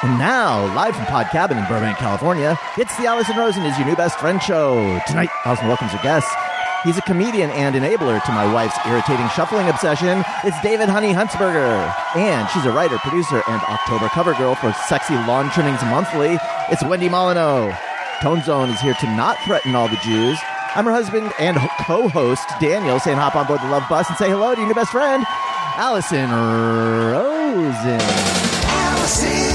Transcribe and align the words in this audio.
And 0.00 0.16
now, 0.16 0.72
live 0.76 0.94
from 0.94 1.06
Pod 1.06 1.26
Cabin 1.32 1.58
in 1.58 1.64
Burbank, 1.64 1.98
California, 1.98 2.56
it's 2.76 2.96
the 2.98 3.06
Allison 3.06 3.36
Rosen 3.36 3.64
is 3.64 3.76
your 3.76 3.88
new 3.88 3.96
best 3.96 4.16
friend 4.20 4.40
show. 4.40 5.00
Tonight, 5.08 5.28
Allison 5.44 5.66
welcomes 5.66 5.90
her 5.90 6.02
guests. 6.04 6.32
He's 6.84 6.96
a 6.96 7.02
comedian 7.02 7.50
and 7.50 7.74
enabler 7.74 8.22
to 8.22 8.30
my 8.30 8.46
wife's 8.52 8.78
irritating 8.86 9.28
shuffling 9.30 9.68
obsession. 9.68 10.22
It's 10.44 10.60
David 10.60 10.88
Honey 10.88 11.12
Huntsberger. 11.12 11.92
And 12.14 12.48
she's 12.50 12.64
a 12.64 12.70
writer, 12.70 12.96
producer, 12.98 13.42
and 13.48 13.60
October 13.62 14.08
cover 14.10 14.34
girl 14.34 14.54
for 14.54 14.72
Sexy 14.86 15.14
Lawn 15.14 15.50
Trimmings 15.50 15.82
Monthly. 15.82 16.38
It's 16.70 16.84
Wendy 16.84 17.08
Molyneux. 17.08 17.74
Tone 18.22 18.42
Zone 18.42 18.70
is 18.70 18.80
here 18.80 18.94
to 18.94 19.06
not 19.16 19.36
threaten 19.44 19.74
all 19.74 19.88
the 19.88 19.96
Jews. 19.96 20.38
I'm 20.76 20.84
her 20.84 20.92
husband 20.92 21.32
and 21.40 21.58
co-host, 21.80 22.48
Daniel, 22.60 23.00
saying 23.00 23.18
hop 23.18 23.34
on 23.34 23.48
board 23.48 23.62
the 23.62 23.68
love 23.68 23.88
bus 23.88 24.08
and 24.08 24.16
say 24.16 24.30
hello 24.30 24.54
to 24.54 24.60
your 24.60 24.68
new 24.68 24.74
best 24.74 24.92
friend, 24.92 25.24
Allison 25.74 26.30
Rosen. 26.30 27.98
Allison 28.70 29.47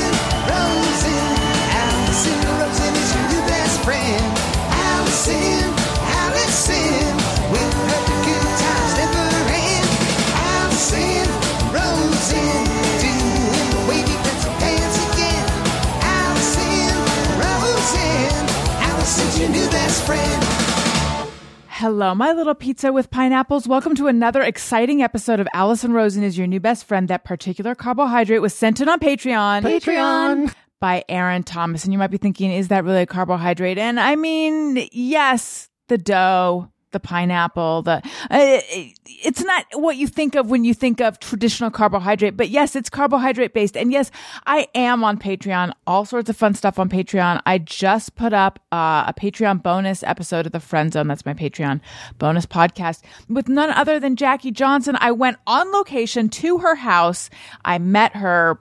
Hello, 21.67 22.13
my 22.13 22.33
little 22.33 22.55
pizza 22.55 22.91
with 22.91 23.09
pineapples. 23.09 23.69
Welcome 23.69 23.95
to 23.95 24.07
another 24.07 24.41
exciting 24.41 25.01
episode 25.01 25.39
of 25.39 25.47
Allison 25.53 25.93
Rosen 25.93 26.23
is 26.23 26.37
your 26.37 26.45
new 26.45 26.59
best 26.59 26.83
friend. 26.85 27.07
That 27.07 27.23
particular 27.23 27.73
carbohydrate 27.73 28.41
was 28.41 28.53
sent 28.53 28.81
in 28.81 28.89
on 28.89 28.99
Patreon. 28.99 29.61
Patreon. 29.61 30.53
By 30.81 31.05
Aaron 31.07 31.43
Thomas. 31.43 31.85
And 31.85 31.93
you 31.93 31.99
might 31.99 32.11
be 32.11 32.17
thinking, 32.17 32.51
is 32.51 32.67
that 32.67 32.83
really 32.83 33.03
a 33.03 33.05
carbohydrate? 33.05 33.77
And 33.77 33.97
I 33.97 34.17
mean, 34.17 34.87
yes, 34.91 35.69
the 35.87 35.97
dough, 35.97 36.69
the 36.93 36.99
pineapple, 36.99 37.81
the, 37.81 37.97
uh, 38.31 38.59
it's 39.05 39.43
not 39.43 39.65
what 39.73 39.97
you 39.97 40.07
think 40.07 40.35
of 40.35 40.49
when 40.49 40.63
you 40.63 40.73
think 40.73 41.01
of 41.01 41.19
traditional 41.19 41.69
carbohydrate, 41.69 42.37
but 42.37 42.49
yes, 42.49 42.75
it's 42.75 42.89
carbohydrate 42.89 43.53
based. 43.53 43.75
And 43.75 43.91
yes, 43.91 44.11
I 44.45 44.67
am 44.73 45.03
on 45.03 45.17
Patreon, 45.17 45.73
all 45.85 46.05
sorts 46.05 46.29
of 46.29 46.37
fun 46.37 46.53
stuff 46.53 46.79
on 46.79 46.89
Patreon. 46.89 47.41
I 47.45 47.57
just 47.57 48.15
put 48.15 48.33
up 48.33 48.59
uh, 48.71 49.05
a 49.07 49.13
Patreon 49.15 49.61
bonus 49.61 50.03
episode 50.03 50.45
of 50.45 50.51
the 50.51 50.59
Friend 50.59 50.91
Zone. 50.93 51.07
That's 51.07 51.25
my 51.25 51.33
Patreon 51.33 51.81
bonus 52.17 52.45
podcast 52.45 53.01
with 53.27 53.49
none 53.49 53.71
other 53.71 53.99
than 53.99 54.15
Jackie 54.15 54.51
Johnson. 54.51 54.97
I 54.99 55.11
went 55.11 55.37
on 55.45 55.71
location 55.71 56.29
to 56.29 56.59
her 56.59 56.75
house. 56.75 57.29
I 57.65 57.77
met 57.79 58.15
her 58.15 58.59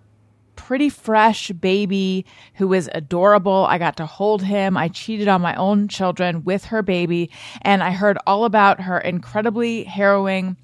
pretty 0.66 0.88
fresh 0.88 1.50
baby 1.50 2.24
who 2.54 2.68
was 2.68 2.88
adorable. 2.94 3.66
I 3.68 3.78
got 3.78 3.96
to 3.96 4.06
hold 4.06 4.42
him. 4.42 4.76
I 4.76 4.88
cheated 4.88 5.26
on 5.26 5.40
my 5.40 5.54
own 5.56 5.88
children 5.88 6.44
with 6.44 6.66
her 6.66 6.82
baby. 6.82 7.30
And 7.62 7.82
I 7.82 7.90
heard 7.90 8.16
all 8.26 8.44
about 8.44 8.80
her 8.80 8.98
incredibly 8.98 9.82
harrowing 9.84 10.56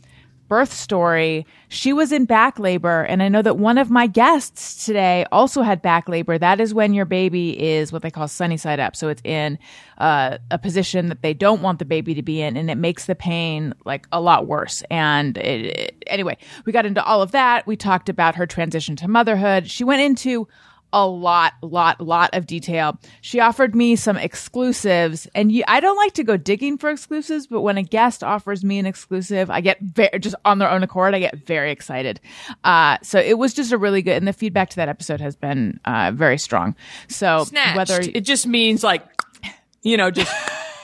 birth 0.48 0.72
story. 0.72 1.46
She 1.68 1.92
was 1.92 2.10
in 2.12 2.24
back 2.24 2.58
labor. 2.58 3.02
And 3.02 3.22
I 3.22 3.28
know 3.28 3.42
that 3.42 3.58
one 3.58 3.78
of 3.78 3.90
my 3.90 4.06
guests 4.06 4.84
today 4.86 5.26
also 5.30 5.62
had 5.62 5.82
back 5.82 6.08
labor. 6.08 6.38
That 6.38 6.60
is 6.60 6.72
when 6.74 6.94
your 6.94 7.04
baby 7.04 7.60
is 7.62 7.92
what 7.92 8.02
they 8.02 8.10
call 8.10 8.26
sunny 8.28 8.56
side 8.56 8.80
up. 8.80 8.96
So 8.96 9.08
it's 9.08 9.22
in 9.24 9.58
uh, 9.98 10.38
a 10.50 10.58
position 10.58 11.08
that 11.08 11.22
they 11.22 11.34
don't 11.34 11.60
want 11.62 11.78
the 11.78 11.84
baby 11.84 12.14
to 12.14 12.22
be 12.22 12.40
in. 12.40 12.56
And 12.56 12.70
it 12.70 12.76
makes 12.76 13.06
the 13.06 13.14
pain 13.14 13.74
like 13.84 14.06
a 14.10 14.20
lot 14.20 14.46
worse. 14.46 14.82
And 14.90 15.36
it, 15.38 15.66
it- 15.66 16.04
anyway, 16.06 16.38
we 16.64 16.72
got 16.72 16.86
into 16.86 17.04
all 17.04 17.20
of 17.22 17.32
that. 17.32 17.66
We 17.66 17.76
talked 17.76 18.08
about 18.08 18.34
her 18.36 18.46
transition 18.46 18.96
to 18.96 19.08
motherhood. 19.08 19.68
She 19.70 19.84
went 19.84 20.00
into 20.00 20.48
a 20.92 21.06
lot, 21.06 21.54
lot, 21.62 22.00
lot 22.00 22.30
of 22.32 22.46
detail. 22.46 22.98
She 23.20 23.40
offered 23.40 23.74
me 23.74 23.96
some 23.96 24.16
exclusives, 24.16 25.26
and 25.34 25.52
you, 25.52 25.64
I 25.68 25.80
don't 25.80 25.96
like 25.96 26.14
to 26.14 26.24
go 26.24 26.36
digging 26.36 26.78
for 26.78 26.90
exclusives, 26.90 27.46
but 27.46 27.60
when 27.60 27.76
a 27.76 27.82
guest 27.82 28.24
offers 28.24 28.64
me 28.64 28.78
an 28.78 28.86
exclusive, 28.86 29.50
I 29.50 29.60
get 29.60 29.80
very, 29.80 30.18
just 30.18 30.34
on 30.44 30.58
their 30.58 30.70
own 30.70 30.82
accord, 30.82 31.14
I 31.14 31.18
get 31.18 31.46
very 31.46 31.70
excited. 31.70 32.20
Uh, 32.64 32.98
so 33.02 33.18
it 33.18 33.38
was 33.38 33.54
just 33.54 33.72
a 33.72 33.78
really 33.78 34.02
good, 34.02 34.16
and 34.16 34.26
the 34.26 34.32
feedback 34.32 34.70
to 34.70 34.76
that 34.76 34.88
episode 34.88 35.20
has 35.20 35.36
been 35.36 35.78
uh, 35.84 36.12
very 36.14 36.38
strong. 36.38 36.74
So 37.08 37.44
snatched. 37.44 37.76
whether 37.76 38.00
it 38.00 38.22
just 38.22 38.46
means 38.46 38.82
like, 38.82 39.02
you 39.82 39.96
know, 39.96 40.10
just 40.10 40.32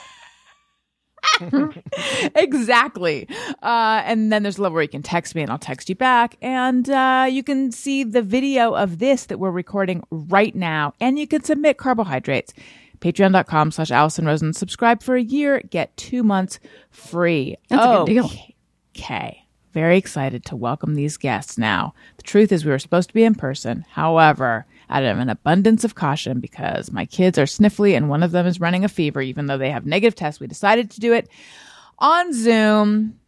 exactly. 2.35 3.29
Uh, 3.63 4.03
and 4.05 4.33
then 4.33 4.43
there's 4.43 4.59
a 4.59 4.63
level 4.63 4.75
where 4.75 4.83
you 4.83 4.89
can 4.89 5.03
text 5.03 5.35
me 5.35 5.43
and 5.43 5.51
I'll 5.51 5.59
text 5.59 5.89
you 5.89 5.95
back. 5.95 6.37
And 6.43 6.89
uh, 6.89 7.27
you 7.31 7.43
can 7.43 7.73
see 7.73 8.05
the 8.05 8.23
video 8.23 8.75
of 8.75 8.99
this 8.99 9.27
that 9.27 9.39
we're 9.39 9.51
recording 9.51 10.03
right 10.11 10.55
now. 10.55 10.95
And 11.01 11.19
you 11.19 11.27
can 11.27 11.43
submit 11.43 11.79
carbohydrates. 11.79 12.55
Patreon.com 13.01 13.71
slash 13.71 13.91
Allison 13.91 14.25
Rosen. 14.25 14.53
Subscribe 14.53 15.03
for 15.03 15.17
a 15.17 15.23
year. 15.23 15.61
Get 15.69 15.97
two 15.97 16.23
months 16.23 16.59
free. 16.91 17.57
That's 17.69 17.85
a 17.85 17.99
good 17.99 18.07
deal. 18.07 18.31
Okay. 18.97 19.45
Very 19.75 19.99
excited 19.99 20.45
to 20.47 20.57
welcome 20.57 20.95
these 20.95 21.17
guests 21.17 21.59
now. 21.59 21.95
The 22.17 22.23
truth 22.23 22.53
is, 22.53 22.65
we 22.65 22.71
were 22.71 22.79
supposed 22.79 23.09
to 23.09 23.15
be 23.15 23.25
in 23.25 23.35
person. 23.35 23.85
However, 23.91 24.67
out 24.95 25.03
of 25.03 25.19
an 25.19 25.29
abundance 25.29 25.83
of 25.83 25.97
caution, 25.97 26.39
because 26.39 26.93
my 26.93 27.05
kids 27.05 27.37
are 27.37 27.47
sniffly 27.47 27.97
and 27.97 28.09
one 28.09 28.23
of 28.23 28.31
them 28.31 28.47
is 28.47 28.61
running 28.61 28.85
a 28.85 28.89
fever, 28.89 29.21
even 29.21 29.47
though 29.47 29.59
they 29.59 29.71
have 29.71 29.85
negative 29.85 30.15
tests, 30.15 30.41
we 30.41 30.47
decided 30.47 30.91
to 30.93 31.01
do 31.01 31.13
it 31.13 31.29
on 31.99 32.33
Zoom. 32.33 33.19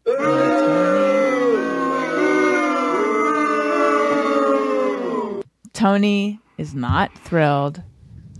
Tony 5.73 6.41
is 6.57 6.75
not 6.75 7.13
thrilled. 7.19 7.83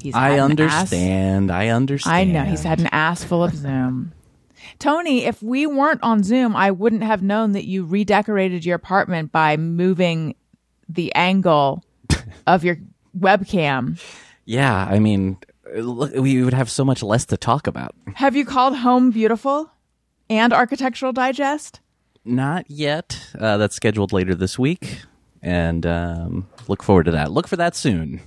He's 0.01 0.15
I 0.15 0.39
understand. 0.39 1.51
I 1.51 1.69
understand. 1.69 2.17
I 2.17 2.25
know 2.25 2.45
he's 2.49 2.63
had 2.63 2.79
an 2.79 2.89
ass 2.93 3.25
full 3.25 3.43
of 3.43 3.55
Zoom. 3.55 4.13
Tony, 4.79 5.25
if 5.25 5.43
we 5.43 5.67
weren't 5.67 6.03
on 6.03 6.23
Zoom, 6.23 6.55
I 6.55 6.71
wouldn't 6.71 7.03
have 7.03 7.23
known 7.23 7.53
that 7.53 7.67
you 7.67 7.85
redecorated 7.85 8.65
your 8.65 8.77
apartment 8.77 9.33
by 9.33 9.57
moving 9.57 10.37
the 10.89 11.15
angle 11.15 11.85
of 12.47 12.65
your 12.65 12.79
webcam. 13.19 14.01
Yeah, 14.45 14.87
I 14.89 14.99
mean, 14.99 15.39
look, 15.75 16.13
we 16.15 16.43
would 16.43 16.55
have 16.55 16.71
so 16.71 16.85
much 16.85 17.03
less 17.03 17.25
to 17.27 17.37
talk 17.37 17.67
about. 17.67 17.95
Have 18.15 18.37
you 18.37 18.45
called 18.45 18.77
Home 18.77 19.11
Beautiful 19.11 19.71
and 20.31 20.53
Architectural 20.53 21.13
Digest? 21.13 21.81
Not 22.25 22.65
yet. 22.71 23.21
Uh, 23.39 23.57
that's 23.57 23.77
scheduled 23.77 24.13
later 24.13 24.35
this 24.35 24.59
week, 24.59 25.03
and 25.43 25.87
um, 25.87 26.49
look 26.69 26.83
forward 26.83 27.05
to 27.05 27.13
that. 27.13 27.31
Look 27.33 27.47
for 27.49 27.57
that 27.57 27.77
soon. 27.77 28.21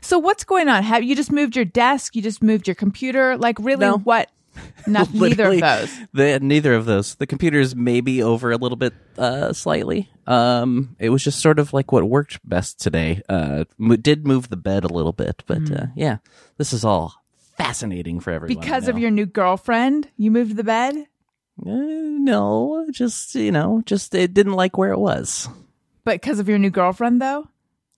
So 0.00 0.18
what's 0.18 0.42
going 0.44 0.68
on? 0.68 0.82
Have 0.82 1.02
you 1.02 1.14
just 1.14 1.30
moved 1.30 1.54
your 1.54 1.64
desk? 1.66 2.16
You 2.16 2.22
just 2.22 2.42
moved 2.42 2.66
your 2.66 2.74
computer? 2.74 3.36
Like 3.36 3.58
really 3.58 3.80
No. 3.86 3.98
what? 3.98 4.30
Not 4.86 5.12
neither 5.12 5.52
of 5.52 5.60
those. 5.60 5.98
The, 6.12 6.38
neither 6.40 6.74
of 6.74 6.84
those. 6.86 7.14
The 7.16 7.26
computers 7.26 7.74
maybe 7.74 8.22
over 8.22 8.52
a 8.52 8.56
little 8.56 8.76
bit, 8.76 8.94
uh, 9.18 9.52
slightly. 9.52 10.10
Um, 10.26 10.96
it 10.98 11.10
was 11.10 11.22
just 11.24 11.40
sort 11.40 11.58
of 11.58 11.72
like 11.72 11.92
what 11.92 12.04
worked 12.04 12.38
best 12.48 12.80
today. 12.80 13.22
Uh, 13.28 13.64
mo- 13.78 13.96
did 13.96 14.26
move 14.26 14.48
the 14.48 14.56
bed 14.56 14.84
a 14.84 14.88
little 14.88 15.12
bit, 15.12 15.42
but 15.46 15.70
uh, 15.70 15.86
yeah, 15.94 16.18
this 16.56 16.72
is 16.72 16.84
all 16.84 17.14
fascinating 17.56 18.20
for 18.20 18.30
everyone. 18.30 18.60
Because 18.60 18.88
of 18.88 18.98
your 18.98 19.10
new 19.10 19.26
girlfriend, 19.26 20.08
you 20.16 20.30
moved 20.30 20.56
the 20.56 20.64
bed? 20.64 20.94
Uh, 21.64 21.70
no, 21.70 22.86
just 22.92 23.34
you 23.34 23.50
know, 23.50 23.82
just 23.86 24.14
it 24.14 24.34
didn't 24.34 24.52
like 24.52 24.76
where 24.76 24.92
it 24.92 24.98
was. 24.98 25.48
But 26.04 26.20
because 26.20 26.38
of 26.38 26.48
your 26.48 26.58
new 26.58 26.70
girlfriend 26.70 27.20
though? 27.20 27.48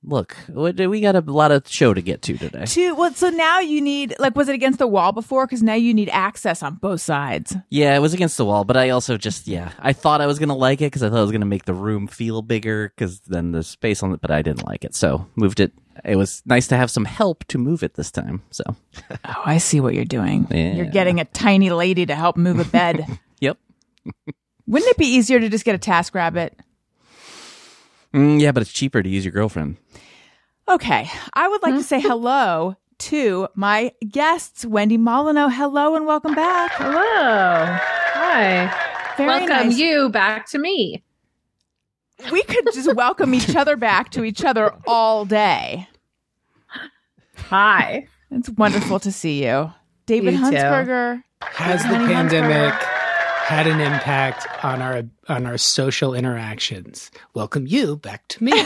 Look, 0.05 0.37
we 0.49 1.01
got 1.01 1.17
a 1.17 1.21
lot 1.21 1.51
of 1.51 1.67
show 1.69 1.93
to 1.93 2.01
get 2.01 2.23
to 2.23 2.39
today. 2.39 2.65
Two. 2.67 2.95
Well, 2.95 3.13
so 3.15 3.31
now 3.31 3.59
you 3.59 3.81
need 3.81 4.15
like 4.21 4.37
was 4.37 4.49
it 4.49 4.55
against 4.55 4.79
the 4.79 4.87
wall 4.87 5.11
before? 5.11 5.45
Because 5.45 5.63
now 5.63 5.75
you 5.75 5.93
need 5.93 6.09
access 6.11 6.63
on 6.63 6.77
both 6.77 7.01
sides. 7.01 7.57
Yeah, 7.69 7.97
it 7.97 7.99
was 7.99 8.15
against 8.15 8.37
the 8.37 8.45
wall, 8.45 8.65
but 8.65 8.77
I 8.77 8.91
also 8.91 9.17
just 9.17 9.49
yeah, 9.49 9.73
I 9.81 9.93
thought 9.93 10.21
I 10.21 10.27
was 10.27 10.39
gonna 10.39 10.55
like 10.57 10.81
it 10.81 10.87
because 10.87 11.03
I 11.03 11.11
thought 11.11 11.19
it 11.19 11.23
was 11.23 11.33
gonna 11.33 11.47
make 11.47 11.65
the 11.65 11.75
room 11.75 12.07
feel 12.07 12.43
bigger 12.43 12.93
because 12.95 13.21
then 13.21 13.51
the 13.51 13.65
space 13.65 14.03
on 14.05 14.13
it, 14.13 14.21
but 14.21 14.31
I 14.31 14.41
didn't 14.41 14.65
like 14.65 14.85
it, 14.85 14.95
so 14.95 15.27
moved 15.35 15.59
it. 15.59 15.73
It 16.05 16.15
was 16.15 16.43
nice 16.47 16.69
to 16.69 16.77
have 16.77 16.93
some 16.93 17.05
help 17.05 17.45
to 17.47 17.59
move 17.59 17.83
it 17.83 17.95
this 17.95 18.13
time. 18.13 18.43
So 18.51 18.63
Oh, 19.11 19.43
I 19.45 19.59
see 19.59 19.81
what 19.81 19.95
you're 19.95 20.05
doing. 20.05 20.47
Yeah. 20.49 20.75
You're 20.75 20.87
getting 20.87 21.19
a 21.19 21.25
tiny 21.25 21.71
lady 21.71 22.07
to 22.07 22.15
help 22.15 22.37
move 22.37 22.61
a 22.61 22.65
bed. 22.65 23.05
yep, 23.41 23.59
Wouldn't 24.69 24.91
it 24.93 24.97
be 24.97 25.07
easier 25.07 25.41
to 25.41 25.49
just 25.49 25.65
get 25.65 25.75
a 25.75 25.79
TaskRabbit? 25.79 26.53
Mm, 28.15 28.41
yeah, 28.41 28.53
but 28.53 28.63
it's 28.63 28.73
cheaper 28.73 29.03
to 29.03 29.09
use 29.09 29.25
your 29.25 29.33
girlfriend. 29.33 29.77
Okay, 30.69 31.09
I 31.35 31.49
would 31.49 31.63
like 31.63 31.75
to 31.75 31.83
say 31.83 32.01
hello 32.01 32.77
to 32.99 33.49
my 33.55 33.93
guests, 34.11 34.65
Wendy 34.67 34.97
Molyneux. 34.99 35.49
Hello 35.49 35.95
and 35.95 36.07
welcome 36.07 36.35
back. 36.35 36.73
Hello. 36.75 37.79
Hi. 38.15 38.75
Very 39.17 39.29
Welcome 39.29 39.69
nice. 39.69 39.79
you 39.79 40.11
back 40.11 40.49
to 40.51 40.59
me. 40.59 41.03
We 42.31 42.43
could 42.43 42.67
just 42.73 42.95
welcome 42.95 43.35
each 43.35 43.55
other 43.57 43.77
back 43.77 44.11
to 44.11 44.25
each 44.25 44.45
other 44.45 44.73
all 44.87 45.25
day. 45.25 45.89
Hi. 47.37 48.07
It's 48.31 48.51
wonderful 48.51 49.01
to 49.01 49.11
see 49.11 49.45
you, 49.45 49.73
David 50.07 50.35
You 50.35 50.51
too. 50.51 50.57
Has 51.41 51.83
the 51.83 51.89
Honey 51.89 52.13
pandemic 52.15 52.75
Huntsberger. 52.75 52.98
Had 53.49 53.67
an 53.67 53.81
impact 53.81 54.47
on 54.65 54.83
our 54.83 55.03
on 55.29 55.47
our 55.47 55.57
social 55.59 56.15
interactions? 56.15 57.11
Welcome 57.35 57.67
you 57.67 57.97
back 57.97 58.27
to 58.29 58.45
me. 58.45 58.53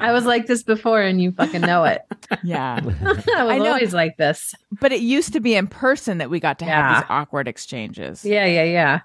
I 0.00 0.10
was 0.12 0.24
like 0.24 0.46
this 0.46 0.62
before, 0.62 1.00
and 1.02 1.20
you 1.20 1.32
fucking 1.32 1.60
know 1.62 1.84
it. 1.84 2.02
Yeah. 2.42 2.80
I 3.36 3.44
was 3.44 3.58
know. 3.58 3.66
always 3.66 3.92
like 3.94 4.16
this. 4.16 4.54
but 4.80 4.92
it 4.92 5.00
used 5.00 5.32
to 5.32 5.40
be 5.40 5.54
in 5.54 5.66
person 5.66 6.18
that 6.18 6.30
we 6.30 6.40
got 6.40 6.58
to 6.60 6.64
have 6.64 6.72
Yeah. 6.92 7.00
these 7.00 7.06
awkward 7.10 7.48
exchanges. 7.48 8.24
Yeah, 8.24 8.44
yeah, 8.46 8.64
yeah. 8.64 9.00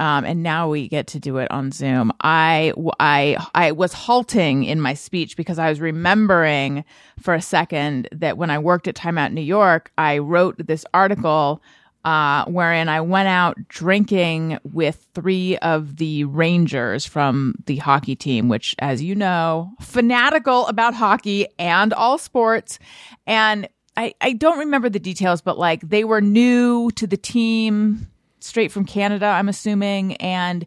um, 0.00 0.24
and 0.24 0.42
now 0.42 0.68
we 0.68 0.88
get 0.88 1.08
to 1.08 1.20
do 1.20 1.38
it 1.38 1.50
on 1.50 1.72
Zoom. 1.72 2.12
I, 2.20 2.72
I, 3.00 3.36
I 3.54 3.72
was 3.72 3.92
halting 3.92 4.64
in 4.64 4.80
my 4.80 4.94
speech 4.94 5.36
because 5.36 5.58
I 5.58 5.68
was 5.68 5.80
remembering 5.80 6.84
for 7.20 7.34
a 7.34 7.42
second 7.42 8.08
that 8.12 8.38
when 8.38 8.50
I 8.50 8.58
worked 8.58 8.88
at 8.88 8.94
Time 8.94 9.18
Out 9.18 9.32
New 9.32 9.40
York, 9.42 9.90
I 9.98 10.18
wrote 10.18 10.64
this 10.66 10.84
article 10.94 11.60
uh, 12.06 12.44
wherein 12.44 12.88
I 12.88 13.00
went 13.00 13.26
out 13.26 13.58
drinking 13.66 14.60
with 14.62 15.08
three 15.12 15.58
of 15.58 15.96
the 15.96 16.22
Rangers 16.22 17.04
from 17.04 17.56
the 17.66 17.78
hockey 17.78 18.14
team, 18.14 18.48
which, 18.48 18.76
as 18.78 19.02
you 19.02 19.16
know, 19.16 19.72
fanatical 19.80 20.68
about 20.68 20.94
hockey 20.94 21.48
and 21.58 21.92
all 21.92 22.16
sports. 22.16 22.78
And 23.26 23.68
I, 23.96 24.14
I 24.20 24.34
don't 24.34 24.60
remember 24.60 24.88
the 24.88 25.00
details, 25.00 25.40
but 25.42 25.58
like 25.58 25.80
they 25.80 26.04
were 26.04 26.20
new 26.20 26.92
to 26.92 27.08
the 27.08 27.16
team 27.16 28.06
straight 28.38 28.70
from 28.70 28.84
Canada, 28.84 29.26
I'm 29.26 29.48
assuming. 29.48 30.14
And 30.16 30.64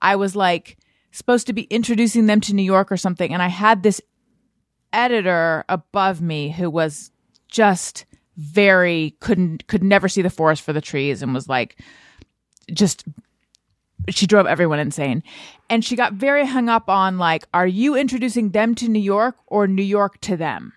I 0.00 0.16
was 0.16 0.34
like 0.34 0.78
supposed 1.12 1.46
to 1.48 1.52
be 1.52 1.64
introducing 1.64 2.24
them 2.24 2.40
to 2.40 2.54
New 2.54 2.62
York 2.62 2.90
or 2.90 2.96
something. 2.96 3.30
And 3.34 3.42
I 3.42 3.48
had 3.48 3.82
this 3.82 4.00
editor 4.94 5.66
above 5.68 6.22
me 6.22 6.50
who 6.50 6.70
was 6.70 7.10
just 7.46 8.06
very 8.38 9.16
couldn't 9.18 9.66
could 9.66 9.82
never 9.82 10.08
see 10.08 10.22
the 10.22 10.30
forest 10.30 10.62
for 10.62 10.72
the 10.72 10.80
trees 10.80 11.22
and 11.22 11.34
was 11.34 11.48
like 11.48 11.76
just 12.72 13.04
she 14.08 14.26
drove 14.26 14.46
everyone 14.46 14.78
insane. 14.78 15.22
And 15.68 15.84
she 15.84 15.96
got 15.96 16.14
very 16.14 16.46
hung 16.46 16.68
up 16.68 16.88
on 16.88 17.18
like 17.18 17.44
are 17.52 17.66
you 17.66 17.96
introducing 17.96 18.50
them 18.50 18.74
to 18.76 18.88
new 18.88 19.00
york 19.00 19.36
or 19.48 19.66
new 19.66 19.82
york 19.82 20.20
to 20.22 20.36
them? 20.36 20.72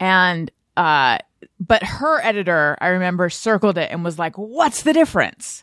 And 0.00 0.50
uh 0.76 1.18
but 1.60 1.82
her 1.84 2.20
editor 2.22 2.76
i 2.80 2.88
remember 2.88 3.30
circled 3.30 3.78
it 3.78 3.90
and 3.90 4.02
was 4.02 4.18
like 4.18 4.36
what's 4.36 4.82
the 4.82 4.92
difference? 4.92 5.62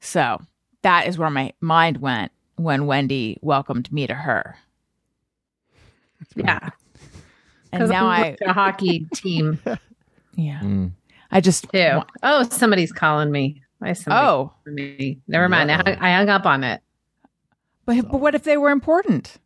So 0.00 0.40
that 0.80 1.06
is 1.06 1.18
where 1.18 1.30
my 1.30 1.52
mind 1.60 1.98
went 1.98 2.32
when 2.56 2.86
wendy 2.86 3.38
welcomed 3.42 3.92
me 3.92 4.06
to 4.06 4.14
her. 4.14 4.56
Yeah. 6.34 6.70
And 7.72 7.82
'Cause 7.82 7.90
now 7.90 8.06
I'm 8.06 8.22
i 8.24 8.30
with 8.30 8.38
the 8.40 8.52
hockey 8.52 9.06
team 9.14 9.60
yeah 10.34 10.60
Mm. 10.60 10.92
i 11.30 11.40
just 11.40 11.66
too. 11.72 12.00
Oh, 12.22 12.42
somebody's 12.44 12.92
calling 12.92 13.30
me. 13.30 13.62
Why 13.78 13.90
is 13.90 14.02
somebody 14.02 14.26
oh 14.26 14.52
calling 14.64 14.74
me? 14.76 15.18
Never 15.28 15.48
mind. 15.48 15.70
I 15.70 15.74
hung, 15.76 15.86
I 16.00 16.16
hung 16.16 16.28
up 16.28 16.46
on 16.46 16.64
it. 16.64 16.80
but, 17.86 18.02
but 18.10 18.20
what 18.20 18.34
if 18.34 18.44
they 18.44 18.56
were 18.56 18.70
important 18.70 19.36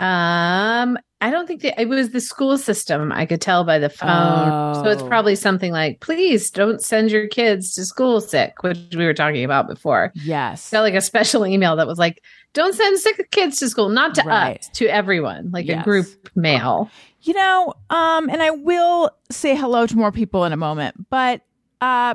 Um, 0.00 0.98
I 1.20 1.30
don't 1.30 1.46
think 1.46 1.62
that 1.62 1.80
it 1.80 1.88
was 1.88 2.10
the 2.10 2.20
school 2.20 2.58
system. 2.58 3.12
I 3.12 3.24
could 3.24 3.40
tell 3.40 3.62
by 3.62 3.78
the 3.78 3.88
phone. 3.88 4.74
So 4.82 4.90
it's 4.90 5.02
Oh. 5.02 5.06
probably 5.06 5.36
something 5.36 5.70
like, 5.70 6.00
please 6.00 6.50
don't 6.50 6.82
send 6.82 7.12
your 7.12 7.28
kids 7.28 7.72
to 7.76 7.84
school 7.84 8.20
sick, 8.20 8.64
which 8.64 8.78
we 8.96 9.04
were 9.04 9.14
talking 9.14 9.44
about 9.44 9.68
before. 9.68 10.10
yes 10.16 10.70
Got 10.72 10.80
like 10.80 10.94
a 10.94 11.00
special 11.00 11.46
email 11.54 11.76
that 11.76 11.86
was 11.86 11.98
like, 12.00 12.20
don't 12.54 12.74
send 12.74 12.98
sick 12.98 13.30
kids 13.30 13.58
to 13.60 13.68
school, 13.68 13.88
not 13.88 14.14
to 14.16 14.22
Right. 14.22 14.58
us, 14.60 14.68
to 14.74 14.86
everyone, 14.86 15.50
like 15.52 15.66
Yes. 15.66 15.80
a 15.80 15.84
group 15.84 16.06
mail. 16.36 16.90
You 17.22 17.34
know, 17.34 17.74
um, 17.90 18.28
and 18.28 18.42
I 18.42 18.50
will 18.50 19.10
say 19.30 19.54
hello 19.56 19.86
to 19.86 19.96
more 19.96 20.10
people 20.12 20.44
in 20.44 20.52
a 20.52 20.56
moment, 20.56 21.08
but 21.10 21.42
uh 21.80 22.14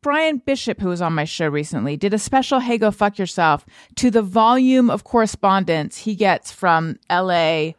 Brian 0.00 0.38
Bishop, 0.38 0.80
who 0.80 0.88
was 0.88 1.02
on 1.02 1.12
my 1.12 1.24
show 1.24 1.48
recently, 1.48 1.96
did 1.96 2.14
a 2.14 2.18
special 2.18 2.60
Hey 2.60 2.78
Go 2.78 2.90
Fuck 2.92 3.18
Yourself 3.18 3.66
to 3.96 4.10
the 4.12 4.22
volume 4.22 4.90
of 4.90 5.02
correspondence 5.04 5.98
he 5.98 6.14
gets 6.14 6.52
from 6.52 6.98
LA 7.10 7.72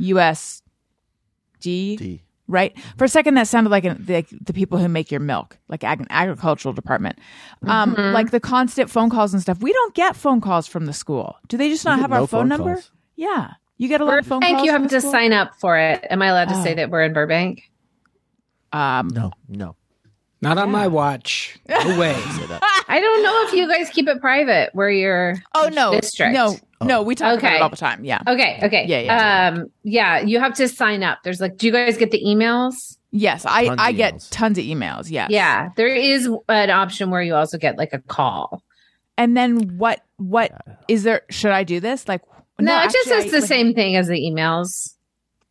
USD, 0.00 0.62
D. 1.60 2.22
right? 2.48 2.76
For 2.96 3.04
a 3.04 3.08
second, 3.08 3.34
that 3.34 3.48
sounded 3.48 3.70
like, 3.70 3.84
an, 3.84 4.04
like 4.08 4.28
the 4.30 4.52
people 4.52 4.78
who 4.78 4.88
make 4.88 5.10
your 5.10 5.20
milk, 5.20 5.58
like 5.68 5.82
ag- 5.84 6.06
agricultural 6.10 6.72
department. 6.74 7.18
Um, 7.66 7.94
Mm-hmm. 7.94 8.12
Like 8.14 8.30
the 8.30 8.40
constant 8.40 8.90
phone 8.90 9.10
calls 9.10 9.32
and 9.32 9.42
stuff. 9.42 9.60
We 9.60 9.72
don't 9.72 9.94
get 9.94 10.16
phone 10.16 10.40
calls 10.40 10.66
from 10.66 10.86
the 10.86 10.92
school. 10.92 11.36
Do 11.48 11.56
they 11.56 11.68
just 11.68 11.84
not 11.84 11.96
get 11.96 12.02
have 12.02 12.12
our 12.12 12.20
no 12.20 12.26
phone, 12.26 12.40
phone 12.42 12.48
number? 12.48 12.74
calls. 12.74 12.90
Yeah. 13.16 13.52
You 13.78 13.88
get 13.88 14.00
a 14.00 14.04
lot 14.04 14.18
of 14.18 14.26
phone 14.26 14.40
Thank 14.40 14.56
calls. 14.58 14.66
you 14.66 14.72
have 14.72 14.88
to 14.88 15.00
school? 15.00 15.10
sign 15.12 15.32
up 15.32 15.54
for 15.60 15.76
it. 15.78 16.04
Am 16.08 16.22
I 16.22 16.28
allowed 16.28 16.48
to 16.48 16.62
say 16.62 16.72
Oh. 16.72 16.74
that 16.76 16.90
we're 16.90 17.02
in 17.02 17.12
Burbank? 17.12 17.62
Um, 18.72 19.08
No, 19.08 19.32
no. 19.48 19.76
Not 20.42 20.58
on 20.58 20.70
my 20.70 20.86
watch. 20.86 21.58
No 21.68 21.98
way. 21.98 22.14
I 22.88 23.00
don't 23.00 23.22
know 23.22 23.44
if 23.46 23.52
you 23.54 23.66
guys 23.68 23.88
keep 23.90 24.06
it 24.08 24.20
private 24.20 24.70
where 24.74 24.90
you're 24.90 25.36
Oh 25.54 25.68
no, 25.72 25.92
district. 25.92 26.32
no, 26.34 26.56
no. 26.82 27.02
We 27.02 27.14
talk 27.14 27.38
about 27.38 27.52
it 27.54 27.62
all 27.62 27.68
the 27.70 27.76
time. 27.76 28.04
Yeah. 28.04 28.20
Okay, 28.26 28.58
okay. 28.62 28.84
Yeah, 28.86 29.00
yeah. 29.00 29.48
Um 29.48 29.66
yeah, 29.82 30.20
you 30.20 30.38
have 30.40 30.54
to 30.54 30.68
sign 30.68 31.02
up. 31.02 31.18
There's 31.24 31.40
like 31.40 31.56
do 31.56 31.66
you 31.66 31.72
guys 31.72 31.96
get 31.96 32.10
the 32.10 32.22
emails? 32.24 32.96
Yes, 33.12 33.46
I 33.46 33.66
Tons 33.66 33.80
I 33.80 33.92
get 33.92 34.14
emails. 34.14 34.28
tons 34.30 34.58
of 34.58 34.64
emails. 34.64 35.10
Yes. 35.10 35.30
Yeah, 35.30 35.70
there 35.76 35.88
is 35.94 36.28
an 36.48 36.70
option 36.70 37.10
where 37.10 37.22
you 37.22 37.34
also 37.34 37.56
get 37.58 37.78
like 37.78 37.92
a 37.92 38.00
call. 38.00 38.62
And 39.16 39.36
then 39.36 39.78
what? 39.78 40.02
What 40.18 40.52
is 40.88 41.02
there? 41.04 41.22
Should 41.30 41.52
I 41.52 41.64
do 41.64 41.80
this? 41.80 42.06
Like 42.08 42.20
No, 42.58 42.78
it 42.82 42.90
just 42.90 43.08
says 43.08 43.24
I- 43.26 43.28
the 43.30 43.40
like, 43.40 43.48
same 43.48 43.72
thing 43.74 43.96
as 43.96 44.08
the 44.08 44.20
emails. 44.20 44.92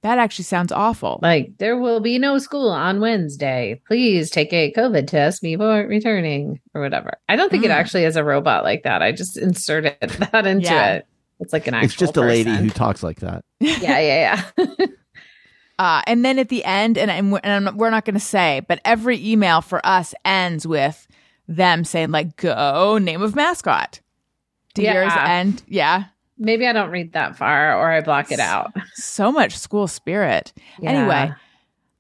That 0.04 0.20
actually 0.20 0.44
sounds 0.46 0.72
awful. 0.72 1.18
Like 1.24 1.58
there 1.58 1.76
will 1.80 2.00
be 2.00 2.20
no 2.20 2.38
school 2.38 2.70
on 2.70 3.00
Wednesday. 3.00 3.82
Please 3.88 4.30
take 4.30 4.54
a 4.54 4.72
COVID 4.74 5.08
test 5.08 5.42
before 5.42 5.88
returning 5.88 6.60
or 6.76 6.82
whatever. 6.82 7.14
I 7.28 7.36
don't 7.36 7.50
think 7.50 7.66
it 7.66 7.72
Mm. 7.72 7.76
actually 7.76 8.04
is 8.04 8.16
a 8.16 8.24
robot 8.24 8.64
like 8.64 8.84
that. 8.84 9.02
I 9.02 9.12
just 9.12 9.36
inserted 9.36 9.98
that 10.32 10.46
into 10.46 10.66
Yeah. 10.68 10.94
it. 10.98 11.08
It's 11.40 11.52
like 11.54 11.68
an 11.68 11.74
actual 11.74 11.86
It's 11.86 11.96
just 11.96 12.18
a 12.18 12.22
lady 12.22 12.50
person. 12.50 12.64
who 12.64 12.70
talks 12.70 13.04
like 13.04 13.20
that. 13.20 13.44
yeah, 13.60 14.00
yeah, 14.00 14.44
yeah. 14.58 14.86
Uh, 15.78 16.02
and 16.08 16.24
then 16.24 16.40
at 16.40 16.48
the 16.48 16.64
end, 16.64 16.98
and, 16.98 17.12
and, 17.12 17.34
we're, 17.34 17.42
and 17.44 17.68
I'm- 17.68 17.78
we're 17.78 17.90
not 17.90 18.06
going 18.06 18.14
to 18.14 18.20
say, 18.20 18.62
but 18.66 18.80
every 18.86 19.22
email 19.30 19.60
for 19.60 19.86
us 19.86 20.16
ends 20.24 20.66
with 20.66 21.06
them 21.50 21.84
saying 21.84 22.12
like 22.12 22.38
"Go 22.38 22.98
name 22.98 23.22
of 23.22 23.36
mascot." 23.36 24.00
Do 24.74 24.82
Yeah. 24.84 24.94
yours 24.94 25.12
end? 25.18 25.64
Yeah. 25.68 26.06
Maybe 26.38 26.66
I 26.66 26.72
don't 26.72 26.92
read 26.92 27.12
that 27.12 27.36
far 27.38 27.78
or 27.78 27.92
I 27.92 28.00
block 28.00 28.32
it 28.32 28.40
out. 28.40 28.74
So 28.94 29.34
much 29.34 29.58
school 29.58 29.88
spirit. 29.88 30.54
Yeah. 30.80 30.92
Anyway, 30.92 31.34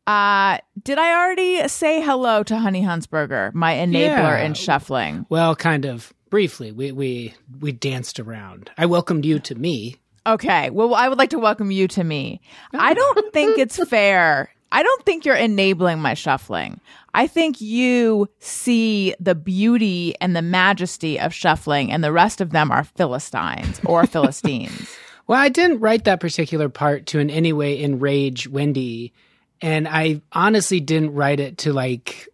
uh, 0.07 0.57
did 0.81 0.97
I 0.97 1.11
already 1.13 1.67
say 1.67 2.01
hello 2.01 2.43
to 2.43 2.57
Honey 2.57 2.81
Huntsberger, 2.81 3.53
my 3.53 3.73
enabler 3.73 4.37
Yeah. 4.37 4.45
in 4.45 4.53
shuffling? 4.53 5.25
Well, 5.27 5.53
kind 5.53 5.83
of 5.85 6.13
briefly. 6.35 6.73
We 6.73 6.91
we 6.91 7.33
we 7.61 7.71
danced 7.71 8.19
around. 8.19 8.69
I 8.77 8.87
welcomed 8.87 9.23
you 9.23 9.39
to 9.39 9.55
me. 9.55 9.95
Okay. 10.27 10.69
Well, 10.69 10.93
I 10.93 11.07
would 11.07 11.17
like 11.17 11.29
to 11.29 11.39
welcome 11.39 11.71
you 11.71 11.87
to 11.87 12.03
me. 12.03 12.41
I 12.73 12.93
don't 12.93 13.33
think 13.33 13.57
it's 13.57 13.81
fair. 13.87 14.49
I 14.69 14.83
don't 14.83 15.05
think 15.05 15.23
you're 15.23 15.37
enabling 15.37 15.99
my 15.99 16.13
shuffling. 16.13 16.81
I 17.13 17.27
think 17.27 17.61
you 17.61 18.27
see 18.39 19.15
the 19.17 19.33
beauty 19.33 20.13
and 20.19 20.35
the 20.35 20.41
majesty 20.41 21.17
of 21.21 21.33
shuffling, 21.33 21.89
and 21.89 22.03
the 22.03 22.11
rest 22.11 22.41
of 22.41 22.49
them 22.49 22.69
are 22.69 22.83
Philistines 22.83 23.79
or 23.85 24.05
Philistines. 24.15 24.93
Well, 25.27 25.39
I 25.39 25.47
didn't 25.47 25.79
write 25.79 26.03
that 26.03 26.19
particular 26.19 26.67
part 26.67 27.05
to 27.07 27.19
in 27.19 27.29
any 27.29 27.53
way 27.53 27.81
enrage 27.81 28.45
Wendy, 28.45 29.13
and 29.61 29.87
I 29.87 30.21
honestly 30.33 30.81
didn't 30.81 31.13
write 31.13 31.39
it 31.39 31.59
to 31.59 31.71
like 31.71 32.27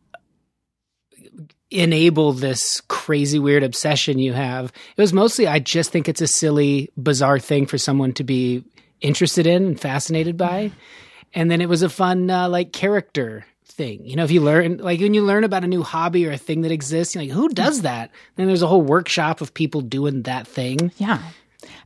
enable 1.72 2.34
this 2.34 2.82
crazy 2.90 3.40
weird 3.40 3.64
obsession 3.64 4.20
you 4.20 4.34
have. 4.34 4.66
It 4.98 5.02
was 5.02 5.14
mostly 5.14 5.48
I 5.48 5.60
just 5.60 5.92
think 5.92 6.08
it's 6.10 6.22
a 6.22 6.28
silly, 6.28 6.90
bizarre 7.02 7.40
thing 7.40 7.66
for 7.66 7.78
someone 7.78 8.14
to 8.14 8.24
be 8.24 8.64
interested 9.00 9.48
in 9.48 9.66
and 9.66 9.80
fascinated 9.80 10.38
by. 10.38 10.72
And 11.34 11.50
then 11.50 11.62
it 11.62 11.70
was 11.70 11.82
a 11.82 11.90
fun 11.90 12.30
uh, 12.30 12.50
like 12.50 12.74
character 12.74 13.46
thing. 13.66 14.06
You 14.06 14.18
know, 14.18 14.26
if 14.26 14.32
you 14.32 14.42
learn 14.42 14.78
like 14.78 15.00
when 15.00 15.14
you 15.14 15.24
learn 15.24 15.46
about 15.46 15.64
a 15.64 15.68
new 15.68 15.82
hobby 15.82 16.28
or 16.28 16.32
a 16.34 16.38
thing 16.38 16.62
that 16.62 16.72
exists, 16.72 17.16
you're 17.16 17.24
like, 17.24 17.32
who 17.34 17.48
does 17.50 17.84
that? 17.84 18.12
Then 18.36 18.48
there's 18.48 18.62
a 18.62 18.68
whole 18.68 18.82
workshop 18.82 19.40
of 19.40 19.54
people 19.54 19.80
doing 19.82 20.24
that 20.24 20.46
thing. 20.48 20.92
yeah. 20.98 21.22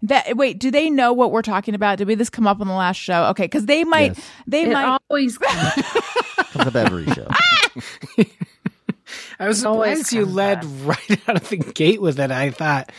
That 0.03 0.37
wait, 0.37 0.57
do 0.59 0.71
they 0.71 0.89
know 0.89 1.13
what 1.13 1.31
we're 1.31 1.41
talking 1.41 1.75
about? 1.75 1.97
Did 1.97 2.07
we 2.07 2.15
this 2.15 2.29
come 2.29 2.47
up 2.47 2.59
on 2.61 2.67
the 2.67 2.73
last 2.73 2.97
show? 2.97 3.25
Okay, 3.27 3.43
because 3.43 3.65
they 3.65 3.83
might, 3.83 4.15
Yes. 4.15 4.29
they 4.47 4.63
It 4.63 4.73
might. 4.73 4.99
always 5.09 5.37
Comes 5.37 6.67
up 6.67 6.75
every 6.75 7.05
show. 7.07 7.27
I 9.39 9.47
was 9.47 9.65
Always 9.65 10.07
surprised 10.07 10.13
you 10.13 10.25
led 10.25 10.61
back. 10.61 10.69
right 11.09 11.29
out 11.29 11.35
of 11.37 11.49
the 11.49 11.57
gate 11.57 12.01
with 12.01 12.19
it. 12.19 12.31
I 12.31 12.51
thought, 12.51 12.91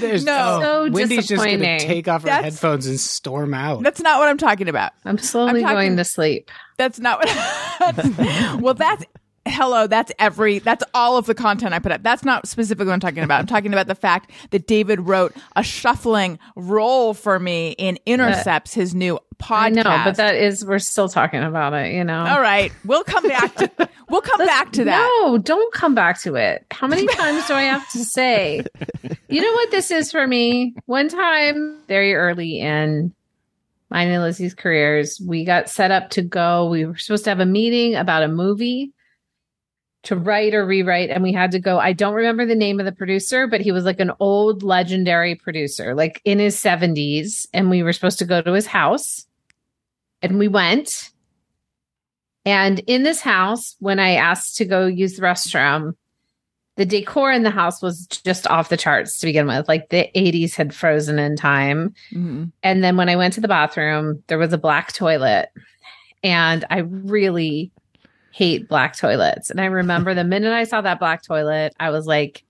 there's 0.00 0.24
No. 0.24 0.60
oh, 0.62 0.86
So 0.86 0.92
Wendy's 0.92 1.26
just 1.28 1.42
going 1.44 1.60
to 1.60 1.78
take 1.78 2.08
off 2.08 2.22
her 2.22 2.26
That's- 2.26 2.54
headphones 2.54 2.86
and 2.86 2.98
storm 2.98 3.54
out. 3.54 3.82
that's 3.82 4.00
not 4.00 4.18
what 4.18 4.28
I'm 4.28 4.38
talking 4.38 4.68
about. 4.68 4.92
I'm 5.04 5.18
slowly 5.18 5.50
I'm 5.50 5.60
talking- 5.62 5.74
going 5.76 5.96
to 5.96 6.04
sleep. 6.04 6.50
That's 6.76 6.98
not 6.98 7.18
what. 7.24 8.60
well, 8.60 8.74
that's 8.74 9.04
hello, 9.48 9.86
that's 9.86 10.12
every, 10.18 10.58
that's 10.58 10.84
all 10.94 11.16
of 11.16 11.26
the 11.26 11.34
content 11.34 11.74
I 11.74 11.78
put 11.78 11.92
up. 11.92 12.02
That's 12.02 12.24
not 12.24 12.46
specifically 12.46 12.86
what 12.86 12.94
I'm 12.94 13.00
talking 13.00 13.22
about. 13.22 13.40
I'm 13.40 13.46
talking 13.46 13.72
about 13.72 13.86
the 13.86 13.94
fact 13.94 14.30
that 14.50 14.66
David 14.66 15.00
wrote 15.00 15.34
a 15.56 15.62
shuffling 15.62 16.38
role 16.56 17.14
for 17.14 17.38
me 17.38 17.74
in 17.78 17.98
Intercepts, 18.06 18.74
his 18.74 18.94
new 18.94 19.18
podcast. 19.38 19.58
I 19.58 19.68
know, 19.70 20.02
but 20.04 20.16
that 20.16 20.34
is 20.34 20.64
we're 20.64 20.78
still 20.78 21.08
talking 21.08 21.42
about 21.42 21.72
it. 21.74 21.94
You 21.94 22.04
know. 22.04 22.26
all 22.26 22.40
right, 22.40 22.72
we'll 22.84 23.04
come 23.04 23.26
back 23.26 23.54
to, 23.56 23.88
we'll 24.08 24.20
come 24.20 24.44
back 24.44 24.72
to 24.72 24.84
that. 24.84 25.20
No, 25.22 25.38
don't 25.38 25.72
come 25.72 25.94
back 25.94 26.20
to 26.22 26.34
it. 26.34 26.66
How 26.70 26.86
many 26.86 27.06
times 27.14 27.46
do 27.46 27.54
I 27.54 27.62
have 27.62 27.88
to 27.90 28.04
say? 28.04 28.64
You 29.28 29.40
know 29.40 29.52
what 29.52 29.70
this 29.70 29.90
is 29.90 30.10
for 30.10 30.26
me? 30.26 30.74
One 30.86 31.08
time, 31.08 31.78
very 31.88 32.14
early 32.14 32.60
in 32.60 33.14
mine 33.90 34.08
and 34.08 34.22
Lizzie's 34.22 34.54
careers, 34.54 35.20
we 35.24 35.44
got 35.44 35.68
set 35.68 35.90
up 35.90 36.10
to 36.10 36.22
go. 36.22 36.68
We 36.68 36.84
were 36.84 36.96
supposed 36.96 37.24
to 37.24 37.30
have 37.30 37.40
a 37.40 37.46
meeting 37.46 37.94
about 37.94 38.22
a 38.22 38.28
movie 38.28 38.92
to 40.04 40.16
write 40.16 40.54
or 40.54 40.64
rewrite, 40.64 41.10
and 41.10 41.22
we 41.22 41.32
had 41.32 41.50
to 41.52 41.58
go. 41.58 41.78
I 41.78 41.92
don't 41.92 42.14
remember 42.14 42.46
the 42.46 42.54
name 42.54 42.78
of 42.78 42.86
the 42.86 42.92
producer, 42.92 43.46
but 43.46 43.60
he 43.60 43.72
was 43.72 43.84
like 43.84 44.00
an 44.00 44.12
old 44.20 44.62
legendary 44.62 45.34
producer, 45.34 45.94
like 45.94 46.20
in 46.24 46.38
his 46.38 46.56
70s, 46.56 47.46
and 47.52 47.68
we 47.68 47.82
were 47.82 47.92
supposed 47.92 48.18
to 48.20 48.24
go 48.24 48.40
to 48.40 48.52
his 48.52 48.66
house. 48.66 49.26
And 50.22 50.38
we 50.38 50.48
went. 50.48 51.10
And 52.44 52.80
in 52.86 53.02
this 53.02 53.20
house, 53.20 53.76
when 53.80 53.98
I 53.98 54.14
asked 54.14 54.56
to 54.56 54.64
go 54.64 54.86
use 54.86 55.16
the 55.16 55.22
restroom, 55.22 55.94
the 56.76 56.86
decor 56.86 57.32
in 57.32 57.42
the 57.42 57.50
house 57.50 57.82
was 57.82 58.06
just 58.06 58.46
off 58.46 58.68
the 58.68 58.76
charts 58.76 59.18
to 59.18 59.26
begin 59.26 59.48
with. 59.48 59.68
Like 59.68 59.90
the 59.90 60.08
80s 60.14 60.54
had 60.54 60.74
frozen 60.74 61.18
in 61.18 61.36
time. 61.36 61.92
Mhm. 62.12 62.52
And 62.62 62.84
then 62.84 62.96
when 62.96 63.08
I 63.08 63.16
went 63.16 63.34
to 63.34 63.40
the 63.40 63.48
bathroom, 63.48 64.22
there 64.28 64.38
was 64.38 64.52
a 64.52 64.58
black 64.58 64.92
toilet. 64.92 65.50
And 66.22 66.64
I 66.70 66.78
really 66.78 67.72
hate 68.38 68.68
black 68.68 68.96
toilets. 68.96 69.50
And 69.50 69.60
I 69.60 69.64
remember 69.64 70.14
the 70.14 70.22
minute 70.22 70.52
I 70.52 70.62
saw 70.62 70.80
that 70.80 71.00
black 71.00 71.24
toilet, 71.24 71.74
I 71.80 71.90
was 71.90 72.06
like, 72.06 72.44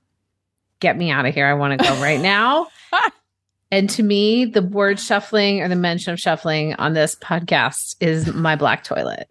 get 0.81 0.99
me 0.99 1.11
out 1.11 1.25
of 1.25 1.33
here. 1.33 1.47
I 1.47 1.55
want 1.55 1.81
to 1.81 1.89
go 1.89 1.95
right 2.03 2.21
now. 2.21 2.69
and 3.71 3.89
to 3.91 4.03
me, 4.03 4.45
the 4.45 4.61
word 4.61 5.01
shuffling 5.01 5.63
or 5.63 5.69
the 5.69 5.77
mention 5.77 6.13
of 6.13 6.21
shuffling 6.21 6.75
on 6.75 6.93
this 6.93 7.15
podcast 7.17 7.97
is 8.01 8.33
my 8.35 8.55
black 8.55 8.85
toilet. 8.85 9.31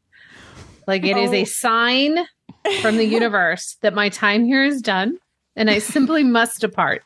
Like 0.87 1.05
it 1.05 1.15
is 1.15 1.29
Oh. 1.29 1.35
a 1.35 1.45
sign 1.45 2.25
from 2.81 2.97
the 2.97 3.05
universe 3.05 3.77
that 3.81 3.93
my 3.93 4.09
time 4.09 4.43
here 4.43 4.63
is 4.63 4.81
done 4.81 5.19
and 5.55 5.69
I 5.69 5.77
simply 5.77 6.23
must 6.23 6.59
depart 6.61 7.03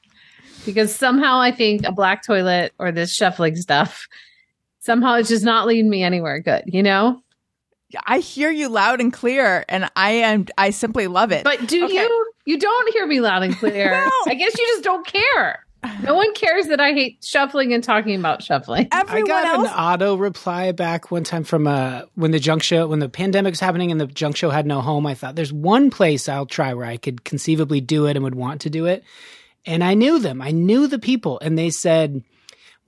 because 0.65 0.95
somehow 0.95 1.41
I 1.41 1.51
think 1.51 1.85
a 1.85 1.91
black 1.91 2.23
toilet 2.25 2.71
or 2.79 2.91
this 2.93 3.13
shuffling 3.13 3.57
stuff 3.57 4.07
somehow 4.79 5.15
it's 5.15 5.29
just 5.29 5.43
not 5.43 5.67
leading 5.67 5.89
me 5.89 6.03
anywhere 6.03 6.39
good, 6.39 6.63
you 6.67 6.81
know? 6.81 7.21
I 8.05 8.19
hear 8.19 8.49
you 8.51 8.69
loud 8.69 8.99
and 9.01 9.11
clear, 9.11 9.65
and 9.69 9.89
I 9.95 10.11
am, 10.11 10.45
I 10.57 10.69
simply 10.71 11.07
love 11.07 11.31
it. 11.31 11.43
But 11.43 11.67
do 11.67 11.85
Okay. 11.85 11.93
you? 11.93 12.31
You 12.45 12.57
don't 12.59 12.93
hear 12.93 13.05
me 13.05 13.21
loud 13.21 13.43
and 13.43 13.55
clear. 13.55 13.91
No. 14.05 14.31
I 14.31 14.33
guess 14.35 14.57
you 14.57 14.65
just 14.67 14.83
don't 14.83 15.05
care. 15.05 15.65
No 16.03 16.13
one 16.15 16.31
cares 16.35 16.67
that 16.67 16.79
I 16.79 16.93
hate 16.93 17.23
shuffling 17.23 17.73
and 17.73 17.83
talking 17.83 18.15
about 18.15 18.43
shuffling. 18.43 18.87
everyone 18.91 19.31
I 19.31 19.43
got 19.43 19.45
else, 19.59 19.67
an 19.69 19.73
auto 19.73 20.15
reply 20.15 20.71
back 20.73 21.09
one 21.09 21.23
time 21.23 21.43
from 21.43 21.65
uh 21.65 22.03
when 22.13 22.29
the 22.31 22.39
junk 22.39 22.61
show 22.61 22.87
when 22.87 22.99
the 22.99 23.09
pandemic 23.09 23.51
was 23.51 23.59
happening 23.59 23.91
and 23.91 23.99
the 23.99 24.05
junk 24.05 24.35
show 24.35 24.51
had 24.51 24.67
no 24.67 24.81
home. 24.81 25.07
I 25.07 25.15
thought 25.15 25.35
there's 25.35 25.51
one 25.53 25.89
place 25.89 26.29
I'll 26.29 26.45
try 26.45 26.73
where 26.75 26.85
I 26.85 26.97
could 26.97 27.23
conceivably 27.23 27.81
do 27.81 28.05
it 28.05 28.15
and 28.15 28.23
would 28.23 28.35
want 28.35 28.61
to 28.61 28.69
do 28.69 28.85
it. 28.85 29.03
And 29.65 29.83
I 29.83 29.95
knew 29.95 30.19
them. 30.19 30.39
I 30.41 30.51
knew 30.51 30.85
the 30.87 30.99
people, 30.99 31.39
and 31.39 31.57
they 31.57 31.69
said, 31.71 32.23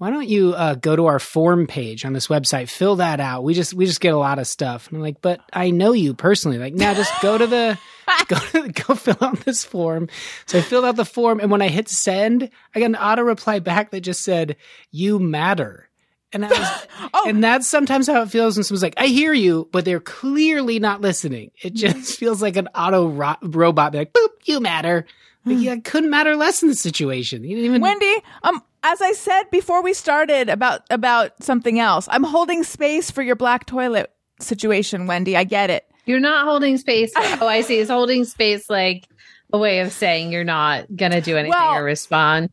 "Why 0.04 0.10
don't 0.10 0.28
you 0.28 0.54
uh, 0.54 0.76
go 0.76 0.98
to 0.98 1.06
our 1.06 1.18
form 1.18 1.66
page 1.66 2.04
on 2.04 2.12
this 2.12 2.28
website, 2.28 2.70
fill 2.70 2.98
that 2.98 3.22
out? 3.22 3.46
We 3.46 3.54
just 3.54 3.74
we 3.74 3.86
just 3.86 4.02
get 4.02 4.14
a 4.14 4.18
lot 4.18 4.38
of 4.38 4.48
stuff." 4.48 4.90
And 4.90 4.98
I'm 4.98 5.02
like, 5.02 5.22
"But 5.22 5.40
I 5.54 5.70
know 5.70 5.94
you 5.94 6.14
personally. 6.14 6.58
Like, 6.58 6.74
now 6.74 6.94
just 6.94 7.14
go 7.22 7.38
to 7.38 7.48
the." 7.48 7.80
go, 8.28 8.38
go 8.68 8.96
fill 8.96 9.16
out 9.22 9.40
this 9.46 9.64
form. 9.64 10.10
So 10.46 10.58
I 10.58 10.62
filled 10.62 10.84
out 10.84 10.98
the 10.98 11.06
form, 11.06 11.40
and 11.40 11.50
when 11.50 11.62
I 11.62 11.70
hit 11.70 11.88
send, 11.88 12.50
I 12.76 12.80
got 12.82 12.88
an 12.88 12.98
auto 12.98 13.22
reply 13.22 13.60
back 13.60 13.92
that 13.92 14.02
just 14.02 14.24
said, 14.26 14.58
"You 14.92 15.20
matter." 15.20 15.88
And 16.34 16.44
I 16.46 16.50
was, 16.50 16.88
Oh. 17.14 17.30
and 17.30 17.42
that's 17.42 17.70
sometimes 17.70 18.08
how 18.08 18.22
it 18.24 18.30
feels 18.30 18.58
when 18.58 18.66
someone's 18.66 18.84
like, 18.84 18.96
"I 18.98 19.08
hear 19.08 19.32
you," 19.32 19.70
but 19.72 19.86
they're 19.86 20.02
clearly 20.02 20.80
not 20.80 21.00
listening. 21.00 21.52
It 21.62 21.76
just 21.76 22.20
feels 22.20 22.42
like 22.42 22.58
an 22.58 22.68
auto 22.76 23.08
ro- 23.08 23.36
robot, 23.42 23.96
like, 23.96 24.12
"Boop, 24.12 24.30
you 24.44 24.60
matter." 24.60 25.06
Like, 25.46 25.60
yeah, 25.60 25.74
it 25.74 25.84
couldn't 25.84 26.10
matter 26.10 26.36
less 26.36 26.62
in 26.62 26.70
the 26.70 26.76
situation. 26.76 27.44
You 27.44 27.56
didn't 27.56 27.66
even. 27.66 27.82
Wendy, 27.82 28.16
um, 28.44 28.62
as 28.84 29.02
I 29.02 29.14
said 29.14 29.44
before 29.52 29.82
we 29.82 29.94
started 29.94 30.50
about 30.50 30.82
about 30.90 31.42
something 31.44 31.80
else, 31.80 32.08
I'm 32.12 32.24
holding 32.24 32.64
space 32.64 33.10
for 33.10 33.22
your 33.22 33.36
black 33.36 33.66
toilet 33.66 34.12
situation, 34.40 35.08
Wendy. 35.08 35.36
I 35.38 35.44
get 35.46 35.70
it. 35.70 35.86
You're 36.06 36.20
not 36.20 36.46
holding 36.46 36.78
space. 36.78 37.12
oh, 37.16 37.48
I 37.48 37.62
see. 37.62 37.80
It's 37.80 37.90
holding 37.90 38.26
space 38.26 38.70
like 38.70 39.08
a 39.52 39.58
way 39.58 39.80
of 39.80 39.92
saying 39.92 40.32
you're 40.32 40.44
not 40.44 40.94
gonna 40.96 41.22
do 41.22 41.38
anything 41.38 41.58
Well- 41.58 41.76
or 41.76 41.84
respond. 41.84 42.50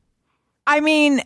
I 0.66 0.80
mean, 0.80 1.22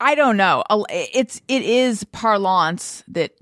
I 0.00 0.16
don't 0.16 0.36
know. 0.36 0.64
It's 0.90 1.40
it 1.46 1.62
is 1.62 2.02
parlance 2.04 3.04
that 3.08 3.32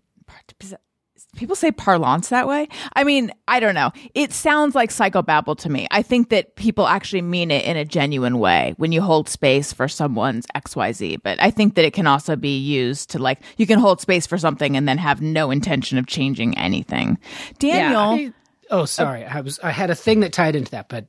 people 1.41 1.57
say 1.57 1.73
parlance 1.73 2.29
that 2.29 2.47
way. 2.47 2.69
I 2.93 3.03
mean, 3.03 3.33
I 3.49 3.61
don't 3.61 3.75
know. 3.75 3.93
It 4.15 4.31
sounds 4.35 4.75
like 4.75 4.91
psychobabble 4.91 5.57
to 5.61 5.71
me. 5.71 5.89
I 5.91 6.03
think 6.03 6.29
that 6.29 6.55
people 6.55 6.87
actually 6.87 7.23
mean 7.23 7.51
it 7.51 7.65
in 7.65 7.79
a 7.79 7.85
genuine 7.87 8.39
way 8.39 8.75
when 8.77 8.93
you 8.93 9.01
hold 9.01 9.27
space 9.27 9.73
for 9.73 9.89
someone's 9.89 10.47
XYZ, 10.55 11.23
but 11.23 11.43
I 11.43 11.51
think 11.51 11.77
that 11.77 11.87
it 11.87 11.95
can 11.95 12.07
also 12.07 12.37
be 12.37 12.59
used 12.59 13.09
to 13.11 13.19
like 13.19 13.41
you 13.57 13.67
can 13.67 13.79
hold 13.79 14.03
space 14.03 14.27
for 14.27 14.37
something 14.37 14.77
and 14.77 14.87
then 14.87 14.99
have 14.99 15.23
no 15.23 15.51
intention 15.51 15.97
of 15.97 16.07
changing 16.07 16.59
anything. 16.59 17.17
Daniel, 17.59 18.01
I- 18.01 18.33
oh, 18.71 18.85
sorry. 18.85 19.25
I 19.25 19.41
was. 19.41 19.59
I 19.61 19.71
had 19.71 19.89
a 19.89 19.95
thing 19.95 20.21
that 20.21 20.35
tied 20.35 20.55
into 20.55 20.73
that, 20.73 20.91
but 20.91 21.07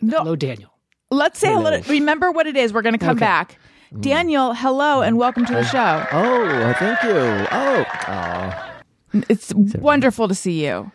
no, 0.00 0.20
hello, 0.20 0.36
Daniel. 0.36 0.70
let's 1.10 1.38
say 1.38 1.52
hello. 1.52 1.82
Remember 1.86 2.32
what 2.32 2.46
it 2.46 2.56
is. 2.56 2.72
We're 2.72 2.80
going 2.80 2.94
to 2.94 2.98
come 2.98 3.16
Okay. 3.16 3.26
back. 3.26 3.58
Daniel, 3.98 4.54
hello 4.54 5.02
and 5.02 5.18
welcome 5.18 5.44
to 5.44 5.52
the 5.52 5.58
oh, 5.58 5.64
show. 5.64 6.06
Oh, 6.12 6.74
thank 6.78 7.02
you. 7.02 7.46
Oh, 7.50 7.84
oh. 8.08 8.69
It's 9.12 9.52
wonderful 9.54 10.28
to 10.28 10.34
see 10.34 10.64
you. 10.66 10.90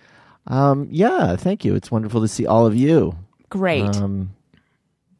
Um, 0.48 0.88
yeah, 0.92 1.36
thank 1.36 1.66
you. 1.66 1.76
It's 1.76 1.90
wonderful 1.92 2.22
to 2.22 2.28
see 2.28 2.46
all 2.46 2.66
of 2.66 2.76
you. 2.76 3.16
Great. 3.50 3.84
Um, 3.96 4.32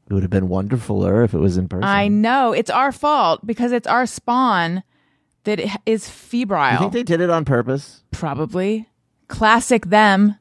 it 0.10 0.14
would 0.14 0.24
have 0.24 0.30
been 0.30 0.48
wonderfuler 0.50 1.26
if 1.26 1.34
it 1.34 1.40
was 1.40 1.58
in 1.58 1.68
person. 1.68 1.84
I 1.84 2.08
know 2.08 2.52
it's 2.54 2.70
our 2.70 2.92
fault 2.92 3.46
because 3.46 3.72
it's 3.72 3.88
our 3.88 4.06
spawn 4.06 4.84
that 5.46 5.60
i- 5.60 5.78
You 5.86 5.98
febrile. 6.00 6.78
think 6.80 6.94
they 6.94 7.04
did 7.04 7.22
it 7.22 7.30
on 7.30 7.44
purpose? 7.44 8.04
Probably. 8.12 8.88
Classic 9.28 9.86
them. 9.88 10.36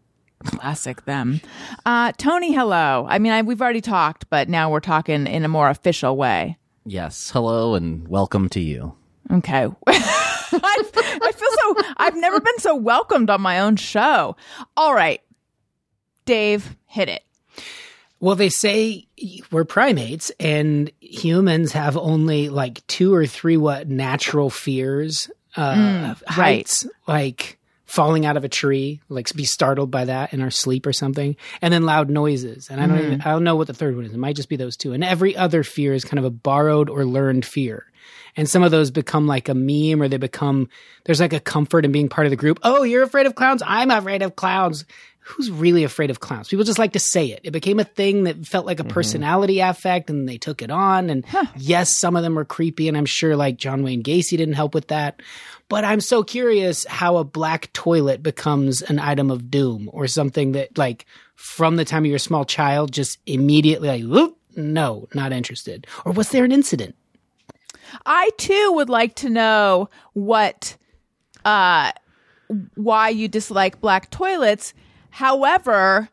Classic 0.44 1.04
them. 1.06 1.40
Uh, 1.86 2.12
Tony, 2.18 2.52
hello. 2.52 3.06
I 3.08 3.18
mean, 3.18 3.32
I, 3.32 3.40
we've 3.42 3.62
already 3.62 3.80
talked, 3.80 4.28
but 4.28 4.48
now 4.50 4.70
we're 4.70 4.80
talking 4.80 5.26
in 5.26 5.44
a 5.44 5.48
more 5.48 5.70
official 5.70 6.16
way. 6.18 6.58
Yes, 6.84 7.30
hello 7.30 7.74
and 7.74 8.06
welcome 8.06 8.50
to 8.50 8.60
you. 8.60 8.94
Okay. 9.32 9.68
I, 10.62 10.82
I 11.22 11.32
feel 11.32 11.50
so, 11.50 11.94
I've 11.96 12.16
never 12.16 12.40
been 12.40 12.58
so 12.58 12.74
welcomed 12.74 13.30
on 13.30 13.40
my 13.40 13.60
own 13.60 13.76
show. 13.76 14.36
All 14.76 14.94
right. 14.94 15.20
Dave, 16.24 16.76
hit 16.86 17.08
it. 17.08 17.22
Well, 18.20 18.36
they 18.36 18.48
say 18.48 19.06
we're 19.50 19.64
primates 19.64 20.30
and 20.40 20.90
humans 21.00 21.72
have 21.72 21.96
only 21.96 22.48
like 22.48 22.86
two 22.86 23.12
or 23.12 23.26
three 23.26 23.56
what 23.56 23.88
natural 23.88 24.48
fears. 24.50 25.30
Uh, 25.56 26.14
heights, 26.26 26.84
like 27.06 27.58
falling 27.84 28.26
out 28.26 28.36
of 28.36 28.42
a 28.42 28.48
tree, 28.48 29.00
like 29.08 29.32
be 29.34 29.44
startled 29.44 29.88
by 29.90 30.04
that 30.06 30.32
in 30.32 30.40
our 30.40 30.50
sleep 30.50 30.84
or 30.84 30.92
something, 30.92 31.36
and 31.62 31.72
then 31.72 31.84
loud 31.84 32.10
noises. 32.10 32.68
And 32.68 32.80
I 32.80 32.86
don't 32.86 32.98
even, 32.98 33.20
I 33.20 33.30
don't 33.30 33.44
know 33.44 33.54
what 33.54 33.68
the 33.68 33.74
third 33.74 33.94
one 33.94 34.04
is. 34.04 34.12
It 34.12 34.18
might 34.18 34.34
just 34.34 34.48
be 34.48 34.56
those 34.56 34.76
two. 34.76 34.92
And 34.94 35.04
every 35.04 35.36
other 35.36 35.62
fear 35.62 35.92
is 35.92 36.04
kind 36.04 36.18
of 36.18 36.24
a 36.24 36.30
borrowed 36.30 36.90
or 36.90 37.04
learned 37.04 37.44
fear. 37.44 37.86
And 38.36 38.48
some 38.48 38.62
of 38.62 38.70
those 38.70 38.90
become 38.90 39.26
like 39.26 39.48
a 39.48 39.54
meme 39.54 40.02
or 40.02 40.08
they 40.08 40.16
become, 40.16 40.68
there's 41.04 41.20
like 41.20 41.32
a 41.32 41.40
comfort 41.40 41.84
in 41.84 41.92
being 41.92 42.08
part 42.08 42.26
of 42.26 42.30
the 42.30 42.36
group. 42.36 42.58
Oh, 42.62 42.82
you're 42.82 43.04
afraid 43.04 43.26
of 43.26 43.34
clowns. 43.34 43.62
I'm 43.64 43.90
afraid 43.90 44.22
of 44.22 44.36
clowns. 44.36 44.84
Who's 45.20 45.50
really 45.50 45.84
afraid 45.84 46.10
of 46.10 46.20
clowns? 46.20 46.48
People 46.48 46.66
just 46.66 46.78
like 46.78 46.92
to 46.92 46.98
say 46.98 47.28
it. 47.28 47.40
It 47.44 47.52
became 47.52 47.80
a 47.80 47.84
thing 47.84 48.24
that 48.24 48.44
felt 48.44 48.66
like 48.66 48.78
a 48.78 48.82
mm-hmm. 48.82 48.92
personality 48.92 49.60
affect 49.60 50.10
and 50.10 50.28
they 50.28 50.36
took 50.36 50.60
it 50.60 50.70
on. 50.70 51.08
And 51.08 51.24
yes, 51.56 51.98
some 51.98 52.16
of 52.16 52.22
them 52.22 52.34
were 52.34 52.44
creepy. 52.44 52.88
And 52.88 52.96
I'm 52.96 53.06
sure 53.06 53.36
like 53.36 53.56
John 53.56 53.82
Wayne 53.82 54.02
Gacy 54.02 54.36
didn't 54.36 54.54
help 54.54 54.74
with 54.74 54.88
that. 54.88 55.22
But 55.70 55.84
I'm 55.84 56.02
so 56.02 56.22
curious 56.22 56.84
how 56.84 57.16
a 57.16 57.24
black 57.24 57.72
toilet 57.72 58.22
becomes 58.22 58.82
an 58.82 58.98
item 58.98 59.30
of 59.30 59.50
doom 59.50 59.88
or 59.92 60.06
something 60.08 60.52
that 60.52 60.76
like 60.76 61.06
from 61.36 61.76
the 61.76 61.86
time 61.86 62.04
you're 62.04 62.16
a 62.16 62.20
small 62.20 62.44
child, 62.44 62.92
just 62.92 63.18
immediately 63.24 64.02
like, 64.02 64.32
no, 64.56 65.08
not 65.14 65.32
interested. 65.32 65.86
Or 66.04 66.12
was 66.12 66.28
there 66.30 66.44
an 66.44 66.52
incident? 66.52 66.96
I 68.06 68.30
too 68.38 68.72
would 68.74 68.88
like 68.88 69.14
to 69.16 69.30
know 69.30 69.88
what, 70.12 70.76
uh, 71.44 71.92
why 72.74 73.08
you 73.10 73.28
dislike 73.28 73.80
black 73.80 74.10
toilets. 74.10 74.74
However, 75.10 76.08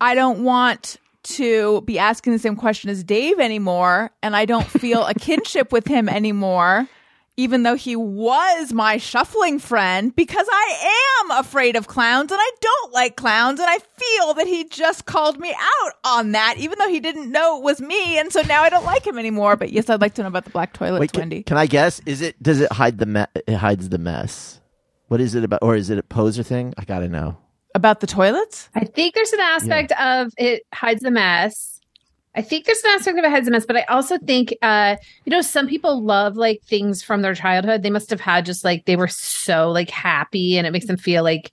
I 0.00 0.14
don't 0.14 0.44
want 0.44 0.96
to 1.24 1.80
be 1.82 1.98
asking 1.98 2.32
the 2.32 2.38
same 2.38 2.56
question 2.56 2.90
as 2.90 3.02
Dave 3.02 3.40
anymore, 3.40 4.10
and 4.22 4.36
I 4.36 4.44
don't 4.44 4.66
feel 4.66 5.04
a 5.04 5.14
kinship 5.18 5.72
with 5.72 5.86
him 5.86 6.08
anymore. 6.08 6.88
Even 7.36 7.62
though 7.64 7.74
he 7.74 7.96
was 7.96 8.72
my 8.72 8.96
shuffling 8.96 9.58
friend, 9.58 10.14
because 10.16 10.46
I 10.50 11.20
am 11.22 11.30
afraid 11.38 11.76
of 11.76 11.86
clowns 11.86 12.32
and 12.32 12.40
I 12.42 12.50
don't 12.60 12.92
like 12.92 13.16
clowns. 13.16 13.60
And 13.60 13.68
I 13.68 13.78
feel 13.78 14.34
that 14.34 14.46
he 14.46 14.64
just 14.64 15.04
called 15.06 15.38
me 15.38 15.54
out 15.54 15.92
on 16.04 16.32
that, 16.32 16.54
even 16.58 16.78
though 16.78 16.88
he 16.88 17.00
didn't 17.00 17.30
know 17.30 17.58
it 17.58 17.62
was 17.62 17.80
me. 17.80 18.18
And 18.18 18.32
so 18.32 18.40
now 18.42 18.62
I 18.62 18.70
don't 18.70 18.84
like 18.84 19.06
him 19.06 19.18
anymore. 19.18 19.56
But 19.56 19.70
yes, 19.72 19.90
I'd 19.90 20.00
like 20.00 20.14
to 20.14 20.22
know 20.22 20.28
about 20.28 20.44
the 20.44 20.50
black 20.50 20.72
toilets, 20.72 21.00
Wait, 21.00 21.12
can, 21.12 21.20
Wendy. 21.20 21.42
can 21.42 21.56
I 21.58 21.66
guess? 21.66 22.00
Is 22.06 22.22
it 22.22 22.42
does 22.42 22.60
it 22.60 22.72
hide 22.72 22.98
the 22.98 23.06
me- 23.06 23.26
it 23.46 23.54
hides 23.54 23.88
the 23.90 23.98
mess? 23.98 24.60
What 25.08 25.20
is 25.20 25.34
it 25.34 25.44
about, 25.44 25.60
or 25.62 25.76
is 25.76 25.90
it 25.90 25.98
a 25.98 26.02
poser 26.02 26.42
thing? 26.42 26.74
I 26.78 26.84
gotta 26.84 27.08
know. 27.08 27.36
about 27.74 28.00
the 28.00 28.06
toilets? 28.08 28.68
I 28.74 28.84
think 28.86 29.14
there's 29.14 29.32
an 29.34 29.40
aspect 29.40 29.92
of 30.00 30.32
it 30.38 30.62
hides 30.74 31.02
the 31.02 31.10
mess. 31.10 31.75
I 32.36 32.42
think 32.42 32.66
there's 32.66 32.82
an 32.84 32.90
aspect 32.90 33.18
of 33.18 33.24
it 33.24 33.30
hides 33.30 33.46
the 33.46 33.50
mess, 33.50 33.64
but 33.64 33.76
I 33.76 33.82
also 33.84 34.18
think, 34.18 34.54
uh, 34.60 34.96
you 35.24 35.30
know, 35.30 35.40
some 35.40 35.66
people 35.66 36.04
love 36.04 36.36
like 36.36 36.62
things 36.64 37.02
from 37.02 37.22
their 37.22 37.34
childhood. 37.34 37.82
They 37.82 37.90
must 37.90 38.10
have 38.10 38.20
had 38.20 38.44
just 38.44 38.62
like 38.62 38.84
they 38.84 38.96
were 38.96 39.08
so 39.08 39.70
like 39.70 39.88
happy, 39.90 40.58
and 40.58 40.66
it 40.66 40.70
makes 40.70 40.86
them 40.86 40.98
feel 40.98 41.24
like 41.24 41.50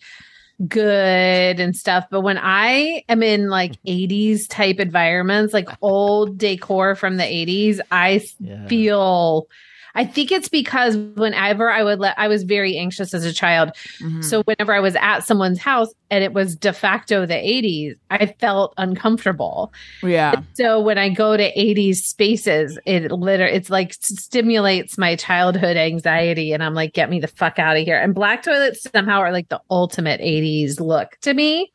good 0.67 1.59
and 1.59 1.75
stuff. 1.75 2.05
But 2.11 2.21
when 2.21 2.37
I 2.37 3.03
am 3.07 3.23
in 3.23 3.49
like 3.49 3.77
80s 3.87 4.47
type 4.47 4.79
environments, 4.79 5.53
like 5.53 5.69
old 5.81 6.37
decor 6.37 6.95
from 6.95 7.15
the 7.17 7.23
80s, 7.23 7.79
I 7.89 8.21
Yeah. 8.39 8.67
feel. 8.67 9.47
I 9.95 10.05
think 10.05 10.31
it's 10.31 10.49
because 10.49 10.97
whenever 10.97 11.69
I 11.69 11.83
would 11.83 11.99
let, 11.99 12.17
I 12.17 12.27
was 12.27 12.43
very 12.43 12.77
anxious 12.77 13.13
as 13.13 13.25
a 13.25 13.33
child. 13.33 13.69
Mm-hmm. 13.99 14.21
So 14.21 14.41
whenever 14.43 14.73
I 14.73 14.79
was 14.79 14.95
at 14.95 15.19
someone's 15.19 15.59
house 15.59 15.89
and 16.09 16.23
it 16.23 16.33
was 16.33 16.55
de 16.55 16.73
facto 16.73 17.25
the 17.25 17.35
80s, 17.35 17.95
I 18.09 18.25
felt 18.25 18.73
uncomfortable. 18.77 19.71
Yeah. 20.01 20.41
So 20.53 20.79
when 20.79 20.97
I 20.97 21.09
go 21.09 21.37
to 21.37 21.53
80s 21.53 21.97
spaces, 21.97 22.79
it 22.85 23.11
literally 23.11 23.53
it's 23.53 23.69
like 23.69 23.93
stimulates 23.93 24.97
my 24.97 25.15
childhood 25.15 25.77
anxiety 25.77 26.53
and 26.53 26.63
I'm 26.63 26.73
like 26.73 26.93
get 26.93 27.09
me 27.09 27.19
the 27.19 27.27
fuck 27.27 27.59
out 27.59 27.77
of 27.77 27.83
here. 27.83 27.99
And 27.99 28.15
black 28.15 28.43
toilets 28.43 28.87
somehow 28.93 29.19
are 29.19 29.31
like 29.31 29.49
the 29.49 29.61
ultimate 29.69 30.21
80s 30.21 30.79
look 30.79 31.17
to 31.21 31.33
me. 31.33 31.71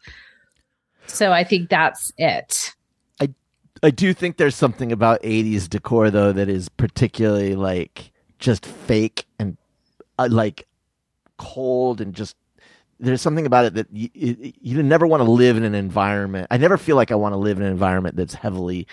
So 1.07 1.33
I 1.33 1.45
think 1.45 1.71
that's 1.71 2.13
it. 2.19 2.75
I 3.83 3.91
do 3.91 4.13
think 4.13 4.37
there's 4.37 4.57
something 4.57 4.93
about 4.93 5.23
80s 5.23 5.69
decor 5.69 6.11
though 6.11 6.33
that 6.33 6.49
is 6.49 6.69
particularly 6.69 7.55
like 7.55 8.13
just 8.39 8.67
fake 8.67 9.27
and 9.39 9.57
uh, 10.19 10.29
like 10.31 10.67
cold 11.37 12.01
and 12.01 12.15
just 12.15 12.37
there's 13.01 13.23
something 13.23 13.47
about 13.47 13.65
it 13.65 13.75
that 13.75 13.87
you, 13.93 14.11
you, 14.13 14.53
you 14.61 14.83
never 14.83 15.07
want 15.07 15.23
to 15.23 15.31
live 15.31 15.57
in 15.57 15.63
an 15.63 15.75
environment. 15.75 16.49
I 16.51 16.57
never 16.57 16.77
feel 16.77 16.97
like 16.97 17.13
I 17.13 17.15
want 17.15 17.33
to 17.33 17.37
live 17.37 17.59
in 17.59 17.65
an 17.65 17.71
environment 17.71 18.17
that's 18.17 18.35
heavily 18.35 18.89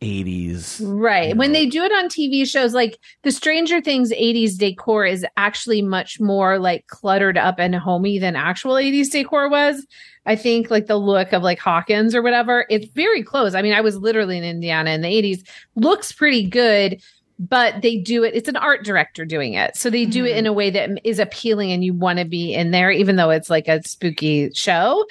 80s. 0.00 0.80
Right. 0.84 1.30
you 1.30 1.34
When 1.36 1.52
know. 1.52 1.58
they 1.58 1.66
do 1.66 1.82
it 1.82 1.92
on 1.92 2.08
TV 2.08 2.46
shows, 2.46 2.74
like 2.74 2.98
the 3.22 3.32
Stranger 3.32 3.80
Things 3.80 4.12
80s 4.12 4.56
decor 4.58 5.06
is 5.06 5.24
actually 5.36 5.82
much 5.82 6.20
more 6.20 6.58
like 6.58 6.86
cluttered 6.88 7.38
up 7.38 7.56
and 7.58 7.74
homey 7.74 8.18
than 8.18 8.36
actual 8.36 8.74
80s 8.74 9.10
decor 9.10 9.48
was. 9.48 9.86
I 10.26 10.36
think 10.36 10.70
like 10.70 10.86
the 10.86 10.96
look 10.96 11.32
of 11.32 11.42
like 11.42 11.58
Hawkins 11.58 12.14
or 12.14 12.20
whatever, 12.20 12.66
it's 12.68 12.88
very 12.88 13.22
close. 13.22 13.54
I 13.54 13.62
mean, 13.62 13.72
I 13.72 13.80
was 13.80 13.96
literally 13.96 14.36
in 14.36 14.44
Indiana 14.44 14.90
in 14.90 15.00
the 15.00 15.08
80s, 15.08 15.48
looks 15.76 16.12
pretty 16.12 16.46
good, 16.46 17.00
but 17.38 17.82
they 17.82 17.96
do 17.96 18.24
it, 18.24 18.34
it's 18.34 18.48
an 18.48 18.56
art 18.56 18.84
director 18.84 19.24
doing 19.24 19.54
it. 19.54 19.76
So 19.76 19.88
they 19.88 20.04
do 20.04 20.24
it 20.24 20.30
mm-hmm. 20.30 20.38
in 20.38 20.46
a 20.46 20.52
way 20.52 20.70
that 20.70 20.90
is 21.04 21.18
appealing 21.18 21.70
and 21.70 21.84
you 21.84 21.94
want 21.94 22.18
to 22.18 22.24
be 22.24 22.54
in 22.54 22.70
there, 22.70 22.90
even 22.90 23.16
though 23.16 23.30
it's 23.30 23.50
like 23.50 23.68
a 23.68 23.82
spooky 23.86 24.50
show. 24.52 25.06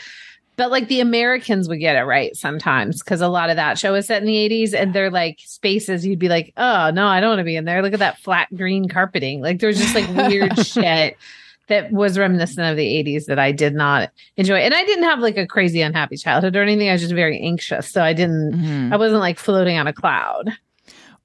But 0.57 0.71
like 0.71 0.87
the 0.87 0.99
Americans 1.01 1.67
would 1.67 1.79
get 1.79 1.95
it 1.95 2.03
right 2.03 2.35
sometimes 2.35 3.01
because 3.01 3.21
a 3.21 3.27
lot 3.27 3.49
of 3.49 3.57
that 3.57 3.77
show 3.77 3.93
was 3.93 4.07
set 4.07 4.21
in 4.21 4.27
the 4.27 4.49
80s 4.49 4.73
and 4.73 4.93
they're 4.93 5.11
like 5.11 5.39
spaces 5.43 6.05
you'd 6.05 6.19
be 6.19 6.29
like, 6.29 6.53
oh 6.57 6.91
no, 6.91 7.07
I 7.07 7.19
don't 7.19 7.31
want 7.31 7.39
to 7.39 7.43
be 7.45 7.55
in 7.55 7.65
there. 7.65 7.81
Look 7.81 7.93
at 7.93 7.99
that 7.99 8.19
flat 8.19 8.47
green 8.55 8.87
carpeting. 8.87 9.41
Like 9.41 9.59
there's 9.59 9.77
just 9.77 9.95
like 9.95 10.07
weird 10.29 10.57
shit 10.65 11.17
that 11.67 11.91
was 11.91 12.17
reminiscent 12.17 12.65
of 12.65 12.77
the 12.77 13.03
80s 13.03 13.25
that 13.25 13.39
I 13.39 13.51
did 13.51 13.73
not 13.73 14.11
enjoy. 14.37 14.57
And 14.57 14.73
I 14.73 14.85
didn't 14.85 15.05
have 15.05 15.19
like 15.19 15.35
a 15.37 15.47
crazy 15.47 15.81
unhappy 15.81 16.15
childhood 16.15 16.55
or 16.55 16.61
anything. 16.61 16.89
I 16.89 16.93
was 16.93 17.01
just 17.01 17.13
very 17.13 17.39
anxious. 17.41 17.89
So 17.89 18.03
I 18.03 18.13
didn't, 18.13 18.53
Mm-hmm. 18.53 18.93
I 18.93 18.97
wasn't 18.97 19.19
like 19.19 19.39
floating 19.39 19.77
on 19.77 19.87
a 19.87 19.93
cloud. 19.93 20.51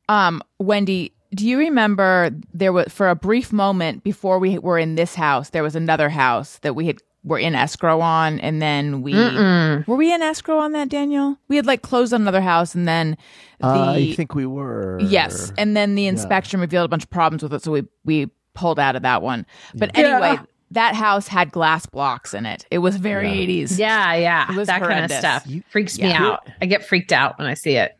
Um, 0.09 0.43
Wendy, 0.59 1.13
do 1.35 1.47
you 1.47 1.59
remember 1.59 2.31
there 2.53 2.73
was 2.73 2.89
for 2.89 3.09
a 3.09 3.15
brief 3.15 3.53
moment 3.53 4.03
before 4.03 4.39
we 4.39 4.59
were 4.59 4.79
in 4.79 4.97
this 4.97 5.15
house, 5.15 5.51
there 5.51 5.63
was 5.63 5.77
another 5.77 6.09
house 6.09 6.59
that 6.59 6.75
we 6.75 6.87
had 6.87 7.01
were 7.23 7.39
in 7.39 7.55
escrow 7.55 8.01
on, 8.01 8.41
and 8.41 8.63
then 8.63 9.03
we 9.03 9.15
were 9.15 9.85
we 9.87 10.13
in 10.13 10.23
escrow 10.23 10.59
on 10.59 10.73
that, 10.73 10.89
Daniel? 10.89 11.37
We 11.49 11.57
had 11.57 11.67
like 11.67 11.83
closed 11.83 12.15
on 12.15 12.23
another 12.23 12.41
house, 12.41 12.75
and 12.75 12.89
then 12.89 13.17
the 13.61 13.67
Uh, 13.67 13.93
I 13.93 14.13
think 14.15 14.35
we 14.35 14.47
were. 14.47 14.99
yes, 15.03 15.53
and 15.59 15.77
then 15.77 15.95
the 15.95 16.07
inspection 16.07 16.61
revealed 16.61 16.87
a 16.87 16.89
bunch 16.89 17.03
of 17.05 17.11
problems 17.11 17.43
with 17.43 17.53
it, 17.53 17.63
so 17.63 17.73
we 17.73 17.85
we 18.05 18.31
pulled 18.55 18.79
out 18.79 18.97
of 18.97 19.03
that 19.03 19.23
one. 19.23 19.45
But 19.75 19.97
anyway, 19.97 20.39
that 20.71 20.95
house 20.95 21.29
had 21.29 21.51
glass 21.53 21.85
blocks 21.87 22.33
in 22.33 22.47
it. 22.47 22.65
It 22.71 22.79
was 22.79 22.97
very 22.97 23.31
eighties. 23.31 23.79
Yeah, 23.79 24.15
yeah. 24.15 24.51
It 24.51 24.57
was 24.57 24.69
that 24.69 24.81
kind 24.81 25.05
of 25.05 25.11
horrendous. 25.11 25.19
stuff 25.19 25.47
freaks 25.69 25.99
me 25.99 26.13
out. 26.13 26.49
I 26.63 26.67
get 26.67 26.85
freaked 26.85 27.13
out 27.13 27.39
when 27.39 27.47
I 27.47 27.55
see 27.55 27.77
it. 27.77 27.97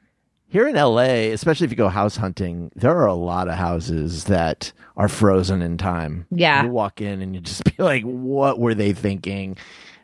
Here 0.51 0.67
in 0.67 0.75
LA, 0.75 1.31
especially 1.31 1.67
if 1.67 1.71
you 1.71 1.77
go 1.77 1.89
house 1.89 2.17
hunting, 2.17 2.73
there 2.75 2.97
are 2.97 3.07
a 3.07 3.15
lot 3.15 3.47
of 3.47 3.55
houses 3.55 4.25
that 4.25 4.73
are 4.97 5.09
frozen 5.09 5.63
in 5.63 5.79
time. 5.79 6.27
Yeah. 6.33 6.65
You 6.65 6.71
walk 6.71 7.01
in 7.01 7.23
and 7.23 7.37
you 7.37 7.41
just 7.41 7.63
be 7.77 7.83
like, 7.83 8.03
what 8.03 8.59
were 8.59 8.75
they 8.75 8.93
thinking? 8.93 9.57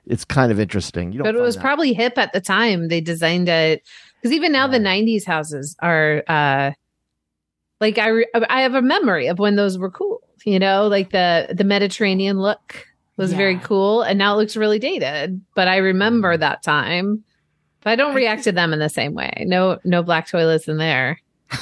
It's 0.07 0.25
kind 0.25 0.53
of 0.53 0.61
interesting. 0.61 1.11
You 1.11 1.19
don't 1.19 1.25
but 1.25 1.35
it 1.35 1.43
was 1.43 1.57
that. 1.57 1.63
probably 1.63 1.93
hip 1.95 2.17
at 2.17 2.33
the 2.33 2.41
time. 2.41 2.87
They 2.87 3.01
designed 3.01 3.49
it 3.49 3.83
because 4.23 4.33
even 4.33 4.53
now 4.53 4.69
the 4.69 4.79
'90s 4.79 5.25
houses 5.25 5.75
are 5.83 6.23
uh 6.29 6.71
like 7.81 7.99
I 7.99 8.09
re- 8.09 8.31
I 8.49 8.63
have 8.63 8.77
a 8.77 8.83
memory 8.83 9.27
of 9.27 9.41
when 9.41 9.57
those 9.57 9.79
were 9.79 9.91
cool. 9.91 10.21
You 10.45 10.61
know, 10.61 10.87
like 10.87 11.11
the 11.11 11.49
the 11.53 11.65
Mediterranean 11.65 12.39
look 12.39 12.87
was 13.17 13.33
very 13.33 13.59
cool, 13.59 14.03
and 14.03 14.17
now 14.17 14.35
it 14.35 14.37
looks 14.37 14.57
really 14.57 14.79
dated. 14.79 15.41
But 15.57 15.67
I 15.67 15.79
remember 15.79 16.37
that 16.37 16.63
time. 16.63 17.25
But 17.87 17.93
I 17.93 17.97
don't 17.97 18.17
react 18.17 18.43
to 18.45 18.53
them 18.53 18.73
in 18.73 18.81
the 18.81 18.89
same 18.89 19.15
way. 19.15 19.45
No, 19.47 19.79
no 19.85 20.03
black 20.03 20.27
toilets 20.27 20.67
in 20.67 20.77
there. 20.77 21.21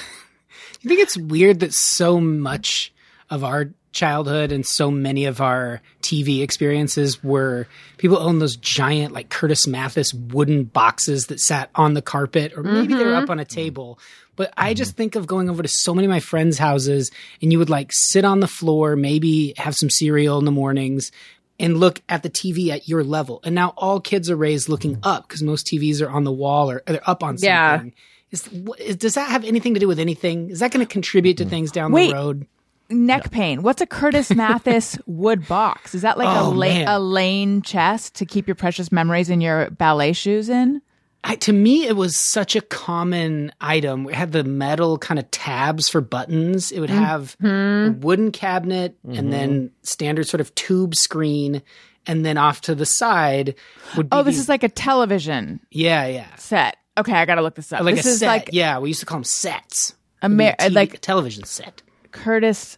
You 0.80 0.88
think 0.88 1.00
it's 1.00 1.16
weird 1.16 1.60
that 1.60 1.72
so 1.72 2.20
much 2.20 2.92
of 3.30 3.42
our 3.42 3.70
childhood 3.92 4.52
and 4.52 4.66
so 4.66 4.90
many 4.90 5.24
of 5.24 5.40
our 5.40 5.80
TV 6.02 6.42
experiences 6.42 7.24
were 7.24 7.66
people 7.96 8.18
own 8.18 8.38
those 8.38 8.56
giant 8.56 9.14
like 9.14 9.30
Curtis 9.30 9.66
Mathis 9.66 10.12
wooden 10.12 10.64
boxes 10.64 11.28
that 11.28 11.40
sat 11.40 11.70
on 11.74 11.94
the 11.94 12.02
carpet 12.02 12.52
or 12.54 12.62
maybe 12.62 12.92
they 12.92 13.04
were 13.04 13.12
mm-hmm. 13.12 13.24
up 13.24 13.30
on 13.30 13.40
a 13.40 13.46
table. 13.46 13.98
But 14.36 14.52
I 14.58 14.70
mm-hmm. 14.70 14.76
just 14.76 14.94
think 14.94 15.14
of 15.14 15.26
going 15.26 15.48
over 15.48 15.62
to 15.62 15.68
so 15.68 15.94
many 15.94 16.04
of 16.04 16.10
my 16.10 16.20
friends' 16.20 16.58
houses 16.58 17.10
and 17.40 17.50
you 17.50 17.58
would 17.58 17.70
like 17.70 17.88
sit 17.90 18.26
on 18.26 18.40
the 18.40 18.48
floor, 18.48 18.94
maybe 18.94 19.54
have 19.56 19.74
some 19.74 19.88
cereal 19.88 20.38
in 20.38 20.44
the 20.44 20.52
mornings 20.52 21.12
and 21.58 21.78
look 21.78 22.02
at 22.08 22.22
the 22.22 22.30
TV 22.30 22.68
at 22.70 22.88
your 22.88 23.04
level. 23.04 23.40
And 23.44 23.54
now 23.54 23.74
all 23.76 24.00
kids 24.00 24.28
are 24.30 24.36
raised 24.36 24.68
looking 24.68 24.98
up 25.02 25.28
because 25.28 25.42
most 25.42 25.66
TVs 25.66 26.02
are 26.04 26.10
on 26.10 26.24
the 26.24 26.32
wall 26.32 26.70
or 26.70 26.82
they're 26.86 27.08
up 27.08 27.22
on 27.22 27.38
something. 27.38 27.48
Yeah. 27.48 27.82
Is, 28.30 28.48
is 28.78 28.96
does 28.96 29.14
that 29.14 29.30
have 29.30 29.44
anything 29.44 29.74
to 29.74 29.80
do 29.80 29.86
with 29.86 30.00
anything? 30.00 30.50
Is 30.50 30.58
that 30.60 30.72
going 30.72 30.84
to 30.84 30.90
contribute 30.92 31.36
to 31.38 31.44
things 31.44 31.70
down 31.70 31.92
Wait. 31.92 32.08
the 32.08 32.14
road? 32.16 32.46
Neck 32.90 33.30
pain. 33.30 33.62
What's 33.62 33.80
a 33.80 33.86
Curtis 33.86 34.30
Mathis 34.34 34.98
wood 35.06 35.46
box? 35.48 35.94
Is 35.94 36.02
that 36.02 36.18
like 36.18 36.28
Oh, 36.28 36.48
a, 36.48 36.52
la- 36.52 36.96
a 36.96 36.98
lane 36.98 37.62
chest 37.62 38.16
to 38.16 38.26
keep 38.26 38.46
your 38.48 38.56
precious 38.56 38.90
memories 38.92 39.30
and 39.30 39.42
your 39.42 39.70
ballet 39.70 40.12
shoes 40.12 40.48
in? 40.48 40.82
I, 41.26 41.36
to 41.36 41.52
me, 41.54 41.86
it 41.86 41.96
was 41.96 42.18
such 42.18 42.54
a 42.54 42.60
common 42.60 43.50
item. 43.58 44.06
It 44.08 44.14
had 44.14 44.32
the 44.32 44.44
metal 44.44 44.98
kind 44.98 45.18
of 45.18 45.30
tabs 45.30 45.88
for 45.88 46.02
buttons. 46.02 46.70
It 46.70 46.80
would 46.80 46.90
mm-hmm. 46.90 47.02
have 47.02 47.36
a 47.42 47.96
wooden 47.98 48.30
cabinet 48.30 48.98
and 49.08 49.32
then 49.32 49.50
mm-hmm. 49.50 49.74
standard 49.82 50.28
sort 50.28 50.42
of 50.42 50.54
tube 50.54 50.94
screen. 50.94 51.62
And 52.06 52.26
then 52.26 52.36
off 52.36 52.60
to 52.62 52.74
the 52.74 52.84
side 52.84 53.54
would 53.96 54.10
be 54.10 54.16
Oh, 54.16 54.22
this 54.22 54.34
these- 54.34 54.42
is 54.42 54.48
like 54.50 54.62
a 54.62 54.68
television 54.68 55.60
yeah, 55.70 56.06
yeah, 56.06 56.34
set. 56.36 56.76
Okay, 56.98 57.14
I 57.14 57.24
gotta 57.24 57.40
look 57.40 57.54
this 57.54 57.72
up. 57.72 57.80
like 57.82 57.94
this 57.96 58.04
is 58.04 58.18
set. 58.18 58.26
like 58.26 58.50
yeah, 58.52 58.78
we 58.78 58.88
used 58.88 59.00
to 59.00 59.06
call 59.06 59.16
them 59.16 59.24
sets. 59.24 59.94
Amer- 60.22 60.42
It 60.42 60.56
would 60.58 60.58
be 60.58 60.64
a 60.64 60.68
TV 60.68 60.74
like 60.74 60.94
a 60.94 60.98
television 60.98 61.44
set. 61.44 61.80
Curtis 62.12 62.76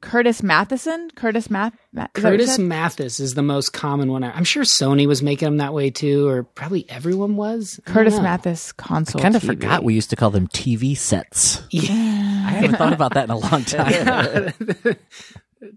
Curtis 0.00 0.42
Matheson? 0.42 1.10
Curtis 1.14 1.50
Math 1.50 1.74
Ma- 1.92 2.04
is 2.14 2.22
that 2.22 2.24
what 2.24 2.32
you 2.32 2.38
Curtis? 2.38 2.58
Mathis 2.58 3.20
is 3.20 3.34
the 3.34 3.42
most 3.42 3.72
common 3.74 4.10
one. 4.10 4.24
I'm 4.24 4.44
sure 4.44 4.62
Sony 4.62 5.06
was 5.06 5.22
making 5.22 5.46
them 5.46 5.56
that 5.58 5.74
way 5.74 5.90
too, 5.90 6.26
or 6.26 6.42
probably 6.44 6.88
everyone 6.88 7.36
was. 7.36 7.78
Curtis. 7.84 8.18
Mathis 8.18 8.72
console. 8.72 9.20
I 9.20 9.24
Kind 9.24 9.36
of 9.36 9.42
TV. 9.42 9.46
forgot 9.46 9.84
we 9.84 9.94
used 9.94 10.10
to 10.10 10.16
call 10.16 10.30
them 10.30 10.48
TV 10.48 10.96
sets. 10.96 11.60
Yeah, 11.70 11.90
I 11.92 12.50
haven't 12.52 12.76
thought 12.76 12.92
about 12.94 13.14
that 13.14 13.24
in 13.24 13.30
a 13.30 13.36
long 13.38 13.64
time. 13.64 14.52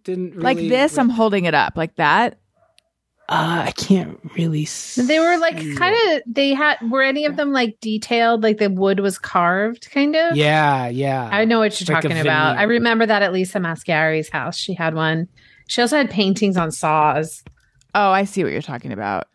didn't 0.03 0.39
like 0.39 0.57
really- 0.57 0.69
this. 0.69 0.97
I'm 0.97 1.09
holding 1.09 1.45
it 1.45 1.53
up 1.53 1.73
like 1.75 1.95
that. 1.95 2.37
Uh, 3.29 3.63
I 3.67 3.71
can't 3.71 4.19
really. 4.35 4.65
See. 4.65 5.01
They 5.03 5.19
were 5.19 5.37
like 5.37 5.55
kind 5.77 5.95
of. 6.11 6.21
They 6.27 6.53
had. 6.53 6.77
Were 6.91 7.01
any 7.01 7.25
of 7.25 7.37
them 7.37 7.53
like 7.53 7.79
detailed? 7.79 8.43
Like 8.43 8.57
the 8.57 8.69
wood 8.69 8.99
was 8.99 9.17
carved, 9.17 9.89
kind 9.91 10.15
of. 10.15 10.35
Yeah, 10.35 10.87
yeah. 10.89 11.29
I 11.31 11.45
know 11.45 11.59
what 11.59 11.79
you're 11.79 11.93
Like 11.95 12.03
talking 12.03 12.19
about. 12.19 12.57
I 12.57 12.63
remember 12.63 13.05
that 13.05 13.21
at 13.21 13.31
Lisa 13.31 13.59
Mascari's 13.59 14.29
house. 14.29 14.57
She 14.57 14.73
had 14.73 14.93
one. 14.93 15.29
She 15.67 15.81
also 15.81 15.95
had 15.97 16.09
paintings 16.09 16.57
on 16.57 16.71
saws. 16.71 17.43
Oh, 17.95 18.11
I 18.11 18.25
see 18.25 18.43
what 18.43 18.51
you're 18.51 18.61
talking 18.61 18.91
about. 18.91 19.27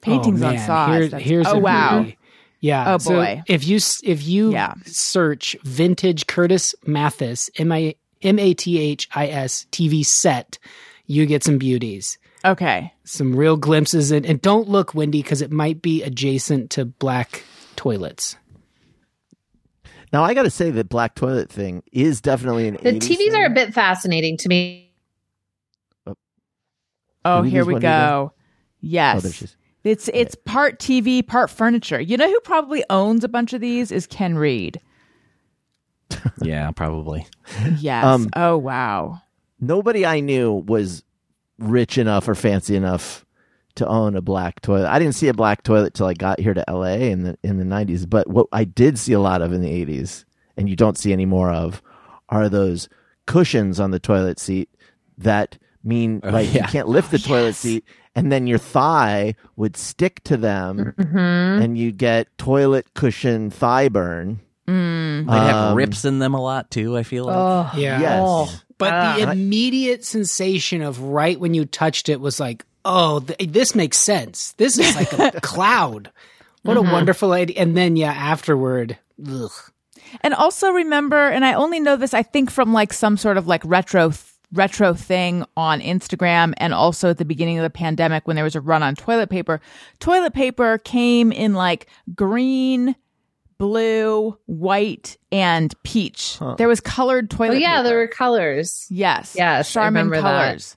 Paintings 0.00 0.42
Oh, 0.42 0.46
on 0.48 0.58
saws. 0.58 1.10
Here- 1.10 1.18
here's 1.20 1.46
oh 1.46 1.56
a 1.56 1.58
wow. 1.58 1.98
really- 1.98 2.18
Yeah. 2.60 2.94
Oh, 2.94 2.98
so 2.98 3.10
boy. 3.16 3.42
if 3.46 3.66
you 3.66 3.78
if 4.02 4.26
you 4.26 4.52
Yeah. 4.52 4.74
search 4.86 5.56
vintage 5.64 6.26
Curtis 6.26 6.74
Mathis 6.86 7.50
M 7.58 7.70
I 7.70 7.94
M 8.22 8.38
A 8.38 8.54
T 8.54 8.78
H 8.78 9.08
I 9.14 9.26
S 9.28 9.66
TV 9.70 10.02
set, 10.04 10.58
you 11.06 11.26
get 11.26 11.44
some 11.44 11.58
beauties. 11.58 12.16
Okay. 12.44 12.92
Some 13.04 13.34
real 13.34 13.56
glimpses. 13.56 14.10
And, 14.10 14.26
and 14.26 14.40
don't 14.42 14.68
look, 14.68 14.94
Wendy, 14.94 15.22
because 15.22 15.40
it 15.40 15.50
might 15.50 15.80
be 15.80 16.02
adjacent 16.02 16.70
to 16.72 16.84
black 16.84 17.42
toilets. 17.76 18.36
Now 20.12 20.22
I 20.24 20.34
got 20.34 20.42
to 20.44 20.50
say 20.50 20.70
that 20.70 20.88
black 20.88 21.14
toilet 21.14 21.50
thing 21.50 21.82
is 21.92 22.20
definitely 22.20 22.68
an 22.68 22.74
The 22.74 22.92
80s 22.92 22.98
TVs 22.98 23.16
thing. 23.16 23.34
are 23.34 23.46
a 23.46 23.50
bit 23.50 23.74
fascinating 23.74 24.36
to 24.38 24.48
me. 24.48 24.92
Oh, 27.24 27.42
Who 27.42 27.48
here 27.48 27.64
we 27.64 27.72
one 27.74 27.80
do 27.80 27.86
that? 27.86 28.10
go. 28.10 28.32
Yes. 28.80 29.16
Oh, 29.16 29.20
there 29.20 29.32
she 29.32 29.44
is. 29.46 29.56
It's 29.82 30.08
it's 30.14 30.34
part 30.46 30.78
TV, 30.78 31.26
part 31.26 31.50
furniture. 31.50 32.00
You 32.00 32.16
know 32.16 32.28
who 32.28 32.40
probably 32.40 32.84
owns 32.90 33.22
a 33.24 33.28
bunch 33.28 33.52
of 33.52 33.60
these 33.60 33.90
is 33.92 34.06
Ken 34.06 34.34
Reid. 34.36 34.80
yeah, 36.42 36.70
probably. 36.70 37.26
Yes. 37.78 38.04
Um, 38.04 38.28
oh 38.36 38.56
wow. 38.56 39.20
Nobody 39.60 40.06
I 40.06 40.20
knew 40.20 40.52
was 40.52 41.02
rich 41.58 41.98
enough 41.98 42.28
or 42.28 42.34
fancy 42.34 42.76
enough 42.76 43.24
to 43.76 43.86
own 43.86 44.16
a 44.16 44.20
black 44.22 44.60
toilet. 44.60 44.88
I 44.88 44.98
didn't 44.98 45.14
see 45.14 45.28
a 45.28 45.34
black 45.34 45.62
toilet 45.64 45.94
till 45.94 46.06
I 46.06 46.14
got 46.14 46.38
here 46.40 46.54
to 46.54 46.64
LA 46.68 46.94
in 46.94 47.24
the 47.24 47.38
in 47.42 47.58
the 47.58 47.64
90s, 47.64 48.08
but 48.08 48.28
what 48.28 48.46
I 48.52 48.64
did 48.64 48.98
see 48.98 49.12
a 49.12 49.20
lot 49.20 49.42
of 49.42 49.52
in 49.52 49.60
the 49.62 49.84
80s 49.84 50.24
and 50.56 50.68
you 50.68 50.76
don't 50.76 50.96
see 50.98 51.12
any 51.12 51.26
more 51.26 51.50
of 51.50 51.82
are 52.28 52.48
those 52.48 52.88
cushions 53.26 53.80
on 53.80 53.90
the 53.90 53.98
toilet 53.98 54.38
seat 54.38 54.68
that 55.18 55.58
mean 55.82 56.20
like 56.22 56.52
you 56.54 56.60
can't 56.68 56.88
lift 56.88 57.10
the 57.10 57.18
toilet 57.18 57.54
seat 57.54 57.84
and 58.14 58.30
then 58.30 58.46
your 58.46 58.58
thigh 58.58 59.34
would 59.56 59.76
stick 59.76 60.22
to 60.24 60.36
them 60.36 60.94
and 60.96 61.76
you'd 61.76 61.98
get 61.98 62.28
toilet 62.38 62.94
cushion 62.94 63.50
thigh 63.50 63.88
burn. 63.88 64.40
They 64.66 64.72
have 64.72 65.56
Um, 65.72 65.76
rips 65.76 66.04
in 66.06 66.20
them 66.20 66.32
a 66.34 66.40
lot 66.40 66.70
too. 66.70 66.96
I 66.96 67.02
feel 67.02 67.24
like. 67.26 67.36
Oh, 67.36 67.70
Yeah. 67.78 68.00
Yes. 68.00 68.63
But 68.78 68.92
Ah. 68.92 69.16
the 69.16 69.30
immediate 69.32 70.04
sensation 70.04 70.82
of 70.82 71.00
right 71.00 71.38
when 71.38 71.54
you 71.54 71.64
touched 71.64 72.08
it 72.08 72.20
was 72.20 72.40
like, 72.40 72.64
oh, 72.84 73.20
th- 73.20 73.50
this 73.52 73.74
makes 73.74 73.98
sense. 73.98 74.52
This 74.52 74.78
is 74.78 74.94
like 74.96 75.12
a 75.12 75.40
cloud. 75.42 76.10
What 76.62 76.76
a 76.76 76.82
wonderful 76.82 77.32
idea. 77.32 77.60
And 77.60 77.76
then, 77.76 77.96
yeah, 77.96 78.12
afterward, 78.12 78.98
ugh. 79.28 79.50
And 80.22 80.32
also 80.34 80.70
remember, 80.70 81.28
and 81.28 81.44
I 81.44 81.54
only 81.54 81.80
know 81.80 81.96
this, 81.96 82.14
I 82.14 82.22
think 82.22 82.50
from 82.50 82.72
like 82.72 82.92
some 82.92 83.16
sort 83.16 83.36
of 83.36 83.46
like 83.46 83.62
retro 83.64 84.12
retro 84.52 84.94
thing 84.94 85.44
on 85.56 85.80
Instagram, 85.80 86.54
and 86.58 86.72
also 86.72 87.10
at 87.10 87.18
the 87.18 87.24
beginning 87.24 87.58
of 87.58 87.64
the 87.64 87.70
pandemic 87.70 88.26
when 88.26 88.36
there 88.36 88.44
was 88.44 88.54
a 88.54 88.60
run 88.60 88.82
on 88.84 88.94
toilet 88.94 89.28
paper. 89.28 89.60
Toilet 89.98 90.32
paper 90.32 90.78
came 90.78 91.32
in 91.32 91.54
like 91.54 91.88
green, 92.14 92.94
blue, 93.58 94.38
white, 94.46 95.16
and 95.32 95.74
peach. 95.82 96.38
There 96.58 96.68
was 96.68 96.80
colored 96.80 97.28
oh, 97.32 97.36
toilet. 97.36 97.54
Oh 97.54 97.58
yeah, 97.58 97.76
paper. 97.76 97.82
there 97.84 97.96
were 97.98 98.08
colors. 98.08 98.86
yes, 98.90 99.34
Yes, 99.36 99.70
I 99.70 99.80
Charmin 99.80 100.06
remember 100.06 100.28
that. 100.28 100.46
colors. 100.46 100.76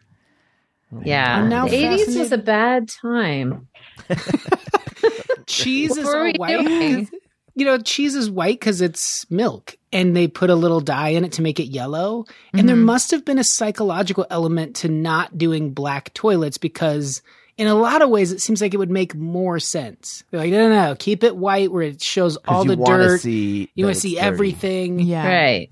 Oh, 0.94 1.02
yeah, 1.04 1.40
I'm 1.40 1.50
now 1.50 1.68
the 1.68 1.76
eighties 1.76 2.16
was 2.16 2.32
a 2.32 2.38
bad 2.38 2.88
time. 2.88 3.68
cheese 5.48 5.98
is 5.98 6.06
What 6.06 6.14
were 6.14 6.18
all 6.18 6.24
we 6.24 6.34
white. 6.34 6.66
doing? 6.66 7.10
You 7.56 7.66
know, 7.66 7.80
cheese 7.80 8.14
is 8.14 8.30
white 8.30 8.60
because 8.60 8.82
it's 8.82 9.26
milk, 9.32 9.76
and 9.92 10.16
they 10.16 10.28
put 10.28 10.52
a 10.52 10.56
little 10.56 10.80
dye 10.80 11.10
in 11.10 11.26
it 11.26 11.32
to 11.34 11.42
make 11.42 11.60
it 11.60 11.66
yellow. 11.66 12.26
And 12.54 12.70
there 12.70 12.76
mm-hmm. 12.76 12.86
must 12.86 13.10
have 13.12 13.26
been 13.26 13.40
a 13.40 13.44
psychological 13.44 14.28
element 14.30 14.76
to 14.78 14.88
not 14.90 15.38
doing 15.38 15.72
black 15.74 16.14
toilets 16.14 16.60
because, 16.60 17.24
in 17.58 17.68
a 17.68 17.74
lot 17.76 18.02
of 18.02 18.10
ways, 18.10 18.32
it 18.32 18.40
seems 18.42 18.62
like 18.62 18.74
it 18.74 18.78
would 18.78 18.92
make 18.92 19.16
more 19.16 19.60
sense. 19.60 20.24
They're 20.30 20.40
like, 20.40 20.52
no, 20.52 20.70
no, 20.70 20.88
no, 20.90 20.96
keep 20.96 21.24
it 21.24 21.36
white 21.36 21.72
where 21.72 21.82
it 21.84 22.02
shows 22.04 22.38
all 22.48 22.64
the 22.66 22.76
dirt. 22.76 23.22
See 23.22 23.70
you 23.76 23.86
want 23.86 23.96
to 23.96 24.02
see 24.02 24.10
it's 24.12 24.18
dirty. 24.22 24.28
everything. 24.28 25.00
Yeah, 25.00 25.28
Right. 25.28 25.72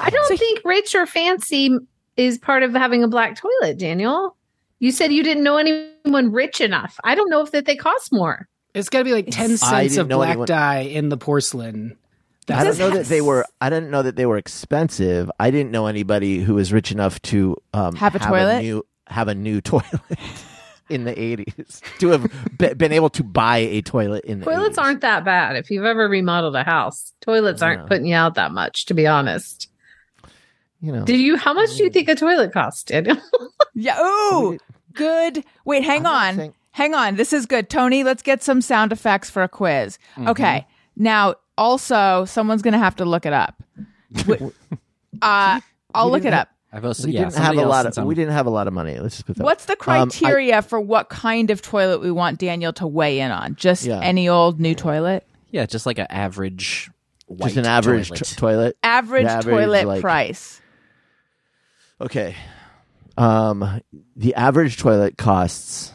I 0.00 0.10
don't 0.10 0.38
think 0.38 0.60
rich 0.64 0.94
or 0.94 1.06
fancy 1.06 1.76
is 2.16 2.38
part 2.38 2.62
of 2.62 2.72
having 2.72 3.02
a 3.04 3.08
black 3.08 3.36
toilet, 3.36 3.78
Daniel. 3.78 4.36
You 4.78 4.90
said 4.90 5.12
you 5.12 5.22
didn't 5.22 5.44
know 5.44 5.58
anyone 5.58 6.32
rich 6.32 6.60
enough. 6.60 6.98
I 7.04 7.14
don't 7.14 7.28
know 7.30 7.42
if 7.42 7.52
that 7.52 7.66
they 7.66 7.76
cost 7.76 8.12
more. 8.12 8.48
It's 8.74 8.88
got 8.88 8.98
to 8.98 9.04
be 9.04 9.12
like 9.12 9.28
10 9.30 9.52
I 9.52 9.56
cents 9.56 9.96
of 9.98 10.08
black 10.08 10.30
anyone- 10.30 10.46
dye 10.46 10.80
in 10.80 11.08
the 11.10 11.16
porcelain. 11.18 11.96
I 12.48 12.64
don't 12.64 12.78
know 12.78 12.90
that 12.90 13.06
they 13.06 13.20
were. 13.20 13.46
I 13.60 13.70
didn't 13.70 13.90
know 13.90 14.02
that 14.02 14.16
they 14.16 14.26
were 14.26 14.36
expensive. 14.36 15.30
I 15.38 15.50
didn't 15.52 15.70
know 15.70 15.86
anybody 15.86 16.40
who 16.40 16.54
was 16.54 16.72
rich 16.72 16.90
enough 16.90 17.22
to 17.22 17.56
um, 17.72 17.94
Have 17.96 18.16
a 18.16 18.18
toilet? 18.18 18.62
new, 18.62 18.84
have 19.06 19.28
a 19.28 19.34
new 19.34 19.60
toilet 19.60 20.00
in 20.92 21.04
the 21.04 21.20
eighties. 21.20 21.80
To 21.98 22.08
have 22.10 22.30
be, 22.58 22.74
been 22.74 22.92
able 22.92 23.10
to 23.10 23.22
buy 23.24 23.58
a 23.58 23.80
toilet 23.82 24.24
in 24.24 24.40
the 24.40 24.44
Toilets 24.46 24.76
80s. 24.78 24.82
aren't 24.82 25.00
that 25.02 25.24
bad. 25.24 25.56
If 25.56 25.70
you've 25.70 25.84
ever 25.84 26.08
remodeled 26.08 26.54
a 26.56 26.64
house, 26.64 27.12
toilets 27.20 27.62
aren't 27.62 27.82
No. 27.82 27.86
putting 27.86 28.06
you 28.06 28.14
out 28.16 28.34
that 28.34 28.52
much, 28.52 28.86
to 28.86 28.94
be 28.94 29.06
honest. 29.06 29.68
You 30.80 30.92
know, 30.92 31.04
Did 31.04 31.20
you? 31.20 31.36
How 31.36 31.54
much 31.54 31.76
do 31.76 31.84
you 31.84 31.90
think 31.90 32.08
a 32.08 32.14
toilet 32.14 32.52
cost, 32.52 32.88
Daniel? 32.88 33.16
Yeah. 33.74 33.98
Ooh, 34.02 34.58
good. 34.92 35.44
Wait, 35.64 35.82
hang 35.82 36.04
I'm 36.06 36.12
on. 36.30 36.34
saying- 36.36 36.54
Hang 36.72 36.94
on. 36.94 37.16
This 37.16 37.32
is 37.32 37.46
good. 37.46 37.70
Tony, 37.70 38.02
let's 38.04 38.22
get 38.22 38.42
some 38.42 38.60
sound 38.60 38.92
effects 38.92 39.30
for 39.30 39.42
a 39.42 39.48
quiz. 39.48 39.98
Okay. 40.26 40.66
Now, 40.96 41.34
also, 41.56 42.24
someone's 42.26 42.60
going 42.62 42.72
to 42.72 42.78
have 42.78 42.96
to 42.96 43.04
look 43.06 43.24
it 43.26 43.32
up. 43.32 43.62
Wh- 44.26 44.42
uh, 45.22 45.60
I'll 45.94 46.10
look 46.10 46.20
it 46.20 46.24
didn't 46.24 46.34
up. 46.40 46.48
I've 46.74 46.84
also 46.86 47.06
we 47.06 47.12
yeah, 47.12 47.24
didn't 47.24 47.34
have 47.36 47.56
a 47.56 47.66
lot 47.66 47.86
of. 47.98 48.04
We 48.04 48.14
didn't 48.14 48.32
have 48.32 48.46
a 48.46 48.50
lot 48.50 48.66
of 48.66 48.72
money. 48.72 48.98
Let's 48.98 49.16
just 49.16 49.26
put 49.26 49.36
that. 49.36 49.44
What's 49.44 49.66
the 49.66 49.72
Um, 49.74 49.78
I- 49.80 49.84
criteria 50.06 50.62
for 50.62 50.80
what 50.80 51.08
kind 51.10 51.50
of 51.50 51.60
toilet 51.60 52.00
we 52.00 52.10
want 52.10 52.38
Daniel 52.38 52.72
to 52.74 52.86
weigh 52.86 53.20
in 53.20 53.30
on? 53.30 53.56
Just 53.56 53.84
Yeah. 53.84 54.00
any 54.00 54.28
old 54.28 54.58
new 54.58 54.74
toilet? 54.74 55.26
Yeah, 55.50 55.66
just 55.66 55.84
like 55.84 55.98
an 55.98 56.06
average. 56.08 56.90
White 57.26 57.48
just 57.48 57.56
an 57.58 57.66
average 57.66 58.08
toilet. 58.08 58.24
t- 58.24 58.36
toilet. 58.36 58.76
Average, 58.82 59.26
average, 59.26 59.54
toilet 59.54 59.86
like- 59.86 60.00
price. 60.00 60.60
Okay. 62.00 62.34
Um, 63.18 63.80
the 64.16 64.34
average 64.34 64.78
toilet 64.78 65.18
costs 65.18 65.92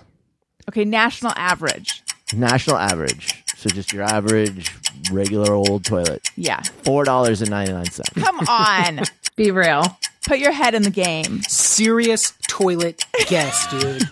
Okay, 0.69 0.85
national 0.85 1.33
average. 1.35 2.03
national 2.33 2.77
average. 2.77 3.43
So 3.57 3.69
just 3.71 3.91
your 3.91 4.03
average 4.03 4.71
regular 5.11 5.53
old 5.53 5.83
toilet, 5.83 6.29
Yeah. 6.35 6.61
four 6.83 7.03
dollars 7.03 7.41
and 7.41 7.49
ninety 7.49 7.73
nine 7.73 7.85
cents. 7.89 8.09
Come 8.13 8.39
on. 8.47 9.01
Be 9.35 9.51
real. 9.51 9.83
Put 10.27 10.39
your 10.39 10.51
head 10.51 10.73
in 10.75 10.83
the 10.83 10.89
game. 10.91 11.41
serious 11.47 12.33
toilet 12.47 13.05
guess, 13.27 13.65
dude. 13.71 14.03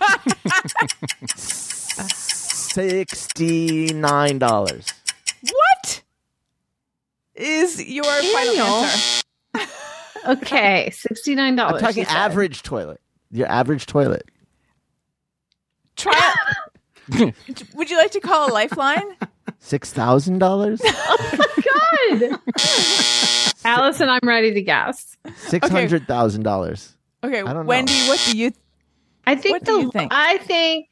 Sixty 2.16 3.92
nine 3.94 4.38
dollars. 4.38 4.92
What 5.42 6.02
is 7.34 7.82
your 7.84 8.04
final 8.04 8.32
Daniel. 8.32 8.66
answer? 8.66 9.22
Okay, 10.26 10.90
sixty 10.92 11.36
nine 11.36 11.54
dollars. 11.54 11.74
I'm 11.74 11.80
dollars. 11.82 11.94
talking 11.94 12.04
average 12.16 12.62
toilet. 12.64 13.00
Your 13.30 13.46
average 13.46 13.86
toilet. 13.86 14.24
Try. 15.94 16.34
Would 17.74 17.90
you 17.90 17.96
like 17.96 18.10
to 18.10 18.18
call 18.20 18.50
a 18.50 18.52
lifeline? 18.52 19.04
Six 19.58 19.92
thousand 19.92 20.38
dollars. 20.38 20.80
Oh 22.08 22.18
Good. 22.18 22.38
Allison, 23.64 24.08
I'm 24.08 24.20
ready 24.22 24.54
to 24.54 24.62
guess. 24.62 25.16
Six 25.36 25.68
hundred 25.68 26.06
thousand 26.06 26.42
dollars. 26.42 26.96
Okay, 27.24 27.40
I 27.40 27.42
don't 27.42 27.54
know. 27.54 27.62
Wendy, 27.64 27.94
what 28.06 28.22
do 28.30 28.38
you 28.38 28.52
I 29.26 29.34
think 29.34 29.54
What 29.54 29.64
do 29.64 29.76
the 29.78 29.82
you 29.82 29.90
think? 29.90 30.12
I 30.14 30.38
think 30.38 30.88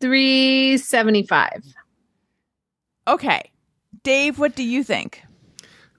three 0.00 0.76
seventy 0.76 1.26
five. 1.26 1.64
Okay. 3.08 3.50
Dave, 4.02 4.38
what 4.38 4.54
do 4.54 4.62
you 4.62 4.84
think? 4.84 5.22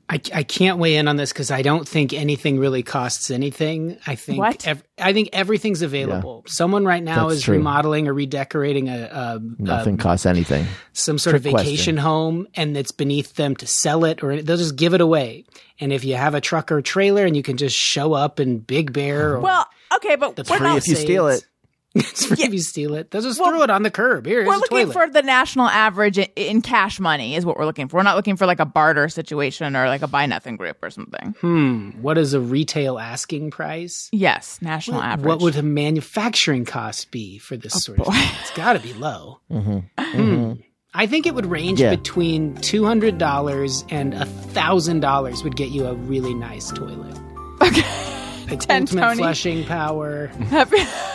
I, 0.10 0.20
I 0.34 0.44
can't 0.44 0.78
weigh 0.80 0.98
in 0.98 1.08
on 1.08 1.16
this 1.16 1.32
because 1.32 1.50
I 1.50 1.62
don't 1.62 1.88
think 1.88 2.14
anything 2.14 2.60
really 2.60 2.84
costs 2.84 3.32
anything. 3.32 3.98
I 4.06 4.16
think 4.16 4.38
What? 4.40 4.68
ev- 4.68 4.84
I 4.98 5.14
think 5.14 5.30
everything's 5.32 5.82
available. 5.82 6.44
Someone 6.46 6.84
right 6.86 7.02
now 7.02 7.30
That's 7.30 7.40
is 7.40 7.44
true. 7.46 7.56
remodeling 7.58 8.08
or 8.08 8.14
redecorating 8.14 8.90
a, 8.90 9.04
a, 9.06 9.40
Nothing 9.60 9.96
a 9.96 9.98
costs 9.98 10.26
anything. 10.26 10.68
some 10.92 11.18
sort 11.18 11.36
of 11.38 11.42
Trick 11.44 11.54
question. 11.54 11.72
vacation 11.72 11.98
home, 11.98 12.48
and 12.54 12.76
it's 12.76 12.92
beneath 12.92 13.36
them 13.36 13.56
to 13.56 13.66
sell 13.66 14.04
it, 14.06 14.22
or 14.24 14.42
they'll 14.42 14.58
just 14.58 14.76
give 14.76 14.94
it 14.94 15.02
away. 15.02 15.46
And 15.80 15.94
if 15.94 16.04
you 16.04 16.16
have 16.16 16.36
a 16.36 16.42
truck 16.42 16.72
or 16.72 16.82
trailer, 16.82 17.26
and 17.26 17.36
you 17.36 17.42
can 17.42 17.56
just 17.58 17.76
show 17.76 18.14
up 18.14 18.40
in 18.42 18.60
Big 18.60 18.92
Bear, 18.94 19.36
or 19.36 19.40
Well, 19.40 19.66
okay, 19.96 20.16
but 20.18 20.36
That's 20.36 20.50
we're 20.50 20.58
Free 20.58 20.68
not 20.68 20.78
if 20.78 20.88
you 20.88 20.96
steal 20.96 21.28
it. 21.30 21.46
it's 21.96 22.26
free 22.26 22.38
if 22.44 22.52
you 22.54 22.60
steal 22.60 22.96
it. 22.96 23.12
They'll 23.12 23.22
just 23.22 23.40
Well, 23.40 23.52
throw 23.52 23.62
it 23.62 23.70
on 23.70 23.84
the 23.84 23.92
curb. 23.92 24.26
Here, 24.26 24.46
we're 24.46 24.56
looking 24.56 24.78
toilet. 24.88 24.94
for 24.94 25.08
the 25.10 25.22
national 25.22 25.68
average 25.68 26.18
in, 26.18 26.28
in 26.36 26.62
cash 26.62 27.00
money 27.00 27.36
is 27.36 27.46
what 27.46 27.58
we're 27.58 27.66
looking 27.66 27.88
for. 27.88 27.98
We're 27.98 28.04
not 28.04 28.16
looking 28.16 28.36
for 28.36 28.46
like 28.48 28.60
a 28.60 28.66
barter 28.66 29.10
situation 29.10 29.76
or 29.76 29.86
like 29.88 30.02
a 30.02 30.08
buy 30.08 30.26
nothing 30.26 30.56
group 30.58 30.78
or 30.82 30.90
something. 30.90 31.36
hmm, 31.42 31.90
what 32.02 32.18
is 32.18 32.34
a 32.34 32.40
retail 32.40 32.98
asking 32.98 33.52
price? 33.52 34.10
Yes, 34.12 34.60
national 34.62 35.02
average. 35.02 35.28
What 35.28 35.42
would 35.42 35.56
a 35.56 35.62
manufacturing 35.64 36.66
cost 36.66 37.12
be 37.12 37.38
for 37.38 37.56
this 37.58 37.84
sort 37.84 38.00
of 38.00 38.08
thing? 38.08 38.30
It's 38.42 38.52
got 38.52 38.74
to 38.74 38.80
be 38.80 38.94
low. 38.94 39.40
Mm-hmm. 39.52 39.80
Hmm. 40.04 40.54
I 40.96 41.08
think 41.08 41.26
it 41.26 41.34
would 41.34 41.46
range 41.48 41.80
Yeah. 41.82 41.90
between 41.96 42.56
two 42.58 42.86
hundred 42.86 43.18
dollars 43.18 43.84
and 43.90 44.14
thousand 44.52 45.00
dollars 45.00 45.44
would 45.44 45.56
get 45.56 45.70
you 45.70 45.86
a 45.88 45.94
really 45.96 46.34
nice 46.36 46.72
toilet. 46.72 47.18
Okay. 47.62 47.82
Like 48.50 48.60
Ten, 48.60 48.82
ultimate 48.84 49.02
Tony. 49.02 49.18
flushing 49.18 49.66
power, 49.66 50.30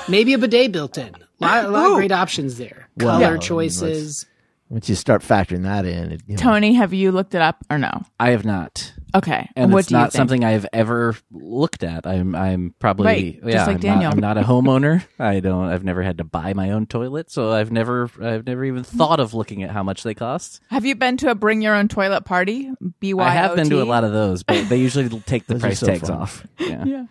maybe 0.09 0.33
a 0.35 0.39
bidet 0.39 0.73
built 0.73 0.99
in. 0.99 1.15
A 1.41 1.45
lot, 1.45 1.65
a 1.65 1.69
lot 1.69 1.87
of 1.91 1.97
great 1.97 2.13
options 2.13 2.59
there. 2.59 2.89
Well, 2.97 3.21
Color 3.21 3.35
yeah. 3.35 3.39
choices. 3.41 4.27
Once 4.71 4.89
you 4.89 4.95
start 4.95 5.23
factoring 5.23 5.63
that 5.63 5.85
in, 5.87 6.13
it, 6.13 6.23
you 6.27 6.37
know, 6.37 6.43
Tony, 6.43 6.75
have 6.75 6.93
you 6.93 7.13
looked 7.13 7.35
it 7.35 7.41
up 7.41 7.65
or 7.71 7.79
no? 7.79 8.03
I 8.19 8.31
have 8.31 8.45
not. 8.45 8.93
Okay. 9.15 9.49
and 9.57 9.73
what 9.73 9.81
it's 9.81 9.89
do 9.89 9.95
you 9.95 9.99
not 10.01 10.13
think? 10.13 10.19
something 10.19 10.45
I've 10.45 10.67
ever 10.73 11.17
looked 11.31 11.83
at. 11.83 12.07
I'm 12.07 12.35
I'm 12.35 12.75
probably 12.79 13.07
Right, 13.07 13.35
just 13.43 13.47
yeah. 13.55 13.67
like 13.67 13.75
I'm, 13.77 13.81
Daniel. 13.81 14.11
Not, 14.11 14.15
I'm 14.15 14.21
not 14.21 14.39
a 14.39 14.43
homeowner. 14.43 15.05
I 15.19 15.41
don't. 15.41 15.65
I've 15.69 15.85
never 15.85 16.03
had 16.03 16.19
to 16.19 16.25
buy 16.25 16.53
my 16.53 16.71
own 16.73 16.87
toilet, 16.87 17.31
so 17.31 17.51
I've 17.53 17.73
never 17.73 18.11
I've 18.23 18.47
never 18.47 18.65
even 18.65 18.85
thought 18.85 19.19
of 19.21 19.33
looking 19.35 19.63
at 19.63 19.71
how 19.71 19.83
much 19.83 20.03
they 20.03 20.15
cost. 20.15 20.61
Have 20.71 20.85
you 20.85 20.95
been 20.95 21.17
to 21.19 21.31
a 21.31 21.35
bring 21.35 21.63
your 21.63 21.75
own 21.75 21.89
toilet 21.89 22.25
party? 22.25 22.71
BYOT? 23.01 23.21
I 23.23 23.31
have 23.31 23.57
been 23.57 23.71
to 23.71 23.83
a 23.83 23.85
lot 23.85 24.05
of 24.05 24.13
those, 24.13 24.43
but 24.43 24.69
they 24.69 24.77
usually 24.77 25.09
take 25.27 25.47
the 25.47 25.57
price 25.59 25.81
so 25.81 25.87
tags 25.87 26.09
fun. 26.09 26.19
off. 26.19 26.47
Yeah. 26.59 27.07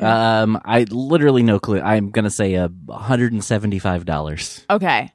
Um, 0.00 0.60
I 0.64 0.86
literally 0.90 1.42
no 1.42 1.58
clue. 1.58 1.80
I'm 1.80 2.10
gonna 2.10 2.30
say 2.30 2.54
a 2.54 2.70
hundred 2.90 3.32
and 3.32 3.42
seventy 3.42 3.78
five 3.78 4.04
dollars. 4.04 4.64
Okay. 4.70 5.12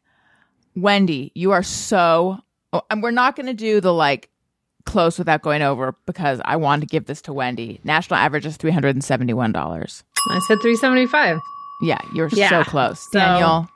Wendy, 0.76 1.32
you 1.36 1.52
are 1.52 1.64
so 1.64 2.40
oh, 2.72 2.82
and 2.90 3.04
we're 3.04 3.12
not 3.12 3.36
going 3.36 3.46
to 3.46 3.54
do 3.54 3.80
the 3.80 3.94
like 3.94 4.30
close 4.86 5.18
without 5.18 5.42
going 5.42 5.62
over 5.62 5.96
because 6.06 6.42
I 6.46 6.56
want 6.58 6.82
to 6.82 6.88
give 6.88 7.06
this 7.06 7.22
to 7.24 7.34
Wendy. 7.34 7.80
National 7.84 8.18
average 8.20 8.46
is 8.46 8.58
$371. 8.58 10.04
I 10.30 10.40
said 10.48 10.58
375. 10.62 11.40
Yeah, 11.82 11.98
you're 12.14 12.30
Yeah, 12.34 12.50
so 12.50 12.64
close. 12.64 13.00
so- 13.12 13.20
Daniel 13.20 13.70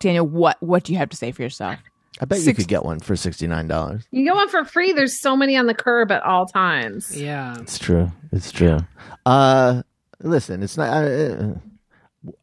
Daniel, 0.00 0.26
what 0.26 0.62
what 0.62 0.84
do 0.84 0.92
you 0.92 0.98
have 0.98 1.08
to 1.08 1.16
say 1.16 1.32
for 1.32 1.40
yourself? 1.42 1.78
I 2.20 2.24
bet 2.26 2.40
you 2.40 2.52
could 2.54 2.68
get 2.68 2.84
one 2.84 3.00
for 3.00 3.16
sixty 3.16 3.46
nine 3.46 3.68
dollars. 3.68 4.04
You 4.10 4.24
get 4.24 4.34
one 4.34 4.48
for 4.50 4.64
free. 4.64 4.92
There's 4.92 5.18
so 5.20 5.34
many 5.36 5.56
on 5.56 5.66
the 5.66 5.74
curb 5.74 6.10
at 6.12 6.22
all 6.22 6.44
times. 6.46 7.14
Yeah. 7.16 7.56
It's 7.60 7.78
true. 7.78 8.12
It's 8.32 8.52
true. 8.52 8.78
Uh, 9.24 9.82
listen, 10.22 10.62
it's 10.62 10.76
not. 10.76 10.88
Uh, 11.04 11.54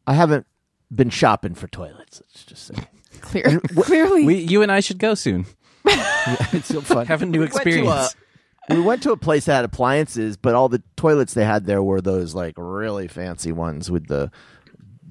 I 0.06 0.14
haven't 0.14 0.46
been 0.92 1.10
shopping 1.10 1.54
for 1.54 1.68
toilets. 1.68 2.20
Let's 2.24 2.44
just 2.44 2.66
say 2.66 2.74
Clear, 3.20 3.60
clearly. 3.60 4.24
We, 4.24 4.36
you 4.38 4.62
and 4.62 4.72
I 4.72 4.80
should 4.80 4.98
go 4.98 5.14
soon. 5.14 5.46
it's 6.52 6.68
so 6.68 6.80
fun. 6.80 7.06
Have 7.06 7.22
a 7.22 7.26
new 7.26 7.40
We 7.40 7.44
went 7.46 7.54
uh, 7.54 7.58
experience. 7.58 8.14
a- 8.14 8.74
we 8.74 8.80
went 8.80 9.02
to 9.02 9.12
a 9.12 9.16
place 9.18 9.44
that 9.44 9.56
had 9.56 9.64
appliances, 9.66 10.38
but 10.38 10.54
all 10.54 10.70
the 10.70 10.82
toilets 10.96 11.34
they 11.34 11.44
had 11.44 11.66
there 11.66 11.82
were 11.82 12.00
those 12.00 12.34
like 12.34 12.54
really 12.56 13.08
fancy 13.08 13.52
ones 13.52 13.90
with 13.90 14.06
the 14.08 14.30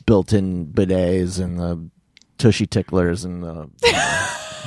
built-in 0.07 0.65
bidets 0.67 1.39
and 1.39 1.59
the 1.59 1.89
tushy 2.39 2.65
ticklers 2.65 3.23
and 3.23 3.43
the 3.43 3.69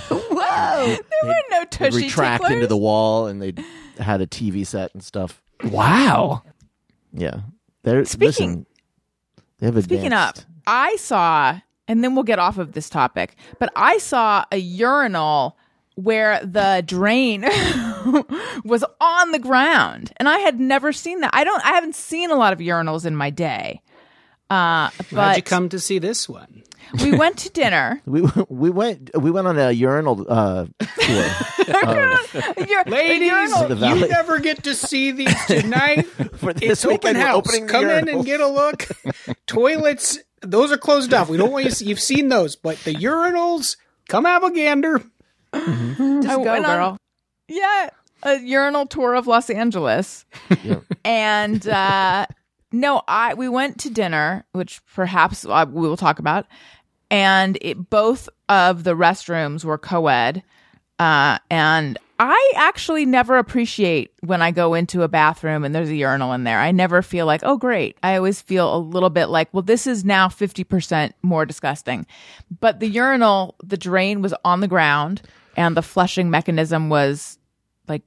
Whoa! 0.09 0.87
There 0.87 0.99
were 1.25 1.35
no 1.51 1.65
tushy 1.65 2.05
retract 2.05 2.43
ticklers. 2.43 2.55
into 2.55 2.67
the 2.69 2.77
wall 2.77 3.27
and 3.27 3.43
they 3.43 3.55
had 3.99 4.21
a 4.21 4.27
TV 4.27 4.65
set 4.65 4.95
and 4.95 5.03
stuff. 5.03 5.43
Wow. 5.65 6.43
Yeah, 7.13 7.41
they're 7.83 8.05
Speaking- 8.05 8.27
listen, 8.29 8.67
they 9.59 9.67
have 9.67 9.83
Speaking 9.83 10.13
up, 10.13 10.39
I 10.67 10.95
saw, 10.97 11.59
and 11.89 12.05
then 12.05 12.15
we'll 12.15 12.23
get 12.25 12.39
off 12.39 12.59
of 12.59 12.73
this 12.73 12.89
topic, 12.89 13.35
but 13.59 13.73
I 13.75 13.99
saw 13.99 14.45
a 14.53 14.59
urinal 14.59 15.57
where 15.97 16.41
the 16.45 16.83
drain 16.87 17.43
was 18.65 18.85
on 19.01 19.33
the 19.33 19.39
ground, 19.39 20.13
and 20.19 20.29
I 20.29 20.39
had 20.39 20.61
never 20.61 20.93
seen 20.93 21.21
that. 21.21 21.31
I 21.33 21.43
don't, 21.45 21.65
I 21.65 21.71
haven't 21.71 21.95
seen 21.97 22.31
a 22.31 22.37
lot 22.37 22.53
of 22.53 22.61
urinals 22.61 23.05
in 23.05 23.17
my 23.17 23.31
day. 23.31 23.83
Uh, 24.49 24.89
How'd 24.91 25.11
but 25.11 25.37
you 25.39 25.43
come 25.43 25.69
to 25.71 25.81
see 25.81 25.99
this 25.99 26.29
one? 26.29 26.63
we 27.03 27.17
went 27.17 27.39
to 27.39 27.51
dinner. 27.51 28.01
we 28.07 28.23
we 28.49 28.71
went 28.71 29.11
we 29.19 29.31
went 29.31 29.47
on 29.49 29.59
a 29.59 29.73
urinal 29.73 30.25
uh, 30.29 30.67
tour. 31.01 31.25
Ur- 31.85 32.85
Ladies, 32.87 33.29
urinal- 33.31 33.99
you 34.01 34.09
never 34.09 34.39
get 34.39 34.63
to 34.65 34.75
see 34.75 35.11
these 35.11 35.47
tonight. 35.47 36.07
For 36.37 36.51
it's 36.51 36.61
this 36.61 36.85
open 36.85 37.15
weekend, 37.15 37.19
we're 37.19 37.25
house. 37.25 37.59
Come 37.67 37.89
in 37.89 38.09
and 38.09 38.25
get 38.25 38.41
a 38.41 38.47
look. 38.47 38.87
Toilets, 39.47 40.19
those 40.43 40.71
are 40.71 40.79
closed 40.79 41.13
off. 41.13 41.29
We 41.29 41.37
don't 41.39 41.51
want 41.51 41.65
you. 41.65 41.71
To 41.71 41.77
see, 41.77 41.87
you've 41.87 42.01
seen 42.01 42.29
those, 42.29 42.55
but 42.55 42.79
the 42.79 42.95
urinals, 42.95 43.77
come 44.09 44.25
have 44.25 44.45
a 44.45 44.53
gander. 44.53 45.03
Just 46.23 46.29
Oh, 46.39 46.45
go, 46.45 46.63
girl. 46.63 46.97
Yeah, 47.49 47.91
a 48.23 48.39
urinal 48.41 48.87
tour 48.87 49.15
of 49.15 49.27
Los 49.27 49.51
Angeles. 49.51 50.25
Yeah. 50.63 50.81
and 51.05 51.67
uh 51.69 52.27
no, 52.73 53.03
I 53.07 53.35
we 53.35 53.49
went 53.49 53.79
to 53.81 53.91
dinner, 53.91 54.45
which 54.53 54.81
perhaps 54.95 55.45
uh, 55.47 55.67
we 55.69 55.89
will 55.89 55.97
talk 55.97 56.19
about, 56.19 56.47
and 57.11 57.57
it, 57.61 57.89
both 57.91 58.29
of 58.49 58.85
the 58.85 58.95
restrooms 58.95 59.65
were 59.65 59.79
co-ed, 59.79 60.43
uh, 60.99 61.39
and 61.51 61.99
I 62.19 62.53
actually 62.57 63.05
never 63.05 63.37
appreciate 63.39 64.11
when 64.21 64.41
I 64.41 64.51
go 64.51 64.75
into 64.75 65.03
a 65.03 65.09
bathroom 65.09 65.65
and 65.65 65.75
there's 65.75 65.91
a 65.91 65.95
urinal 65.95 66.33
in 66.33 66.45
there. 66.45 66.59
I 66.59 66.71
never 66.73 67.03
feel 67.03 67.27
like, 67.27 67.43
oh, 67.45 67.59
great. 67.59 67.99
I 68.03 68.17
always 68.17 68.41
feel 68.41 68.75
a 68.75 68.79
little 68.79 69.11
bit 69.11 69.27
like, 69.27 69.53
well, 69.53 69.63
this 69.63 69.87
is 69.87 70.03
now 70.03 70.29
50% 70.29 71.13
more 71.23 71.45
disgusting. 71.45 72.07
But 72.61 72.81
the 72.81 72.89
urinal, 72.89 73.55
the 73.63 73.77
drain 73.77 74.23
was 74.23 74.33
on 74.47 74.61
the 74.61 74.69
ground 74.69 75.21
and 75.57 75.77
the 75.77 75.83
flushing 75.83 76.31
mechanism 76.31 76.89
was 76.89 77.39
like 77.89 78.03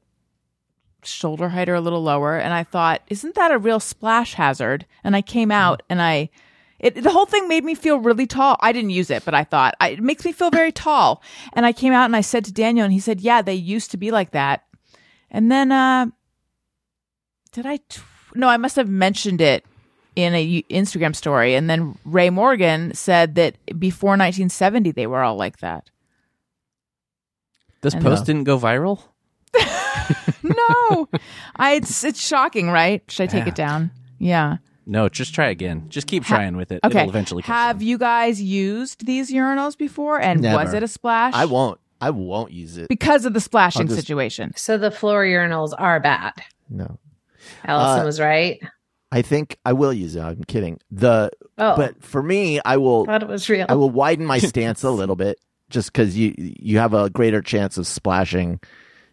shoulder 1.04 1.50
height 1.50 1.68
or 1.68 1.76
a 1.76 1.82
little 1.82 2.04
lower. 2.04 2.38
And 2.38 2.54
I 2.54 2.64
thought, 2.64 3.02
isn't 3.08 3.36
that 3.36 3.52
a 3.52 3.58
real 3.58 3.80
splash 3.80 4.36
hazard? 4.36 4.86
And 5.04 5.16
I 5.16 5.22
came 5.22 5.52
out 5.52 5.82
and 5.90 6.02
I, 6.02 6.30
it, 6.78 6.96
the 6.96 7.10
whole 7.10 7.26
thing 7.26 7.48
made 7.48 7.66
me 7.66 7.76
feel 7.76 7.98
really 7.98 8.28
tall. 8.28 8.56
I 8.62 8.72
didn't 8.72 8.92
use 8.92 9.10
it, 9.10 9.26
but 9.26 9.34
I 9.34 9.44
thought 9.44 9.76
I, 9.82 9.90
it 9.90 10.00
makes 10.02 10.24
me 10.24 10.32
feel 10.32 10.52
very 10.52 10.72
tall. 10.88 11.22
And 11.54 11.66
I 11.66 11.74
came 11.74 11.92
out 11.92 12.06
and 12.06 12.16
I 12.16 12.22
said 12.22 12.46
to 12.46 12.54
Daniel, 12.54 12.86
and 12.86 12.94
he 12.94 13.00
said, 13.00 13.20
"Yeah, 13.20 13.42
they 13.42 13.56
used 13.56 13.92
to 13.92 13.98
be 13.98 14.12
like 14.12 14.32
that." 14.32 14.64
And 15.30 15.52
then, 15.52 15.72
uh, 15.72 16.08
did 17.52 17.66
I? 17.66 17.78
T- 17.78 18.02
no, 18.34 18.48
I 18.48 18.58
must 18.58 18.78
have 18.78 18.88
mentioned 18.88 19.42
it 19.42 19.66
in 20.16 20.34
a 20.34 20.62
Instagram 20.64 21.16
story. 21.16 21.56
And 21.56 21.70
then 21.70 21.98
Ray 22.06 22.30
Morgan 22.30 22.94
said 22.94 23.36
that 23.36 23.56
before 23.80 24.12
1970, 24.12 24.92
they 24.92 25.08
were 25.08 25.22
all 25.22 25.36
like 25.36 25.60
that. 25.60 25.90
This 27.82 27.96
I 27.96 28.00
post 28.00 28.22
know. 28.22 28.26
didn't 28.26 28.44
go 28.46 28.60
viral. 28.60 29.00
No, 30.42 31.08
I. 31.56 31.74
It's 31.76 32.04
it's 32.04 32.26
shocking, 32.26 32.70
right? 32.70 33.04
Should 33.10 33.24
I 33.24 33.28
take 33.28 33.44
Yeah. 33.46 33.50
it 33.50 33.56
down? 33.56 33.92
Yeah. 34.18 34.58
No, 34.86 35.08
just 35.10 35.36
try 35.36 35.50
again. 35.50 35.86
Just 35.89 36.08
keep 36.08 36.24
Ha- 36.24 36.36
trying 36.36 36.58
with 36.58 36.72
it. 36.72 36.80
Okay. 36.84 37.00
It'll 37.00 37.10
eventually 37.10 37.44
come 37.44 37.54
Have 37.54 37.78
through. 37.78 37.88
you 37.88 37.98
guys 38.00 38.42
used 38.42 39.06
these 39.06 39.32
urinals 39.32 39.78
before? 39.78 40.20
And 40.20 40.42
was 40.44 40.74
it 40.74 40.82
a 40.82 40.88
splash? 40.88 41.34
I 41.36 41.46
won't. 41.46 41.80
I 42.02 42.10
won't 42.12 42.52
use 42.54 42.78
it. 42.78 42.88
because 42.88 43.26
of 43.26 43.34
the 43.34 43.42
splashing 43.42 43.88
just- 43.88 44.00
situation. 44.00 44.54
So 44.56 44.78
the 44.78 44.89
floor 44.89 45.24
urinals 45.26 45.74
are 45.78 46.00
bad. 46.00 46.34
No, 46.70 46.98
Allison 47.65 48.02
Uh, 48.02 48.06
was 48.06 48.20
right. 48.20 48.60
I 49.12 49.22
think 49.22 49.58
I 49.65 49.74
will 49.74 49.92
use 49.94 50.15
it. 50.15 50.22
I'm 50.22 50.44
kidding. 50.46 50.80
The 50.92 51.32
Oh, 51.58 51.76
but 51.76 52.02
for 52.04 52.24
me, 52.24 52.62
I 52.63 52.78
will. 52.78 53.06
thought 53.06 53.22
it 53.22 53.28
was 53.30 53.50
real. 53.50 53.65
I 53.68 53.76
will 53.76 53.89
widen 53.89 54.26
my 54.26 54.39
stance 54.39 54.82
a 54.84 54.89
little 55.02 55.15
bit, 55.18 55.38
just 55.69 55.91
because 55.93 56.17
you 56.17 56.34
you 56.38 56.77
have 56.79 56.93
a 56.93 57.10
greater 57.10 57.41
chance 57.41 57.77
of 57.77 57.86
splashing, 57.88 58.60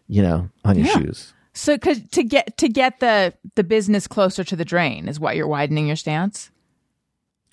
you 0.07 0.21
know, 0.21 0.49
on 0.65 0.77
your 0.77 0.87
Yeah. 0.87 0.93
shoes. 0.99 1.33
So, 1.53 1.77
cause 1.77 1.99
to 2.11 2.23
get 2.23 2.55
to 2.57 2.69
get 2.69 2.99
the 2.99 3.33
the 3.55 3.63
business 3.63 4.07
closer 4.07 4.43
to 4.43 4.55
the 4.55 4.65
drain 4.65 5.07
is 5.07 5.19
what 5.19 5.35
you're 5.35 5.47
widening 5.47 5.87
your 5.87 5.95
stance. 5.95 6.51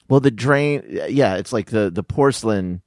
Well, 0.08 0.20
the 0.20 0.30
drain, 0.30 0.82
yeah, 1.08 1.36
it's 1.36 1.52
like 1.52 1.70
the 1.70 1.90
the 1.90 2.02
porcelain. 2.02 2.82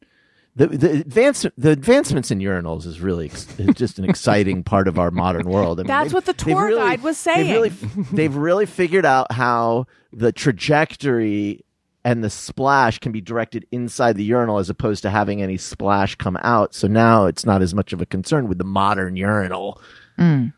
The 0.55 0.67
the 0.67 0.91
advance 1.01 1.45
the 1.57 1.69
advancements 1.71 2.31
in 2.31 2.39
urinals 2.39 2.85
is 2.87 2.99
really 2.99 3.25
ex- 3.27 3.45
just 3.75 3.99
an 3.99 4.05
exciting 4.05 4.63
part 4.63 4.87
of 4.87 4.97
our 4.97 5.11
modern 5.11 5.47
world. 5.49 5.79
I 5.79 5.83
mean, 5.83 5.87
That's 5.87 6.13
what 6.13 6.25
the 6.25 6.33
tour 6.33 6.65
really- 6.65 6.77
guide 6.79 7.03
was 7.03 7.23
They've 7.23 7.35
saying. 7.35 7.51
really, 7.53 7.69
they've 8.11 8.35
really 8.35 8.65
figured 8.65 9.05
out 9.05 9.31
how 9.31 9.85
the 10.13 10.31
trajectory 10.31 11.63
and 12.07 12.23
the 12.23 12.29
splash 12.29 12.99
can 12.99 13.11
be 13.11 13.19
directed 13.19 13.67
inside 13.69 14.15
the 14.15 14.23
urinal 14.23 14.59
as 14.59 14.69
opposed 14.69 15.01
to 15.03 15.09
having 15.09 15.41
any 15.41 15.57
splash 15.57 16.15
come 16.15 16.37
out. 16.41 16.73
So 16.73 16.87
now 16.87 17.25
it's 17.25 17.45
not 17.45 17.61
as 17.61 17.73
much 17.75 17.91
of 17.91 18.01
a 18.01 18.05
concern 18.05 18.47
with 18.47 18.57
the 18.59 18.63
modern 18.63 19.17
urinal. 19.17 19.81
Mm. 20.17 20.53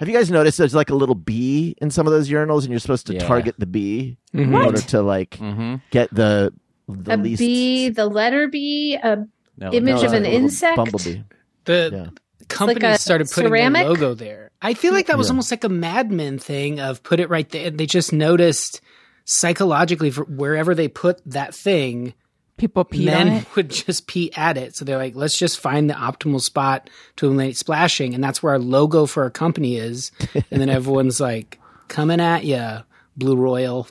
Have 0.00 0.08
you 0.08 0.14
guys 0.14 0.28
noticed 0.28 0.58
there's 0.58 0.74
like 0.74 0.90
a 0.90 0.96
little 0.96 1.14
bee 1.14 1.76
in 1.80 1.92
some 1.92 2.08
of 2.08 2.12
those 2.12 2.28
urinals, 2.28 2.62
and 2.62 2.70
you're 2.70 2.80
supposed 2.80 3.06
to 3.06 3.14
Yeah. 3.14 3.26
target 3.28 3.54
the 3.58 3.66
bee 3.66 4.16
in 4.32 4.50
What? 4.50 4.64
order 4.66 4.80
to 4.80 5.02
like 5.02 5.38
Mm-hmm. 5.38 5.76
get 5.92 6.12
the 6.12 6.52
the 6.88 7.14
a 7.14 7.16
least 7.16 7.38
bee, 7.38 7.90
the 7.90 8.06
letter 8.06 8.48
B, 8.48 8.96
a 9.00 9.24
No, 9.56 9.72
Image 9.72 10.02
No, 10.02 10.06
of 10.06 10.12
an 10.14 10.22
like 10.24 10.30
a 10.30 10.32
little 10.32 10.34
insect? 10.44 10.76
bumblebee. 10.76 11.20
The 11.64 11.90
Yeah. 11.92 12.06
company 12.48 12.80
Like 12.80 12.98
started 12.98 13.30
putting 13.30 13.50
ceramic? 13.50 13.82
their 13.82 13.90
logo 13.90 14.14
there. 14.14 14.50
I 14.62 14.74
feel 14.74 14.92
like 14.92 15.06
that 15.06 15.16
was 15.18 15.28
Yeah. 15.28 15.32
almost 15.34 15.52
like 15.52 15.62
a 15.62 15.68
Mad 15.68 16.10
Men 16.10 16.38
thing 16.40 16.80
of 16.80 17.04
put 17.04 17.20
it 17.20 17.28
right 17.30 17.48
there. 17.50 17.70
They 17.70 17.86
just 17.86 18.12
noticed 18.12 18.80
psychologically 19.28 20.10
for 20.10 20.24
wherever 20.24 20.74
they 20.74 20.88
put 20.88 21.20
that 21.26 21.54
thing, 21.54 22.14
People 22.56 22.84
pee 22.84 23.08
on 23.08 23.14
men 23.14 23.28
it. 23.28 23.46
would 23.56 23.70
just 23.70 24.08
pee 24.08 24.32
at 24.34 24.56
it. 24.56 24.74
So 24.74 24.84
they're 24.84 24.96
like, 24.96 25.14
let's 25.14 25.38
just 25.38 25.60
find 25.60 25.88
the 25.88 25.94
optimal 25.94 26.40
spot 26.40 26.90
to 27.16 27.26
eliminate 27.26 27.56
splashing, 27.56 28.14
and 28.14 28.24
that's 28.24 28.42
where 28.42 28.54
our 28.54 28.58
logo 28.58 29.06
for 29.06 29.22
our 29.22 29.30
company 29.30 29.76
is. 29.76 30.10
And 30.50 30.60
then 30.60 30.70
everyone's 30.70 31.20
like, 31.20 31.58
coming 31.88 32.20
at 32.20 32.44
ya, 32.44 32.82
Blue 33.16 33.36
Royal. 33.36 33.86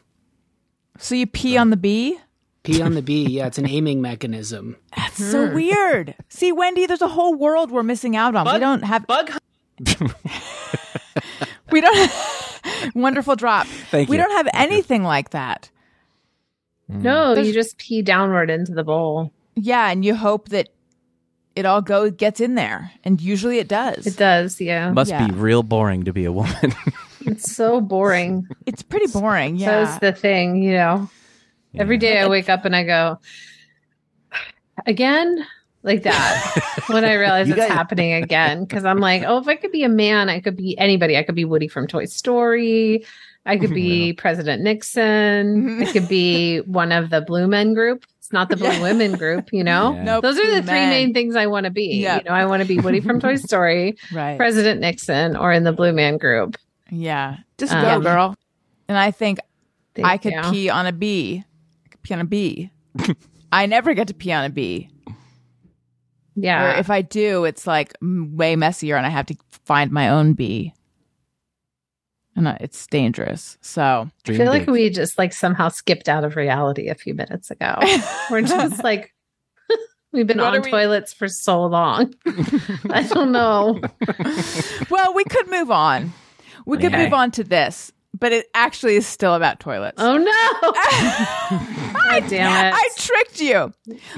So 0.97 1.15
you 1.15 1.27
pee 1.27 1.55
on 1.57 1.69
the 1.69 1.77
bee. 1.77 2.17
Pee 2.63 2.81
on 2.81 2.95
the 2.95 3.01
bee. 3.01 3.25
Yeah, 3.27 3.47
it's 3.47 3.59
an 3.59 3.69
aiming 3.69 4.01
mechanism. 4.01 4.75
That's 4.95 5.23
so 5.23 5.47
hmm. 5.47 5.53
weird. 5.53 6.15
See, 6.29 6.51
Wendy, 6.51 6.87
there's 6.87 7.01
a 7.01 7.07
whole 7.07 7.35
world 7.35 7.71
we're 7.71 7.83
missing 7.83 8.15
out 8.15 8.35
on. 8.35 8.51
we 8.51 8.59
don't 8.59 8.83
have 8.83 9.05
Bug 9.07 9.31
we 11.71 11.81
don't 11.81 11.95
Have, 11.97 12.91
wonderful 12.95 13.35
drop. 13.35 13.67
Thank 13.67 14.09
we 14.09 14.17
you. 14.17 14.23
don't 14.23 14.31
have 14.37 14.47
anything 14.53 15.03
like 15.03 15.31
that. 15.31 15.69
Mm. 16.91 17.01
no, 17.01 17.33
There's- 17.35 17.47
you 17.47 17.53
just 17.53 17.77
pee 17.77 18.01
downward 18.01 18.49
into 18.49 18.73
the 18.73 18.83
bowl. 18.83 19.31
Yeah, 19.55 19.89
and 19.89 20.05
you 20.05 20.15
hope 20.15 20.49
that 20.49 20.69
it 21.55 21.65
all 21.65 21.81
go 21.81 22.11
gets 22.11 22.39
in 22.39 22.53
there, 22.55 22.91
and 23.03 23.19
usually 23.19 23.57
it 23.57 23.67
does. 23.67 24.05
It 24.05 24.15
does, 24.17 24.61
yeah. 24.61 24.91
Must 24.91 25.09
Yeah. 25.09 25.27
be 25.27 25.33
real 25.33 25.63
boring 25.63 26.03
to 26.05 26.13
be 26.13 26.25
a 26.25 26.31
woman. 26.31 26.73
It's 27.21 27.51
so 27.53 27.81
boring. 27.81 28.47
It's 28.65 28.81
pretty 28.83 29.07
boring. 29.07 29.57
So 29.59 29.65
Yeah. 29.65 29.93
is 29.93 29.99
the 29.99 30.13
thing, 30.13 30.63
you 30.63 30.71
know. 30.73 31.09
Every 31.75 31.97
day 31.97 32.19
I 32.19 32.27
wake 32.29 32.47
up 32.47 32.63
and 32.63 32.73
I 32.73 32.83
go, 32.85 33.19
again, 34.85 35.45
like 35.83 36.03
that. 36.03 36.83
when 36.87 37.05
I 37.05 37.13
realize 37.13 37.47
it's 37.49 37.57
guys- 37.57 37.69
happening 37.69 38.13
again, 38.13 38.63
because 38.63 38.85
I'm 38.85 38.99
like, 38.99 39.23
oh, 39.25 39.37
if 39.39 39.47
I 39.47 39.55
could 39.55 39.71
be 39.71 39.83
a 39.83 39.89
man, 39.89 40.29
I 40.29 40.39
could 40.39 40.55
be 40.57 40.77
anybody. 40.77 41.17
I 41.17 41.23
could 41.23 41.35
be 41.35 41.45
Woody 41.45 41.67
from 41.67 41.87
Toy 41.87 42.05
Story. 42.05 43.05
I 43.45 43.57
could 43.57 43.73
be 43.73 44.13
President 44.17 44.61
Nixon. 44.63 45.81
I 45.81 45.91
could 45.91 46.07
be 46.09 46.59
one 46.65 46.91
of 46.91 47.09
the 47.09 47.21
Blue 47.21 47.47
Men 47.47 47.73
group. 47.73 48.03
It's 48.19 48.33
not 48.33 48.49
the 48.49 48.57
Blue 48.57 48.67
Yeah. 48.67 48.81
Women 48.81 49.13
group, 49.13 49.53
you 49.53 49.63
know. 49.63 49.93
Yeah. 49.93 50.03
Nope. 50.03 50.21
Those 50.23 50.37
are 50.37 50.47
the 50.47 50.61
three 50.61 50.73
men. 50.73 50.89
main 50.89 51.13
things 51.13 51.37
I 51.37 51.47
want 51.47 51.63
to 51.63 51.69
be. 51.69 51.95
Yeah. 52.01 52.17
You 52.17 52.23
know, 52.25 52.31
I 52.31 52.45
want 52.45 52.61
to 52.61 52.67
be 52.67 52.77
Woody 52.79 52.99
from 52.99 53.21
Toy 53.21 53.37
Story, 53.37 53.97
right. 54.11 54.35
President 54.37 54.81
Nixon, 54.81 55.37
or 55.37 55.53
in 55.53 55.63
the 55.63 55.71
Blue 55.71 55.93
Man 55.93 56.17
group. 56.17 56.57
yeah. 56.91 57.37
Just 57.57 57.71
Um, 57.71 57.83
go, 57.83 58.01
girl. 58.01 58.35
And 58.89 58.97
I 58.97 59.11
think 59.11 59.39
Thank 59.95 60.07
I 60.07 60.17
could 60.17 60.33
you. 60.33 60.41
pee 60.51 60.69
on 60.69 60.85
a 60.87 60.91
bee. 60.91 61.43
I 61.85 61.87
could 61.87 62.01
pee 62.03 62.13
on 62.13 62.19
a 62.19 62.25
bee. 62.25 62.69
I 63.51 63.65
never 63.65 63.93
get 63.93 64.09
to 64.09 64.13
pee 64.13 64.33
on 64.33 64.43
a 64.43 64.49
bee. 64.49 64.89
Or 66.37 66.41
Yeah. 66.43 66.79
if 66.79 66.89
I 66.89 67.01
do, 67.01 67.45
it's 67.45 67.65
like 67.65 67.93
way 68.01 68.55
messier, 68.55 68.95
and 68.95 69.05
I 69.05 69.09
have 69.09 69.25
to 69.27 69.35
find 69.65 69.91
my 69.91 70.07
own 70.09 70.33
bee, 70.33 70.73
and 72.35 72.47
it's 72.61 72.85
dangerous. 72.87 73.57
So 73.61 74.07
I 74.27 74.31
feel 74.33 74.45
like 74.47 74.67
we 74.67 74.89
just 74.91 75.17
like 75.17 75.33
somehow 75.33 75.69
skipped 75.69 76.07
out 76.07 76.23
of 76.23 76.35
reality 76.35 76.89
a 76.89 76.95
few 76.95 77.13
minutes 77.15 77.49
ago. 77.49 77.79
We're 78.31 78.43
just 78.43 78.83
like 78.83 79.13
we've 80.13 80.27
been 80.27 80.37
What 80.37 80.47
on 80.47 80.55
are 80.57 80.61
we- 80.61 80.69
toilets 80.71 81.13
for 81.13 81.27
so 81.27 81.63
long. 81.65 82.13
I 82.91 83.03
don't 83.03 83.31
know. 83.31 83.81
well, 84.91 85.13
we 85.15 85.23
could 85.23 85.49
move 85.49 85.71
on. 85.71 86.13
We 86.67 86.77
could 86.77 86.93
Okay. 86.93 87.05
move 87.05 87.13
on 87.13 87.31
to 87.31 87.43
this, 87.43 87.91
but 88.19 88.31
it 88.31 88.47
actually 88.53 88.95
is 88.95 89.05
still 89.05 89.35
about 89.35 89.59
toilets. 89.59 89.97
Oh 90.01 90.17
no. 90.17 90.71
God 92.09 92.29
damn 92.29 92.65
it. 92.67 92.73
I 92.75 92.89
tricked 92.97 93.41
you. 93.41 93.73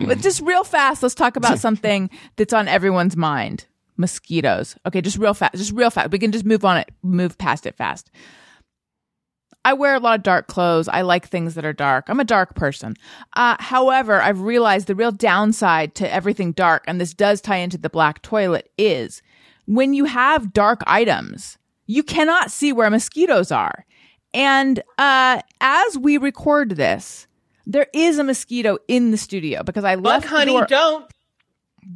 But 0.05 0.19
just 0.19 0.41
real 0.41 0.63
fast, 0.63 1.03
let's 1.03 1.15
talk 1.15 1.35
about 1.35 1.59
something 1.59 2.09
that's 2.35 2.53
on 2.53 2.67
everyone's 2.67 3.15
mind. 3.15 3.65
Mosquitoes. 3.97 4.77
Okay, 4.85 5.01
just 5.01 5.17
real 5.17 5.33
fast. 5.33 5.55
Just 5.55 5.73
real 5.73 5.89
fast. 5.89 6.11
We 6.11 6.19
can 6.19 6.31
just 6.31 6.45
move 6.45 6.63
on 6.63 6.77
it, 6.77 6.89
move 7.03 7.37
past 7.37 7.65
it 7.65 7.75
fast. 7.75 8.09
I 9.65 9.73
wear 9.73 9.93
a 9.93 9.99
lot 9.99 10.17
of 10.17 10.23
dark 10.23 10.47
clothes. 10.47 10.87
I 10.87 11.01
like 11.01 11.27
things 11.27 11.55
that 11.55 11.65
are 11.65 11.73
dark. 11.73 12.05
I'm 12.07 12.19
a 12.19 12.25
dark 12.25 12.55
person. 12.55 12.95
Uh, 13.35 13.57
however, 13.59 14.21
I've 14.21 14.39
realized 14.39 14.87
the 14.87 14.95
real 14.95 15.11
downside 15.11 15.95
to 15.95 16.11
everything 16.11 16.53
dark, 16.53 16.85
and 16.87 16.99
this 16.99 17.13
does 17.13 17.41
tie 17.41 17.57
into 17.57 17.77
the 17.77 17.89
black 17.89 18.21
toilet, 18.21 18.71
is 18.77 19.21
when 19.65 19.93
you 19.93 20.05
have 20.05 20.53
dark 20.53 20.81
items, 20.87 21.57
you 21.87 22.03
cannot 22.03 22.51
see 22.51 22.71
where 22.71 22.89
mosquitoes 22.89 23.51
are. 23.51 23.85
And 24.33 24.81
uh, 24.97 25.41
as 25.61 25.97
we 25.97 26.17
record 26.17 26.71
this, 26.71 27.27
there 27.65 27.87
is 27.93 28.17
a 28.19 28.23
mosquito 28.23 28.77
in 28.87 29.11
the 29.11 29.17
studio 29.17 29.63
because 29.63 29.83
I 29.83 29.95
left 29.95 30.23
the 30.23 30.29
door- 30.29 30.37
Bug, 30.45 30.47
honey, 30.47 30.65
don't. 30.67 31.11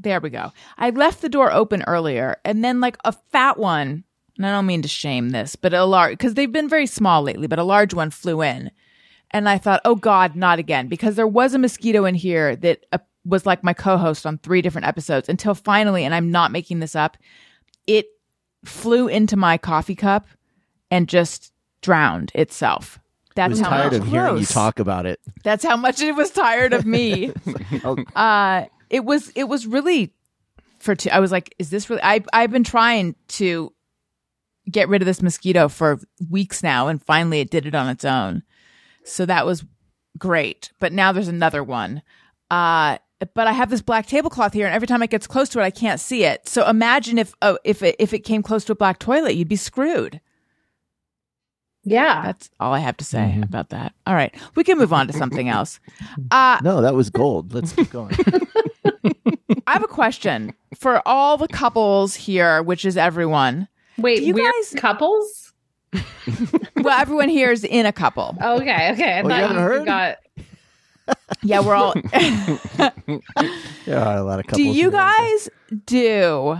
there 0.01 0.19
we 0.19 0.29
go. 0.29 0.51
I 0.77 0.89
left 0.91 1.21
the 1.21 1.29
door 1.29 1.51
open 1.51 1.83
earlier, 1.83 2.37
and 2.43 2.63
then 2.63 2.79
like 2.79 2.97
a 3.05 3.11
fat 3.11 3.57
one. 3.57 4.03
And 4.37 4.47
I 4.47 4.51
don't 4.51 4.65
mean 4.65 4.81
to 4.81 4.87
shame 4.87 5.29
this, 5.29 5.55
but 5.55 5.75
a 5.75 5.85
large 5.85 6.13
because 6.13 6.33
they've 6.33 6.51
been 6.51 6.67
very 6.69 6.87
small 6.87 7.21
lately. 7.21 7.45
But 7.45 7.59
a 7.59 7.63
large 7.63 7.93
one 7.93 8.09
flew 8.09 8.41
in, 8.41 8.71
and 9.29 9.47
I 9.47 9.59
thought, 9.59 9.81
oh 9.85 9.93
God, 9.95 10.35
not 10.35 10.57
again, 10.57 10.87
because 10.87 11.15
there 11.15 11.27
was 11.27 11.53
a 11.53 11.59
mosquito 11.59 12.03
in 12.05 12.15
here 12.15 12.55
that 12.55 12.83
uh, 12.91 12.97
was 13.25 13.45
like 13.45 13.63
my 13.63 13.73
co-host 13.73 14.25
on 14.25 14.39
three 14.39 14.63
different 14.63 14.87
episodes 14.87 15.29
until 15.29 15.53
finally, 15.53 16.03
and 16.03 16.15
I'm 16.15 16.31
not 16.31 16.51
making 16.51 16.79
this 16.79 16.95
up, 16.95 17.15
it 17.85 18.07
flew 18.65 19.07
into 19.07 19.37
my 19.37 19.57
coffee 19.59 19.95
cup 19.95 20.25
and 20.89 21.07
just 21.07 21.52
drowned 21.83 22.31
itself. 22.33 22.99
That's 23.35 23.59
how 23.59 23.69
tired 23.69 23.93
much 23.93 24.01
of 24.01 24.07
hearing 24.07 24.37
you 24.37 24.45
talk 24.45 24.79
about 24.79 25.05
it. 25.05 25.19
That's 25.43 25.63
how 25.63 25.75
much 25.75 26.01
it 26.01 26.15
was 26.15 26.31
tired 26.31 26.73
of 26.73 26.85
me. 26.85 27.31
Uh 28.15 28.65
it 28.93 29.03
was 29.03 29.29
it 29.29 29.45
was 29.45 29.65
really 29.65 30.13
for 30.77 30.95
two 30.95 31.09
i 31.09 31.19
was 31.19 31.31
like 31.31 31.55
is 31.57 31.71
this 31.71 31.89
really 31.89 32.03
i 32.03 32.23
i've 32.31 32.51
been 32.51 32.63
trying 32.63 33.15
to 33.27 33.73
get 34.69 34.87
rid 34.87 35.01
of 35.01 35.07
this 35.07 35.21
mosquito 35.21 35.67
for 35.67 35.99
weeks 36.29 36.61
now 36.61 36.87
and 36.87 37.03
finally 37.03 37.39
it 37.39 37.49
did 37.49 37.65
it 37.65 37.73
on 37.73 37.89
its 37.89 38.05
own 38.05 38.43
so 39.03 39.25
that 39.25 39.45
was 39.45 39.65
great 40.19 40.71
but 40.79 40.93
now 40.93 41.11
there's 41.11 41.27
another 41.27 41.63
one 41.63 42.03
uh 42.51 42.97
but 43.33 43.47
I 43.47 43.53
have 43.53 43.69
this 43.69 43.81
black 43.81 44.05
tablecloth 44.05 44.51
here, 44.51 44.65
and 44.65 44.75
every 44.75 44.85
time 44.85 45.01
it 45.01 45.09
gets 45.09 45.27
close 45.27 45.47
to 45.49 45.59
it, 45.59 45.63
I 45.63 45.69
can't 45.71 46.01
see 46.01 46.25
it. 46.25 46.45
So 46.45 46.67
imagine 46.67 47.17
if 47.17 47.33
oh, 47.41 47.57
if 47.63 47.81
it 47.81 47.95
if 47.97 48.13
it 48.13 48.19
came 48.19 48.43
close 48.43 48.65
to 48.65 48.73
a 48.73 48.75
black 48.75 48.99
toilet, 48.99 49.35
you'd 49.35 49.47
be 49.47 49.55
screwed. 49.55 50.19
Yeah. 51.85 52.21
That's 52.23 52.49
all 52.59 52.73
I 52.73 52.79
have 52.79 52.95
to 52.97 53.03
say 53.03 53.39
about 53.43 53.69
that. 53.69 53.93
All 54.07 54.13
right, 54.15 54.33
we 54.55 54.63
can 54.63 54.77
move 54.77 54.93
on 54.93 55.07
to 55.07 55.13
something 55.13 55.49
else. 55.49 55.79
Uh, 56.31 56.59
no, 56.63 56.81
that 56.81 56.93
was 56.95 57.09
gold. 57.09 57.53
Let's 57.53 57.73
keep 57.73 57.89
going. 57.89 58.15
I 59.67 59.73
have 59.73 59.83
a 59.83 59.87
question 59.87 60.53
for 60.75 61.01
all 61.07 61.37
the 61.37 61.47
couples 61.47 62.15
here, 62.15 62.61
which 62.63 62.85
is 62.85 62.97
everyone. 62.97 63.67
Wait, 63.97 64.23
you 64.23 64.33
we're 64.33 64.51
guys- 64.51 64.73
couples? 64.77 65.53
Well, 66.77 66.99
everyone 66.99 67.29
here 67.29 67.51
is 67.51 67.63
in 67.63 67.85
a 67.85 67.91
couple. 67.93 68.35
Okay, 68.41 68.91
okay. 68.93 69.13
I 69.13 69.21
Oh, 69.21 69.23
you 69.23 69.29
thought 69.29 69.31
haven't 69.39 69.55
you 69.55 69.61
heard? 69.61 69.85
got 69.85 70.17
Yeah, 71.43 71.59
we're 71.61 71.75
all. 71.75 71.93
There 73.85 73.99
are 73.99 74.17
a 74.17 74.23
lot 74.23 74.39
of 74.39 74.45
couples. 74.47 74.57
do 74.57 74.63
you 74.63 74.87
in 74.89 74.93
America. 74.93 75.17
guys 75.17 75.49
do 75.85 76.57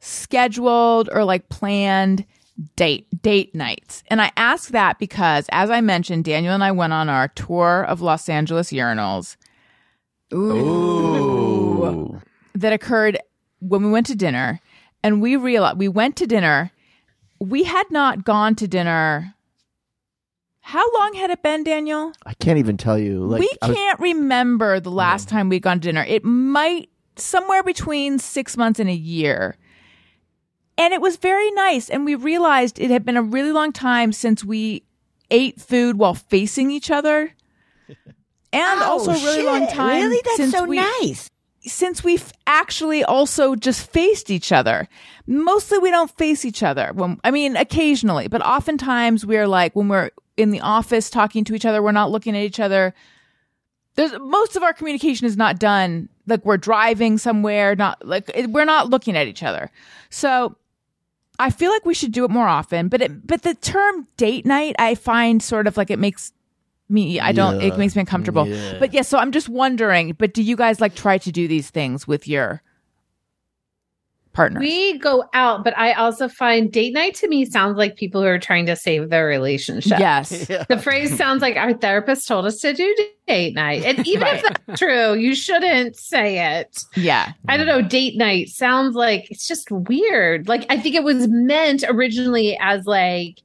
scheduled 0.00 1.08
or 1.12 1.24
like 1.24 1.48
planned 1.48 2.24
date 2.76 3.06
date 3.22 3.54
nights? 3.54 4.02
And 4.08 4.20
I 4.20 4.32
ask 4.36 4.70
that 4.70 4.98
because, 4.98 5.46
as 5.50 5.70
I 5.70 5.80
mentioned, 5.80 6.24
Daniel 6.24 6.54
and 6.54 6.64
I 6.64 6.72
went 6.72 6.92
on 6.92 7.08
our 7.08 7.28
tour 7.28 7.84
of 7.88 8.00
Los 8.00 8.28
Angeles 8.28 8.70
urinals. 8.70 9.36
Ooh. 10.34 12.20
that 12.54 12.72
occurred 12.72 13.18
when 13.60 13.84
we 13.84 13.90
went 13.90 14.06
to 14.06 14.16
dinner 14.16 14.60
and 15.02 15.22
we 15.22 15.36
realized 15.36 15.78
we 15.78 15.88
went 15.88 16.16
to 16.16 16.26
dinner 16.26 16.72
we 17.38 17.64
had 17.64 17.84
not 17.90 18.24
gone 18.24 18.54
to 18.56 18.66
dinner 18.66 19.34
how 20.60 20.84
long 20.94 21.14
had 21.14 21.30
it 21.30 21.42
been 21.42 21.62
daniel 21.62 22.12
I 22.24 22.34
can't 22.34 22.58
even 22.58 22.76
tell 22.76 22.98
you. 22.98 23.24
Like 23.24 23.40
we 23.40 23.50
can't 23.62 24.00
remember 24.00 24.80
the 24.80 24.90
last 24.90 25.28
time 25.28 25.48
we'd 25.48 25.62
gone 25.62 25.80
to 25.80 25.88
dinner 25.88 26.04
it 26.04 26.24
might 26.24 26.88
somewhere 27.16 27.62
between 27.62 28.18
six 28.18 28.56
months 28.56 28.80
and 28.80 28.90
a 28.90 28.94
year 28.94 29.56
and 30.78 30.92
it 30.94 31.00
was 31.00 31.16
very 31.16 31.50
nice 31.52 31.88
and 31.88 32.04
we 32.04 32.14
realized 32.14 32.78
it 32.78 32.90
had 32.90 33.04
been 33.04 33.16
a 33.16 33.22
really 33.22 33.52
long 33.52 33.72
time 33.72 34.12
since 34.12 34.44
we 34.44 34.82
ate 35.30 35.60
food 35.60 35.98
while 35.98 36.14
facing 36.14 36.70
each 36.70 36.90
other 36.90 37.32
and 38.52 38.80
oh, 38.80 38.84
also 38.84 39.10
a 39.12 39.14
really 39.14 39.42
long 39.42 39.66
time 39.68 40.02
Oh, 40.02 40.06
Really? 40.06 40.20
That's 40.24 40.36
since 40.36 40.52
so 40.52 40.64
we, 40.64 40.76
nice. 40.76 41.30
since 41.62 42.04
we've 42.04 42.32
actually 42.46 43.02
also 43.04 43.54
just 43.56 43.90
faced 43.90 44.30
each 44.30 44.52
other. 44.52 44.88
Mostly 45.26 45.78
we 45.78 45.90
don't 45.90 46.10
face 46.16 46.44
each 46.44 46.62
other. 46.62 46.90
When 46.94 47.18
I 47.24 47.30
mean 47.30 47.56
occasionally, 47.56 48.28
but 48.28 48.44
oftentimes 48.44 49.26
we're 49.26 49.48
like 49.48 49.74
when 49.74 49.88
we're 49.88 50.10
in 50.36 50.50
the 50.50 50.60
office 50.60 51.10
talking 51.10 51.44
to 51.44 51.54
each 51.54 51.64
other, 51.64 51.82
we're 51.82 51.92
not 51.92 52.10
looking 52.10 52.36
at 52.36 52.42
each 52.42 52.60
other. 52.60 52.94
There's 53.94 54.12
most 54.20 54.56
of 54.56 54.62
our 54.62 54.74
communication 54.74 55.26
is 55.26 55.36
not 55.36 55.58
done 55.58 56.08
like 56.26 56.44
we're 56.44 56.58
driving 56.58 57.18
somewhere, 57.18 57.74
not 57.74 58.06
like 58.06 58.30
we're 58.48 58.64
not 58.64 58.90
looking 58.90 59.16
at 59.16 59.26
each 59.26 59.42
other. 59.42 59.70
So 60.10 60.56
I 61.38 61.50
feel 61.50 61.70
like 61.70 61.84
we 61.84 61.94
should 61.94 62.12
do 62.12 62.24
it 62.24 62.30
more 62.30 62.46
often, 62.46 62.88
but 62.88 63.02
it, 63.02 63.26
but 63.26 63.42
the 63.42 63.54
term 63.54 64.06
date 64.16 64.46
night 64.46 64.76
I 64.78 64.94
find 64.94 65.42
sort 65.42 65.66
of 65.66 65.76
like 65.76 65.90
it 65.90 65.98
makes 65.98 66.32
me 66.88 67.18
I 67.18 67.32
don't 67.32 67.60
it 67.60 67.76
makes 67.78 67.96
me 67.96 68.00
uncomfortable. 68.00 68.46
Yeah. 68.46 68.78
But 68.78 68.94
yeah, 68.94 69.02
so 69.02 69.18
I'm 69.18 69.32
just 69.32 69.48
wondering, 69.48 70.12
but 70.12 70.34
do 70.34 70.42
you 70.42 70.56
guys 70.56 70.80
like 70.80 70.94
try 70.94 71.18
to 71.18 71.32
do 71.32 71.48
these 71.48 71.70
things 71.70 72.06
with 72.06 72.28
your 72.28 72.62
partners? 74.36 74.60
we 74.60 74.98
go 74.98 75.24
out, 75.32 75.64
but 75.64 75.76
I 75.76 75.94
also 75.94 76.28
find 76.28 76.70
date 76.70 76.92
night 76.92 77.14
to 77.16 77.28
me 77.28 77.44
sounds 77.44 77.76
like 77.76 77.96
people 77.96 78.20
who 78.20 78.28
are 78.28 78.38
trying 78.38 78.66
to 78.66 78.76
save 78.76 79.10
their 79.10 79.26
relationship. 79.26 79.98
yes. 79.98 80.46
The 80.68 80.78
phrase 80.78 81.16
sounds 81.16 81.42
like 81.42 81.56
our 81.56 81.72
therapist 81.72 82.28
told 82.28 82.44
us 82.44 82.60
to 82.60 82.72
do 82.72 82.94
date 83.26 83.54
night. 83.54 83.84
And 83.84 84.06
even 84.06 84.26
if 84.28 84.42
that's 84.42 84.78
true, 84.78 85.14
you 85.14 85.34
shouldn't 85.34 85.96
say 85.96 86.58
it. 86.58 86.78
Yeah. 86.94 87.32
I 87.48 87.56
don't 87.56 87.66
know. 87.66 87.82
Date 87.82 88.16
night 88.16 88.48
sounds 88.48 88.94
like 88.94 89.30
it's 89.30 89.48
just 89.48 89.70
weird. 89.70 90.48
Like 90.48 90.66
I 90.70 90.78
think 90.78 90.94
it 90.94 91.02
was 91.04 91.26
meant 91.28 91.82
originally 91.88 92.56
as 92.60 92.86
like, 92.86 93.40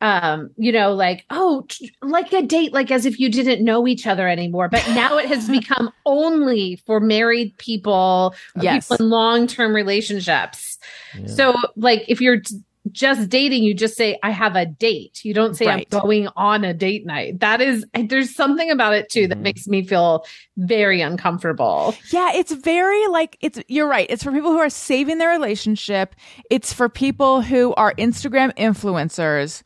um, 0.00 0.50
you 0.56 0.72
know, 0.72 0.92
like 0.94 1.24
oh, 1.30 1.64
t- 1.68 1.90
like 2.02 2.32
a 2.32 2.42
date, 2.42 2.72
like 2.72 2.90
as 2.90 3.06
if 3.06 3.18
you 3.18 3.30
didn't 3.30 3.64
know 3.64 3.86
each 3.86 4.06
other 4.06 4.28
anymore. 4.28 4.68
But 4.68 4.86
now 4.88 5.16
it 5.18 5.26
has 5.26 5.48
become 5.58 5.90
only 6.04 6.76
for 6.86 7.00
married 7.00 7.56
people, 7.58 8.34
Yes. 8.60 8.88
people 8.88 9.04
in 9.06 9.10
long 9.10 9.46
term 9.46 9.74
relationships. 9.74 10.78
So, 11.26 11.54
like, 11.76 12.04
if 12.08 12.20
you're 12.20 12.40
t- 12.40 12.56
just 12.92 13.28
dating, 13.28 13.64
you 13.64 13.74
just 13.74 13.96
say, 13.96 14.16
I 14.22 14.30
have 14.30 14.54
a 14.54 14.64
date. 14.64 15.24
You 15.24 15.34
don't 15.34 15.56
say, 15.56 15.66
Right. 15.66 15.88
I'm 15.92 16.00
going 16.00 16.28
on 16.36 16.62
a 16.62 16.72
date 16.72 17.04
night. 17.04 17.40
That 17.40 17.60
is, 17.60 17.84
there's 17.94 18.32
something 18.34 18.70
about 18.70 18.92
it 18.94 19.08
too 19.10 19.26
that 19.26 19.38
Mhm. 19.38 19.42
makes 19.42 19.66
me 19.66 19.82
feel 19.84 20.24
very 20.56 21.00
uncomfortable. 21.00 21.94
Yeah, 22.12 22.32
it's 22.34 22.52
very 22.52 23.08
like 23.08 23.38
it's 23.40 23.58
you're 23.66 23.88
right. 23.88 24.06
It's 24.08 24.22
for 24.22 24.30
people 24.30 24.52
who 24.52 24.58
are 24.58 24.70
saving 24.70 25.18
their 25.18 25.30
relationship. 25.30 26.14
It's 26.50 26.72
for 26.72 26.88
people 26.88 27.40
who 27.40 27.74
are 27.74 27.92
Instagram 27.94 28.54
influencers. 28.56 29.62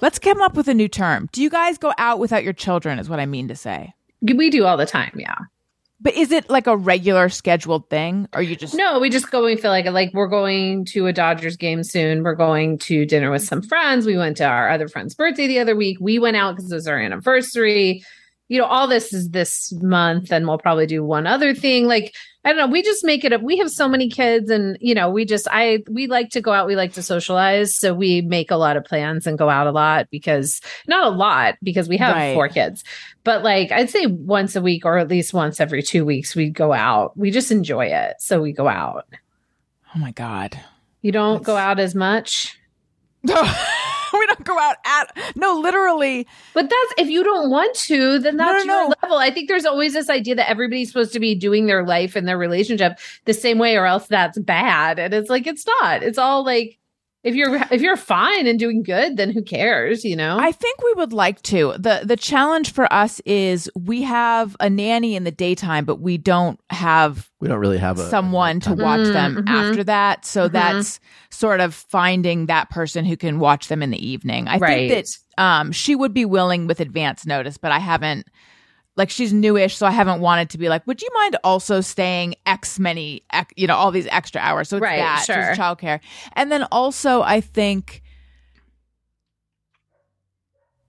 Let's 0.00 0.18
come 0.18 0.40
up 0.40 0.56
with 0.56 0.68
a 0.68 0.74
new 0.74 0.88
term. 0.88 1.28
Do 1.32 1.42
you 1.42 1.50
guys 1.50 1.78
go 1.78 1.92
out 1.98 2.18
without 2.18 2.44
your 2.44 2.52
children 2.52 2.98
is 2.98 3.08
what 3.08 3.20
I 3.20 3.26
mean 3.26 3.48
to 3.48 3.56
say. 3.56 3.94
We 4.22 4.50
do 4.50 4.64
all 4.64 4.76
the 4.76 4.86
time. 4.86 5.12
Yeah. 5.16 5.36
But 6.02 6.14
is 6.14 6.32
it 6.32 6.48
like 6.48 6.66
a 6.66 6.76
regular 6.76 7.28
scheduled 7.28 7.90
thing 7.90 8.26
or 8.32 8.40
you 8.40 8.56
just 8.56 8.74
No, 8.74 8.98
we 8.98 9.10
just 9.10 9.30
go. 9.30 9.44
We 9.44 9.56
feel 9.56 9.70
like 9.70 9.84
like 9.86 10.14
we're 10.14 10.28
going 10.28 10.86
to 10.86 11.06
a 11.06 11.12
Dodgers 11.12 11.56
game 11.56 11.84
soon. 11.84 12.22
We're 12.22 12.34
going 12.34 12.78
to 12.78 13.04
dinner 13.04 13.30
with 13.30 13.44
some 13.44 13.60
friends. 13.60 14.06
We 14.06 14.16
went 14.16 14.38
to 14.38 14.44
our 14.44 14.70
other 14.70 14.88
friend's 14.88 15.14
birthday 15.14 15.46
the 15.46 15.58
other 15.58 15.76
week. 15.76 15.98
We 16.00 16.18
went 16.18 16.38
out 16.38 16.56
because 16.56 16.72
it 16.72 16.74
was 16.74 16.86
our 16.86 16.98
anniversary. 16.98 18.02
You 18.48 18.58
know, 18.58 18.64
all 18.64 18.88
this 18.88 19.12
is 19.12 19.30
this 19.30 19.72
month, 19.74 20.32
and 20.32 20.48
we'll 20.48 20.58
probably 20.58 20.86
do 20.86 21.04
one 21.04 21.26
other 21.26 21.54
thing. 21.54 21.86
Like 21.86 22.14
I 22.42 22.48
don't 22.48 22.56
know. 22.56 22.68
We 22.72 22.82
just 22.82 23.04
make 23.04 23.22
it 23.22 23.34
up. 23.34 23.42
We 23.42 23.58
have 23.58 23.70
so 23.70 23.86
many 23.86 24.08
kids, 24.08 24.48
and 24.48 24.78
you 24.80 24.94
know, 24.94 25.10
we 25.10 25.26
just 25.26 25.46
I 25.50 25.82
we 25.90 26.06
like 26.06 26.30
to 26.30 26.40
go 26.40 26.52
out. 26.52 26.66
We 26.66 26.74
like 26.74 26.94
to 26.94 27.02
socialize, 27.02 27.76
so 27.76 27.92
we 27.92 28.22
make 28.22 28.50
a 28.50 28.56
lot 28.56 28.78
of 28.78 28.84
plans 28.84 29.26
and 29.26 29.36
go 29.36 29.50
out 29.50 29.66
a 29.66 29.72
lot 29.72 30.08
because 30.10 30.60
not 30.88 31.06
a 31.06 31.10
lot 31.14 31.56
because 31.62 31.86
we 31.88 31.98
have 31.98 32.14
Right. 32.16 32.32
four 32.34 32.48
kids, 32.48 32.82
but 33.24 33.42
like 33.44 33.70
I'd 33.72 33.90
say 33.90 34.06
once 34.06 34.56
a 34.56 34.62
week 34.62 34.86
or 34.86 34.96
at 34.96 35.08
least 35.08 35.34
once 35.34 35.60
every 35.60 35.82
two 35.82 36.06
weeks 36.06 36.34
we 36.34 36.48
go 36.48 36.72
out. 36.72 37.14
We 37.14 37.30
just 37.30 37.50
enjoy 37.52 37.86
it, 37.86 38.14
so 38.20 38.40
we 38.40 38.52
go 38.52 38.68
out. 38.68 39.06
Oh 39.94 39.98
my 39.98 40.12
god. 40.12 40.58
You 41.02 41.12
don't 41.12 41.42
go 41.42 41.56
out 41.56 41.78
as 41.78 41.94
much. 41.94 42.56
we 44.20 44.26
don't 44.26 44.44
go 44.44 44.58
out 44.58 44.76
at 44.84 45.16
no 45.34 45.54
literally 45.54 46.26
But 46.54 46.68
that's 46.68 46.94
if 46.98 47.08
you 47.08 47.24
don't 47.24 47.50
want 47.50 47.74
to, 47.74 48.18
then 48.18 48.36
that's 48.36 48.64
no, 48.64 48.74
your 48.74 48.88
no. 48.88 48.94
level. 49.02 49.18
I 49.18 49.30
think 49.30 49.48
there's 49.48 49.66
always 49.66 49.94
this 49.94 50.10
idea 50.10 50.34
that 50.34 50.48
everybody's 50.48 50.88
supposed 50.88 51.12
to 51.14 51.20
be 51.20 51.34
doing 51.34 51.66
their 51.66 51.84
life 51.84 52.16
and 52.16 52.26
their 52.28 52.38
relationship 52.38 52.98
the 53.24 53.34
same 53.34 53.58
way, 53.58 53.76
or 53.76 53.86
else 53.86 54.06
that's 54.06 54.38
bad. 54.38 54.98
And 54.98 55.14
it's 55.14 55.30
like 55.30 55.46
it's 55.46 55.66
not. 55.66 56.02
It's 56.02 56.18
all 56.18 56.44
like 56.44 56.78
if 57.22 57.34
you're 57.34 57.56
if 57.70 57.82
you're 57.82 57.96
fine 57.96 58.46
and 58.46 58.58
doing 58.58 58.82
good, 58.82 59.16
then 59.16 59.30
who 59.30 59.42
cares? 59.42 60.04
You 60.04 60.16
know. 60.16 60.38
I 60.38 60.52
think 60.52 60.82
we 60.82 60.92
would 60.94 61.12
like 61.12 61.42
to. 61.42 61.74
The 61.78 62.00
the 62.04 62.16
challenge 62.16 62.72
for 62.72 62.90
us 62.92 63.20
is 63.26 63.70
we 63.76 64.02
have 64.02 64.56
a 64.60 64.70
nanny 64.70 65.16
in 65.16 65.24
the 65.24 65.30
daytime, 65.30 65.84
but 65.84 66.00
we 66.00 66.16
don't 66.18 66.58
have 66.70 67.28
We 67.40 67.48
don't 67.48 67.58
really 67.58 67.78
have 67.78 67.98
a 67.98 68.08
someone 68.08 68.60
to 68.60 68.74
watch 68.74 69.06
them 69.06 69.44
Mhm. 69.44 69.48
after 69.48 69.84
that. 69.84 70.24
So 70.24 70.48
Mhm. 70.48 70.52
that's 70.52 71.00
sort 71.30 71.60
of 71.60 71.74
finding 71.74 72.46
that 72.46 72.70
person 72.70 73.04
who 73.04 73.16
can 73.16 73.38
watch 73.38 73.68
them 73.68 73.82
in 73.82 73.90
the 73.90 74.04
evening. 74.08 74.48
I 74.48 74.56
Right. 74.58 74.88
think 74.90 75.06
that 75.36 75.42
um, 75.42 75.72
she 75.72 75.94
would 75.96 76.12
be 76.12 76.24
willing 76.26 76.66
with 76.66 76.80
advance 76.80 77.24
notice, 77.26 77.56
but 77.56 77.72
I 77.72 77.78
haven't. 77.78 78.26
Like 78.96 79.08
she's 79.08 79.32
newish, 79.32 79.76
so 79.76 79.86
I 79.86 79.92
haven't 79.92 80.20
wanted 80.20 80.50
to 80.50 80.58
be 80.58 80.68
like, 80.68 80.86
would 80.86 81.00
you 81.00 81.08
mind 81.14 81.36
also 81.42 81.80
staying 81.80 82.34
X 82.44 82.78
many, 82.78 83.22
you 83.56 83.66
know, 83.66 83.76
all 83.76 83.90
these 83.90 84.08
extra 84.08 84.40
hours? 84.40 84.68
So 84.68 84.76
it's 84.76 84.82
Right, 84.82 84.98
that, 84.98 85.20
it's 85.20 85.26
sure. 85.26 85.54
childcare, 85.56 86.00
and 86.34 86.52
then 86.52 86.64
also 86.64 87.22
I 87.22 87.40
think, 87.40 88.02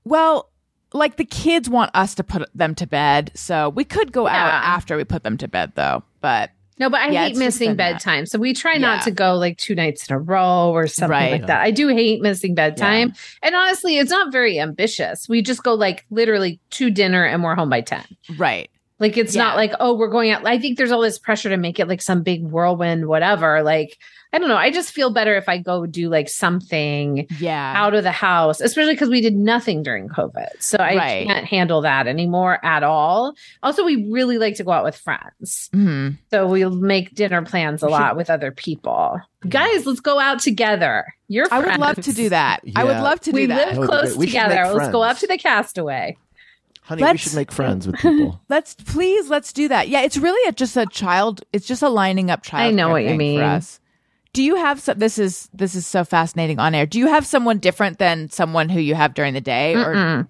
well, 0.03 0.49
like 0.93 1.15
the 1.15 1.25
kids 1.25 1.69
want 1.69 1.91
us 1.93 2.15
to 2.15 2.23
put 2.23 2.49
them 2.53 2.75
to 2.75 2.87
bed, 2.87 3.31
so 3.33 3.69
we 3.69 3.85
could 3.85 4.11
go 4.11 4.27
out 4.27 4.51
after 4.51 4.97
we 4.97 5.03
put 5.05 5.23
them 5.23 5.37
to 5.37 5.47
bed, 5.47 5.73
though. 5.75 6.03
But 6.19 6.51
no, 6.81 6.89
but 6.89 6.99
I 6.99 7.11
Yeah, 7.11 7.27
hate 7.27 7.37
missing 7.37 7.69
been 7.69 7.77
that. 7.77 7.93
bedtime. 7.93 8.25
So 8.25 8.37
we 8.39 8.53
try 8.53 8.73
Yeah. 8.73 8.79
not 8.79 9.03
to 9.03 9.11
go 9.11 9.35
like 9.35 9.57
two 9.57 9.75
nights 9.75 10.09
in 10.09 10.15
a 10.15 10.19
row 10.19 10.71
or 10.71 10.87
something 10.87 11.09
Right. 11.11 11.31
like 11.31 11.47
that. 11.47 11.61
I 11.61 11.71
do 11.71 11.87
hate 11.87 12.21
missing 12.21 12.55
bedtime. 12.55 13.13
And 13.41 13.55
honestly, 13.55 13.97
it's 13.99 14.11
not 14.11 14.31
very 14.31 14.59
ambitious. 14.59 15.29
We 15.29 15.41
just 15.41 15.63
go 15.63 15.73
like 15.75 16.05
literally 16.09 16.59
to 16.71 16.89
dinner 16.89 17.23
and 17.23 17.43
we're 17.43 17.55
home 17.55 17.69
by 17.69 17.81
10. 17.81 18.03
right. 18.37 18.69
Like 18.99 19.17
it's 19.17 19.35
Yeah. 19.35 19.43
not 19.43 19.55
like, 19.55 19.73
oh, 19.79 19.95
we're 19.95 20.09
going 20.09 20.29
out. 20.31 20.45
I 20.45 20.59
think 20.59 20.77
there's 20.77 20.91
all 20.91 21.01
this 21.01 21.17
pressure 21.17 21.49
to 21.49 21.57
make 21.57 21.79
it 21.79 21.87
like 21.87 22.01
some 22.03 22.21
big 22.23 22.43
whirlwind, 22.43 23.07
whatever. 23.07 23.63
Like, 23.63 23.97
I 24.33 24.39
don't 24.39 24.47
know. 24.47 24.55
I 24.55 24.71
just 24.71 24.93
feel 24.93 25.09
better 25.09 25.35
if 25.35 25.49
I 25.49 25.57
go 25.57 25.85
do 25.85 26.07
like 26.09 26.29
something 26.29 27.27
Yeah. 27.39 27.73
out 27.75 27.93
of 27.93 28.03
the 28.03 28.11
house, 28.11 28.61
especially 28.61 28.93
because 28.93 29.09
we 29.09 29.19
did 29.19 29.35
nothing 29.35 29.83
during 29.83 30.07
COVID. 30.07 30.47
So 30.59 30.77
I 30.77 30.95
Right. 30.95 31.27
can't 31.27 31.45
handle 31.45 31.81
that 31.81 32.07
anymore 32.07 32.57
at 32.63 32.81
all. 32.83 33.33
Also, 33.61 33.83
we 33.83 34.09
really 34.09 34.37
like 34.37 34.55
to 34.55 34.63
go 34.63 34.71
out 34.71 34.85
with 34.85 34.95
friends. 34.95 35.69
Mhm. 35.75 36.17
So 36.29 36.47
we'll 36.47 36.71
make 36.71 37.13
dinner 37.13 37.41
plans 37.41 37.83
a 37.83 37.89
lot 37.89 38.15
with 38.15 38.29
other 38.29 38.51
people. 38.51 39.19
Guys, 39.49 39.85
let's 39.85 39.99
go 39.99 40.17
out 40.19 40.39
together. 40.39 41.05
You're 41.27 41.47
I 41.51 41.59
would 41.59 41.77
love 41.79 41.97
to 42.01 42.13
do 42.13 42.29
that. 42.29 42.61
I 42.75 42.83
would 42.85 42.97
love 43.01 43.19
to 43.21 43.31
do 43.31 43.35
We 43.35 43.45
that. 43.47 43.71
That 43.73 43.77
live 43.79 43.89
close. 43.89 44.15
We 44.15 44.27
should 44.27 44.39
together. 44.41 44.73
Let's 44.73 44.91
go 44.91 45.01
friends. 45.01 45.15
up 45.15 45.19
to 45.19 45.27
the 45.27 45.37
castaway. 45.37 46.15
Honey, 46.83 47.01
we 47.03 47.07
Let's- 47.09 47.19
should 47.21 47.35
make 47.35 47.51
friends 47.51 47.85
with 47.85 47.95
people. 47.99 48.39
Let's 48.49 48.73
please 48.75 49.29
let's 49.29 49.51
do 49.51 49.67
that. 49.67 49.89
Yeah, 49.89 50.01
it's 50.01 50.17
really 50.17 50.47
a, 50.47 50.53
just 50.53 50.77
a 50.77 50.85
child. 50.85 51.41
It's 51.51 51.67
just 51.67 51.81
a 51.83 51.89
lining 51.89 52.31
up 52.31 52.43
child. 52.43 52.67
I 52.67 52.71
know 52.71 52.89
what 52.89 53.03
you 53.03 53.15
mean. 53.15 53.39
For 53.39 53.45
us. 53.45 53.79
Do 54.33 54.43
you 54.43 54.55
have 54.55 54.79
some? 54.79 54.97
This 54.97 55.17
is 55.17 55.49
this 55.53 55.75
is 55.75 55.85
so 55.85 56.03
fascinating 56.05 56.57
on 56.59 56.73
air. 56.73 56.85
Do 56.85 56.99
you 56.99 57.07
have 57.07 57.25
someone 57.25 57.59
different 57.59 57.99
than 57.99 58.29
someone 58.29 58.69
who 58.69 58.79
you 58.79 58.95
have 58.95 59.13
during 59.13 59.33
the 59.33 59.41
day? 59.41 59.75
Or 59.75 59.93
Mm-mm. 59.93 60.27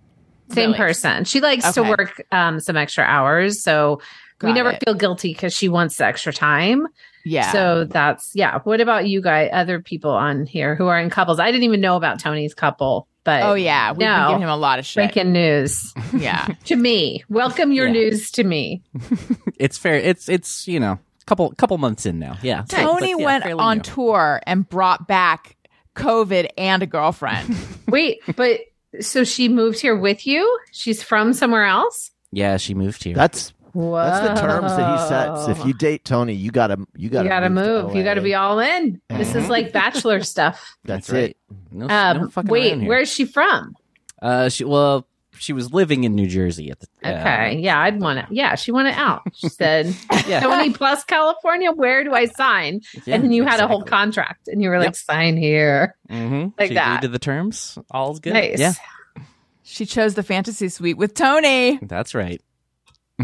Same 0.51 0.71
Really? 0.71 0.77
person. 0.77 1.23
She 1.25 1.39
likes 1.39 1.71
to 1.73 1.83
work 1.83 2.21
um, 2.31 2.59
some 2.59 2.75
extra 2.77 3.03
hours. 3.05 3.61
So 3.63 4.01
we 4.41 4.51
never 4.53 4.71
it. 4.71 4.83
feel 4.83 4.95
guilty 4.95 5.31
because 5.33 5.53
she 5.53 5.69
wants 5.69 5.97
the 5.97 6.05
extra 6.05 6.33
time. 6.33 6.87
yeah. 7.23 7.51
So 7.51 7.85
that's, 7.85 8.31
yeah. 8.33 8.59
What 8.63 8.81
about 8.81 9.07
you 9.07 9.21
guys, 9.21 9.49
other 9.53 9.79
people 9.81 10.11
on 10.11 10.45
here 10.47 10.75
who 10.75 10.87
are 10.87 10.99
in 10.99 11.09
couples? 11.11 11.39
I 11.39 11.51
didn't 11.51 11.63
even 11.63 11.79
know 11.79 11.95
about 11.95 12.19
Tony's 12.19 12.53
couple, 12.55 13.07
but 13.23 13.43
oh 13.43 13.53
yeah, 13.53 13.91
we've 13.91 13.99
been 13.99 14.27
giving 14.27 14.41
him 14.41 14.49
a 14.49 14.57
lot 14.57 14.79
of 14.79 14.85
shit. 14.85 14.95
breaking 15.13 15.31
news 15.31 15.93
Yeah. 16.13 16.47
to 16.65 16.75
me. 16.75 17.23
Welcome 17.29 17.71
your 17.71 17.85
Yeah. 17.85 17.93
news 17.93 18.31
to 18.31 18.43
me. 18.43 18.81
It's 19.59 19.77
fair. 19.77 19.93
It's 19.95 20.27
it's 20.27 20.67
you 20.67 20.79
know 20.79 20.97
couple 21.25 21.51
couple 21.51 21.77
months 21.77 22.05
in 22.05 22.19
now. 22.19 22.37
Yeah. 22.41 22.63
Tony 22.67 23.13
But, 23.13 23.19
yeah, 23.19 23.25
went 23.25 23.45
on 23.45 23.77
new. 23.77 23.83
tour 23.83 24.41
and 24.45 24.67
brought 24.67 25.07
back 25.07 25.55
COVID 25.95 26.47
and 26.57 26.83
a 26.83 26.85
girlfriend. 26.85 27.55
Wait, 27.87 28.19
but 28.35 28.61
so 28.99 29.23
she 29.23 29.47
moved 29.49 29.79
here 29.79 29.95
with 29.97 30.25
you? 30.27 30.59
She's 30.71 31.01
from 31.03 31.33
somewhere 31.33 31.65
else? 31.65 32.11
Yeah, 32.31 32.57
she 32.57 32.73
moved 32.73 33.03
here. 33.03 33.15
That's 33.15 33.53
Whoa. 33.73 33.95
that's 33.95 34.27
the 34.41 34.47
terms 34.47 34.71
that 34.75 34.99
he 35.01 35.07
sets. 35.07 35.47
If 35.59 35.65
you 35.65 35.73
date 35.73 36.03
Tony, 36.03 36.33
you 36.33 36.51
gotta 36.51 36.77
you 36.95 37.09
gotta 37.09 37.25
you 37.25 37.29
gotta 37.29 37.49
move. 37.49 37.83
move. 37.85 37.91
to 37.93 37.97
You 37.97 38.03
gotta 38.03 38.21
be 38.21 38.35
all 38.35 38.59
in. 38.59 39.01
This 39.09 39.33
is 39.35 39.47
like 39.49 39.71
bachelor 39.71 40.21
stuff. 40.23 40.75
That's, 40.83 41.09
right. 41.09 41.31
it. 41.31 41.37
No, 41.71 41.87
no 41.87 41.93
Um, 42.21 42.29
fucking 42.29 42.49
wait, 42.51 42.81
where's 42.87 43.09
she 43.09 43.25
from? 43.25 43.75
Uh, 44.21 44.49
she 44.49 44.63
well, 44.65 45.07
she 45.37 45.53
was 45.53 45.73
living 45.73 46.03
in 46.03 46.13
New 46.15 46.27
Jersey 46.27 46.69
at 46.71 46.79
the. 46.79 46.87
uh, 47.03 47.09
Okay. 47.19 47.57
yeah, 47.59 47.79
I'd 47.79 47.99
want 47.99 48.19
it. 48.19 48.25
Yeah, 48.31 48.55
she 48.55 48.71
wanted 48.71 48.93
out. 48.95 49.21
She 49.33 49.49
said, 49.49 49.95
Yeah. 50.27 50.39
Tony 50.41 50.71
plus 50.73 51.03
California, 51.03 51.71
where 51.71 52.03
do 52.03 52.13
I 52.13 52.25
sign? 52.25 52.81
Yeah, 53.05 53.15
and 53.15 53.23
then 53.23 53.31
you 53.31 53.43
had 53.43 53.59
a 53.59 53.67
whole 53.67 53.83
contract 53.83 54.47
and 54.47 54.61
you 54.61 54.69
were 54.69 54.77
like, 54.77 54.87
Yep. 54.87 54.95
sign 54.95 55.37
here. 55.37 55.95
Mhm. 56.09 56.53
like 56.59 56.69
she 56.69 56.73
that. 56.75 56.97
agreed 56.97 57.07
to 57.07 57.11
the 57.11 57.19
terms. 57.19 57.77
All's 57.91 58.19
good. 58.19 58.33
Nice. 58.33 58.59
Yeah, 58.59 58.73
she 59.63 59.85
chose 59.85 60.13
the 60.15 60.23
fantasy 60.23 60.69
suite 60.69 60.97
with 60.97 61.13
Tony. 61.13 61.79
that's 61.81 62.13
right. 62.13 62.41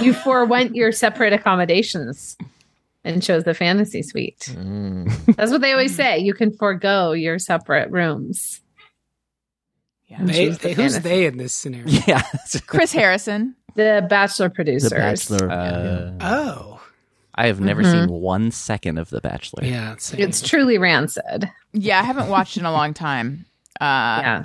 You 0.00 0.14
forewent 0.14 0.74
your 0.74 0.92
separate 0.92 1.32
accommodations 1.34 2.36
and 3.04 3.22
chose 3.22 3.44
the 3.44 3.52
fantasy 3.54 4.02
suite. 4.02 4.48
Mm. 4.52 5.36
That's 5.36 5.50
what 5.50 5.60
they 5.60 5.72
always 5.72 5.94
say. 5.94 6.18
You 6.18 6.32
can 6.34 6.52
forego 6.56 7.12
your 7.12 7.38
separate 7.38 7.90
rooms. 7.90 8.60
Yeah. 10.10 10.18
They, 10.24 10.46
Choose 10.46 10.58
the 10.58 10.68
they- 10.68 10.74
who's 10.74 10.92
fantasy. 10.94 11.08
they 11.08 11.26
in 11.26 11.36
this 11.38 11.54
scenario? 11.54 11.86
Yeah. 12.06 12.22
Chris 12.66 12.92
Harrison. 12.92 13.54
The 13.76 14.04
Bachelor 14.10 14.48
The. 14.50 14.90
Bachelor. 14.90 15.50
Uh, 15.50 16.12
Oh, 16.20 16.82
I 17.34 17.46
have 17.46 17.60
never 17.60 17.82
Mhm. 17.84 17.92
seen 17.92 18.08
one 18.10 18.50
second 18.50 18.98
of 18.98 19.10
The 19.10 19.20
Bachelor. 19.20 19.64
yeah. 19.64 19.94
Same. 19.98 20.20
It's 20.20 20.42
truly 20.42 20.76
rancid. 20.78 21.48
Yeah, 21.72 22.00
I 22.00 22.02
haven't 22.02 22.28
watched 22.28 22.56
in 22.56 22.64
a 22.64 22.72
long 22.72 22.92
time. 22.92 23.46
Uh, 23.80 23.84
yeah. 23.84 24.44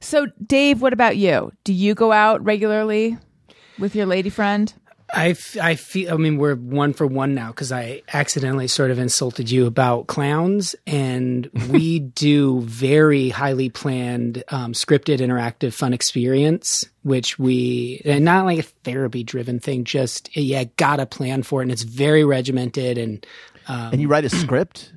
So, 0.00 0.28
Dave, 0.46 0.80
what 0.80 0.92
about 0.92 1.16
you? 1.16 1.50
Do 1.64 1.72
you 1.72 1.94
go 1.94 2.12
out 2.12 2.42
regularly 2.44 3.18
with 3.78 3.94
your 3.96 4.06
lady 4.06 4.30
friend? 4.30 4.72
I, 5.14 5.28
f- 5.30 5.56
I 5.60 5.74
feel. 5.76 6.12
I 6.12 6.16
mean, 6.16 6.36
we're 6.38 6.54
one 6.56 6.92
for 6.92 7.06
one 7.06 7.34
now 7.34 7.48
because 7.48 7.70
I 7.72 8.02
accidentally 8.12 8.68
sort 8.68 8.90
of 8.90 8.98
insulted 8.98 9.50
you 9.50 9.66
about 9.66 10.06
clowns, 10.08 10.74
and 10.86 11.46
we 11.70 12.00
do 12.00 12.60
very 12.62 13.28
highly 13.28 13.70
planned, 13.70 14.42
um, 14.48 14.72
scripted, 14.72 15.18
interactive, 15.18 15.72
fun 15.72 15.92
experience, 15.92 16.84
which 17.02 17.38
we 17.38 18.02
and 18.04 18.24
not 18.24 18.44
like 18.44 18.58
a 18.58 18.62
therapy 18.62 19.22
driven 19.24 19.60
thing. 19.60 19.84
Just 19.84 20.36
yeah, 20.36 20.64
gotta 20.76 21.06
plan 21.06 21.42
for 21.42 21.60
it, 21.60 21.64
and 21.64 21.72
it's 21.72 21.82
very 21.82 22.24
regimented 22.24 22.98
and. 22.98 23.26
Um, 23.66 23.92
And 23.92 24.00
you 24.00 24.08
write 24.08 24.24
a 24.24 24.28
script. 24.30 24.92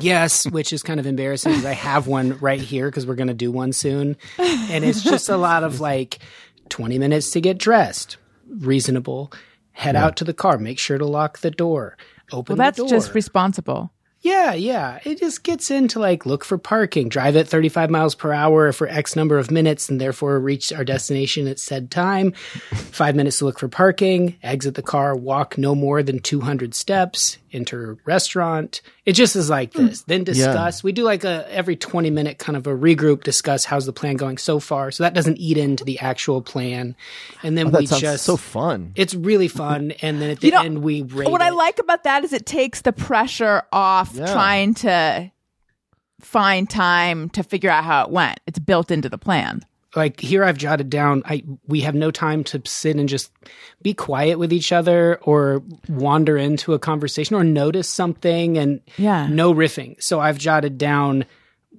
Yes, 0.00 0.44
which 0.50 0.72
is 0.72 0.82
kind 0.82 1.00
of 1.00 1.06
embarrassing 1.06 1.52
because 1.52 1.64
I 1.64 1.72
have 1.72 2.06
one 2.06 2.36
right 2.40 2.60
here 2.60 2.88
because 2.90 3.06
we're 3.06 3.14
going 3.14 3.28
to 3.28 3.34
do 3.34 3.50
one 3.50 3.72
soon. 3.72 4.16
And 4.38 4.84
it's 4.84 5.02
just 5.02 5.28
a 5.30 5.36
lot 5.36 5.64
of 5.64 5.80
like 5.90 6.18
20 6.68 6.98
minutes 6.98 7.30
to 7.30 7.40
get 7.40 7.56
dressed, 7.58 8.18
reasonable, 8.48 9.32
head 9.78 9.96
out 9.96 10.16
to 10.16 10.24
the 10.24 10.34
car, 10.34 10.58
make 10.58 10.78
sure 10.78 10.98
to 10.98 11.06
lock 11.06 11.38
the 11.38 11.50
door, 11.50 11.96
Well, 12.32 12.40
open 12.40 12.56
that's 12.58 12.76
the 12.76 12.82
door. 12.82 12.90
just 12.90 13.14
responsible. 13.14 13.90
Yeah, 14.20 14.52
yeah. 14.54 14.98
It 15.04 15.20
just 15.20 15.44
gets 15.44 15.70
into 15.70 16.00
like 16.00 16.26
look 16.26 16.44
for 16.44 16.58
parking, 16.58 17.08
drive 17.08 17.36
at 17.36 17.46
35 17.46 17.88
miles 17.88 18.16
per 18.16 18.32
hour 18.32 18.72
for 18.72 18.88
X 18.88 19.14
number 19.14 19.38
of 19.38 19.52
minutes, 19.52 19.88
and 19.88 20.00
therefore 20.00 20.40
reach 20.40 20.72
our 20.72 20.84
destination 20.84 21.46
at 21.46 21.60
said 21.60 21.92
time. 21.92 22.32
Five 22.72 23.14
minutes 23.14 23.38
to 23.38 23.44
look 23.44 23.60
for 23.60 23.68
parking, 23.68 24.34
exit 24.42 24.74
the 24.74 24.82
car, 24.82 25.14
walk 25.14 25.56
no 25.56 25.76
more 25.76 26.02
than 26.02 26.18
200 26.18 26.74
steps, 26.74 27.38
enter 27.52 27.98
restaurant. 28.04 28.80
It 29.04 29.12
just 29.12 29.36
is 29.36 29.48
like 29.50 29.72
hmm. 29.74 29.86
this. 29.86 30.02
Then 30.02 30.24
discuss. 30.24 30.82
We 30.82 30.92
do 30.92 31.02
like 31.02 31.24
a 31.24 31.46
every 31.52 31.76
20 31.76 32.10
minute 32.10 32.38
kind 32.38 32.56
of 32.56 32.66
a 32.66 32.70
regroup, 32.76 33.22
discuss 33.22 33.64
how's 33.64 33.86
the 33.86 33.92
plan 33.92 34.16
going 34.16 34.38
so 34.38 34.58
far. 34.60 34.90
So 34.90 35.02
that 35.04 35.14
doesn't 35.14 35.38
eat 35.38 35.56
into 35.56 35.84
the 35.84 35.98
actual 36.00 36.42
plan. 36.42 36.96
And 37.42 37.56
then 37.56 37.74
Oh, 37.74 37.78
we 37.78 37.86
just. 37.86 38.24
so 38.24 38.36
fun. 38.36 38.92
it's 38.94 39.14
really 39.14 39.48
fun. 39.48 39.92
And 40.02 40.20
then 40.20 40.30
at 40.30 40.40
the 40.40 40.48
You 40.48 40.52
know, 40.52 40.62
end, 40.62 40.82
we 40.82 41.02
rate 41.02 41.30
what 41.30 41.42
I 41.42 41.50
like 41.50 41.78
about 41.78 42.04
that 42.04 42.24
is 42.24 42.32
it 42.32 42.46
takes 42.46 42.82
the 42.82 42.92
pressure 42.92 43.62
off 43.72 44.12
Yeah. 44.14 44.32
trying 44.32 44.74
to 44.74 45.30
find 46.20 46.68
time 46.68 47.28
to 47.30 47.42
figure 47.42 47.70
out 47.70 47.84
how 47.84 48.04
it 48.04 48.10
went. 48.10 48.40
It's 48.46 48.58
built 48.58 48.90
into 48.90 49.08
the 49.08 49.18
plan. 49.18 49.62
Like 49.98 50.18
here 50.20 50.42
I've 50.44 50.56
jotted 50.56 50.88
down 50.88 51.22
I 51.26 51.44
we 51.66 51.82
have 51.82 51.94
no 51.94 52.10
time 52.10 52.42
to 52.44 52.62
sit 52.64 52.96
and 52.96 53.08
just 53.08 53.30
be 53.82 53.92
quiet 53.92 54.38
with 54.38 54.52
each 54.52 54.72
other 54.72 55.16
or 55.22 55.62
wander 55.88 56.38
into 56.38 56.72
a 56.72 56.78
conversation 56.78 57.36
or 57.36 57.44
notice 57.44 57.88
something 57.92 58.56
and 58.56 58.80
Yeah. 58.96 59.26
no 59.26 59.52
riffing. 59.52 60.02
So 60.02 60.20
I've 60.20 60.38
jotted 60.38 60.78
down 60.78 61.26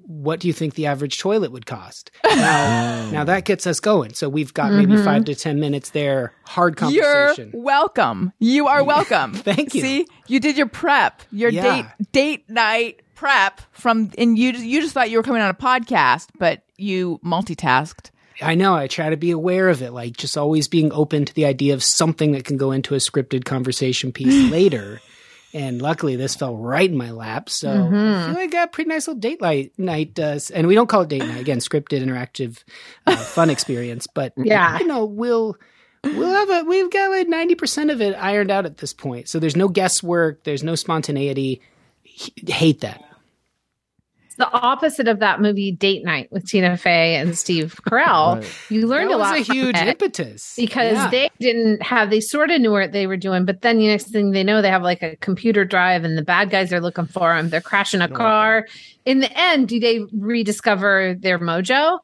what 0.06 0.40
do 0.40 0.48
you 0.48 0.54
think 0.54 0.74
the 0.74 0.88
average 0.88 1.20
toilet 1.20 1.52
would 1.52 1.66
cost? 1.66 2.12
Now, 2.30 3.10
now 3.12 3.24
that 3.26 3.46
gets 3.46 3.68
us 3.68 3.80
going. 3.80 4.14
So 4.14 4.30
we've 4.30 4.54
got 4.54 4.72
maybe 4.72 4.94
mm-hmm. 4.94 5.04
five 5.04 5.26
to 5.26 5.36
ten 5.36 5.60
minutes 5.60 5.90
there, 5.92 6.34
hard 6.46 6.78
conversation. 6.78 7.52
You're 7.54 7.62
welcome. 7.62 8.34
You 8.40 8.68
are 8.68 8.84
welcome. 8.96 9.34
Thank 9.34 9.74
you. 9.76 9.82
See, 9.82 10.08
you 10.28 10.40
did 10.40 10.58
your 10.58 10.68
prep, 10.68 11.22
your 11.32 11.50
Yeah. 11.50 11.64
date 11.64 12.12
date 12.12 12.50
night 12.50 13.02
prep 13.20 13.60
from, 13.72 14.12
and 14.18 14.38
you 14.38 14.52
you 14.54 14.82
just 14.82 14.94
thought 14.94 15.10
you 15.10 15.18
were 15.18 15.24
coming 15.24 15.42
on 15.42 15.50
a 15.50 15.54
podcast, 15.54 16.28
but 16.38 16.64
you 16.78 17.20
multitasked. 17.24 18.12
I 18.42 18.56
know. 18.56 18.74
I 18.74 18.88
try 18.88 19.10
to 19.10 19.18
be 19.18 19.32
aware 19.32 19.68
of 19.68 19.82
it, 19.82 19.92
like 19.92 20.16
just 20.16 20.38
always 20.38 20.70
being 20.70 20.94
open 20.94 21.26
to 21.26 21.34
the 21.34 21.44
idea 21.46 21.74
of 21.74 21.84
something 21.84 22.32
that 22.32 22.46
can 22.46 22.56
go 22.56 22.72
into 22.72 22.96
a 22.96 23.00
scripted 23.00 23.44
conversation 23.44 24.14
piece 24.14 24.50
later. 24.52 25.02
And 25.54 25.82
luckily, 25.82 26.16
this 26.16 26.36
fell 26.36 26.56
right 26.56 26.90
in 26.90 26.96
my 26.96 27.12
lap. 27.12 27.50
So 27.50 27.70
I 27.70 28.26
feel 28.26 28.36
like 28.36 28.38
I 28.38 28.46
got 28.48 28.68
a 28.70 28.72
pretty 28.72 28.88
nice 28.88 29.08
little 29.08 29.20
date 29.20 29.42
light 29.42 29.74
night. 29.78 30.18
Uh, 30.18 30.40
and 30.54 30.68
we 30.68 30.76
don't 30.76 30.88
call 30.88 31.02
it 31.02 31.10
date 31.10 31.26
night 31.26 31.42
again, 31.42 31.58
scripted, 31.58 32.02
interactive, 32.02 32.64
uh, 33.06 33.16
fun 33.18 33.50
experience. 33.50 34.08
But 34.08 34.32
Yeah. 34.38 34.80
you 34.80 34.88
know, 34.88 35.04
we'll 35.04 35.58
we'll 36.06 36.32
have 36.32 36.50
a 36.50 36.64
we've 36.70 36.90
got 36.92 37.10
like 37.10 37.28
ninety 37.28 37.56
percent 37.56 37.90
of 37.92 38.00
it 38.00 38.14
ironed 38.14 38.52
out 38.52 38.66
at 38.66 38.78
this 38.78 38.94
point. 38.94 39.28
So 39.28 39.40
there's 39.40 39.58
no 39.58 39.68
guesswork, 39.68 40.44
there's 40.46 40.64
no 40.64 40.76
spontaneity. 40.76 41.62
H- 42.06 42.32
hate 42.48 42.80
that. 42.82 43.04
It's 44.40 44.50
the 44.50 44.58
opposite 44.58 45.10
of 45.10 45.20
that 45.20 45.42
movie 45.42 45.72
Date 45.74 46.06
Night 46.06 46.32
with 46.32 46.48
Tina 46.48 46.78
Fey 46.78 47.16
and 47.16 47.38
Steve 47.38 47.78
Carell. 47.86 48.38
Right. 48.38 48.56
You 48.70 48.88
learned 48.88 49.10
that 49.10 49.16
a 49.16 49.18
was 49.18 49.28
lot 49.32 49.38
a 49.38 49.42
huge 49.54 49.76
it 49.76 49.88
impetus 49.88 50.56
because 50.56 50.94
Yeah. 50.94 51.10
they 51.10 51.30
didn't 51.42 51.82
have 51.82 52.10
they 52.10 52.22
sort 52.22 52.50
of 52.50 52.62
knew 52.62 52.72
what 52.72 52.94
they 52.94 53.06
were 53.06 53.18
doing, 53.18 53.44
but 53.44 53.62
then 53.64 53.80
the 53.80 53.88
next 53.88 54.08
thing 54.08 54.32
they 54.32 54.44
know, 54.44 54.62
they 54.62 54.70
have 54.70 54.82
like 54.82 55.04
a 55.04 55.18
computer 55.18 55.66
drive 55.66 56.06
and 56.06 56.18
the 56.18 56.22
bad 56.22 56.50
guys 56.52 56.72
are 56.72 56.80
looking 56.80 57.06
for 57.06 57.36
them. 57.36 57.50
They're 57.50 57.60
crashing 57.60 58.00
a 58.00 58.08
car. 58.08 58.66
In 59.06 59.20
the 59.20 59.38
end, 59.38 59.68
do 59.68 59.78
they 59.78 60.00
rediscover 60.14 61.16
their 61.20 61.38
mojo? 61.38 62.00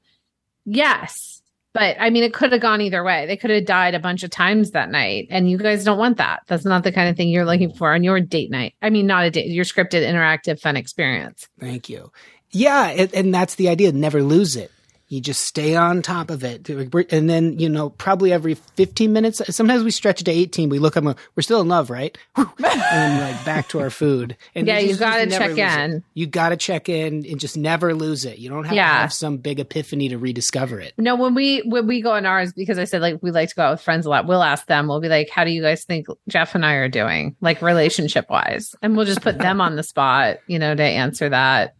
Yes. 0.66 1.35
But 1.76 1.98
I 2.00 2.10
mean, 2.10 2.24
it 2.24 2.34
could 2.34 2.54
have 2.54 2.62
gone 2.62 2.80
either 2.80 3.04
way. 3.04 3.26
They 3.26 3.36
could 3.36 3.50
have 3.50 3.66
died 3.66 3.96
a 3.96 4.00
bunch 4.00 4.24
of 4.24 4.30
times 4.30 4.72
that 4.72 4.90
night, 4.90 5.28
and 5.30 5.52
you 5.52 5.58
guys 5.58 5.84
don't 5.84 5.98
want 5.98 6.16
that. 6.20 6.40
That's 6.48 6.64
not 6.64 6.86
the 6.86 6.92
kind 6.94 7.10
of 7.10 7.18
thing 7.18 7.28
you're 7.28 7.44
looking 7.44 7.70
mm. 7.70 7.78
for 7.78 7.94
on 7.94 8.02
your 8.02 8.22
date 8.22 8.50
night. 8.50 8.76
I 8.82 8.90
mean, 8.90 9.06
not 9.06 9.26
a 9.26 9.30
date, 9.30 9.50
your 9.50 9.66
scripted, 9.66 10.02
interactive, 10.10 10.62
fun 10.62 10.78
experience. 10.78 11.50
Thank 11.60 11.90
you. 11.90 12.14
Yeah, 12.52 12.86
and, 12.92 13.14
and 13.14 13.36
that's 13.36 13.56
the 13.56 13.68
idea. 13.68 13.92
Never 13.92 14.24
lose 14.24 14.56
it. 14.56 14.72
You 15.16 15.22
just 15.22 15.42
stay 15.42 15.76
on 15.76 16.02
top 16.02 16.30
of 16.30 16.44
it, 16.44 16.68
and 16.70 17.30
then 17.30 17.58
you 17.58 17.70
know 17.70 17.90
probably 17.90 18.34
every 18.34 18.54
fifteen 18.56 19.14
minutes. 19.14 19.42
Sometimes 19.56 19.84
we 19.84 19.92
stretch 19.92 20.22
it 20.22 20.26
to 20.26 20.32
eighteen. 20.32 20.70
We 20.70 20.78
look 20.80 20.98
up, 20.98 21.06
and 21.06 21.16
we're 21.36 21.42
still 21.42 21.62
in 21.62 21.68
love, 21.68 21.90
right? 21.90 22.18
And 22.38 23.02
then 23.20 23.34
like 23.36 23.46
back 23.46 23.68
to 23.70 23.80
our 23.80 23.90
food. 23.90 24.38
And 24.54 24.68
Yeah, 24.68 24.80
you 24.80 24.90
you 24.90 24.98
gotta 24.98 25.28
check 25.28 25.50
lose 25.50 25.58
it. 25.60 25.80
in. 25.80 26.04
You 26.14 26.28
got 26.28 26.50
to 26.50 26.58
check 26.58 26.88
in 26.88 27.26
and 27.26 27.40
just 27.40 27.58
never 27.58 27.94
lose 27.96 28.26
it. 28.26 28.38
You 28.38 28.50
don't 28.50 28.64
have 28.66 28.76
to 28.76 28.82
have 28.82 29.14
some 29.14 29.38
big 29.38 29.60
epiphany 29.60 30.10
to 30.10 30.18
rediscover 30.18 30.80
it. 30.80 30.94
No, 30.98 31.16
when 31.16 31.34
we 31.34 31.60
when 31.62 31.88
we 31.88 32.02
go 32.02 32.12
on 32.12 32.26
ours, 32.26 32.54
because 32.54 32.78
I 32.78 32.84
said 32.84 33.02
like 33.02 33.20
we 33.24 33.32
like 33.32 33.50
to 33.50 33.56
go 33.56 33.64
out 33.64 33.72
with 33.72 33.82
friends 33.82 34.06
a 34.06 34.10
lot, 34.10 34.28
we'll 34.28 34.44
ask 34.44 34.66
them. 34.68 34.88
We'll 34.88 35.02
be 35.02 35.10
like, 35.10 35.30
"How 35.30 35.44
do 35.46 35.52
you 35.52 35.62
guys 35.62 35.84
think 35.84 36.08
Jeff 36.28 36.54
and 36.56 36.66
I 36.66 36.74
are 36.74 36.90
doing, 36.90 37.36
like 37.42 37.62
relationship 37.62 38.30
wise?" 38.30 38.76
And 38.82 38.96
we'll 38.96 39.06
just 39.06 39.22
put 39.22 39.38
them 39.40 39.62
on 39.62 39.76
the 39.76 39.84
spot, 39.84 40.38
you 40.48 40.60
know, 40.60 40.76
to 40.76 40.84
answer 40.84 41.30
that 41.30 41.76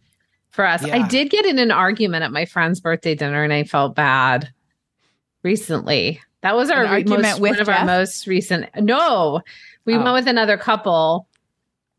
for 0.56 0.66
us. 0.66 0.82
I 0.84 1.06
did 1.06 1.30
get 1.30 1.46
in 1.46 1.58
an 1.60 1.70
argument 1.70 2.24
at 2.24 2.32
my 2.32 2.46
friend's 2.46 2.80
birthday 2.80 3.14
dinner, 3.14 3.44
and 3.44 3.52
I 3.52 3.62
felt 3.64 3.94
bad 3.94 4.50
recently. 5.44 6.20
That 6.40 6.56
was 6.56 6.70
our 6.70 6.82
re- 6.82 6.88
argument 6.88 7.22
most, 7.22 7.40
with 7.40 7.52
one 7.52 7.60
of 7.60 7.68
our 7.68 7.84
most 7.84 8.26
recent. 8.26 8.68
No, 8.80 9.42
we 9.84 9.94
Oh. 9.94 10.02
went 10.02 10.14
with 10.14 10.26
another 10.26 10.56
couple. 10.56 11.28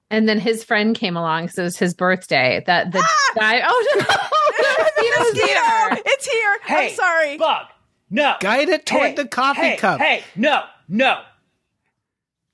And 0.10 0.28
then 0.28 0.40
his 0.40 0.64
friend 0.64 0.96
came 0.96 1.18
along 1.18 1.44
because 1.46 1.58
it 1.58 1.64
was 1.64 1.78
his 1.78 1.94
birthday. 1.94 2.64
That 2.66 2.94
the 2.94 3.00
ah! 3.04 3.34
guy. 3.36 3.62
Oh 3.66 3.96
no, 3.98 4.06
Mosquito's 5.26 5.50
here. 5.50 6.04
It's 6.06 6.26
here. 6.26 6.58
I'm 6.68 6.90
sorry. 6.92 7.38
Bug. 7.38 7.66
No. 8.10 8.36
Guide 8.40 8.70
it 8.70 8.86
toward 8.86 9.04
Hey, 9.04 9.16
the 9.16 9.28
coffee 9.28 9.60
hey, 9.62 9.76
cup. 9.78 10.00
Hey, 10.00 10.24
no, 10.36 10.64
no. 10.88 11.22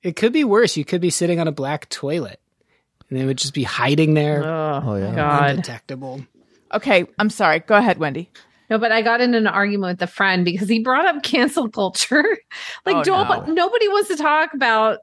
It 0.02 0.16
could 0.16 0.34
be 0.34 0.44
worse. 0.44 0.76
You 0.78 0.84
could 0.84 1.00
be 1.00 1.12
sitting 1.12 1.40
on 1.40 1.48
a 1.48 1.52
black 1.52 1.90
toilet, 1.90 2.40
and 3.14 3.22
they 3.22 3.26
would 3.28 3.38
just 3.38 3.54
be 3.54 3.62
hiding 3.62 4.16
there, 4.16 4.44
oh, 4.44 4.82
oh, 4.84 4.96
yeah. 4.96 5.14
God. 5.16 5.50
undetectable. 5.52 6.26
Okay, 6.74 7.06
I'm 7.20 7.30
sorry. 7.30 7.60
Go 7.60 7.76
ahead, 7.76 8.00
Wendy. 8.00 8.32
No, 8.72 8.80
but 8.80 8.92
I 8.92 9.04
got 9.04 9.22
in 9.22 9.36
an 9.36 9.46
argument 9.46 10.00
with 10.00 10.10
a 10.10 10.12
friend 10.12 10.44
because 10.44 10.68
he 10.68 10.80
brought 10.80 11.06
up 11.06 11.22
cancel 11.22 11.70
culture. 11.70 12.24
like, 12.88 12.96
Oh, 12.96 13.04
don't, 13.04 13.48
no. 13.50 13.54
nobody 13.54 13.88
wants 13.88 14.10
to 14.10 14.16
talk 14.16 14.56
about 14.56 15.00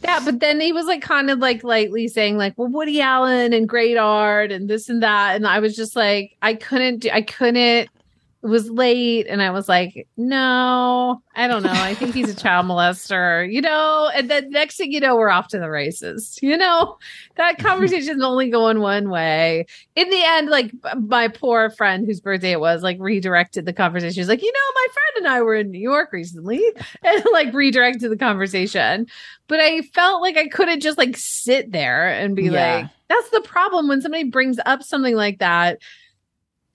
that. 0.00 0.24
But 0.24 0.40
then 0.40 0.60
he 0.60 0.72
was 0.72 0.86
like, 0.86 1.02
kind 1.02 1.30
of 1.30 1.38
like 1.38 1.62
lightly 1.62 2.08
saying, 2.08 2.36
like, 2.36 2.54
well, 2.58 2.66
Woody 2.66 3.00
Allen 3.00 3.52
and 3.52 3.68
great 3.68 3.96
art 3.96 4.50
and 4.50 4.68
this 4.68 4.88
and 4.88 5.04
that. 5.04 5.36
And 5.36 5.46
I 5.46 5.60
was 5.60 5.76
just 5.76 5.94
like, 5.94 6.36
I 6.42 6.54
couldn't 6.54 7.00
do, 7.00 7.10
I 7.12 7.22
couldn't. 7.22 7.88
Was 8.42 8.70
late, 8.70 9.26
and 9.26 9.42
I 9.42 9.50
was 9.50 9.68
like, 9.68 10.08
no, 10.16 11.22
I 11.36 11.46
don't 11.46 11.62
know. 11.62 11.72
I 11.72 11.94
think 11.94 12.14
he's 12.14 12.30
a 12.30 12.34
child 12.34 12.64
molester, 12.64 13.52
you 13.52 13.60
know. 13.60 14.10
And 14.14 14.30
then 14.30 14.48
next 14.48 14.76
thing 14.78 14.92
you 14.92 15.00
know, 15.00 15.14
we're 15.14 15.28
off 15.28 15.48
to 15.48 15.58
the 15.58 15.68
races. 15.68 16.38
You 16.40 16.56
know, 16.56 16.96
that 17.36 17.58
conversation's 17.62 18.22
only 18.22 18.48
going 18.48 18.80
one 18.80 19.10
way 19.10 19.66
in 19.94 20.08
the 20.08 20.22
end, 20.24 20.48
like 20.48 20.72
my 21.02 21.28
poor 21.28 21.68
friend 21.68 22.06
whose 22.06 22.20
birthday 22.20 22.52
it 22.52 22.60
was, 22.60 22.82
like 22.82 22.96
redirected 22.98 23.66
the 23.66 23.74
conversation. 23.74 24.14
She's 24.14 24.28
like, 24.28 24.42
you 24.42 24.52
know, 24.52 24.72
my 24.74 24.86
friend 24.92 25.26
and 25.26 25.34
I 25.34 25.42
were 25.42 25.56
in 25.56 25.70
New 25.70 25.78
York 25.78 26.10
recently, 26.10 26.62
and 27.04 27.22
like 27.32 27.52
redirected 27.52 28.10
the 28.10 28.16
conversation. 28.16 29.06
But 29.48 29.60
I 29.60 29.82
felt 29.82 30.22
like 30.22 30.38
I 30.38 30.48
couldn't 30.48 30.80
just 30.80 30.96
like 30.96 31.16
sit 31.18 31.72
there 31.72 32.08
and 32.08 32.34
be 32.34 32.44
Yeah. 32.44 32.76
like, 32.76 32.86
that's 33.08 33.28
the 33.30 33.42
problem 33.42 33.86
when 33.88 34.00
somebody 34.00 34.24
brings 34.24 34.58
up 34.64 34.82
something 34.82 35.14
like 35.14 35.40
that. 35.40 35.78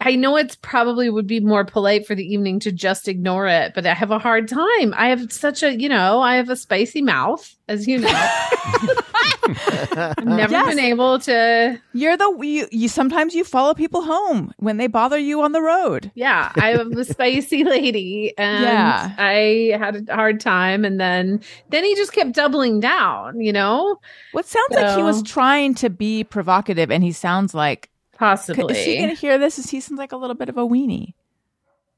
I 0.02 0.16
know 0.16 0.36
it's 0.36 0.56
probably 0.58 1.10
would 1.10 1.26
be 1.26 1.40
more 1.40 1.64
polite 1.66 2.06
for 2.06 2.16
the 2.16 2.24
evening 2.26 2.60
to 2.62 2.72
just 2.72 3.08
ignore 3.08 3.48
it, 3.48 3.74
but 3.74 3.86
I 3.88 3.94
have 3.94 4.12
a 4.12 4.20
hard 4.20 4.48
time. 4.48 4.94
I 4.96 5.08
have 5.08 5.32
such 5.32 5.64
a, 5.64 5.74
you 5.80 5.90
know, 5.90 6.22
I 6.22 6.36
have 6.36 6.50
a 6.50 6.56
spicy 6.56 7.02
mouth, 7.02 7.56
as 7.68 7.88
you 7.88 8.00
know. 8.00 8.10
I've 9.48 10.26
never 10.26 10.52
Yes. 10.52 10.68
been 10.70 10.80
able 10.80 11.20
to 11.20 11.80
You're 11.94 12.18
the 12.18 12.38
you, 12.42 12.68
you. 12.72 12.88
Sometimes 12.88 13.34
you 13.36 13.44
follow 13.44 13.74
people 13.74 14.02
home 14.02 14.54
when 14.58 14.78
they 14.78 14.88
bother 14.88 15.18
you 15.18 15.42
on 15.42 15.52
the 15.52 15.62
road. 15.62 16.12
Yeah, 16.16 16.52
I 16.56 16.72
am 16.74 16.98
a 16.98 17.06
spicy 17.06 17.64
lady, 17.76 18.34
and 18.38 18.64
Yeah. 18.64 19.14
I 19.18 19.76
had 19.78 20.10
a 20.10 20.16
hard 20.16 20.40
time. 20.40 20.84
And 20.84 21.00
then, 21.00 21.42
then 21.70 21.84
he 21.84 21.96
just 21.96 22.14
kept 22.14 22.34
doubling 22.34 22.80
down. 22.80 23.40
You 23.40 23.54
know, 23.54 24.00
What 24.34 24.46
sounds 24.46 24.72
like 24.72 24.96
he 24.98 25.04
was 25.04 25.24
trying 25.24 25.76
to 25.76 25.90
be 25.90 26.24
provocative, 26.24 26.92
and 26.92 27.04
he 27.04 27.12
sounds 27.12 27.54
like. 27.54 27.90
Possibly. 28.16 28.78
Is 28.78 28.86
he 28.86 28.98
going 28.98 29.10
to 29.10 29.16
hear 29.16 29.38
this? 29.38 29.60
Is 29.60 29.70
he 29.70 29.80
seems 29.80 29.98
like 29.98 30.12
a 30.12 30.18
little 30.18 30.36
bit 30.36 30.50
of 30.50 30.58
a 30.58 30.62
weenie? 30.66 31.14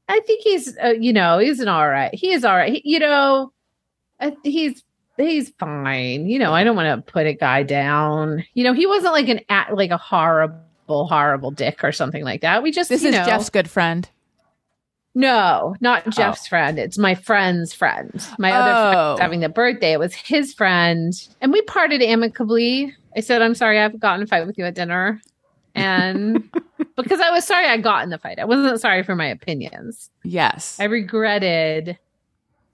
I 0.08 0.20
think 0.20 0.42
he's, 0.42 0.76
uh, 0.82 0.94
you 0.98 1.12
know, 1.12 1.38
he's 1.38 1.60
an 1.60 1.68
all 1.68 1.88
right. 1.88 2.14
He 2.14 2.32
is 2.32 2.44
all 2.44 2.56
right. 2.56 2.72
He, 2.72 2.82
you 2.84 2.98
know, 2.98 3.52
I, 4.20 4.36
he's 4.42 4.82
he's 5.16 5.50
fine. 5.58 6.26
You 6.26 6.38
know, 6.38 6.52
I 6.54 6.64
don't 6.64 6.76
want 6.76 7.04
to 7.06 7.12
put 7.12 7.26
a 7.26 7.34
guy 7.34 7.62
down. 7.62 8.44
You 8.54 8.64
know, 8.64 8.72
he 8.72 8.86
wasn't 8.86 9.12
like 9.12 9.28
an 9.28 9.40
at 9.50 9.74
like 9.74 9.90
a 9.90 9.98
horrible, 9.98 11.06
horrible 11.08 11.50
dick 11.50 11.84
or 11.84 11.92
something 11.92 12.24
like 12.24 12.40
that. 12.40 12.62
We 12.62 12.70
just 12.70 12.88
This 12.88 13.04
is 13.04 13.12
know, 13.12 13.24
Jeff's 13.26 13.50
good 13.50 13.68
friend. 13.68 14.08
No, 15.14 15.74
not 15.80 16.08
Jeff's 16.10 16.46
friend. 16.46 16.78
It's 16.78 16.96
my 16.96 17.14
friend's 17.14 17.72
friend. 17.74 18.24
My 18.38 18.52
other 18.52 18.70
Oh. 18.70 18.92
friend 19.16 19.20
having 19.20 19.40
the 19.40 19.48
birthday. 19.48 19.92
It 19.92 19.98
was 19.98 20.14
his 20.14 20.54
friend. 20.54 21.12
And 21.40 21.52
we 21.52 21.60
parted 21.62 22.02
amicably. 22.02 22.94
I 23.16 23.20
said, 23.20 23.42
I'm 23.42 23.54
sorry 23.56 23.80
I've 23.80 23.98
gotten 23.98 24.22
a 24.22 24.26
fight 24.26 24.46
with 24.46 24.56
you 24.58 24.64
at 24.64 24.74
dinner. 24.76 25.20
And 25.78 26.50
because 26.96 27.20
I 27.20 27.30
was 27.30 27.44
sorry 27.44 27.66
I 27.66 27.76
got 27.78 28.02
in 28.02 28.10
the 28.10 28.18
fight. 28.18 28.38
I 28.38 28.44
wasn't 28.44 28.80
sorry 28.80 29.02
for 29.02 29.14
my 29.14 29.26
opinions. 29.26 30.10
Yes. 30.24 30.78
I 30.80 30.84
regretted 30.84 31.98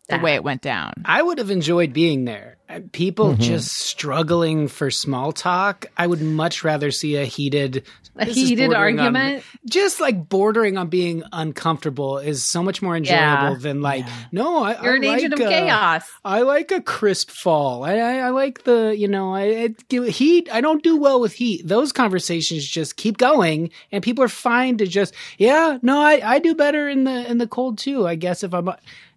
the 0.09 0.18
way 0.18 0.34
it 0.34 0.44
went 0.44 0.62
down. 0.62 0.92
I 1.05 1.22
would 1.22 1.38
have 1.38 1.50
enjoyed 1.50 1.92
being 1.92 2.24
there. 2.24 2.57
Uh, 2.68 2.80
People 2.92 3.32
Mm-hmm. 3.32 3.42
just 3.42 3.68
struggling 3.72 4.68
for 4.68 4.90
small 4.90 5.32
talk. 5.32 5.86
I 5.96 6.07
would 6.07 6.20
much 6.22 6.64
rather 6.64 6.90
see 6.90 7.16
a 7.16 7.24
heated, 7.24 7.84
A 8.16 8.24
heated 8.24 8.70
bordering 8.70 8.98
on- 9.00 9.16
argument. 9.16 9.44
just 9.68 10.00
like 10.00 10.28
bordering 10.28 10.76
on 10.78 10.88
being 10.88 11.22
uncomfortable 11.32 12.18
is 12.18 12.48
so 12.48 12.62
much 12.62 12.80
more 12.82 12.96
enjoyable 12.96 13.52
Yeah. 13.52 13.57
than 13.59 13.80
like, 13.82 14.05
no, 14.32 14.62
I, 14.64 14.82
You're 14.82 14.94
I 14.94 14.96
an 14.96 15.05
agent 15.05 15.34
of 15.34 15.40
uh, 15.40 15.48
chaos. 15.48 16.05
I 16.24 16.40
like 16.42 16.70
a 16.70 16.80
crisp 16.80 17.30
fall. 17.30 17.84
I, 17.84 17.96
I, 17.96 18.16
I 18.18 18.28
like 18.30 18.64
the, 18.64 18.94
you 18.96 19.09
know, 19.09 19.34
I, 19.34 19.74
I 19.90 19.94
heat. 20.09 20.48
I 20.52 20.61
don't 20.62 20.82
do 20.82 20.96
well 20.96 21.20
with 21.20 21.32
heat. 21.34 21.66
Those 21.68 21.92
conversations 21.92 22.66
just 22.66 22.96
keep 22.96 23.18
going, 23.18 23.70
and 23.92 24.02
people 24.02 24.24
are 24.24 24.28
fine 24.28 24.78
to 24.78 24.86
just, 24.86 25.14
yeah, 25.38 25.78
no, 25.82 26.00
I, 26.00 26.20
I 26.24 26.38
do 26.38 26.55
better 26.55 26.88
in 26.88 27.05
the 27.05 27.30
in 27.30 27.38
the 27.38 27.46
cold 27.46 27.76
too. 27.78 28.07
I 28.07 28.14
guess 28.14 28.42
if 28.42 28.52
I'm, 28.55 28.70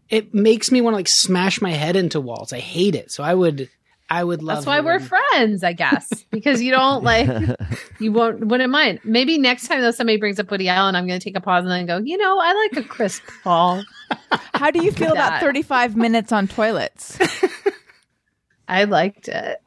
it 0.10 0.34
makes 0.34 0.72
me 0.72 0.82
want 0.82 0.94
to 0.94 0.98
like 0.98 1.08
smash 1.10 1.62
my 1.62 1.72
head 1.72 1.96
into 1.96 2.20
walls. 2.22 2.54
I 2.54 2.60
hate 2.60 2.96
it. 2.96 3.12
So 3.12 3.24
I 3.24 3.34
would, 3.34 3.70
I 4.10 4.24
would 4.24 4.42
love. 4.42 4.58
That's 4.58 4.66
why 4.68 4.80
we're 4.80 5.00
hearing- 5.00 5.14
friends, 5.32 5.64
I 5.64 5.74
guess, 5.74 6.08
because 6.32 6.62
you 6.62 6.72
don't 6.72 7.04
like 7.04 7.28
you 8.00 8.12
won't 8.12 8.46
wouldn't 8.46 8.72
mind. 8.72 9.00
Maybe 9.04 9.38
next 9.38 9.68
time 9.68 9.82
though 9.82 9.92
somebody 9.92 10.18
brings 10.18 10.40
up 10.40 10.50
Woody 10.50 10.70
Allen, 10.70 10.96
I'm 10.96 11.08
going 11.08 11.20
to 11.20 11.24
take 11.24 11.36
a 11.36 11.42
pause 11.42 11.64
and 11.64 11.72
then 11.72 11.86
go. 11.86 11.98
You 11.98 12.18
know, 12.18 12.40
I 12.40 12.54
like 12.54 12.86
a 12.86 12.88
crisp 12.88 13.24
fall. 13.44 13.84
How 14.54 14.72
do 14.72 14.84
you 14.84 14.92
feel 14.92 15.12
about 15.12 15.32
that. 15.32 15.42
35 15.42 15.96
minutes 15.98 16.32
on 16.32 16.48
toilets? 16.48 17.18
I 18.68 18.86
liked 18.86 19.28
it. 19.28 19.62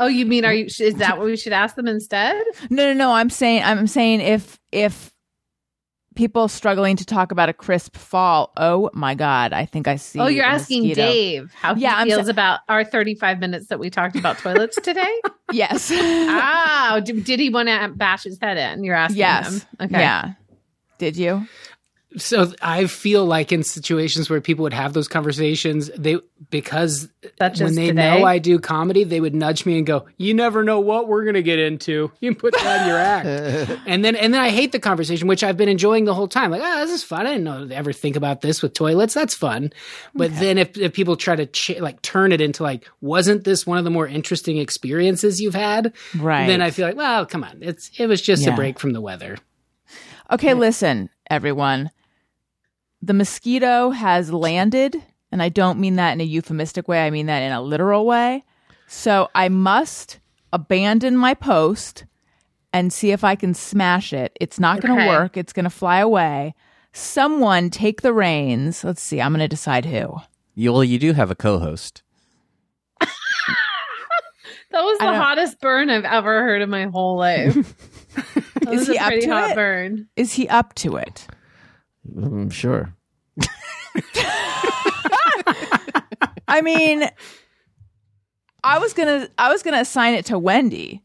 Oh, 0.00 0.06
you 0.06 0.26
mean 0.26 0.44
are 0.44 0.52
you? 0.52 0.64
Is 0.64 0.94
that 0.96 1.18
what 1.18 1.26
we 1.26 1.36
should 1.36 1.52
ask 1.52 1.76
them 1.76 1.86
instead? 1.86 2.42
No, 2.70 2.86
no, 2.86 2.92
no. 2.92 3.12
I'm 3.12 3.30
saying, 3.30 3.62
I'm 3.62 3.86
saying 3.86 4.20
if 4.20 4.58
if 4.72 5.11
people 6.14 6.48
struggling 6.48 6.96
to 6.96 7.04
talk 7.04 7.32
about 7.32 7.48
a 7.48 7.52
crisp 7.52 7.96
fall, 7.96 8.52
oh 8.56 8.90
my 8.92 9.14
god, 9.14 9.52
I 9.52 9.64
think 9.66 9.88
I 9.88 9.96
see. 9.96 10.18
oh, 10.20 10.26
you're 10.26 10.44
asking 10.44 10.82
mosquito. 10.82 11.02
Dave 11.02 11.52
how 11.54 11.74
Yeah, 11.74 12.04
he 12.04 12.10
feels 12.10 12.26
sa- 12.26 12.30
about 12.30 12.60
our 12.68 12.84
35 12.84 13.38
minutes 13.40 13.66
that 13.68 13.78
we 13.78 13.90
talked 13.90 14.16
about 14.16 14.38
toilets 14.38 14.78
today. 14.82 15.20
Yes. 15.52 15.92
ah, 15.94 16.98
did, 17.04 17.24
did 17.24 17.38
he 17.38 17.50
want 17.50 17.68
to 17.68 17.92
bash 17.94 18.22
his 18.24 18.38
head 18.40 18.56
in? 18.56 18.84
You're 18.84 18.94
asking 18.96 19.18
yes. 19.18 19.62
him. 19.64 19.68
Okay. 19.82 20.00
Yeah. 20.00 20.32
Did 20.96 21.14
you? 21.14 21.46
So 22.16 22.52
I 22.60 22.86
feel 22.86 23.24
like 23.24 23.52
in 23.52 23.62
situations 23.62 24.28
where 24.28 24.40
people 24.40 24.64
would 24.64 24.72
have 24.74 24.92
those 24.92 25.08
conversations, 25.08 25.90
they 25.96 26.16
because 26.50 27.08
Such 27.38 27.60
when 27.60 27.74
they 27.74 27.88
today? 27.88 28.18
know 28.18 28.26
I 28.26 28.38
do 28.38 28.58
comedy, 28.58 29.04
they 29.04 29.20
would 29.20 29.34
nudge 29.34 29.64
me 29.64 29.78
and 29.78 29.86
go, 29.86 30.06
"You 30.18 30.34
never 30.34 30.62
know 30.62 30.80
what 30.80 31.08
we're 31.08 31.24
gonna 31.24 31.42
get 31.42 31.58
into. 31.58 32.10
You 32.20 32.30
can 32.32 32.38
put 32.40 32.54
that 32.54 32.82
in 32.82 32.88
your 32.88 32.98
act." 32.98 33.80
and 33.86 34.04
then 34.04 34.14
and 34.16 34.34
then 34.34 34.40
I 34.40 34.50
hate 34.50 34.72
the 34.72 34.78
conversation, 34.78 35.26
which 35.28 35.42
I've 35.42 35.56
been 35.56 35.68
enjoying 35.68 36.04
the 36.04 36.12
whole 36.14 36.28
time. 36.28 36.50
Like, 36.50 36.62
ah, 36.62 36.80
this 36.84 36.90
is 36.92 37.02
fun. 37.02 37.26
I 37.26 37.30
didn't 37.30 37.44
know 37.44 37.66
to 37.68 37.74
ever 37.74 37.92
think 37.92 38.16
about 38.16 38.40
this 38.42 38.60
with 38.62 38.74
toilets. 38.74 39.14
That's 39.14 39.34
fun. 39.34 39.72
But 40.14 40.34
then 40.38 40.58
if, 40.58 40.76
if 40.76 40.92
people 40.92 41.16
try 41.16 41.36
to 41.36 41.46
ch- 41.46 41.80
like 41.80 42.02
turn 42.02 42.32
it 42.32 42.40
into 42.40 42.62
like, 42.62 42.86
wasn't 43.00 43.44
this 43.44 43.66
one 43.66 43.78
of 43.78 43.84
the 43.84 43.90
more 43.90 44.06
interesting 44.06 44.58
experiences 44.58 45.40
you've 45.40 45.54
had? 45.54 45.92
Right. 46.18 46.46
Then 46.46 46.60
I 46.60 46.70
feel 46.70 46.86
like, 46.86 46.96
well, 46.96 47.24
come 47.26 47.42
on, 47.44 47.58
it's 47.62 47.90
it 47.98 48.06
was 48.06 48.20
just 48.20 48.42
Yeah. 48.44 48.52
a 48.52 48.56
break 48.56 48.78
from 48.78 48.92
the 48.92 49.00
weather. 49.00 49.38
Okay, 50.30 50.54
listen, 50.54 51.10
everyone. 51.30 51.90
The 53.02 53.14
mosquito 53.14 53.90
has 53.90 54.32
landed, 54.32 55.02
and 55.32 55.42
I 55.42 55.48
don't 55.48 55.78
mean 55.80 55.96
that 55.96 56.12
in 56.12 56.20
a 56.20 56.24
euphemistic 56.24 56.86
way. 56.88 57.04
I 57.04 57.10
mean 57.10 57.26
that 57.26 57.40
in 57.40 57.52
a 57.52 57.60
literal 57.60 58.06
way. 58.06 58.44
So 58.86 59.28
I 59.34 59.48
must 59.48 60.20
abandon 60.52 61.16
my 61.16 61.34
post 61.34 62.04
and 62.72 62.92
see 62.92 63.10
if 63.10 63.24
I 63.24 63.34
can 63.34 63.54
smash 63.54 64.12
it. 64.12 64.36
It's 64.40 64.60
not 64.60 64.80
going 64.80 64.94
to 64.96 65.00
Okay. 65.02 65.08
work. 65.08 65.36
It's 65.36 65.52
going 65.52 65.64
to 65.64 65.70
fly 65.70 65.98
away. 65.98 66.54
Someone 66.92 67.70
take 67.70 68.02
the 68.02 68.12
reins. 68.12 68.84
Let's 68.84 69.02
see. 69.02 69.20
I'm 69.20 69.32
going 69.32 69.40
to 69.40 69.48
decide 69.48 69.84
who. 69.86 70.16
You, 70.54 70.72
well, 70.72 70.84
you 70.84 70.98
do 70.98 71.12
have 71.14 71.30
a 71.30 71.34
co-host. 71.34 72.02
That 73.00 74.80
was 74.84 74.98
the 74.98 75.04
don't- 75.04 75.16
hottest 75.16 75.60
burn 75.60 75.90
I've 75.90 76.04
ever 76.04 76.42
heard 76.44 76.62
in 76.62 76.70
my 76.70 76.86
whole 76.86 77.16
life. 77.18 77.74
That 78.62 78.70
was 78.74 78.86
he 78.86 78.96
up 78.96 79.12
to 79.12 79.28
hot 79.28 79.50
it? 79.50 79.54
burn. 79.56 80.08
Is 80.14 80.32
he 80.34 80.48
up 80.48 80.72
to 80.76 80.94
it? 80.96 81.26
Mm, 82.10 82.52
sure. 82.52 82.94
I 86.48 86.60
mean, 86.62 87.08
I 88.64 88.78
was 88.78 88.92
gonna, 88.92 89.28
I 89.38 89.50
was 89.50 89.62
gonna 89.62 89.80
assign 89.80 90.14
it 90.14 90.26
to 90.26 90.38
Wendy, 90.38 91.02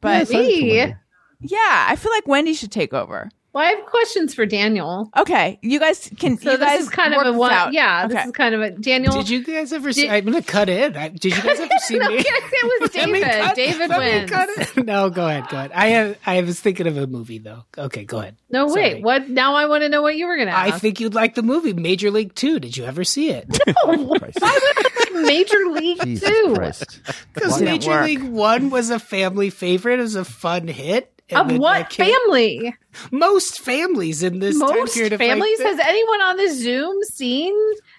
but 0.00 0.22
Assign 0.22 0.40
it 0.44 0.60
to 0.60 0.66
Wendy. 0.66 0.94
yeah, 1.40 1.86
I 1.88 1.96
feel 1.96 2.12
like 2.12 2.26
Wendy 2.28 2.54
should 2.54 2.72
take 2.72 2.92
over. 2.92 3.28
Well, 3.52 3.64
I 3.64 3.70
have 3.72 3.84
questions 3.86 4.32
for 4.32 4.46
Daniel. 4.46 5.10
Okay, 5.16 5.58
you 5.60 5.80
guys 5.80 6.08
can. 6.18 6.38
So 6.38 6.52
you 6.52 6.56
this 6.56 6.66
guys 6.68 6.80
is 6.82 6.88
kind 6.88 7.14
of 7.14 7.26
a 7.26 7.32
one. 7.36 7.50
out. 7.52 7.72
Yeah, 7.72 8.04
Okay. 8.04 8.14
this 8.14 8.26
is 8.26 8.32
kind 8.32 8.54
of 8.54 8.60
a 8.62 8.70
Daniel. 8.70 9.12
Did 9.14 9.28
you 9.28 9.44
guys 9.44 9.72
ever 9.72 9.92
see? 9.92 10.02
Did- 10.02 10.10
I'm 10.10 10.24
gonna 10.24 10.40
cut 10.42 10.68
in. 10.68 10.96
I, 10.96 11.08
did 11.08 11.24
you 11.36 11.42
guys 11.42 11.58
ever 11.58 11.72
see 11.80 11.98
no, 11.98 12.08
me? 12.08 12.18
it 12.18 12.80
was 12.80 12.94
Let 12.94 13.08
me 13.10 13.20
David. 13.20 13.42
cut- 13.42 13.56
David 13.56 13.88
let 13.90 13.98
me 14.00 14.06
wins. 14.18 14.30
cut 14.30 14.48
it. 14.50 14.76
No, 14.86 15.10
go 15.10 15.26
ahead, 15.26 15.48
go 15.48 15.56
ahead. 15.56 15.72
I 15.74 15.86
have. 15.88 16.18
I 16.24 16.40
was 16.42 16.60
thinking 16.60 16.86
of 16.86 16.96
a 16.96 17.06
movie 17.08 17.38
though. 17.38 17.64
Okay, 17.76 18.04
go 18.04 18.20
ahead. 18.20 18.36
No, 18.50 18.68
Sorry. 18.68 18.94
wait. 18.94 19.02
What? 19.02 19.28
Now 19.28 19.54
I 19.56 19.66
want 19.66 19.82
to 19.82 19.88
know 19.88 20.02
what 20.02 20.16
you 20.16 20.26
were 20.26 20.36
going 20.36 20.48
to 20.48 20.56
I 20.56 20.70
think 20.70 21.00
you'd 21.00 21.14
like 21.14 21.34
the 21.34 21.42
movie 21.42 21.72
Major 21.72 22.10
League 22.10 22.34
Two. 22.34 22.60
Did 22.60 22.76
you 22.76 22.84
ever 22.84 23.02
see 23.04 23.30
it? 23.30 23.46
No. 23.84 24.16
Major 25.22 25.58
League 25.70 26.00
Jesus 26.02 26.28
Two. 26.28 26.54
Because 27.34 27.60
Major 27.62 27.90
work. 27.90 28.04
League 28.04 28.22
One 28.22 28.70
was 28.70 28.90
a 28.90 28.98
family 28.98 29.50
favorite. 29.50 29.98
It 29.98 30.02
was 30.02 30.14
a 30.16 30.24
fun 30.24 30.68
hit. 30.68 31.19
And 31.30 31.38
Of 31.40 31.48
then 31.48 31.60
what 31.60 31.92
family? 31.92 32.74
Most 33.12 33.60
families 33.60 34.22
in 34.22 34.40
this 34.40 34.58
time 34.58 34.68
Most 34.68 34.94
period 34.94 35.12
of 35.12 35.18
families. 35.20 35.58
the- 35.58 35.64
Has 35.64 35.78
anyone 35.80 36.20
on 36.22 36.36
this 36.36 36.58
Zoom 36.60 37.02
seen 37.04 37.54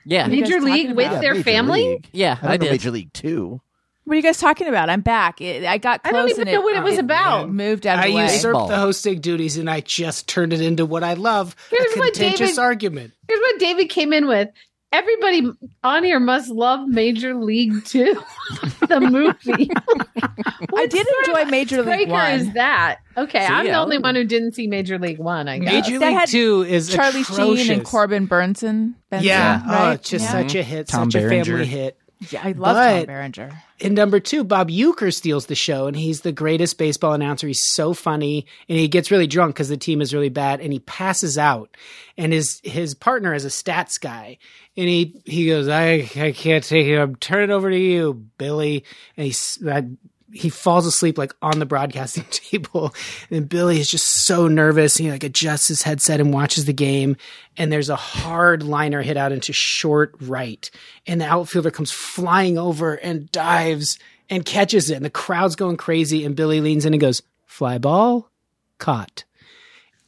Yeah, 0.06 0.28
Major 0.28 0.60
League 0.60 0.92
with? 0.94 1.12
Yeah, 1.12 1.20
their 1.22 1.34
Major 1.34 1.44
family? 1.44 1.84
League. 1.90 2.10
yeah, 2.12 2.38
I, 2.42 2.54
I, 2.54 2.58
did. 2.58 2.72
Major 2.72 2.92
League 2.92 3.14
Two. 3.14 3.62
What 4.04 4.14
are 4.14 4.18
you 4.18 4.24
guys 4.24 4.40
talking 4.40 4.68
about? 4.68 4.90
I'm 4.90 5.02
back. 5.02 5.40
It, 5.42 5.64
I 5.64 5.78
got 5.78 6.02
I 6.04 6.12
don't 6.12 6.28
even 6.30 6.48
and 6.48 6.56
know 6.56 6.62
it, 6.62 6.64
what 6.64 6.76
it 6.76 6.84
was 6.84 6.96
it 6.96 7.02
about. 7.02 7.50
moved 7.52 7.86
out 7.86 8.00
of 8.00 8.06
I 8.06 8.08
the 8.10 8.16
way. 8.16 8.24
usurped 8.24 8.54
Ball. 8.54 8.68
the 8.68 8.78
hosting 8.78 9.22
duties 9.22 9.58
and 9.58 9.70
I 9.70 9.82
just 9.82 10.28
turned 10.28 10.54
it 10.54 10.60
into 10.62 10.86
what 10.86 11.04
I 11.04 11.14
love 11.14 11.56
Here's 11.70 11.96
a 11.96 12.00
what 12.00 12.14
contentious 12.14 12.50
David- 12.52 12.60
argument. 12.60 13.14
Here's 13.28 13.40
what 13.40 13.60
David 13.60 13.90
came 13.90 14.12
in 14.12 14.28
with. 14.28 14.50
Everybody 14.94 15.50
on 15.86 16.04
here 16.04 16.20
must 16.20 16.50
love 16.50 16.86
Major 16.88 17.34
League 17.34 17.86
Two, 17.86 18.14
the 18.88 19.00
movie. 19.00 19.70
I 20.76 20.88
did 20.88 21.08
enjoy 21.26 21.46
Major 21.46 21.78
League 21.78 22.08
striker 22.08 22.12
One. 22.12 22.32
Is 22.34 22.54
that 22.54 23.00
okay? 23.16 23.40
See, 23.40 23.54
I'm 23.54 23.64
the 23.64 23.72
yeah. 23.72 23.82
only 23.82 24.00
one 24.00 24.16
who 24.16 24.26
didn't 24.26 24.54
see 24.54 24.68
Major 24.68 25.00
League 25.00 25.20
One. 25.20 25.48
I 25.48 25.60
guess. 25.60 25.88
Major 25.88 26.00
That 26.00 26.08
League 26.08 26.18
had 26.18 26.30
Two 26.30 26.64
is 26.64 26.90
Charlie 26.90 27.22
atrocious. 27.22 27.66
Sheen 27.68 27.72
and 27.72 27.86
Corbin 27.86 28.28
Bernsen. 28.28 28.96
Benson, 29.10 29.28
Yeah, 29.28 29.62
oh, 29.66 29.70
right? 29.72 29.94
it's 29.94 30.10
just 30.10 30.26
yeah. 30.26 30.32
such 30.32 30.56
a 30.56 30.64
hit, 30.64 30.88
Tom 30.88 31.10
such 31.10 31.24
a 31.24 31.30
family 31.30 31.66
hit. 31.66 31.98
Yeah, 32.30 32.42
I 32.44 32.52
love 32.52 32.76
Tom 32.76 33.06
Berenger. 33.06 33.52
In 33.80 33.96
number 33.96 34.20
two, 34.20 34.44
Bob 34.44 34.70
Uecker 34.70 35.12
steals 35.12 35.48
the 35.48 35.56
show, 35.56 35.88
and 35.88 35.96
he's 35.98 36.22
the 36.22 36.32
greatest 36.32 36.78
baseball 36.78 37.14
announcer. 37.14 37.48
He's 37.48 37.64
so 37.74 37.96
funny, 37.96 38.46
and 38.70 38.78
he 38.78 38.88
gets 38.88 39.10
really 39.10 39.26
drunk 39.26 39.56
because 39.56 39.70
the 39.70 39.78
team 39.78 40.02
is 40.02 40.14
really 40.14 40.30
bad, 40.30 40.62
and 40.62 40.72
he 40.72 40.80
passes 40.80 41.40
out. 41.40 41.76
And 42.18 42.32
his 42.32 42.62
his 42.64 42.94
partner 42.94 43.34
is 43.34 43.44
a 43.44 43.48
stats 43.48 44.00
guy, 44.00 44.38
and 44.78 44.88
he 44.88 45.22
he 45.26 45.48
goes, 45.48 45.68
"I 45.68 46.10
I 46.16 46.32
can't 46.32 46.64
take 46.64 46.88
it. 46.88 46.98
I'm 46.98 47.16
turning 47.16 47.52
over 47.52 47.70
to 47.70 47.78
you, 47.78 48.14
Billy." 48.38 48.84
And 49.18 49.26
he's 49.26 49.60
I, 49.68 49.86
he 50.32 50.50
falls 50.50 50.86
asleep 50.86 51.18
like 51.18 51.34
on 51.42 51.60
the 51.60 51.66
broadcasting 51.66 52.26
table, 52.30 52.94
and 53.30 53.50
Billy 53.50 53.80
is 53.80 53.90
just 53.90 54.26
so 54.26 54.48
nervous. 54.48 54.96
He 54.96 55.12
like 55.12 55.24
adjusts 55.24 55.68
his 55.68 55.84
headset 55.84 56.20
and 56.20 56.34
watches 56.34 56.66
the 56.66 56.74
game, 56.74 57.18
and 57.58 57.72
there's 57.72 57.90
a 57.90 57.96
hard 57.96 58.64
liner 58.64 59.02
hit 59.02 59.18
out 59.18 59.32
into 59.32 59.54
short 59.54 60.16
right, 60.22 60.70
and 61.06 61.20
the 61.20 61.26
outfielder 61.26 61.72
comes 61.72 61.92
flying 61.92 62.58
over 62.58 62.96
and 62.96 63.32
dives 63.32 64.00
and 64.30 64.46
catches 64.46 64.90
it, 64.90 64.96
and 64.96 65.06
the 65.06 65.10
crowd's 65.10 65.56
going 65.56 65.78
crazy, 65.78 66.24
and 66.24 66.36
Billy 66.36 66.62
leans 66.62 66.86
in 66.86 66.94
and 66.94 67.02
goes, 67.02 67.22
"Fly 67.46 67.78
ball, 67.78 68.30
caught." 68.78 69.26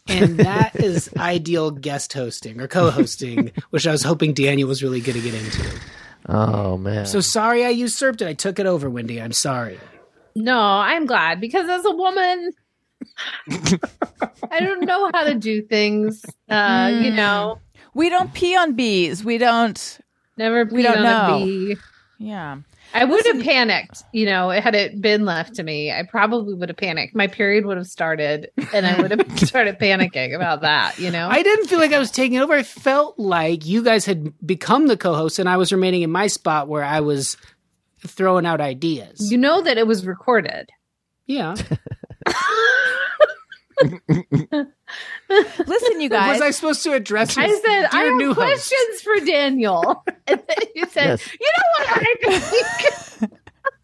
And 0.09 0.37
that 0.39 0.75
is 0.81 1.09
ideal 1.17 1.71
guest 1.71 2.13
hosting 2.13 2.59
or 2.61 2.67
co-hosting, 2.67 3.51
which 3.71 3.87
I 3.87 3.91
was 3.91 4.03
hoping 4.03 4.33
Daniel 4.33 4.67
was 4.67 4.83
really 4.83 5.01
going 5.01 5.15
to 5.21 5.21
get 5.21 5.33
into. 5.33 5.79
Oh 6.29 6.77
man. 6.77 7.05
So 7.05 7.19
sorry 7.19 7.65
I 7.65 7.69
usurped 7.69 8.21
it. 8.21 8.27
I 8.27 8.33
took 8.33 8.59
it 8.59 8.65
over, 8.65 8.89
Wendy. 8.89 9.21
I'm 9.21 9.33
sorry. 9.33 9.79
No, 10.35 10.57
I'm 10.57 11.05
glad 11.05 11.39
because 11.41 11.69
as 11.69 11.85
a 11.85 11.91
woman, 11.91 12.51
I 14.51 14.59
don't 14.59 14.85
know 14.85 15.09
how 15.13 15.23
to 15.25 15.35
do 15.35 15.61
things. 15.63 16.23
Uh, 16.49 16.91
You 16.93 17.11
Hmm. 17.11 17.15
know, 17.17 17.59
We 17.93 18.09
don't 18.09 18.33
pee 18.33 18.55
on 18.55 18.73
bees. 18.73 19.23
We 19.23 19.37
don't. 19.37 19.99
never 20.37 20.65
We 20.65 20.81
don't 20.81 20.97
on 20.97 21.03
know. 21.03 21.43
a 21.43 21.45
bee. 21.45 21.77
Yeah. 22.17 22.57
I 22.93 23.05
would 23.05 23.25
have 23.25 23.41
panicked, 23.43 24.03
you 24.11 24.25
know, 24.25 24.49
had 24.49 24.75
it 24.75 25.01
been 25.01 25.25
left 25.25 25.55
to 25.55 25.63
me. 25.63 25.91
I 25.91 26.03
probably 26.03 26.53
would 26.53 26.69
have 26.69 26.77
panicked. 26.77 27.15
My 27.15 27.27
period 27.27 27.65
would 27.65 27.77
have 27.77 27.87
started, 27.87 28.51
and 28.73 28.85
I 28.85 29.01
would 29.01 29.11
have 29.11 29.39
started 29.47 29.79
panicking 29.79 30.35
about 30.35 30.61
that. 30.61 30.99
You 30.99 31.09
know, 31.09 31.27
I 31.27 31.41
didn't 31.41 31.67
feel 31.67 31.79
like 31.79 31.91
I 31.91 31.99
was 31.99 32.11
taking 32.11 32.37
over. 32.37 32.53
I 32.53 32.63
felt 32.63 33.17
like 33.17 33.65
you 33.65 33.83
guys 33.83 34.05
had 34.05 34.31
become 34.45 34.87
the 34.87 34.97
co-host, 34.97 35.39
and 35.39 35.49
I 35.49 35.57
was 35.57 35.71
remaining 35.71 36.03
in 36.03 36.11
my 36.11 36.27
spot 36.27 36.67
where 36.67 36.83
I 36.83 36.99
was 36.99 37.35
throwing 38.05 38.45
out 38.45 38.61
ideas. 38.61 39.31
you 39.31 39.37
know 39.37 39.61
that 39.63 39.77
it 39.77 39.87
was 39.87 40.05
recorded. 40.05 40.69
yeah, 41.25 41.55
Listen, 45.67 46.01
you 46.01 46.09
guys. 46.09 46.33
Was 46.33 46.41
I 46.41 46.51
supposed 46.51 46.83
to 46.83 46.93
address 46.93 47.35
you? 47.35 47.43
I 47.43 47.47
said, 47.49 47.85
I 47.91 48.03
have 48.03 48.15
new 48.15 48.33
host? 48.33 48.37
questions 48.37 49.01
for 49.01 49.25
Daniel. 49.25 50.03
And 50.25 50.41
then 50.47 50.57
you 50.73 50.85
said, 50.85 51.19
Yes. 51.19 51.33
you 51.39 51.51
know 51.57 51.85
what 51.85 51.87
I 51.91 52.39
think? 53.19 53.31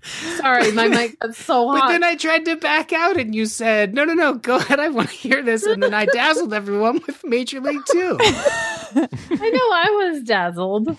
Sorry, 0.38 0.72
my 0.72 0.88
mic 0.88 1.20
got 1.20 1.36
so 1.36 1.68
But 1.68 1.80
hot. 1.82 1.88
then 1.90 2.04
I 2.04 2.16
tried 2.16 2.46
to 2.46 2.56
back 2.56 2.94
out, 2.94 3.18
and 3.18 3.36
you 3.36 3.46
said, 3.46 3.94
"No, 3.94 4.06
no, 4.06 4.14
no, 4.14 4.34
go 4.36 4.56
ahead. 4.56 4.80
I 4.80 4.88
want 4.90 5.10
to 5.10 5.16
hear 5.16 5.44
this." 5.44 5.66
And 5.66 5.84
then 5.84 5.94
I 5.94 6.06
dazzled 6.06 6.54
everyone 6.54 7.02
with 7.06 7.24
Major 7.26 7.60
League 7.60 7.82
Two. 7.92 8.18
I 8.22 9.50
know 9.50 9.70
I 9.72 10.10
was 10.12 10.24
dazzled. 10.24 10.98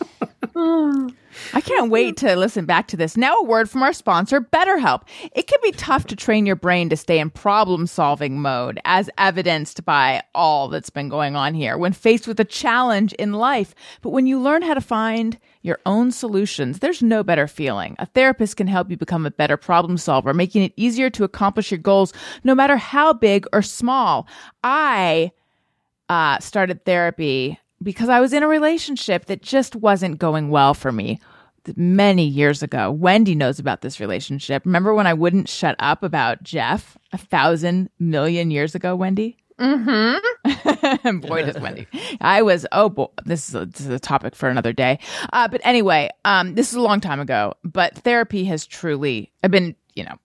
I 1.55 1.61
can't 1.61 1.91
wait 1.91 2.17
to 2.19 2.37
listen 2.37 2.67
back 2.67 2.89
to 2.89 2.97
this. 2.97 3.17
Now, 3.17 3.37
a 3.37 3.45
word 3.45 3.71
from 3.71 3.83
our 3.83 3.93
sponsor, 3.93 4.41
BetterHelp. 4.41 5.03
It 5.33 5.47
can 5.47 5.59
be 5.63 5.73
tough 5.73 6.07
to 6.09 6.17
train 6.17 6.45
your 6.45 6.57
brain 6.57 6.89
to 6.91 6.97
stay 6.97 7.19
in 7.19 7.31
problem 7.31 7.87
solving 7.87 8.41
mode, 8.41 8.79
as 8.85 9.09
evidenced 9.17 9.85
by 9.85 10.23
all 10.35 10.69
that's 10.69 10.91
been 10.91 11.09
going 11.09 11.37
on 11.37 11.55
here 11.55 11.79
when 11.79 11.93
faced 11.93 12.27
with 12.27 12.39
a 12.41 12.45
challenge 12.45 13.13
in 13.15 13.33
life. 13.33 13.75
But 14.03 14.11
when 14.11 14.27
you 14.27 14.39
learn 14.39 14.63
how 14.63 14.75
to 14.75 14.81
find 14.81 15.39
your 15.63 15.79
own 15.87 16.13
solutions, 16.13 16.81
there's 16.81 17.03
no 17.03 17.23
better 17.23 17.47
feeling. 17.47 17.97
A 17.99 18.07
therapist 18.07 18.57
can 18.57 18.67
help 18.67 18.91
you 18.91 18.97
become 18.97 19.25
a 19.25 19.31
better 19.31 19.57
problem 19.57 19.97
solver, 19.97 20.35
making 20.35 20.63
it 20.63 20.75
easier 20.77 21.09
to 21.11 21.25
accomplish 21.25 21.71
your 21.71 21.79
goals, 21.79 22.13
no 22.45 22.55
matter 22.55 22.77
how 22.77 23.13
big 23.13 23.47
or 23.53 23.63
small. 23.63 24.27
I 24.63 25.33
uh, 26.09 26.39
started 26.41 26.85
therapy 26.85 27.59
because 27.83 28.09
I 28.09 28.21
was 28.21 28.33
in 28.33 28.43
a 28.43 28.49
relationship 28.49 29.27
that 29.27 29.43
just 29.43 29.77
wasn't 29.77 30.19
going 30.19 30.51
well 30.51 30.75
for 30.75 30.93
me 30.93 31.21
many 31.77 32.25
years 32.25 32.63
ago. 32.63 32.91
Wendy 32.91 33.35
knows 33.35 33.59
about 33.59 33.83
this 33.83 34.01
relationship. 34.01 34.65
Remember 34.65 34.95
when 34.95 35.07
I 35.07 35.15
wouldn't 35.15 35.49
shut 35.49 35.77
up 35.79 36.03
about 36.03 36.43
Jeff 36.43 36.97
a 37.13 37.19
thousand 37.19 37.91
million 37.99 38.51
years 38.51 38.75
ago, 38.75 38.97
Wendy? 38.97 39.37
Mm-hmm. 39.59 41.21
boy, 41.21 41.45
does 41.45 41.61
Wendy. 41.61 41.87
I 42.21 42.43
was, 42.43 42.67
oh 42.73 42.89
boy, 42.89 43.09
this 43.25 43.49
is 43.49 43.55
a, 43.55 43.67
this 43.67 43.81
is 43.81 43.89
a 43.89 43.99
topic 43.99 44.35
for 44.35 44.49
another 44.49 44.73
day. 44.73 44.99
Uh, 45.33 45.49
but 45.49 45.61
anyway, 45.65 46.11
um, 46.25 46.55
this 46.55 46.71
is 46.71 46.75
a 46.75 46.81
long 46.81 47.01
time 47.01 47.21
ago, 47.21 47.55
but 47.63 47.95
therapy 47.99 48.45
has 48.45 48.67
truly, 48.67 49.33
I've 49.43 49.51
been, 49.51 49.77
you 49.95 50.05
know, 50.05 50.17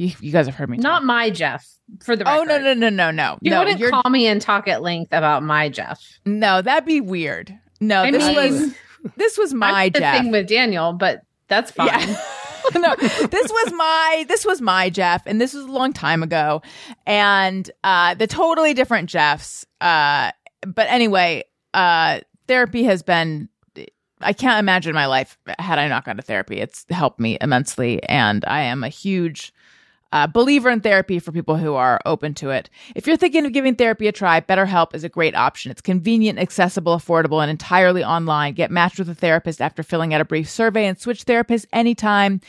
you, 0.00 0.12
you 0.20 0.32
guys 0.32 0.46
have 0.46 0.54
heard 0.54 0.70
me. 0.70 0.78
talk. 0.78 0.82
Not 0.82 1.04
my 1.04 1.28
Jeff, 1.30 1.66
for 2.02 2.16
the 2.16 2.24
record. 2.24 2.40
Oh, 2.40 2.44
no, 2.44 2.58
no, 2.58 2.74
no, 2.74 2.88
no, 2.88 3.10
no. 3.10 3.38
You 3.42 3.50
no, 3.50 3.58
wouldn't 3.60 3.78
you're- 3.78 3.90
call 3.92 4.10
me 4.10 4.26
and 4.26 4.40
talk 4.40 4.66
at 4.66 4.82
length 4.82 5.12
about 5.12 5.42
my 5.42 5.68
Jeff. 5.68 6.00
no, 6.24 6.62
that'd 6.62 6.86
be 6.86 7.00
weird. 7.00 7.56
No, 7.80 8.02
I 8.02 8.10
this 8.10 8.26
mean, 8.26 8.36
was, 8.36 8.74
this 9.16 9.36
was 9.38 9.52
my 9.52 9.90
the 9.90 10.00
Jeff. 10.00 10.16
thing 10.16 10.30
with 10.30 10.48
Daniel, 10.48 10.92
but 10.94 11.22
that's 11.48 11.70
fine. 11.70 11.88
Yeah. 11.88 12.20
no, 12.74 12.94
this 12.96 13.50
was 13.50 13.72
my 13.72 14.26
this 14.28 14.44
was 14.44 14.60
my 14.60 14.90
Jeff, 14.90 15.22
and 15.24 15.40
this 15.40 15.54
was 15.54 15.64
a 15.64 15.72
long 15.72 15.94
time 15.94 16.22
ago, 16.22 16.60
and 17.06 17.70
uh, 17.84 18.12
the 18.14 18.26
totally 18.26 18.74
different 18.74 19.08
Jeffs. 19.08 19.64
Uh, 19.80 20.30
but 20.66 20.86
anyway, 20.90 21.42
uh, 21.72 22.20
therapy 22.48 22.84
has 22.84 23.02
been. 23.02 23.48
I 24.20 24.34
can't 24.34 24.58
imagine 24.60 24.94
my 24.94 25.06
life 25.06 25.38
had 25.58 25.78
I 25.78 25.88
not 25.88 26.04
gone 26.04 26.16
to 26.16 26.22
therapy. 26.22 26.60
It's 26.60 26.84
helped 26.90 27.18
me 27.18 27.38
immensely, 27.40 28.02
and 28.04 28.44
I 28.44 28.60
am 28.60 28.84
a 28.84 28.90
huge 28.90 29.54
uh, 30.12 30.26
believer 30.26 30.70
in 30.70 30.80
therapy 30.80 31.18
for 31.18 31.32
people 31.32 31.56
who 31.56 31.74
are 31.74 32.00
open 32.04 32.34
to 32.34 32.50
it. 32.50 32.68
If 32.94 33.06
you're 33.06 33.16
thinking 33.16 33.46
of 33.46 33.52
giving 33.52 33.76
therapy 33.76 34.08
a 34.08 34.12
try, 34.12 34.40
BetterHelp 34.40 34.94
is 34.94 35.04
a 35.04 35.08
great 35.08 35.34
option. 35.34 35.70
It's 35.70 35.80
convenient, 35.80 36.38
accessible, 36.38 36.96
affordable, 36.96 37.42
and 37.42 37.50
entirely 37.50 38.04
online. 38.04 38.54
Get 38.54 38.70
matched 38.70 38.98
with 38.98 39.08
a 39.08 39.14
therapist 39.14 39.60
after 39.60 39.82
filling 39.82 40.14
out 40.14 40.20
a 40.20 40.24
brief 40.24 40.48
survey 40.48 40.86
and 40.86 40.98
switch 40.98 41.24
therapists 41.24 41.66
anytime. 41.72 42.40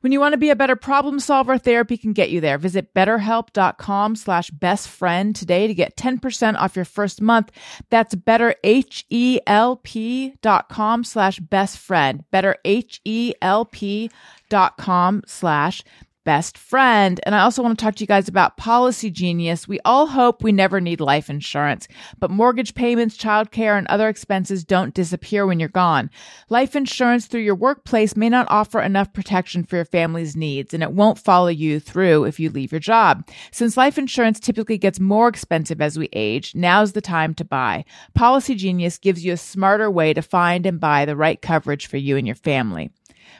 When 0.00 0.12
you 0.12 0.20
want 0.20 0.34
to 0.34 0.38
be 0.38 0.50
a 0.50 0.56
better 0.56 0.76
problem 0.76 1.18
solver, 1.18 1.58
therapy 1.58 1.96
can 1.96 2.12
get 2.12 2.30
you 2.30 2.40
there. 2.40 2.58
Visit 2.58 2.94
betterhelp.com 2.94 4.14
slash 4.14 4.50
best 4.50 4.88
friend 4.88 5.34
today 5.34 5.66
to 5.66 5.74
get 5.74 5.96
10% 5.96 6.56
off 6.56 6.76
your 6.76 6.84
first 6.84 7.20
month. 7.20 7.50
That's 7.90 8.14
betterhelp.com 8.14 11.04
slash 11.04 11.40
best 11.40 11.78
friend. 11.78 12.24
Betterhelp.com 12.32 15.22
slash 15.26 15.82
best 16.26 16.58
friend. 16.58 17.20
And 17.22 17.36
I 17.36 17.40
also 17.40 17.62
want 17.62 17.78
to 17.78 17.82
talk 17.82 17.94
to 17.94 18.02
you 18.02 18.06
guys 18.08 18.26
about 18.28 18.56
Policy 18.56 19.10
Genius. 19.10 19.68
We 19.68 19.78
all 19.84 20.08
hope 20.08 20.42
we 20.42 20.50
never 20.50 20.80
need 20.80 21.00
life 21.00 21.30
insurance, 21.30 21.86
but 22.18 22.32
mortgage 22.32 22.74
payments, 22.74 23.16
childcare, 23.16 23.78
and 23.78 23.86
other 23.86 24.08
expenses 24.08 24.64
don't 24.64 24.92
disappear 24.92 25.46
when 25.46 25.60
you're 25.60 25.68
gone. 25.68 26.10
Life 26.48 26.74
insurance 26.74 27.26
through 27.26 27.42
your 27.42 27.54
workplace 27.54 28.16
may 28.16 28.28
not 28.28 28.48
offer 28.50 28.82
enough 28.82 29.12
protection 29.12 29.62
for 29.62 29.76
your 29.76 29.84
family's 29.84 30.34
needs, 30.34 30.74
and 30.74 30.82
it 30.82 30.90
won't 30.90 31.16
follow 31.16 31.46
you 31.46 31.78
through 31.78 32.24
if 32.24 32.40
you 32.40 32.50
leave 32.50 32.72
your 32.72 32.80
job. 32.80 33.26
Since 33.52 33.76
life 33.76 33.96
insurance 33.96 34.40
typically 34.40 34.78
gets 34.78 34.98
more 34.98 35.28
expensive 35.28 35.80
as 35.80 35.96
we 35.96 36.08
age, 36.12 36.56
now's 36.56 36.92
the 36.92 37.00
time 37.00 37.34
to 37.34 37.44
buy. 37.44 37.84
Policy 38.14 38.56
Genius 38.56 38.98
gives 38.98 39.24
you 39.24 39.32
a 39.32 39.36
smarter 39.36 39.88
way 39.88 40.12
to 40.12 40.22
find 40.22 40.66
and 40.66 40.80
buy 40.80 41.04
the 41.04 41.14
right 41.14 41.40
coverage 41.40 41.86
for 41.86 41.98
you 41.98 42.16
and 42.16 42.26
your 42.26 42.34
family. 42.34 42.90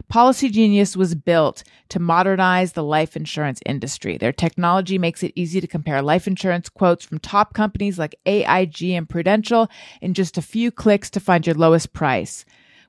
Policy 0.08 0.50
Genius 0.50 0.96
was 0.96 1.14
built 1.14 1.62
to 1.88 1.98
modernize 1.98 2.72
the 2.72 2.82
life 2.82 3.16
insurance 3.16 3.60
industry. 3.66 4.16
Their 4.18 4.32
technology 4.32 4.98
makes 4.98 5.22
it 5.22 5.32
easy 5.34 5.60
to 5.60 5.66
compare 5.66 6.02
life 6.02 6.26
insurance 6.26 6.68
quotes 6.68 7.04
from 7.04 7.18
top 7.18 7.54
companies 7.54 7.98
like 7.98 8.14
AIG 8.26 8.82
and 8.82 9.08
Prudential 9.08 9.68
in 10.00 10.14
just 10.14 10.38
a 10.38 10.42
few 10.42 10.70
clicks 10.70 11.10
to 11.10 11.20
find 11.20 11.46
your 11.46 11.54
lowest 11.54 11.92
price. 11.92 12.44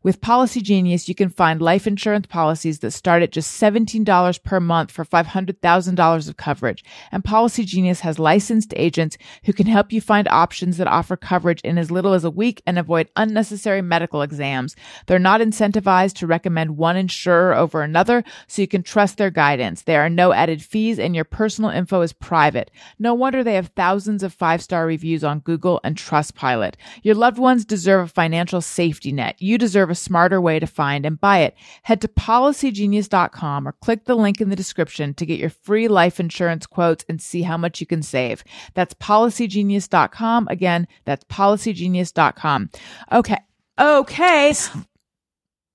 With 0.08 0.22
Policy 0.22 0.62
Genius, 0.62 1.10
you 1.10 1.16
can 1.16 1.28
find 1.28 1.62
life 1.62 1.86
insurance 1.86 2.28
policies 2.28 2.80
that 2.80 2.91
start 2.91 3.24
at 3.24 3.34
just 3.34 3.62
$17 3.62 4.41
per 4.41 4.60
month 4.62 4.89
for 4.89 5.03
$500,000 5.03 6.30
of 6.30 6.38
coverage. 6.38 6.86
And 7.12 7.26
Policy 7.26 7.66
Genius 7.66 7.99
has 7.99 8.18
licensed 8.18 8.74
agents 8.78 9.18
who 9.43 9.51
can 9.51 9.68
help 9.68 9.91
you 9.91 9.99
find 9.99 10.26
options 10.30 10.78
that 10.78 10.88
offer 10.88 11.18
coverage 11.18 11.60
in 11.60 11.78
as 11.78 11.91
little 11.91 12.14
as 12.14 12.24
a 12.24 12.30
week 12.30 12.62
and 12.66 12.80
avoid 12.80 13.10
unnecessary 13.18 13.82
medical 13.82 14.22
exams. 14.22 14.78
They're 15.08 15.20
not 15.20 15.41
incentivized 15.41 16.14
to 16.20 16.26
recommend 16.26 16.78
one 16.78 16.95
insurer 16.95 17.53
over 17.53 17.82
another, 17.82 18.24
so 18.47 18.62
you 18.62 18.68
can 18.70 18.84
trust 18.84 19.18
their 19.18 19.30
guidance. 19.30 19.82
There 19.82 20.05
are 20.05 20.10
no 20.10 20.32
added 20.32 20.64
fees 20.64 20.99
and 20.99 21.16
your 21.16 21.26
personal 21.26 21.70
info 21.70 21.99
is 21.99 22.14
private. 22.14 22.72
No 22.97 23.14
wonder 23.14 23.43
they 23.43 23.55
have 23.55 23.72
thousands 23.76 24.24
of 24.24 24.34
five-star 24.34 24.86
reviews 24.86 25.26
on 25.26 25.41
Google 25.41 25.82
and 25.84 25.97
Trustpilot. 25.97 26.76
Your 27.03 27.16
loved 27.16 27.39
ones 27.39 27.66
deserve 27.66 28.05
a 28.05 28.08
financial 28.08 28.62
safety 28.62 29.12
net. 29.12 29.36
You 29.39 29.58
deserve 29.58 29.89
a 29.89 29.97
smarter 29.98 30.39
way 30.39 30.60
to 30.60 30.68
find 30.68 31.06
and 31.06 31.20
buy 31.20 31.39
it. 31.39 31.56
Head 31.84 32.02
to 32.02 32.08
policygenius.com 32.08 33.68
or 33.68 33.74
click 33.74 34.06
the 34.06 34.16
link 34.16 34.39
in 34.39 34.50
the 34.50 34.56
description 34.56 35.14
to 35.16 35.26
get 35.26 35.39
your 35.39 35.50
free 35.50 35.88
life 35.88 36.20
insurance 36.20 36.66
quotes 36.66 37.06
and 37.10 37.22
see 37.22 37.41
how 37.41 37.58
much 37.58 37.82
you 37.82 37.88
can 37.88 38.02
save. 38.02 38.43
That's 38.74 38.93
policygenius.com. 38.93 40.48
Again, 40.50 40.88
that's 41.06 41.26
policygenius.com. 41.26 42.70
Okay. 43.12 43.39
Okay. 43.80 44.54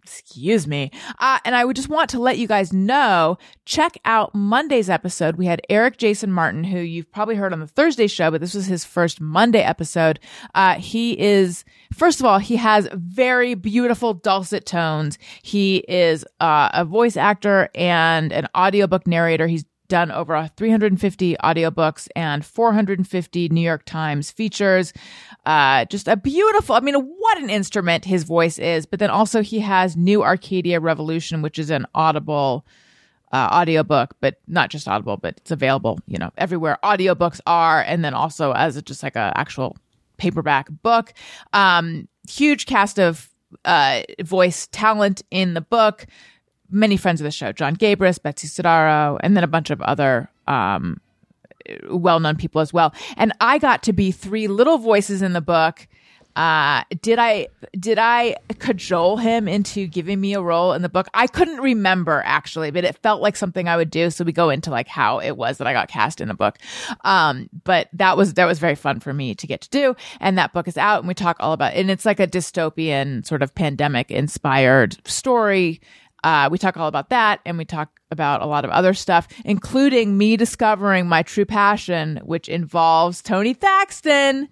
Excuse 0.04 0.66
me. 0.66 0.90
Uh, 1.20 1.38
and 1.44 1.54
I 1.54 1.64
would 1.64 1.76
just 1.76 1.88
want 1.88 2.10
to 2.10 2.18
let 2.18 2.36
you 2.36 2.48
guys 2.48 2.72
know 2.72 3.38
check 3.66 3.96
out 4.04 4.34
Monday's 4.34 4.90
episode. 4.90 5.36
We 5.36 5.46
had 5.46 5.62
Eric 5.68 5.96
Jason 5.96 6.32
Martin, 6.32 6.64
who 6.64 6.80
you've 6.80 7.10
probably 7.12 7.36
heard 7.36 7.52
on 7.52 7.60
the 7.60 7.68
Thursday 7.68 8.08
show, 8.08 8.30
but 8.30 8.40
this 8.40 8.54
was 8.54 8.66
his 8.66 8.84
first 8.84 9.20
Monday 9.20 9.62
episode. 9.62 10.18
Uh, 10.56 10.74
he 10.74 11.18
is, 11.20 11.64
first 11.92 12.18
of 12.18 12.26
all, 12.26 12.40
he 12.40 12.56
has 12.56 12.88
very 12.92 13.54
beautiful 13.54 14.12
dulcet 14.12 14.66
tones. 14.66 15.18
He 15.42 15.84
is 15.88 16.24
uh, 16.40 16.70
a 16.74 16.84
voice 16.84 17.16
actor 17.16 17.68
and 17.74 18.32
an 18.32 18.48
audiobook 18.56 19.06
narrator. 19.06 19.46
He's 19.46 19.64
done 19.92 20.10
over 20.10 20.50
350 20.56 21.36
audiobooks 21.44 22.08
and 22.16 22.46
450 22.46 23.50
New 23.50 23.60
York 23.60 23.84
Times 23.84 24.30
features. 24.30 24.94
Uh, 25.44 25.84
just 25.84 26.08
a 26.08 26.16
beautiful, 26.16 26.74
I 26.74 26.80
mean, 26.80 26.94
what 26.94 27.36
an 27.36 27.50
instrument 27.50 28.06
his 28.06 28.22
voice 28.22 28.58
is. 28.58 28.86
But 28.86 29.00
then 29.00 29.10
also 29.10 29.42
he 29.42 29.60
has 29.60 29.94
New 29.94 30.22
Arcadia 30.22 30.80
Revolution, 30.80 31.42
which 31.42 31.58
is 31.58 31.68
an 31.68 31.84
audible 31.94 32.64
uh, 33.32 33.50
audiobook, 33.52 34.16
but 34.22 34.36
not 34.48 34.70
just 34.70 34.88
audible, 34.88 35.18
but 35.18 35.34
it's 35.36 35.50
available, 35.50 35.98
you 36.06 36.16
know, 36.16 36.30
everywhere 36.38 36.78
audiobooks 36.82 37.42
are. 37.46 37.82
And 37.82 38.02
then 38.02 38.14
also 38.14 38.52
as 38.52 38.78
a, 38.78 38.82
just 38.82 39.02
like 39.02 39.16
a 39.16 39.34
actual 39.36 39.76
paperback 40.16 40.68
book. 40.82 41.12
Um, 41.52 42.08
huge 42.26 42.64
cast 42.64 42.98
of 42.98 43.28
uh, 43.66 44.04
voice 44.22 44.68
talent 44.72 45.20
in 45.30 45.52
the 45.52 45.60
book 45.60 46.06
many 46.72 46.96
friends 46.96 47.20
of 47.20 47.24
the 47.24 47.30
show, 47.30 47.52
John 47.52 47.76
Gabrus, 47.76 48.20
Betsy 48.22 48.48
Sodaro, 48.48 49.18
and 49.22 49.36
then 49.36 49.44
a 49.44 49.48
bunch 49.48 49.70
of 49.70 49.80
other 49.82 50.30
um, 50.48 51.00
well-known 51.90 52.36
people 52.36 52.60
as 52.60 52.72
well. 52.72 52.94
And 53.16 53.32
I 53.40 53.58
got 53.58 53.82
to 53.84 53.92
be 53.92 54.10
three 54.10 54.48
little 54.48 54.78
voices 54.78 55.22
in 55.22 55.32
the 55.32 55.40
book. 55.40 55.86
Uh, 56.34 56.82
did 57.02 57.18
I 57.18 57.48
did 57.78 57.98
I 57.98 58.36
cajole 58.58 59.18
him 59.18 59.48
into 59.48 59.86
giving 59.86 60.18
me 60.18 60.32
a 60.32 60.40
role 60.40 60.72
in 60.72 60.80
the 60.80 60.88
book? 60.88 61.06
I 61.12 61.26
couldn't 61.26 61.58
remember 61.58 62.22
actually, 62.24 62.70
but 62.70 62.84
it 62.84 62.96
felt 63.02 63.20
like 63.20 63.36
something 63.36 63.68
I 63.68 63.76
would 63.76 63.90
do. 63.90 64.08
So 64.08 64.24
we 64.24 64.32
go 64.32 64.48
into 64.48 64.70
like 64.70 64.88
how 64.88 65.18
it 65.18 65.32
was 65.32 65.58
that 65.58 65.66
I 65.66 65.74
got 65.74 65.88
cast 65.88 66.22
in 66.22 66.28
the 66.28 66.34
book. 66.34 66.56
Um, 67.04 67.50
but 67.64 67.88
that 67.92 68.16
was 68.16 68.32
that 68.34 68.46
was 68.46 68.58
very 68.58 68.76
fun 68.76 68.98
for 69.00 69.12
me 69.12 69.34
to 69.34 69.46
get 69.46 69.60
to 69.60 69.68
do. 69.68 69.94
And 70.20 70.38
that 70.38 70.54
book 70.54 70.68
is 70.68 70.78
out, 70.78 71.00
and 71.00 71.08
we 71.08 71.12
talk 71.12 71.36
all 71.38 71.52
about. 71.52 71.74
It. 71.74 71.80
And 71.80 71.90
it's 71.90 72.06
like 72.06 72.18
a 72.18 72.26
dystopian 72.26 73.26
sort 73.26 73.42
of 73.42 73.54
pandemic 73.54 74.10
inspired 74.10 75.06
story 75.06 75.82
Uh, 76.24 76.48
we 76.52 76.58
talk 76.58 76.76
all 76.76 76.88
about 76.88 77.10
that, 77.10 77.40
and 77.44 77.58
we 77.58 77.64
talk 77.64 77.98
about 78.10 78.42
a 78.42 78.46
lot 78.46 78.64
of 78.64 78.70
other 78.70 78.94
stuff, 78.94 79.26
including 79.44 80.16
me 80.16 80.36
discovering 80.36 81.06
my 81.08 81.22
true 81.22 81.44
passion, 81.44 82.20
which 82.24 82.48
involves 82.48 83.22
Tony 83.22 83.54
Thaxton. 83.54 84.48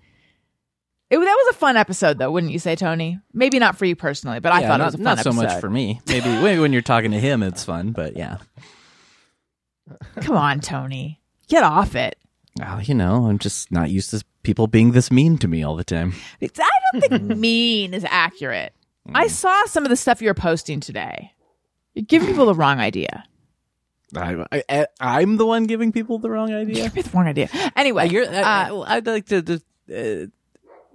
It, 1.10 1.18
that 1.18 1.24
was 1.24 1.54
a 1.54 1.58
fun 1.58 1.76
episode, 1.76 2.18
though, 2.18 2.30
wouldn't 2.30 2.52
you 2.52 2.58
say, 2.58 2.76
Tony? 2.76 3.18
Maybe 3.32 3.58
not 3.58 3.76
for 3.76 3.84
you 3.84 3.94
personally, 3.96 4.40
but 4.40 4.52
I 4.52 4.60
Yeah, 4.60 4.68
thought 4.68 4.78
not, 4.78 4.84
it 4.84 4.86
was 4.86 4.94
a 4.94 4.98
fun 4.98 5.16
not 5.16 5.24
so 5.24 5.32
much 5.32 5.60
for 5.60 5.68
me. 5.70 6.00
Maybe 6.06 6.28
maybe 6.28 6.60
when 6.60 6.72
you're 6.72 6.82
talking 6.82 7.10
to 7.12 7.18
him, 7.20 7.42
it's 7.42 7.64
fun. 7.64 7.90
But 7.92 8.16
yeah, 8.16 8.38
Come 10.20 10.36
on, 10.36 10.60
Tony, 10.60 11.20
get 11.48 11.62
off 11.64 11.94
it. 11.96 12.16
well, 12.58 12.80
you 12.80 12.94
know, 12.94 13.26
I'm 13.26 13.38
just 13.38 13.72
not 13.72 13.90
used 13.90 14.10
to 14.10 14.24
people 14.42 14.66
being 14.66 14.92
this 14.92 15.10
mean 15.10 15.36
to 15.38 15.48
me 15.48 15.62
all 15.62 15.76
the 15.76 15.84
time. 15.84 16.14
It's, 16.40 16.58
I 16.60 16.68
don't 16.92 17.00
think 17.08 17.22
mean 17.38 17.92
is 17.94 18.06
accurate. 18.08 18.72
I 19.12 19.26
saw 19.26 19.64
some 19.66 19.84
of 19.84 19.90
the 19.90 19.96
stuff 19.96 20.22
you 20.22 20.28
were 20.28 20.34
posting 20.34 20.78
today. 20.78 21.32
You're 21.94 22.04
giving 22.04 22.28
people 22.28 22.46
the 22.46 22.54
wrong 22.54 22.78
idea. 22.80 23.24
I, 24.16 24.44
I, 24.68 24.86
I'm 25.00 25.36
the 25.36 25.46
one 25.46 25.64
giving 25.64 25.92
people 25.92 26.18
the 26.18 26.30
wrong 26.30 26.52
idea. 26.52 26.84
Give 26.84 26.94
me 26.96 27.02
the 27.02 27.10
wrong 27.10 27.26
idea. 27.28 27.48
Anyway, 27.76 28.08
You're, 28.08 28.24
uh, 28.24 28.42
I, 28.42 28.68
I- 28.70 28.96
I'd 28.96 29.06
like 29.06 29.26
to. 29.26 29.42
to 29.42 29.54
uh, 29.92 30.26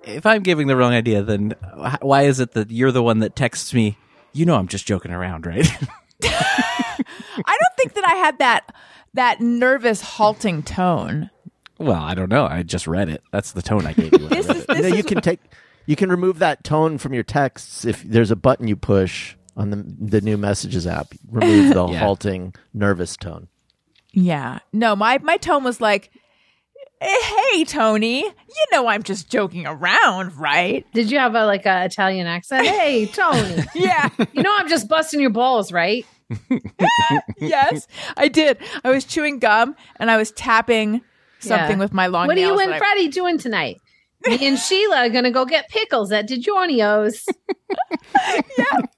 if 0.04 0.26
I'm 0.26 0.44
giving 0.44 0.68
the 0.68 0.76
wrong 0.76 0.94
idea, 0.94 1.24
then 1.24 1.56
why 2.02 2.24
is 2.24 2.40
it 2.40 2.52
that 2.52 2.70
you're 2.72 2.92
the 2.92 3.02
one 3.02 3.20
that 3.20 3.36
texts 3.36 3.74
me? 3.74 3.98
You 4.34 4.46
know, 4.46 4.56
I'm 4.56 4.68
just 4.68 4.86
joking 4.86 5.12
around, 5.12 5.46
right? 5.48 5.68
I 6.24 7.58
don't 7.60 7.76
think 7.78 7.94
that 7.96 8.08
I 8.08 8.16
had 8.16 8.40
that 8.40 8.74
that 9.14 9.42
nervous, 9.42 10.02
halting 10.02 10.64
tone. 10.64 11.30
well, 11.80 12.02
I 12.02 12.14
don't 12.16 12.30
know. 12.30 12.46
I 12.46 12.64
just 12.64 12.86
read 12.86 13.10
it. 13.10 13.24
That's 13.32 13.54
the 13.54 13.62
tone 13.62 13.86
I 13.86 13.94
gave 13.94 14.12
you. 14.14 14.28
This 14.30 14.48
is 14.50 14.66
this 14.66 14.78
you 14.78 14.82
know, 14.84 14.88
you 14.90 14.96
is 14.96 15.06
can 15.06 15.22
take, 15.22 15.40
you 15.86 15.96
can 15.96 16.10
remove 16.10 16.40
that 16.40 16.64
tone 16.64 16.98
from 16.98 17.14
your 17.14 17.24
texts 17.24 17.86
if 17.86 18.04
there's 18.04 18.30
a 18.32 18.36
button 18.36 18.68
you 18.68 18.76
push 18.76 19.36
on 19.56 19.70
the 19.70 19.84
the 20.00 20.22
new 20.22 20.38
messages 20.38 20.86
app. 20.88 21.08
Remove 21.30 21.74
the 21.74 21.86
Yeah. 21.92 22.00
halting, 22.00 22.54
nervous 22.74 23.16
tone. 23.18 23.48
yeah. 24.14 24.60
No, 24.74 24.96
my 24.96 25.18
my 25.20 25.38
tone 25.38 25.64
was 25.64 25.80
like, 25.82 26.12
"Eh, 27.02 27.22
"Hey, 27.52 27.64
Tony, 27.66 28.24
you 28.24 28.66
know 28.72 28.88
I'm 28.88 29.04
just 29.04 29.30
joking 29.30 29.66
around, 29.68 30.38
right?" 30.38 30.86
Did 30.94 31.10
you 31.12 31.20
have 31.20 31.36
a 31.36 31.46
like 31.46 31.66
a 31.66 31.86
Italian 31.86 32.28
accent? 32.28 32.68
Hey, 32.76 33.06
Tony. 33.08 33.64
Yeah. 33.76 34.10
you 34.34 34.44
know 34.44 34.56
I'm 34.58 34.68
just 34.70 34.88
busting 34.90 35.20
your 35.22 35.30
balls, 35.32 35.72
right? 35.72 36.06
yes, 37.38 37.88
I 38.18 38.28
did. 38.28 38.58
I 38.84 38.90
was 38.90 39.06
chewing 39.06 39.40
gum 39.40 39.76
and 39.98 40.10
I 40.10 40.18
was 40.18 40.32
tapping 40.32 41.02
something 41.40 41.78
Yeah. 41.78 41.84
with 41.84 41.94
my 41.94 42.08
long 42.08 42.28
What 42.28 42.38
are 42.38 42.42
you 42.42 42.58
and 42.60 42.72
that 42.72 42.76
I- 42.76 42.78
Freddie 42.80 43.08
doing 43.10 43.38
tonight? 43.38 43.80
Me 44.28 44.48
and 44.48 44.58
Sheila 44.58 44.98
are 45.06 45.10
gonna 45.10 45.32
go 45.32 45.46
get 45.46 45.70
pickles 45.70 46.12
at 46.12 46.28
DiGiorno's. 46.28 47.26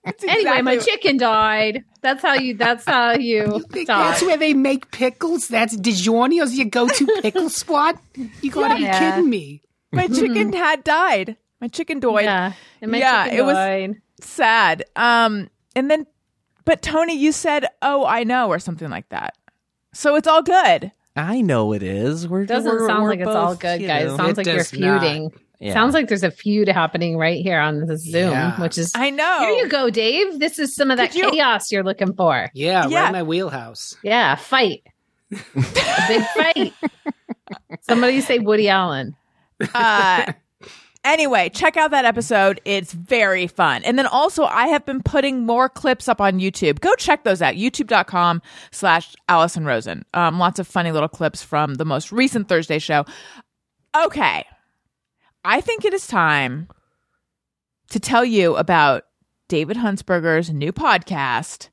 That's 0.04 0.24
Anyway, 0.24 0.62
my 0.62 0.78
chicken 0.78 1.18
died. 1.18 1.84
That's 2.02 2.22
how 2.22 2.34
you. 2.36 2.54
That's 2.56 2.86
how 2.86 3.14
you 3.14 3.46
talk. 3.62 3.86
That's 3.88 4.22
where 4.22 4.38
they 4.38 4.54
make 4.54 4.92
pickles. 4.92 5.48
That's 5.48 5.76
DiGiorno's 5.76 6.56
your 6.58 6.68
go-to 6.68 7.06
pickle 7.22 7.50
spot. 7.50 8.00
You 8.42 8.52
gotta 8.52 8.76
be 8.76 8.84
kidding 8.86 9.30
me. 9.30 9.62
my 9.92 10.08
chicken 10.08 10.54
had 10.54 10.84
died. 10.84 11.38
My 11.60 11.68
chicken 11.68 12.00
died. 12.00 12.24
Yeah, 12.26 12.54
and 12.82 12.92
my 12.92 13.00
Yeah, 13.00 13.24
chicken 13.26 13.40
it 13.40 13.46
was- 13.46 13.56
died. 13.56 13.96
sad. 14.22 14.86
Um, 14.96 15.50
and 15.76 15.90
then, 15.92 16.06
but 16.66 16.82
Tony, 16.82 17.16
you 17.18 17.32
said, 17.32 17.66
"Oh, 17.82 18.06
I 18.06 18.24
know," 18.24 18.48
or 18.50 18.60
something 18.60 18.90
like 18.90 19.10
that. 19.10 19.36
So 19.94 20.16
it's 20.16 20.28
all 20.28 20.44
good. 20.44 20.92
I 21.18 21.42
know 21.42 21.74
it 21.74 21.84
is. 21.84 22.28
We're 22.28 22.46
Doesn't 22.46 22.72
we're- 22.72 22.88
sound 22.88 23.04
we're 23.04 23.10
like 23.10 23.20
it's 23.20 23.28
all 23.30 23.52
both, 23.54 23.60
good, 23.60 23.82
you 23.82 23.88
guys. 23.88 24.06
know. 24.06 24.18
Sounds 24.18 24.30
It 24.32 24.38
like 24.38 24.46
you're 24.48 24.64
feuding. 24.64 25.32
Yeah. 25.60 25.74
Sounds 25.74 25.96
like 25.96 26.08
there's 26.08 26.22
a 26.24 26.30
feud 26.30 26.68
happening 26.68 27.18
right 27.18 27.42
here 27.42 27.60
on 27.60 27.80
the 27.88 27.98
Zoom, 27.98 28.32
Yeah. 28.32 28.62
which 28.62 28.78
is. 28.78 28.92
I 28.96 29.10
know. 29.10 29.40
Here 29.40 29.50
you 29.64 29.68
go, 29.68 29.90
Dave. 29.90 30.40
This 30.40 30.60
is 30.60 30.76
some 30.76 30.92
of 30.92 30.98
that 30.98 31.16
you- 31.16 31.32
chaos 31.32 31.72
you're 31.72 31.84
looking 31.84 32.14
for. 32.14 32.50
Yeah, 32.54 32.88
Yeah. 32.88 33.00
right 33.02 33.06
in 33.08 33.12
my 33.14 33.24
wheelhouse. 33.24 33.96
Yeah, 34.04 34.36
fight. 34.36 34.84
a 35.32 35.38
big 36.08 36.24
fight. 36.36 36.74
Somebody 37.82 38.22
say 38.22 38.40
Woody 38.40 38.70
Allen. 38.70 39.16
Uh, 39.74 40.32
anyway, 41.08 41.50
check 41.50 41.78
out 41.78 41.92
that 41.92 42.06
episode. 42.06 42.62
It's 42.66 42.94
very 42.94 43.48
fun. 43.48 43.84
And 43.84 43.98
then 43.98 44.06
also, 44.08 44.46
I 44.46 44.68
have 44.68 44.86
been 44.86 45.02
putting 45.02 45.46
more 45.46 45.70
clips 45.70 46.08
up 46.08 46.22
on 46.22 46.40
YouTube. 46.40 46.80
Go 46.80 46.94
check 46.96 47.24
those 47.24 47.42
out. 47.42 47.56
YouTube.com 47.56 48.42
slash 48.72 49.16
Allison 49.28 49.66
Rosen. 49.66 50.06
Um, 50.14 50.40
lots 50.40 50.60
of 50.60 50.68
funny 50.68 50.92
little 50.92 51.10
clips 51.10 51.44
from 51.44 51.76
the 51.76 51.86
most 51.86 52.12
recent 52.12 52.48
Thursday 52.50 52.80
show. 52.80 53.06
Okay. 53.96 54.46
I 55.44 55.62
think 55.62 55.86
it 55.86 55.94
is 55.94 56.08
time 56.08 56.68
to 57.90 58.00
tell 58.00 58.26
you 58.26 58.56
about 58.56 59.06
David 59.48 59.78
Huntsberger's 59.78 60.52
new 60.52 60.74
podcast, 60.74 61.70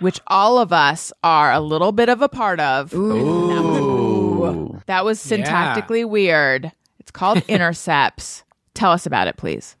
which 0.00 0.20
all 0.26 0.58
of 0.58 0.72
us 0.72 1.12
are 1.24 1.52
a 1.52 1.60
little 1.60 1.92
bit 1.92 2.08
of 2.08 2.20
a 2.20 2.28
part 2.28 2.60
of. 2.60 2.92
Ooh. 2.94 4.80
That 4.86 5.04
was 5.04 5.18
syntactically 5.24 6.08
weird. 6.08 6.72
It's 6.98 7.10
called 7.10 7.42
Intercepts. 7.48 8.44
Tell 8.76 8.92
us 8.92 9.06
about 9.06 9.26
it, 9.26 9.36
please. 9.36 9.74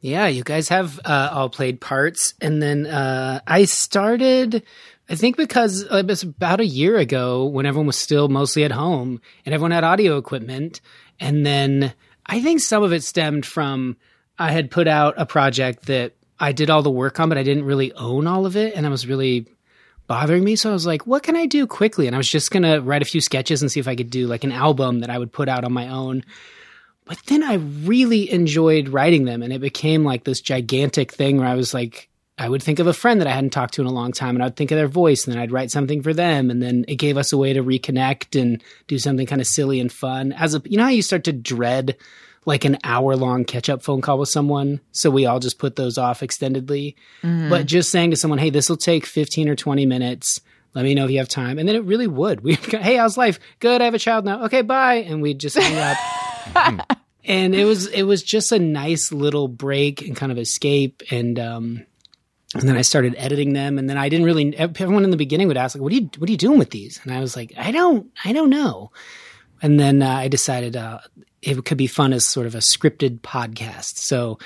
Yeah, 0.00 0.26
you 0.26 0.44
guys 0.44 0.68
have 0.68 1.00
uh, 1.06 1.30
all 1.32 1.48
played 1.48 1.80
parts, 1.80 2.34
and 2.42 2.60
then 2.60 2.84
uh, 2.84 3.40
I 3.46 3.64
started. 3.64 4.62
I 5.08 5.14
think 5.14 5.38
because 5.38 5.82
it 5.82 6.06
was 6.06 6.24
about 6.24 6.60
a 6.60 6.66
year 6.66 6.98
ago 6.98 7.46
when 7.46 7.64
everyone 7.64 7.86
was 7.86 7.96
still 7.96 8.28
mostly 8.28 8.64
at 8.64 8.72
home 8.72 9.20
and 9.46 9.54
everyone 9.54 9.70
had 9.70 9.84
audio 9.84 10.18
equipment, 10.18 10.82
and 11.20 11.46
then 11.46 11.94
I 12.26 12.42
think 12.42 12.60
some 12.60 12.82
of 12.82 12.92
it 12.92 13.02
stemmed 13.02 13.46
from 13.46 13.96
I 14.38 14.50
had 14.50 14.70
put 14.70 14.88
out 14.88 15.14
a 15.16 15.24
project 15.24 15.86
that 15.86 16.12
I 16.38 16.52
did 16.52 16.68
all 16.68 16.82
the 16.82 16.90
work 16.90 17.20
on, 17.20 17.28
but 17.28 17.38
I 17.38 17.42
didn't 17.42 17.64
really 17.64 17.92
own 17.94 18.26
all 18.26 18.44
of 18.44 18.56
it, 18.56 18.74
and 18.74 18.84
I 18.84 18.90
was 18.90 19.06
really 19.06 19.46
bothering 20.06 20.44
me. 20.44 20.56
So 20.56 20.70
I 20.70 20.74
was 20.74 20.86
like, 20.86 21.06
what 21.06 21.22
can 21.22 21.36
I 21.36 21.46
do 21.46 21.66
quickly? 21.66 22.06
And 22.06 22.14
I 22.14 22.18
was 22.18 22.28
just 22.28 22.50
gonna 22.50 22.80
write 22.80 23.00
a 23.00 23.06
few 23.06 23.20
sketches 23.20 23.62
and 23.62 23.70
see 23.70 23.80
if 23.80 23.88
I 23.88 23.96
could 23.96 24.10
do 24.10 24.26
like 24.26 24.44
an 24.44 24.52
album 24.52 25.00
that 25.00 25.08
I 25.08 25.18
would 25.18 25.32
put 25.32 25.48
out 25.48 25.64
on 25.64 25.72
my 25.72 25.88
own. 25.88 26.24
But 27.06 27.18
then 27.26 27.42
I 27.42 27.54
really 27.54 28.30
enjoyed 28.30 28.88
writing 28.88 29.24
them, 29.24 29.42
and 29.42 29.52
it 29.52 29.60
became 29.60 30.04
like 30.04 30.24
this 30.24 30.40
gigantic 30.40 31.12
thing 31.12 31.38
where 31.38 31.48
I 31.48 31.54
was 31.54 31.74
like, 31.74 32.08
I 32.36 32.48
would 32.48 32.62
think 32.62 32.78
of 32.80 32.86
a 32.86 32.92
friend 32.92 33.20
that 33.20 33.28
I 33.28 33.32
hadn't 33.32 33.50
talked 33.50 33.74
to 33.74 33.82
in 33.82 33.86
a 33.86 33.92
long 33.92 34.12
time, 34.12 34.34
and 34.34 34.42
I'd 34.42 34.56
think 34.56 34.70
of 34.70 34.76
their 34.76 34.88
voice, 34.88 35.24
and 35.24 35.34
then 35.34 35.40
I'd 35.40 35.52
write 35.52 35.70
something 35.70 36.02
for 36.02 36.12
them, 36.12 36.50
and 36.50 36.62
then 36.62 36.84
it 36.88 36.96
gave 36.96 37.16
us 37.16 37.32
a 37.32 37.36
way 37.36 37.52
to 37.52 37.62
reconnect 37.62 38.40
and 38.40 38.62
do 38.88 38.98
something 38.98 39.26
kind 39.26 39.40
of 39.40 39.46
silly 39.46 39.80
and 39.80 39.92
fun. 39.92 40.32
As 40.32 40.54
a, 40.54 40.62
you 40.64 40.76
know 40.76 40.84
how 40.84 40.90
you 40.90 41.02
start 41.02 41.24
to 41.24 41.32
dread 41.32 41.96
like 42.46 42.64
an 42.64 42.78
hour 42.84 43.16
long 43.16 43.44
catch 43.44 43.68
up 43.68 43.82
phone 43.82 44.00
call 44.00 44.18
with 44.18 44.28
someone, 44.30 44.80
so 44.92 45.10
we 45.10 45.26
all 45.26 45.38
just 45.40 45.58
put 45.58 45.76
those 45.76 45.96
off 45.96 46.20
extendedly. 46.20 46.94
Mm-hmm. 47.22 47.50
But 47.50 47.66
just 47.66 47.90
saying 47.90 48.10
to 48.10 48.16
someone, 48.16 48.38
"Hey, 48.38 48.50
this 48.50 48.68
will 48.68 48.76
take 48.76 49.06
fifteen 49.06 49.48
or 49.48 49.54
twenty 49.54 49.86
minutes." 49.86 50.40
Let 50.74 50.84
me 50.84 50.94
know 50.94 51.04
if 51.04 51.12
you 51.12 51.18
have 51.18 51.28
time, 51.28 51.60
and 51.60 51.68
then 51.68 51.76
it 51.76 51.84
really 51.84 52.08
would. 52.08 52.40
We, 52.42 52.54
hey, 52.54 52.96
how's 52.96 53.16
life? 53.16 53.38
Good. 53.60 53.80
I 53.80 53.84
have 53.84 53.94
a 53.94 53.98
child 53.98 54.24
now. 54.24 54.44
Okay, 54.46 54.62
bye, 54.62 54.96
and 54.96 55.22
we'd 55.22 55.38
just 55.38 55.56
hang 55.56 55.78
up 55.78 55.96
and 57.24 57.54
it 57.54 57.64
was 57.64 57.86
it 57.86 58.02
was 58.02 58.22
just 58.22 58.52
a 58.52 58.58
nice 58.58 59.12
little 59.12 59.48
break 59.48 60.02
and 60.02 60.16
kind 60.16 60.32
of 60.32 60.38
escape. 60.38 61.02
And 61.10 61.38
um 61.38 61.86
and 62.54 62.68
then 62.68 62.76
I 62.76 62.82
started 62.82 63.16
editing 63.18 63.52
them. 63.52 63.78
And 63.78 63.90
then 63.90 63.96
I 63.96 64.08
didn't 64.08 64.26
really 64.26 64.56
everyone 64.56 65.04
in 65.04 65.10
the 65.10 65.16
beginning 65.16 65.48
would 65.48 65.56
ask 65.56 65.74
like 65.74 65.82
what 65.82 65.92
are 65.92 65.96
you 65.96 66.10
what 66.18 66.28
are 66.28 66.32
you 66.32 66.38
doing 66.38 66.58
with 66.58 66.70
these? 66.70 67.00
And 67.02 67.12
I 67.12 67.20
was 67.20 67.36
like 67.36 67.52
I 67.56 67.70
don't 67.70 68.10
I 68.24 68.32
don't 68.32 68.50
know. 68.50 68.90
And 69.62 69.80
then 69.80 70.02
uh, 70.02 70.10
I 70.10 70.28
decided 70.28 70.76
uh, 70.76 71.00
it 71.40 71.64
could 71.64 71.78
be 71.78 71.86
fun 71.86 72.12
as 72.12 72.28
sort 72.28 72.46
of 72.46 72.54
a 72.54 72.58
scripted 72.58 73.20
podcast. 73.20 73.96
So 73.96 74.38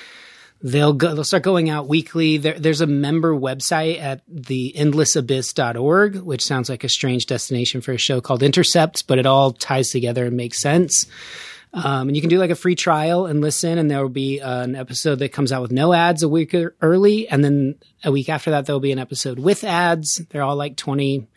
they'll 0.61 0.93
go 0.93 1.13
they'll 1.13 1.23
start 1.23 1.43
going 1.43 1.69
out 1.69 1.87
weekly. 1.87 2.37
There, 2.37 2.57
there's 2.57 2.81
a 2.81 2.87
member 2.87 3.33
website 3.33 3.99
at 3.99 4.21
the 4.27 4.73
endlessabyss.org 4.77 6.17
which 6.17 6.43
sounds 6.43 6.69
like 6.69 6.83
a 6.83 6.89
strange 6.89 7.25
destination 7.25 7.81
for 7.81 7.91
a 7.91 7.97
show 7.97 8.21
called 8.21 8.43
intercepts 8.43 9.01
but 9.01 9.17
it 9.17 9.25
all 9.25 9.51
ties 9.51 9.89
together 9.89 10.25
and 10.25 10.35
makes 10.35 10.61
sense 10.61 11.05
um, 11.73 12.07
and 12.07 12.15
you 12.15 12.21
can 12.21 12.29
do 12.29 12.39
like 12.39 12.49
a 12.49 12.55
free 12.55 12.75
trial 12.75 13.25
and 13.27 13.41
listen, 13.41 13.77
and 13.77 13.89
there 13.91 14.01
will 14.01 14.09
be 14.09 14.41
uh, 14.41 14.63
an 14.63 14.75
episode 14.75 15.19
that 15.19 15.29
comes 15.31 15.51
out 15.51 15.61
with 15.61 15.71
no 15.71 15.93
ads 15.93 16.23
a 16.23 16.29
week 16.29 16.55
early, 16.81 17.27
and 17.27 17.43
then 17.43 17.75
a 18.03 18.11
week 18.11 18.29
after 18.29 18.51
that 18.51 18.65
there 18.65 18.73
will 18.75 18.79
be 18.79 18.91
an 18.91 18.99
episode 18.99 19.39
with 19.39 19.63
ads. 19.63 20.21
They're 20.29 20.41
all 20.43 20.55
like 20.55 20.75
twenty 20.77 21.27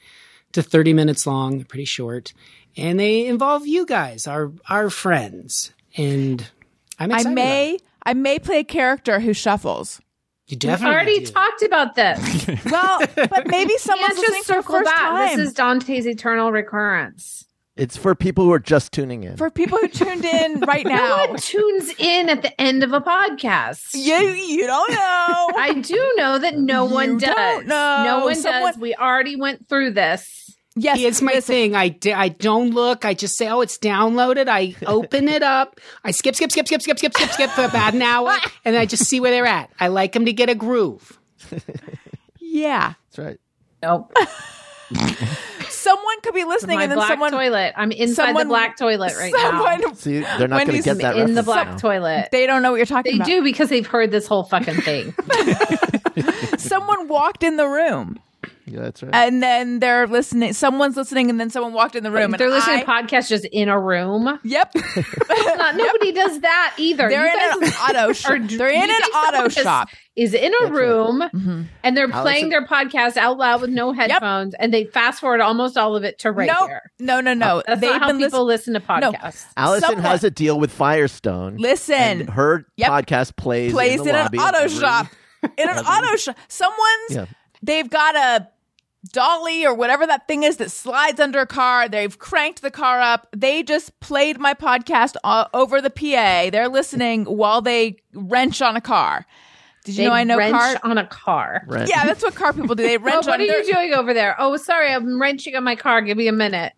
to 0.53 0.62
thirty 0.62 0.93
minutes 0.93 1.26
long, 1.26 1.57
They're 1.59 1.64
pretty 1.66 1.85
short, 1.85 2.33
and 2.76 2.99
they 2.99 3.26
involve 3.26 3.66
you 3.66 3.85
guys, 3.87 4.26
our 4.26 4.53
our 4.68 4.89
friends, 4.91 5.72
and 5.97 6.49
I'm 6.99 7.12
I 7.12 7.16
excited. 7.16 7.35
may 7.35 7.78
I 8.05 8.14
may 8.14 8.39
play 8.39 8.61
a 8.61 8.64
character 8.64 9.20
who 9.20 9.33
shuffles. 9.35 10.01
you 10.47 10.55
We 10.55 10.57
definitely 10.57 10.95
already 10.95 11.18
do. 11.20 11.26
talked 11.33 11.62
about 11.62 11.95
this. 11.95 12.47
Well, 12.70 13.01
but 13.16 13.47
maybe 13.49 13.76
someone's 13.78 14.14
Can't 14.14 14.26
just 14.26 14.47
circle 14.47 14.83
back. 14.83 14.97
time. 14.97 15.39
This 15.39 15.49
is 15.49 15.55
Dante's 15.55 16.07
eternal 16.07 16.51
recurrence. 16.53 17.45
It's 17.75 17.97
for 17.97 18.14
people 18.14 18.45
who 18.45 18.53
are 18.53 18.59
just 18.59 18.93
tuning 18.93 19.25
in. 19.25 19.37
for 19.39 19.51
people 19.51 19.79
who 19.79 19.89
tuned 19.89 20.25
in 20.27 20.61
right 20.68 20.85
No 20.85 20.95
now. 20.95 21.29
one 21.29 21.37
tunes 21.39 21.91
in 21.99 22.29
at 22.29 22.43
the 22.43 22.61
end 22.61 22.83
of 22.85 22.93
a 22.93 23.01
podcast. 23.01 23.95
You 23.95 24.14
you 24.14 24.66
don't 24.66 24.91
know. 24.91 24.97
I 25.57 25.81
do 25.83 26.12
know 26.16 26.39
that 26.39 26.59
no 26.59 26.87
You 26.87 26.95
one 26.95 27.16
does. 27.18 27.35
don't 27.35 27.66
know. 27.66 28.05
No 28.05 28.25
one 28.27 28.35
Someone- 28.35 28.73
does. 28.75 28.79
We 28.81 28.95
already 28.95 29.37
went 29.37 29.68
through 29.70 29.93
this. 29.93 30.55
yes, 30.77 30.99
It's 31.01 31.23
my 31.23 31.33
listen, 31.33 31.55
thing. 31.55 31.75
I, 31.75 31.89
d- 31.89 32.12
I 32.12 32.29
don't 32.29 32.70
look. 32.73 33.07
I 33.07 33.14
just 33.14 33.39
say, 33.39 33.49
oh, 33.49 33.62
it's 33.62 33.79
downloaded. 33.79 34.49
I 34.49 34.75
open 34.87 35.29
it 35.29 35.43
up. 35.43 35.81
I 36.05 36.11
skip, 36.11 36.35
skip, 36.35 36.53
skip, 36.53 36.66
skip, 36.66 36.83
skip, 36.83 36.99
skip, 36.99 37.14
skip, 37.14 37.31
skip 37.31 37.51
for 37.51 37.64
about 37.64 37.95
an 37.95 38.03
hour, 38.03 38.37
and 38.66 38.77
I 38.77 38.85
just 38.85 39.07
see 39.07 39.18
where 39.18 39.31
they're 39.31 39.47
at. 39.47 39.70
I 39.81 39.89
like 39.89 40.12
them 40.12 40.27
to 40.27 40.33
get 40.35 40.51
a 40.51 40.55
groove. 40.55 41.18
Yeah. 42.39 42.95
That's 43.11 43.18
right. 43.18 43.41
Nope. 43.83 44.12
Someone 45.73 46.20
could 46.23 46.35
be 46.35 46.45
listening 46.45 46.77
my 46.77 46.83
and 46.85 46.93
then 46.93 46.99
black 46.99 47.09
someone 47.09 47.33
toilet. 47.33 47.73
I'm 47.77 47.91
inside 47.93 48.27
someone- 48.27 48.47
the 48.47 48.49
black 48.51 48.77
toilet 48.77 49.12
right 49.16 49.33
someone, 49.35 49.81
now. 49.81 49.93
See, 49.95 50.20
they're 50.20 50.23
not 50.23 50.39
going 50.39 50.49
to 50.49 50.55
Wendy's 50.73 50.85
get 50.85 50.99
that 50.99 51.16
in 51.16 51.35
the 51.35 51.43
black 51.43 51.68
now. 51.68 51.77
toilet. 51.77 52.29
They 52.31 52.47
don't 52.47 52.62
know 52.62 52.70
what 52.70 52.77
you're 52.77 52.87
talking 52.87 53.12
They 53.12 53.16
about. 53.16 53.27
do 53.27 53.43
because 53.43 53.68
they've 53.68 53.87
heard 53.87 54.11
this 54.11 54.27
whole 54.27 54.45
fucking 54.45 54.81
thing. 54.83 55.14
Someone 56.59 57.09
walked 57.09 57.43
in 57.43 57.57
the 57.57 57.66
room 57.66 58.18
Yeah, 58.73 58.81
that's 58.81 59.03
right. 59.03 59.14
and 59.14 59.43
then 59.43 59.79
they're 59.81 60.07
listening. 60.07 60.53
Someone's 60.55 60.97
listening 60.97 61.29
and 61.31 61.39
then 61.39 61.51
someone 61.51 61.73
walked 61.73 61.95
in 61.97 62.03
the 62.05 62.11
room. 62.11 62.31
They're 62.33 62.47
and 62.49 62.57
listening 62.57 62.85
I- 62.89 63.03
to 63.03 63.07
podcasts 63.07 63.29
just 63.29 63.45
in 63.47 63.68
a 63.68 63.79
room. 63.79 64.39
Yep. 64.43 64.73
Not, 65.57 65.77
nobody 65.77 66.12
does 66.23 66.41
that 66.41 66.75
either. 66.79 67.09
They're 67.09 67.27
You 67.27 67.59
in 67.59 67.62
an 67.64 67.68
auto 67.75 68.12
shop. 68.12 68.41
They're 68.49 68.68
in 68.70 68.91
an 68.91 69.03
auto 69.14 69.45
is- 69.47 69.55
shop. 69.55 69.89
Is 70.14 70.35
in 70.35 70.53
a 70.64 70.66
room 70.70 71.23
Mm-hmm. 71.23 71.62
and 71.83 71.97
they're 71.97 72.05
Allison- 72.05 72.20
playing 72.23 72.49
their 72.51 72.66
podcast 72.66 73.16
out 73.16 73.39
loud 73.39 73.62
with 73.62 73.70
no 73.70 73.93
headphones 73.95 74.55
and 74.59 74.73
they 74.73 74.85
fast 74.85 75.20
forward 75.20 75.41
almost 75.41 75.79
all 75.79 75.97
of 75.97 76.05
it 76.05 76.18
to 76.18 76.31
right 76.31 76.47
no, 76.49 76.66
here. 76.66 76.83
no, 76.99 77.23
no, 77.23 77.33
no. 77.33 77.62
That's 77.66 77.81
They've 77.81 77.91
not 77.93 78.01
how 78.03 78.07
been 78.09 78.18
people 78.18 78.45
listening. 78.45 78.75
listen 78.75 78.75
to 78.75 79.16
podcasts. 79.16 79.47
Allison 79.57 79.89
someone- 79.89 80.05
has 80.05 80.23
a 80.23 80.31
deal 80.31 80.61
with 80.61 80.70
Firestone. 80.70 81.57
Listen. 81.57 81.95
and 81.95 82.29
her 82.31 82.66
Yep. 82.77 82.91
podcast 82.91 83.37
plays 83.37 83.73
plays 83.73 83.95
in, 83.95 84.01
in, 84.01 84.05
the 84.05 84.11
an 84.18 84.23
lobby 84.25 84.39
of 84.39 84.45
auto 84.45 84.68
shop. 84.68 85.07
In 85.57 85.68
an 85.70 85.79
auto 85.79 86.16
shop. 86.16 86.37
Someone's 86.49 86.79
Yeah. 87.11 87.27
they've 87.62 87.89
got 87.89 88.14
a 88.14 88.49
dolly 89.11 89.65
or 89.67 89.75
whatever 89.75 90.07
that 90.07 90.29
thing 90.29 90.43
is 90.45 90.59
that 90.59 90.71
slides 90.71 91.19
under 91.21 91.41
a 91.41 91.47
car. 91.47 91.89
They've 91.89 92.17
cranked 92.19 92.63
the 92.63 92.71
car 92.71 93.01
up. 93.01 93.27
They 93.37 93.63
just 93.63 93.99
played 94.01 94.39
my 94.39 94.55
podcast 94.55 95.17
over 95.53 95.81
the 95.81 95.91
PA. 95.91 96.51
They're 96.51 96.69
listening 96.69 97.25
while 97.25 97.61
they 97.63 97.97
wrench 98.15 98.63
on 98.63 98.77
a 98.77 98.81
car. 98.81 99.27
Did 99.85 99.97
you 99.97 100.05
They 100.05 100.09
know 100.09 100.15
I 100.15 100.25
know 100.25 100.37
wrench 100.39 100.53
car? 100.57 100.77
on 100.85 100.99
a 100.99 101.07
car. 101.07 101.65
Right. 101.67 101.89
Yeah, 101.89 102.07
that's 102.07 102.23
what 102.23 102.37
car 102.37 102.53
people 102.53 102.77
do. 102.77 102.85
They 102.85 102.97
Oh, 102.99 103.01
wrench 103.01 103.27
what 103.27 103.35
on 103.35 103.41
are 103.41 103.47
their- 103.47 103.63
you 103.65 103.73
doing 103.75 103.93
over 103.95 104.15
there? 104.15 104.37
Oh, 104.39 104.57
sorry, 104.57 104.93
I'm 104.93 105.21
wrenching 105.21 105.57
on 105.57 105.65
my 105.65 105.75
car. 105.75 106.01
Give 106.03 106.17
me 106.17 106.29
a 106.29 106.33
minute. 106.33 106.73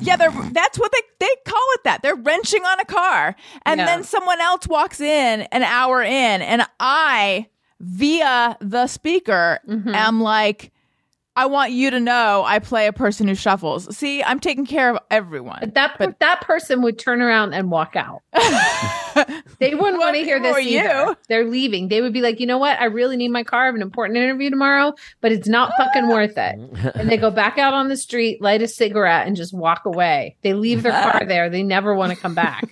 Yeah, 0.00 0.16
they're 0.16 0.32
that's 0.50 0.76
what 0.78 0.90
they 0.90 1.00
they 1.20 1.32
call 1.46 1.62
it 1.74 1.84
that. 1.84 2.02
They're 2.02 2.16
wrenching 2.16 2.64
on 2.64 2.80
a 2.80 2.84
car. 2.84 3.36
And 3.64 3.78
Yeah. 3.78 3.86
then 3.86 4.02
someone 4.02 4.40
else 4.40 4.66
walks 4.66 5.00
in 5.00 5.42
an 5.42 5.62
hour 5.62 6.02
in 6.02 6.42
and 6.42 6.66
I 6.80 7.46
via 7.78 8.56
the 8.60 8.88
speaker 8.88 9.60
Mm-hmm. 9.68 9.94
am 9.94 10.20
like 10.20 10.72
I 11.40 11.46
want 11.46 11.72
you 11.72 11.90
to 11.90 11.98
know 12.00 12.44
I 12.44 12.58
play 12.58 12.86
a 12.86 12.92
person 12.92 13.26
who 13.26 13.34
shuffles. 13.34 13.96
See, 13.96 14.22
I'm 14.22 14.40
taking 14.40 14.66
care 14.66 14.90
of 14.90 14.98
everyone. 15.10 15.56
But 15.60 15.72
That 15.72 16.16
that 16.20 16.42
person 16.42 16.82
would 16.82 16.98
turn 16.98 17.22
around 17.22 17.54
and 17.54 17.70
walk 17.70 17.96
out. 17.96 18.20
they 19.58 19.74
wouldn't 19.74 19.98
want 19.98 20.16
to 20.16 20.22
hear 20.22 20.38
this 20.38 20.54
or 20.54 20.60
you. 20.60 20.80
either. 20.80 21.16
They're 21.30 21.46
leaving. 21.46 21.88
They 21.88 22.02
would 22.02 22.12
be 22.12 22.20
like, 22.20 22.40
you 22.40 22.46
know 22.46 22.58
what? 22.58 22.78
I 22.78 22.84
really 22.84 23.16
need 23.16 23.28
my 23.28 23.42
car. 23.42 23.62
I 23.62 23.66
have 23.66 23.74
an 23.74 23.80
important 23.80 24.18
interview 24.18 24.50
tomorrow, 24.50 24.92
but 25.22 25.32
it's 25.32 25.48
not 25.48 25.72
fucking 25.78 26.08
worth 26.10 26.36
it. 26.36 26.58
And 26.94 27.08
they 27.08 27.16
go 27.16 27.30
back 27.30 27.56
out 27.56 27.72
on 27.72 27.88
the 27.88 27.96
street, 27.96 28.42
light 28.42 28.60
a 28.60 28.68
cigarette, 28.68 29.26
and 29.26 29.34
just 29.34 29.54
walk 29.54 29.86
away. 29.86 30.36
They 30.42 30.52
leave 30.52 30.82
their 30.82 30.92
car 30.92 31.24
there. 31.26 31.48
They 31.48 31.62
never 31.62 31.94
want 31.94 32.12
to 32.12 32.18
come 32.18 32.34
back 32.34 32.68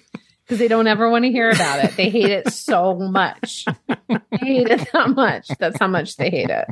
because 0.49 0.59
they 0.59 0.69
don't 0.69 0.87
ever 0.87 1.11
want 1.11 1.27
to 1.27 1.31
hear 1.31 1.51
about 1.51 1.85
it. 1.85 1.95
They 1.95 2.09
hate 2.09 2.31
it 2.31 2.51
so 2.51 2.95
much. 2.95 3.67
They 3.87 4.19
hate 4.33 4.69
it 4.69 4.89
that 4.95 5.11
much. 5.11 5.49
That's 5.59 5.79
how 5.79 5.89
much 5.89 6.17
they 6.17 6.31
hate 6.31 6.49
it. 6.49 6.67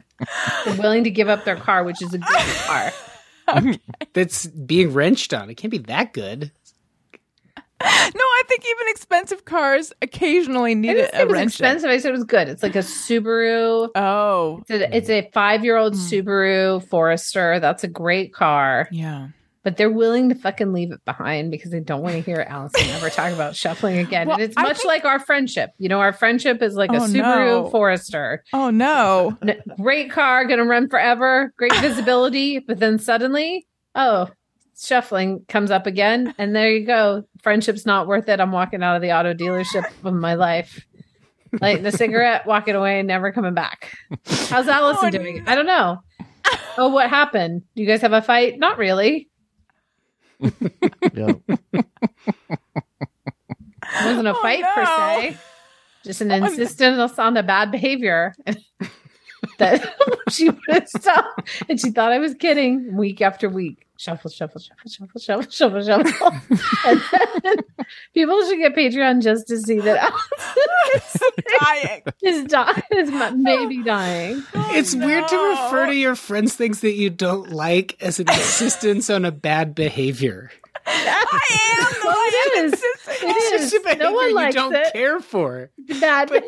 They're 0.64 0.78
willing 0.78 1.04
to 1.04 1.10
give 1.10 1.28
up 1.28 1.44
their 1.44 1.56
car, 1.56 1.84
which 1.84 2.00
is 2.00 2.14
a 2.14 2.18
good 2.18 2.56
car. 2.64 2.92
That's 4.14 4.46
being 4.46 4.94
wrenched 4.94 5.34
on. 5.34 5.50
It 5.50 5.56
can't 5.56 5.70
be 5.70 5.78
that 5.78 6.14
good. 6.14 6.52
No, 7.78 7.86
I 7.88 8.42
think 8.48 8.64
even 8.64 8.88
expensive 8.88 9.44
cars 9.44 9.92
occasionally 10.00 10.70
I 10.70 10.74
need 10.74 10.94
didn't 10.94 11.12
say 11.12 11.18
a, 11.18 11.22
it 11.22 11.28
was 11.28 11.34
wrench. 11.34 11.50
expensive. 11.50 11.90
I 11.90 11.98
said 11.98 12.08
it 12.08 12.12
was 12.12 12.24
good. 12.24 12.48
It's 12.48 12.62
like 12.62 12.76
a 12.76 12.78
Subaru. 12.78 13.90
Oh, 13.94 14.62
It's 14.66 14.70
a, 14.70 14.96
it's 14.96 15.10
a 15.10 15.30
five 15.34 15.62
year 15.62 15.76
old 15.76 15.94
hmm. 15.94 16.00
Subaru 16.00 16.82
Forester. 16.88 17.60
That's 17.60 17.84
a 17.84 17.88
great 17.88 18.32
car, 18.32 18.88
yeah. 18.90 19.28
But 19.66 19.76
they're 19.76 19.90
willing 19.90 20.28
to 20.28 20.36
fucking 20.36 20.72
leave 20.72 20.92
it 20.92 21.04
behind 21.04 21.50
because 21.50 21.72
they 21.72 21.80
don't 21.80 22.00
want 22.00 22.14
to 22.14 22.20
hear 22.20 22.46
Allison 22.48 22.88
ever 22.90 23.10
talk 23.10 23.32
about 23.32 23.56
shuffling 23.62 23.98
again. 23.98 24.28
Well, 24.28 24.36
and 24.36 24.44
it's 24.44 24.56
I 24.56 24.62
much 24.62 24.76
think- 24.76 24.86
like 24.86 25.04
our 25.04 25.18
friendship. 25.18 25.70
You 25.78 25.88
know, 25.88 25.98
our 25.98 26.12
friendship 26.12 26.62
is 26.62 26.76
like 26.76 26.92
a 26.92 26.98
Oh, 26.98 27.00
Subaru 27.00 27.64
no. 27.64 27.70
Forester. 27.70 28.44
Oh 28.52 28.70
no. 28.70 29.36
Great 29.82 30.12
car, 30.12 30.44
gonna 30.44 30.64
run 30.66 30.88
forever, 30.88 31.52
great 31.58 31.74
visibility, 31.80 32.60
but 32.60 32.78
then 32.78 33.00
suddenly, 33.00 33.66
oh, 33.96 34.28
shuffling 34.78 35.44
comes 35.48 35.72
up 35.72 35.88
again, 35.88 36.32
and 36.38 36.54
there 36.54 36.70
you 36.70 36.86
go. 36.86 37.24
Friendship's 37.42 37.84
not 37.86 38.06
worth 38.06 38.28
it. 38.28 38.38
I'm 38.38 38.52
walking 38.52 38.84
out 38.84 38.94
of 38.94 39.02
the 39.02 39.10
auto 39.18 39.34
dealership 39.34 39.84
of 40.04 40.14
my 40.14 40.34
life. 40.34 40.86
Lighting 41.60 41.82
the 41.82 41.90
cigarette, 41.90 42.46
walking 42.46 42.76
away, 42.76 43.00
and 43.00 43.08
never 43.08 43.32
coming 43.32 43.54
back. 43.54 43.92
How's 44.26 44.68
oh, 44.68 44.72
Allison 44.72 45.06
Oh, 45.08 45.10
doing? 45.10 45.42
I 45.48 45.56
don't 45.56 45.66
know. 45.66 46.02
Oh, 46.78 46.90
what 46.90 47.10
happened? 47.10 47.62
Do 47.74 47.82
you 47.82 47.88
guys 47.88 48.02
have 48.02 48.12
a 48.12 48.22
fight? 48.22 48.60
Not 48.60 48.78
really. 48.78 49.28
Yeah. 51.14 51.34
It 53.88 54.04
wasn't 54.04 54.28
a 54.28 54.34
Oh, 54.34 54.42
fight 54.42 54.64
per 54.74 54.84
se. 54.84 55.38
Just 56.04 56.20
an 56.20 56.32
oh, 56.32 56.46
insistence 56.46 57.18
on 57.18 57.34
the 57.34 57.42
bad 57.42 57.70
behavior. 57.70 58.34
that 59.58 59.94
she 60.30 60.50
would 60.50 60.88
stop. 60.88 61.46
And 61.68 61.80
she 61.80 61.90
thought 61.90 62.12
I 62.12 62.18
was 62.18 62.34
kidding 62.34 62.96
week 62.96 63.20
after 63.20 63.48
week. 63.48 63.85
Shuffle, 63.98 64.30
shuffle, 64.30 64.60
shuffle, 64.60 64.90
shuffle, 64.90 65.20
shuffle, 65.20 65.50
shuffle, 65.50 65.82
shuffle. 65.82 66.32
and 66.86 67.00
then 67.42 67.56
people 68.12 68.44
should 68.46 68.58
get 68.58 68.74
Patreon 68.74 69.22
just 69.22 69.46
to 69.48 69.58
see 69.58 69.80
that 69.80 70.12
Dying. 71.60 72.02
is, 72.22 72.44
di- 72.44 72.82
is 72.92 73.10
maybe 73.36 73.82
dying. 73.82 74.42
it's 74.54 74.94
weird 74.94 75.26
to 75.28 75.36
refer 75.36 75.86
to 75.86 75.94
your 75.94 76.14
friends' 76.14 76.54
things 76.54 76.80
that 76.80 76.92
you 76.92 77.08
don't 77.10 77.50
like 77.50 77.96
as 78.02 78.20
an 78.20 78.28
insistence 78.28 79.08
on 79.08 79.24
a 79.24 79.32
bad 79.32 79.74
behavior. 79.74 80.50
I 80.86 81.78
am 81.78 81.92
the 82.00 82.06
Well, 82.06 82.16
one 82.16 82.28
it 82.32 82.64
is. 82.64 82.72
insisting. 83.04 83.28
It 83.28 83.36
It's 83.36 83.50
just 83.50 83.74
a 83.74 83.80
behavior 83.80 84.04
No 84.04 84.12
one 84.12 84.28
you 84.28 84.34
likes 84.34 84.54
don't 84.54 84.74
it. 84.74 84.92
care 84.92 85.20
for. 85.20 85.70
Bad. 86.00 86.30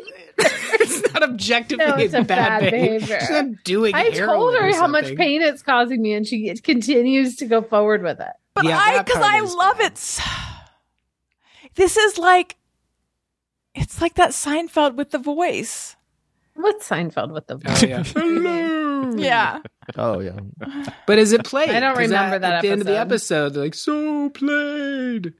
It's 0.81 1.13
not 1.13 1.23
objectively 1.23 1.85
No, 1.85 1.95
it's 1.97 2.13
a 2.13 2.21
bad, 2.23 2.27
bad 2.61 2.71
behavior. 2.71 2.99
behavior. 2.99 3.19
She's 3.19 3.29
not 3.31 3.63
doing 3.65 3.93
I 3.95 4.11
told 4.11 4.55
her 4.55 4.73
how 4.73 4.87
much 4.87 5.13
pain 5.15 5.41
it's 5.41 5.61
causing 5.61 6.01
me, 6.01 6.13
and 6.13 6.25
she 6.25 6.55
continues 6.57 7.35
to 7.37 7.45
go 7.47 7.61
forward 7.61 8.01
with 8.03 8.19
it. 8.21 8.31
But 8.53 8.63
Yeah, 8.65 8.79
I, 8.81 9.01
because 9.03 9.21
I 9.21 9.41
love 9.41 9.77
bad. 9.79 9.91
it. 9.93 9.97
so- 9.97 10.23
This 11.75 11.97
is 11.97 12.17
like, 12.17 12.55
it's 13.75 13.99
like 14.01 14.13
that 14.15 14.29
Seinfeld 14.29 14.95
with 14.95 15.11
the 15.11 15.17
voice. 15.17 15.95
What's 16.53 16.87
Seinfeld 16.87 17.31
with 17.33 17.47
the 17.47 17.55
Oh, 17.65 17.85
yeah. 17.85 18.03
Hello. 18.03 18.78
Yeah. 19.21 19.59
Oh 19.95 20.19
yeah. 20.19 20.39
But 21.07 21.17
is 21.19 21.31
it 21.33 21.43
played? 21.45 21.69
I 21.69 21.79
don't 21.79 21.97
remember 21.97 22.35
at, 22.35 22.41
that 22.41 22.53
At 22.55 22.61
the 22.61 22.69
end 22.69 22.81
of 22.81 22.87
the 22.87 22.97
episode. 22.97 23.45
episode, 23.45 23.53
they're 23.53 23.63
like, 23.63 23.73
so 23.75 24.29
played. 24.31 25.33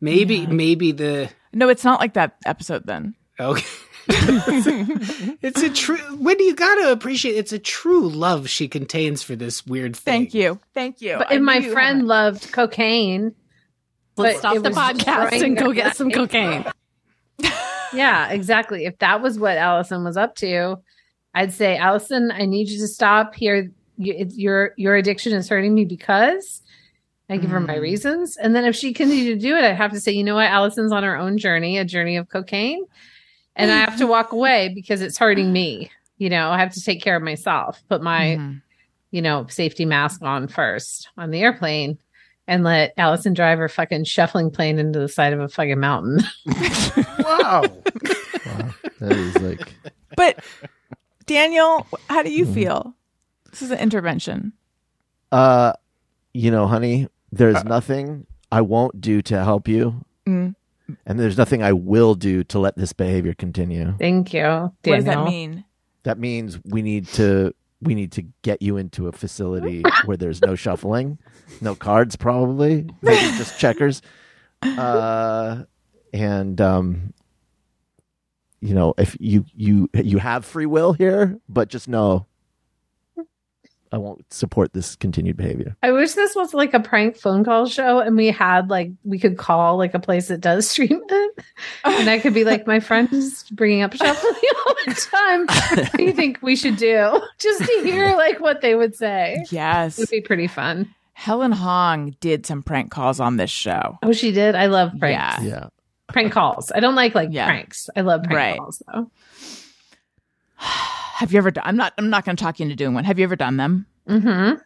Maybe, 0.00 0.46
maybe 0.46 0.92
the 0.92 1.30
No, 1.52 1.68
it's 1.68 1.84
not 1.84 2.00
like 2.00 2.14
that 2.14 2.36
episode 2.44 2.86
then. 2.86 3.14
okay. 3.40 3.64
it's 4.08 5.62
a 5.62 5.70
true. 5.70 5.98
Wendy, 6.20 6.44
you 6.44 6.54
gotta 6.54 6.92
appreciate 6.92 7.34
it's 7.34 7.52
a 7.52 7.58
true 7.58 8.08
love 8.08 8.48
she 8.48 8.68
contains 8.68 9.22
for 9.24 9.34
this 9.34 9.66
weird 9.66 9.96
thing. 9.96 10.12
Thank 10.22 10.34
you. 10.34 10.60
Thank 10.74 11.00
you. 11.00 11.16
But 11.18 11.32
I 11.32 11.34
if 11.36 11.42
my 11.42 11.58
knew 11.58 11.66
you 11.66 11.72
friend 11.72 11.98
had 11.98 12.06
loved 12.06 12.52
cocaine, 12.52 13.34
Let's 14.16 14.38
stop 14.38 14.62
the 14.62 14.70
podcast 14.70 15.42
and 15.44 15.56
go 15.56 15.72
get 15.72 15.96
some 15.96 16.10
cocaine. 16.10 16.64
Yeah, 17.92 18.30
exactly. 18.30 18.84
If 18.84 18.98
that 18.98 19.22
was 19.22 19.38
what 19.38 19.56
Allison 19.56 20.04
was 20.04 20.16
up 20.16 20.34
to, 20.36 20.82
I'd 21.36 21.52
say, 21.52 21.76
Allison, 21.76 22.32
I 22.32 22.46
need 22.46 22.68
you 22.68 22.78
to 22.80 22.88
stop 22.88 23.34
here. 23.34 23.70
You, 23.98 24.14
it's, 24.16 24.36
your 24.36 24.72
your 24.76 24.96
addiction 24.96 25.32
is 25.34 25.48
hurting 25.48 25.74
me 25.74 25.84
because 25.84 26.62
I 27.30 27.36
give 27.36 27.50
her 27.50 27.60
my 27.60 27.76
reasons. 27.76 28.36
And 28.36 28.54
then 28.56 28.64
if 28.64 28.74
she 28.74 28.92
continued 28.92 29.34
to 29.40 29.46
do 29.48 29.54
it, 29.56 29.62
I'd 29.64 29.76
have 29.76 29.92
to 29.92 30.00
say, 30.00 30.12
you 30.12 30.24
know 30.24 30.34
what? 30.36 30.50
Allison's 30.50 30.92
on 30.92 31.02
her 31.02 31.16
own 31.16 31.38
journey, 31.38 31.76
a 31.78 31.84
journey 31.84 32.16
of 32.16 32.28
cocaine, 32.28 32.84
and 33.54 33.70
I 33.70 33.76
have 33.78 33.98
to 33.98 34.06
walk 34.06 34.32
away 34.38 34.72
because 34.74 35.02
it's 35.02 35.18
hurting 35.18 35.52
me. 35.52 35.90
You 36.18 36.30
know, 36.30 36.48
I 36.50 36.58
have 36.58 36.72
to 36.74 36.80
take 36.82 37.02
care 37.02 37.16
of 37.16 37.22
myself. 37.22 37.82
Put 37.88 38.02
my 38.02 38.36
Mhm. 38.38 38.62
you 39.10 39.22
know, 39.22 39.46
safety 39.48 39.84
mask 39.84 40.22
on 40.22 40.48
first 40.48 41.08
on 41.18 41.30
the 41.30 41.40
airplane 41.42 41.98
and 42.48 42.64
let 42.64 42.94
Allison 42.96 43.34
drive 43.34 43.58
her 43.58 43.68
fucking 43.68 44.04
shuffling 44.04 44.50
plane 44.50 44.78
into 44.78 44.98
the 44.98 45.08
side 45.08 45.32
of 45.34 45.40
a 45.40 45.48
fucking 45.48 45.78
mountain. 45.80 46.20
Wow. 47.18 47.62
Wow. 48.46 48.68
That 49.00 49.12
is 49.12 49.36
like 49.42 49.68
But 50.16 50.38
Daniel, 51.26 51.86
how 52.08 52.22
do 52.22 52.30
you 52.32 52.44
Mm-hmm. 52.44 52.54
feel? 52.54 52.94
This 53.50 53.62
is 53.62 53.70
an 53.70 53.78
intervention. 53.78 54.52
uh 55.32 55.72
you 56.32 56.50
know, 56.50 56.66
honey, 56.66 57.08
there's 57.32 57.64
nothing 57.64 58.26
I 58.52 58.60
won't 58.60 59.00
do 59.00 59.22
to 59.22 59.42
help 59.42 59.66
you. 59.68 60.04
Mm. 60.26 60.54
And 61.06 61.18
there's 61.18 61.38
nothing 61.38 61.62
I 61.62 61.72
will 61.72 62.14
do 62.14 62.44
to 62.44 62.58
let 62.58 62.76
this 62.76 62.92
behavior 62.92 63.32
continue. 63.34 63.94
Thank 63.98 64.34
you. 64.34 64.40
Daniel. 64.42 64.74
What 64.84 64.96
does 64.96 65.04
that 65.06 65.24
mean? 65.24 65.64
That 66.04 66.18
means 66.18 66.60
we 66.64 66.82
need 66.82 67.06
to 67.14 67.54
we 67.82 67.94
need 67.94 68.12
to 68.12 68.22
get 68.42 68.60
you 68.62 68.76
into 68.76 69.08
a 69.08 69.12
facility 69.12 69.82
where 70.04 70.16
there's 70.16 70.40
no 70.42 70.54
shuffling, 70.54 71.18
no 71.60 71.74
cards 71.74 72.16
probably, 72.16 72.88
maybe 73.02 73.36
just 73.38 73.58
checkers. 73.58 74.02
Uh 74.62 75.64
and 76.12 76.60
um 76.60 77.12
you 78.66 78.74
know, 78.74 78.94
if 78.98 79.16
you 79.20 79.44
you 79.54 79.88
you 79.94 80.18
have 80.18 80.44
free 80.44 80.66
will 80.66 80.92
here, 80.92 81.38
but 81.48 81.68
just 81.68 81.88
know 81.88 82.26
I 83.92 83.98
won't 83.98 84.32
support 84.32 84.72
this 84.72 84.96
continued 84.96 85.36
behavior. 85.36 85.76
I 85.82 85.92
wish 85.92 86.14
this 86.14 86.34
was 86.34 86.52
like 86.52 86.74
a 86.74 86.80
prank 86.80 87.16
phone 87.16 87.44
call 87.44 87.66
show 87.66 88.00
and 88.00 88.16
we 88.16 88.26
had 88.26 88.68
like 88.68 88.90
we 89.04 89.18
could 89.20 89.38
call 89.38 89.76
like 89.76 89.94
a 89.94 90.00
place 90.00 90.28
that 90.28 90.40
does 90.40 90.68
stream 90.70 91.00
it. 91.08 91.44
And 91.84 92.10
I 92.10 92.18
could 92.18 92.34
be 92.34 92.44
like, 92.44 92.66
my 92.66 92.80
friend 92.80 93.10
is 93.12 93.44
bringing 93.52 93.82
up 93.82 93.94
shuffling 93.94 94.34
all 94.66 94.74
the 94.84 94.94
time. 94.94 95.46
What 95.46 95.92
do 95.92 96.02
you 96.02 96.12
think 96.12 96.40
we 96.42 96.56
should 96.56 96.76
do? 96.76 97.22
Just 97.38 97.60
to 97.60 97.80
hear 97.84 98.16
like 98.16 98.40
what 98.40 98.62
they 98.62 98.74
would 98.74 98.96
say. 98.96 99.44
Yes. 99.50 99.98
It 99.98 100.02
would 100.02 100.10
be 100.10 100.20
pretty 100.22 100.48
fun. 100.48 100.92
Helen 101.12 101.52
Hong 101.52 102.16
did 102.20 102.44
some 102.44 102.62
prank 102.62 102.90
calls 102.90 103.20
on 103.20 103.36
this 103.36 103.50
show. 103.50 103.96
Oh, 104.02 104.12
she 104.12 104.32
did. 104.32 104.54
I 104.54 104.66
love 104.66 104.92
pranks. 104.98 105.42
Yeah. 105.42 105.48
Yeah. 105.48 105.66
Prank 106.08 106.32
calls. 106.32 106.70
I 106.72 106.80
don't 106.80 106.94
like 106.94 107.14
like 107.14 107.30
Yeah. 107.32 107.46
pranks. 107.46 107.88
I 107.96 108.00
love 108.02 108.22
prank 108.22 108.36
Right. 108.36 108.58
calls 108.58 108.82
though. 108.92 109.10
Have 110.56 111.32
you 111.32 111.38
ever 111.38 111.50
done? 111.50 111.64
I'm 111.66 111.76
not. 111.76 111.92
I'm 111.98 112.10
not 112.10 112.24
going 112.24 112.36
to 112.36 112.42
talk 112.42 112.58
you 112.60 112.64
into 112.64 112.76
doing 112.76 112.94
one. 112.94 113.04
Have 113.04 113.18
you 113.18 113.24
ever 113.24 113.36
done 113.36 113.56
them? 113.56 113.86
Mm-hmm. 114.08 114.58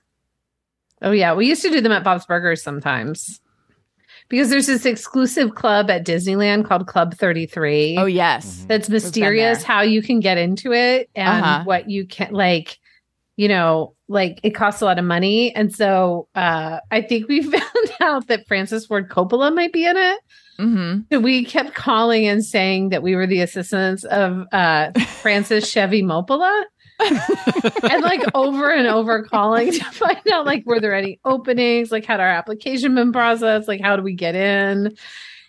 Oh 1.02 1.12
yeah, 1.12 1.34
we 1.34 1.46
used 1.46 1.62
to 1.62 1.70
do 1.70 1.80
them 1.80 1.92
at 1.92 2.04
Bob's 2.04 2.26
Burgers 2.26 2.62
sometimes. 2.62 3.40
Because 4.28 4.50
there's 4.50 4.66
this 4.66 4.86
exclusive 4.86 5.54
club 5.56 5.90
at 5.90 6.04
Disneyland 6.06 6.64
called 6.66 6.86
Club 6.86 7.14
33. 7.14 7.96
Oh 7.98 8.04
yes. 8.06 8.64
that's 8.68 8.88
mysterious 8.88 9.62
how 9.64 9.80
you 9.82 10.02
can 10.02 10.20
get 10.20 10.38
into 10.38 10.72
it 10.72 11.08
and 11.16 11.28
Uh-huh. 11.44 11.64
what 11.64 11.88
you 11.90 12.06
can 12.06 12.32
like 12.32 12.78
you 13.36 13.48
know 13.48 13.94
like 14.08 14.38
it 14.42 14.50
costs 14.50 14.82
a 14.82 14.84
lot 14.84 14.98
of 14.98 15.04
money 15.04 15.54
and 15.54 15.74
so 15.74 16.28
uh 16.34 16.78
i 16.90 17.00
think 17.00 17.26
we 17.28 17.40
found 17.50 17.92
out 18.00 18.26
that 18.26 18.46
francis 18.46 18.84
ford 18.86 19.08
coppola 19.08 19.54
might 19.54 19.72
be 19.72 19.86
in 19.86 19.96
it 19.96 20.18
Mm-hmm. 20.60 21.22
we 21.22 21.44
kept 21.44 21.74
calling 21.74 22.26
and 22.26 22.44
saying 22.44 22.90
that 22.90 23.02
we 23.02 23.16
were 23.16 23.26
the 23.26 23.40
assistants 23.40 24.04
of 24.04 24.46
uh 24.52 24.92
francis 25.22 25.70
chevy 25.70 26.02
mopola 26.02 26.64
and 27.90 28.02
like 28.02 28.22
over 28.34 28.70
and 28.70 28.86
over 28.86 29.22
calling 29.22 29.72
to 29.72 29.84
find 29.84 30.28
out 30.32 30.44
like 30.44 30.64
were 30.66 30.80
there 30.80 30.94
any 30.94 31.18
openings? 31.24 31.90
Like 31.90 32.04
had 32.04 32.20
our 32.20 32.28
application 32.28 32.94
been 32.94 33.12
processed? 33.12 33.68
Like 33.68 33.80
how 33.80 33.96
do 33.96 34.02
we 34.02 34.14
get 34.14 34.34
in? 34.34 34.96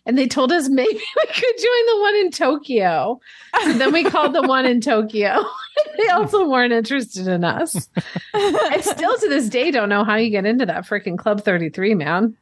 And 0.06 0.18
they 0.18 0.28
told 0.28 0.52
us 0.52 0.68
maybe 0.70 0.94
we 1.16 1.26
could 1.28 1.58
join 1.58 1.86
the 1.86 2.02
one 2.02 2.16
in 2.16 2.32
tokyo. 2.32 3.20
So 3.64 3.74
then 3.74 3.94
we 3.94 4.04
called 4.04 4.34
the 4.34 4.42
one 4.42 4.66
in 4.66 4.82
tokyo. 4.82 5.44
They 5.98 6.10
also 6.10 6.48
weren't 6.48 6.74
interested 6.74 7.28
in 7.28 7.44
us. 7.44 7.90
I 8.34 8.82
still 8.82 9.18
to 9.18 9.30
this 9.30 9.50
day 9.50 9.72
don't 9.72 9.90
know 9.90 10.04
how 10.04 10.16
you 10.16 10.30
get 10.30 10.46
into 10.46 10.66
that 10.66 10.86
freaking 10.86 11.18
club 11.18 11.44
33 11.44 11.96
man 11.96 12.36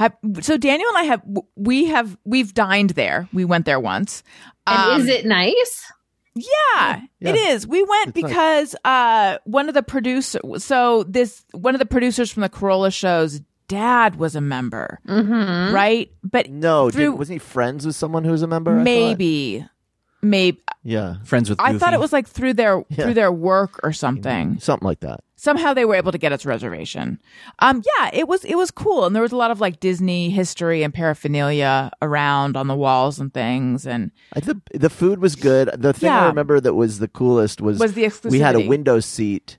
Have, 0.00 0.16
so 0.40 0.56
Daniel 0.56 0.88
and 0.88 0.96
I 0.96 1.02
have 1.02 1.22
we 1.56 1.84
have 1.86 2.16
we've 2.24 2.54
dined 2.54 2.90
there. 2.90 3.28
We 3.34 3.44
went 3.44 3.66
there 3.66 3.78
once. 3.78 4.22
and 4.66 4.92
Um, 4.92 5.00
is 5.02 5.08
it 5.08 5.26
nice 5.26 5.92
Yeah, 6.34 7.00
Yeah. 7.20 7.30
it 7.30 7.36
is. 7.36 7.66
We 7.66 7.82
went 7.82 8.16
It's 8.16 8.22
nice. 8.22 8.30
because 8.30 8.76
uh, 8.82 9.36
one 9.44 9.68
of 9.68 9.74
the 9.74 9.82
producers. 9.82 10.64
So 10.64 11.02
this 11.02 11.44
one 11.52 11.74
of 11.74 11.80
the 11.80 11.84
producers 11.86 12.30
from 12.30 12.40
the 12.40 12.48
Carolla 12.48 12.90
shows 12.90 13.42
dad 13.68 14.16
was 14.16 14.34
a 14.34 14.40
member, 14.40 15.00
mm-hmm. 15.06 15.74
right? 15.74 16.10
But 16.24 16.48
No, 16.48 16.90
did, 16.90 17.10
wasn't 17.10 17.34
he 17.34 17.38
friends 17.38 17.84
with 17.84 17.94
someone 17.94 18.24
who 18.24 18.30
was 18.30 18.40
a 18.40 18.46
member? 18.46 18.80
I 18.80 18.82
maybe, 18.82 19.66
maybe 20.22 20.62
Yeah. 20.82 21.16
Friends 21.24 21.50
with 21.50 21.60
I 21.60 21.76
thought 21.76 21.92
it 21.92 22.00
was 22.00 22.12
like 22.12 22.26
through 22.26 22.54
their 22.54 22.82
Yeah. 22.88 23.04
through 23.04 23.14
their 23.14 23.32
work 23.32 23.78
or 23.82 23.92
something. 23.92 24.58
Something 24.60 24.86
like 24.86 25.00
that. 25.00 25.20
Somehow 25.36 25.72
they 25.72 25.84
were 25.84 25.94
able 25.94 26.12
to 26.12 26.18
get 26.18 26.32
its 26.32 26.44
reservation. 26.44 27.18
Um, 27.60 27.82
yeah, 27.98 28.10
it 28.12 28.28
was 28.28 28.44
it 28.44 28.56
was 28.56 28.70
cool, 28.70 29.04
and 29.06 29.14
there 29.14 29.22
was 29.22 29.32
a 29.32 29.36
lot 29.36 29.50
of 29.50 29.60
like 29.60 29.80
Disney 29.80 30.30
history 30.30 30.82
and 30.82 30.92
paraphernalia 30.92 31.90
around 32.02 32.56
on 32.56 32.66
the 32.66 32.74
walls 32.76 33.18
and 33.18 33.32
things, 33.32 33.86
and 33.86 34.10
I 34.34 34.40
the 34.40 34.60
the 34.74 34.90
food 34.90 35.18
was 35.20 35.36
good. 35.36 35.70
The 35.76 35.92
thing 35.92 36.10
I 36.10 36.26
remember 36.26 36.60
that 36.60 36.74
was 36.74 36.98
the 36.98 37.08
coolest 37.08 37.60
was, 37.60 37.78
was 37.78 37.94
the 37.94 38.04
exclusivity. 38.04 38.30
we 38.32 38.40
had 38.40 38.56
a 38.56 38.66
window 38.68 39.00
seat, 39.00 39.56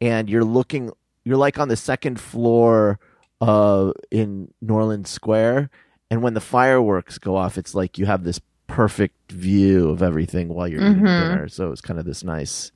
and 0.00 0.28
you're 0.28 0.44
looking. 0.44 0.90
You're 1.24 1.36
like 1.36 1.56
on 1.58 1.68
the 1.68 1.76
second 1.76 2.20
floor 2.20 2.98
uh, 3.40 3.92
in 4.10 4.52
New 4.60 4.74
Orleans 4.74 5.08
Square, 5.08 5.70
and 6.10 6.20
when 6.22 6.34
the 6.34 6.40
fireworks 6.40 7.18
go 7.18 7.36
off, 7.36 7.56
it's 7.58 7.76
like 7.76 7.96
you 7.96 8.06
have 8.06 8.24
this 8.24 8.40
perfect 8.72 9.32
view 9.32 9.88
of 9.90 10.02
everything 10.02 10.48
while 10.48 10.66
you're 10.68 10.80
eating 10.80 11.02
Mhm. 11.02 11.28
dinner. 11.30 11.48
So 11.48 11.70
it's 11.72 11.80
kind 11.80 11.98
of 12.00 12.06
this 12.06 12.24
nice 12.24 12.72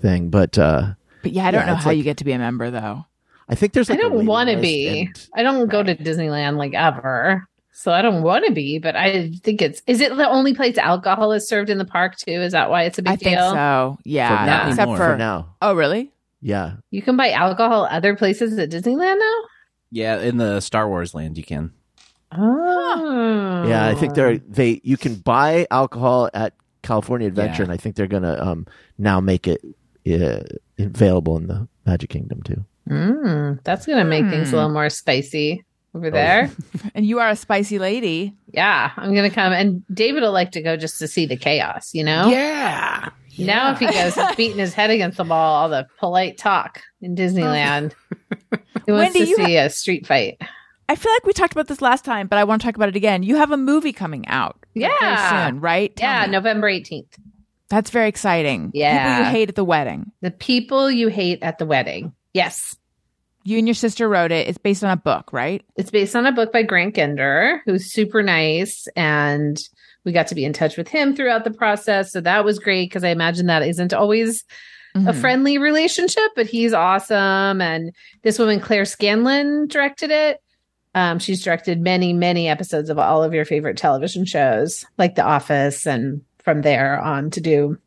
thing. 0.00 0.30
But 0.30 0.58
uh, 0.58 0.94
But 1.22 1.32
yeah, 1.32 1.46
I 1.46 1.50
don't 1.50 1.62
Yeah, 1.62 1.66
know 1.66 1.74
how 1.76 1.90
like- 1.90 1.98
you 1.98 2.04
get 2.04 2.16
to 2.18 2.24
be 2.24 2.32
a 2.32 2.38
member 2.38 2.70
though. 2.70 3.04
I 3.48 3.54
think 3.54 3.72
there's 3.72 3.88
I 3.90 3.94
like 3.94 4.00
a 4.00 4.08
don't 4.08 4.26
want 4.26 4.50
to 4.50 4.56
be. 4.60 5.00
and- 5.06 5.26
I 5.34 5.42
don't 5.42 5.68
go 5.68 5.82
to 5.82 5.94
Disneyland 5.96 6.56
like 6.58 6.74
ever. 6.74 7.46
So 7.72 7.92
I 7.92 8.02
don't 8.02 8.22
want 8.22 8.44
to 8.44 8.52
be, 8.52 8.78
but 8.80 8.96
I 8.96 9.30
think 9.44 9.62
it's 9.62 9.82
is 9.86 10.00
it 10.00 10.16
the 10.16 10.28
only 10.28 10.52
place 10.52 10.76
alcohol 10.78 11.30
is 11.32 11.48
served 11.48 11.70
in 11.70 11.78
the 11.78 11.84
park 11.84 12.16
too? 12.16 12.32
Is 12.32 12.52
that 12.52 12.70
why 12.70 12.82
it's 12.84 12.98
a 12.98 13.02
big 13.02 13.12
I 13.12 13.16
think 13.16 13.36
deal? 13.36 13.50
so. 13.52 13.98
Yeah, 14.04 14.28
For 14.40 14.46
now. 14.46 14.68
except 14.68 14.90
for, 14.90 14.96
for 14.96 15.16
now. 15.16 15.54
oh 15.62 15.74
really? 15.74 16.10
Yeah, 16.40 16.74
You 16.90 17.02
can 17.02 17.16
buy 17.16 17.30
alcohol 17.30 17.86
other 17.90 18.14
places 18.16 18.58
at 18.58 18.70
Disneyland 18.70 19.18
now? 19.18 19.34
yeah, 19.90 20.20
in 20.20 20.36
the 20.38 20.60
Star 20.60 20.88
Wars 20.88 21.14
land, 21.14 21.36
you 21.38 21.42
can. 21.44 21.72
Oh. 22.32 23.64
yeah. 23.68 23.86
I 23.86 23.94
think 23.94 24.14
they're 24.14 24.38
they. 24.38 24.80
You 24.84 24.96
can 24.96 25.16
buy 25.16 25.66
alcohol 25.70 26.28
at 26.34 26.54
California 26.82 27.26
Adventure, 27.28 27.62
Yeah. 27.62 27.64
and 27.64 27.72
I 27.72 27.76
think 27.76 27.96
they're 27.96 28.06
gonna 28.06 28.36
um 28.40 28.66
now 28.98 29.20
make 29.20 29.46
it 29.48 29.62
uh, 30.10 30.40
available 30.78 31.36
in 31.36 31.46
the 31.48 31.68
Magic 31.86 32.10
Kingdom 32.10 32.42
too. 32.42 32.64
Mm, 32.88 33.62
that's 33.64 33.84
going 33.84 33.98
to 33.98 34.04
make 34.04 34.24
things 34.30 34.48
a 34.48 34.50
Hmm. 34.52 34.56
little 34.56 34.70
more 34.70 34.88
spicy 34.88 35.62
Oh, 35.94 35.98
over 35.98 36.10
there. 36.10 36.50
And 36.94 37.04
you 37.04 37.18
are 37.18 37.28
a 37.28 37.36
spicy 37.36 37.78
lady. 37.78 38.34
yeah, 38.54 38.92
I'm 38.96 39.14
going 39.14 39.28
to 39.28 39.34
come. 39.34 39.52
And 39.52 39.82
David 39.92 40.22
will 40.22 40.32
like 40.32 40.52
to 40.52 40.62
go 40.62 40.76
just 40.78 40.98
to 41.00 41.08
see 41.08 41.26
the 41.26 41.36
chaos, 41.36 41.90
you 41.92 42.02
know? 42.02 42.28
Yeah. 42.30 43.10
Now, 43.38 43.72
if 43.72 43.78
he 43.80 43.86
goes, 43.86 44.14
he's 44.14 44.36
beating 44.36 44.56
his 44.58 44.72
head 44.72 44.88
against 44.88 45.18
the 45.18 45.24
wall, 45.24 45.56
all 45.56 45.68
the 45.68 45.86
polite 45.98 46.38
talk 46.38 46.80
in 47.02 47.14
Disneyland. 47.14 47.92
He 48.86 48.92
wants 48.92 49.14
Wendy, 49.14 49.18
to 49.24 49.28
you 49.28 49.36
see 49.36 49.56
a 49.58 49.68
street 49.68 50.06
fight. 50.06 50.40
I 50.88 50.94
feel 50.96 51.12
like 51.12 51.26
we 51.26 51.32
talked 51.32 51.52
about 51.52 51.66
this 51.68 51.82
last 51.82 52.04
time, 52.04 52.26
but 52.28 52.38
I 52.38 52.44
want 52.44 52.62
to 52.62 52.66
talk 52.66 52.76
about 52.76 52.88
it 52.88 52.96
again. 52.96 53.22
You 53.22 53.36
have 53.36 53.50
a 53.50 53.56
movie 53.56 53.92
coming 53.92 54.26
out. 54.28 54.64
Yeah. 54.74 55.48
Soon, 55.48 55.60
right? 55.60 55.94
Tell 55.94 56.08
Yeah, 56.10 56.26
me. 56.26 56.32
November 56.32 56.68
18th. 56.70 57.18
That's 57.68 57.90
very 57.90 58.08
exciting. 58.08 58.70
Yeah. 58.72 59.08
People 59.16 59.26
you 59.26 59.30
hate 59.32 59.48
at 59.50 59.54
the 59.56 59.64
wedding. 59.64 60.12
The 60.22 60.30
people 60.30 60.90
you 60.90 61.08
hate 61.08 61.42
at 61.42 61.58
the 61.58 61.66
wedding. 61.66 62.12
Yes. 62.32 62.74
You 63.44 63.58
and 63.58 63.66
your 63.66 63.74
sister 63.74 64.08
wrote 64.08 64.32
it. 64.32 64.48
It's 64.48 64.58
based 64.58 64.82
on 64.82 64.90
a 64.90 64.96
book, 64.96 65.32
right? 65.32 65.62
It's 65.76 65.90
based 65.90 66.16
on 66.16 66.24
a 66.26 66.32
book 66.32 66.52
by 66.52 66.62
Grant 66.62 66.94
Ginder, 66.94 67.60
who's 67.66 67.92
super 67.92 68.22
nice. 68.22 68.86
And 68.96 69.58
we 70.04 70.12
got 70.12 70.26
to 70.28 70.34
be 70.34 70.44
in 70.44 70.52
touch 70.54 70.76
with 70.78 70.88
him 70.88 71.14
throughout 71.14 71.44
the 71.44 71.50
process. 71.50 72.12
So 72.12 72.20
that 72.22 72.44
was 72.44 72.58
great 72.58 72.88
because 72.88 73.04
I 73.04 73.08
imagine 73.10 73.46
that 73.46 73.62
isn't 73.62 73.92
always 73.92 74.44
a 74.94 74.98
Mhm. 75.00 75.20
friendly 75.20 75.58
relationship, 75.58 76.30
but 76.34 76.46
he's 76.46 76.72
awesome. 76.72 77.60
And 77.60 77.92
this 78.22 78.38
woman, 78.38 78.58
Claire 78.60 78.86
Scanlon, 78.86 79.66
directed 79.68 80.10
it. 80.10 80.40
Um, 80.94 81.18
she's 81.18 81.44
directed 81.44 81.80
many, 81.80 82.12
many 82.12 82.48
episodes 82.48 82.90
of 82.90 82.98
all 82.98 83.22
of 83.22 83.34
your 83.34 83.44
favorite 83.44 83.76
television 83.76 84.24
shows, 84.24 84.84
like 84.96 85.14
The 85.14 85.24
Office, 85.24 85.86
and 85.86 86.22
from 86.38 86.62
there 86.62 87.00
on 87.00 87.30
to 87.30 87.40
do 87.40 87.78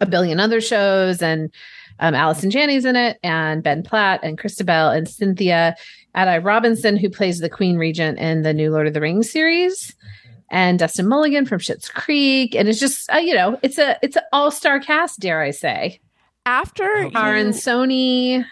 a 0.00 0.06
billion 0.06 0.40
other 0.40 0.60
shows. 0.60 1.22
And 1.22 1.50
um, 2.00 2.14
Allison 2.14 2.50
Janney's 2.50 2.84
in 2.84 2.96
it, 2.96 3.18
and 3.22 3.62
Ben 3.62 3.82
Platt, 3.82 4.20
and 4.22 4.36
Kristen 4.36 4.66
Bell, 4.66 4.90
and 4.90 5.08
Cynthia 5.08 5.76
Addai-Robinson, 6.16 6.96
who 6.96 7.08
plays 7.08 7.38
the 7.38 7.48
Queen 7.48 7.76
Regent 7.76 8.18
in 8.18 8.42
the 8.42 8.52
new 8.52 8.70
Lord 8.70 8.86
of 8.86 8.94
the 8.94 9.00
Rings 9.00 9.30
series, 9.30 9.94
and 10.50 10.78
Dustin 10.78 11.08
Milligan 11.08 11.46
from 11.46 11.58
Schitt's 11.58 11.88
Creek. 11.88 12.54
And 12.54 12.68
it's 12.68 12.80
just, 12.80 13.10
uh, 13.12 13.18
you 13.18 13.34
know, 13.34 13.58
it's 13.62 13.78
a 13.78 13.98
it's 14.02 14.16
an 14.16 14.22
all 14.32 14.50
star 14.50 14.80
cast, 14.80 15.20
dare 15.20 15.40
I 15.40 15.52
say. 15.52 16.00
After 16.44 16.84
Aaron 17.16 17.48
you, 17.48 17.52
Sony, 17.52 18.44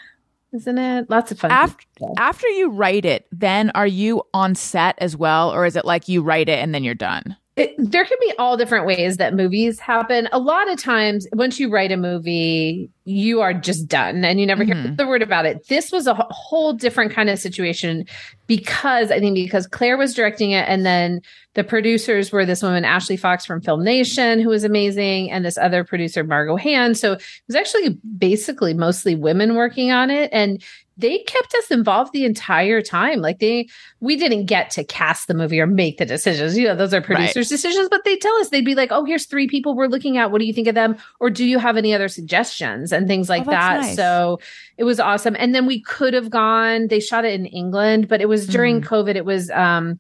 isn't 0.52 0.78
it? 0.78 1.10
Lots 1.10 1.32
of 1.32 1.38
fun. 1.38 1.50
after 1.50 1.84
after 2.18 2.48
you 2.48 2.70
write 2.70 3.04
it, 3.04 3.26
then 3.32 3.70
are 3.70 3.86
you 3.86 4.22
on 4.34 4.54
set 4.54 4.96
as 4.98 5.16
well, 5.16 5.52
or 5.52 5.64
is 5.66 5.76
it 5.76 5.84
like 5.84 6.08
you 6.08 6.22
write 6.22 6.48
it 6.48 6.58
and 6.58 6.74
then 6.74 6.84
you're 6.84 6.94
done? 6.94 7.36
It, 7.56 7.74
there 7.76 8.04
can 8.04 8.16
be 8.20 8.32
all 8.38 8.56
different 8.56 8.86
ways 8.86 9.16
that 9.16 9.34
movies 9.34 9.80
happen. 9.80 10.28
A 10.32 10.38
lot 10.38 10.70
of 10.70 10.80
times, 10.80 11.26
once 11.32 11.58
you 11.58 11.68
write 11.68 11.90
a 11.90 11.96
movie, 11.96 12.88
you 13.04 13.40
are 13.40 13.52
just 13.52 13.88
done 13.88 14.24
and 14.24 14.40
you 14.40 14.46
never 14.46 14.62
hear 14.62 14.76
Mhm. 14.76 14.96
the 14.96 15.06
word 15.06 15.20
about 15.20 15.46
it. 15.46 15.66
This 15.66 15.90
was 15.90 16.06
a 16.06 16.14
whole 16.14 16.72
different 16.72 17.12
kind 17.12 17.28
of 17.28 17.40
situation 17.40 18.04
because 18.46 19.10
I 19.10 19.18
think 19.18 19.34
because 19.34 19.66
Claire 19.66 19.96
was 19.98 20.14
directing 20.14 20.52
it, 20.52 20.66
and 20.68 20.86
then 20.86 21.20
the 21.54 21.64
producers 21.64 22.30
were 22.30 22.46
this 22.46 22.62
woman 22.62 22.84
Ashley 22.84 23.16
Fox 23.16 23.44
from 23.44 23.60
Film 23.60 23.82
Nation, 23.82 24.40
who 24.40 24.48
was 24.48 24.62
amazing, 24.62 25.30
and 25.32 25.44
this 25.44 25.58
other 25.58 25.82
producer 25.82 26.22
Margot 26.22 26.56
Hand. 26.56 26.96
So 26.98 27.14
it 27.14 27.22
was 27.48 27.56
actually 27.56 27.98
basically 28.16 28.74
mostly 28.74 29.16
women 29.16 29.56
working 29.56 29.90
on 29.90 30.08
it, 30.08 30.30
and 30.32 30.62
they 31.00 31.18
kept 31.20 31.54
us 31.54 31.70
involved 31.70 32.12
the 32.12 32.24
entire 32.24 32.80
time. 32.82 33.20
Like 33.20 33.38
they, 33.38 33.68
we 34.00 34.16
didn't 34.16 34.46
get 34.46 34.70
to 34.72 34.84
cast 34.84 35.28
the 35.28 35.34
movie 35.34 35.60
or 35.60 35.66
make 35.66 35.98
the 35.98 36.06
decisions. 36.06 36.56
You 36.56 36.68
know, 36.68 36.74
those 36.76 36.94
are 36.94 37.00
producers' 37.00 37.48
decisions, 37.48 37.88
but 37.90 38.04
they 38.04 38.16
tell 38.16 38.34
us 38.36 38.50
they'd 38.50 38.64
be 38.64 38.74
like, 38.74 38.90
"Oh, 38.92 39.04
here's 39.04 39.26
three 39.26 39.48
people 39.48 39.74
we're 39.74 39.86
looking 39.86 40.16
at. 40.18 40.30
What 40.30 40.38
do 40.40 40.46
you 40.46 40.52
think 40.52 40.68
of 40.68 40.74
them? 40.74 40.96
Or 41.18 41.30
do 41.30 41.44
you 41.44 41.58
have 41.58 41.76
any 41.76 41.94
other 41.94 42.08
suggestions?" 42.08 42.92
And 42.92 43.08
things 43.08 43.28
like 43.28 43.46
Oh, 43.46 43.50
that. 43.50 43.80
nice. 43.80 43.96
So 43.96 44.40
it 44.78 44.84
was 44.84 45.00
awesome. 45.00 45.36
And 45.38 45.54
then 45.54 45.66
we 45.66 45.80
could 45.82 46.14
have 46.14 46.30
gone. 46.30 46.88
They 46.88 47.00
shot 47.00 47.24
it 47.24 47.32
in 47.38 47.46
England, 47.46 48.08
but 48.08 48.20
it 48.20 48.28
was 48.28 48.46
during 48.46 48.80
COVID. 48.82 49.16
It 49.16 49.24
was 49.24 49.50
um 49.50 49.98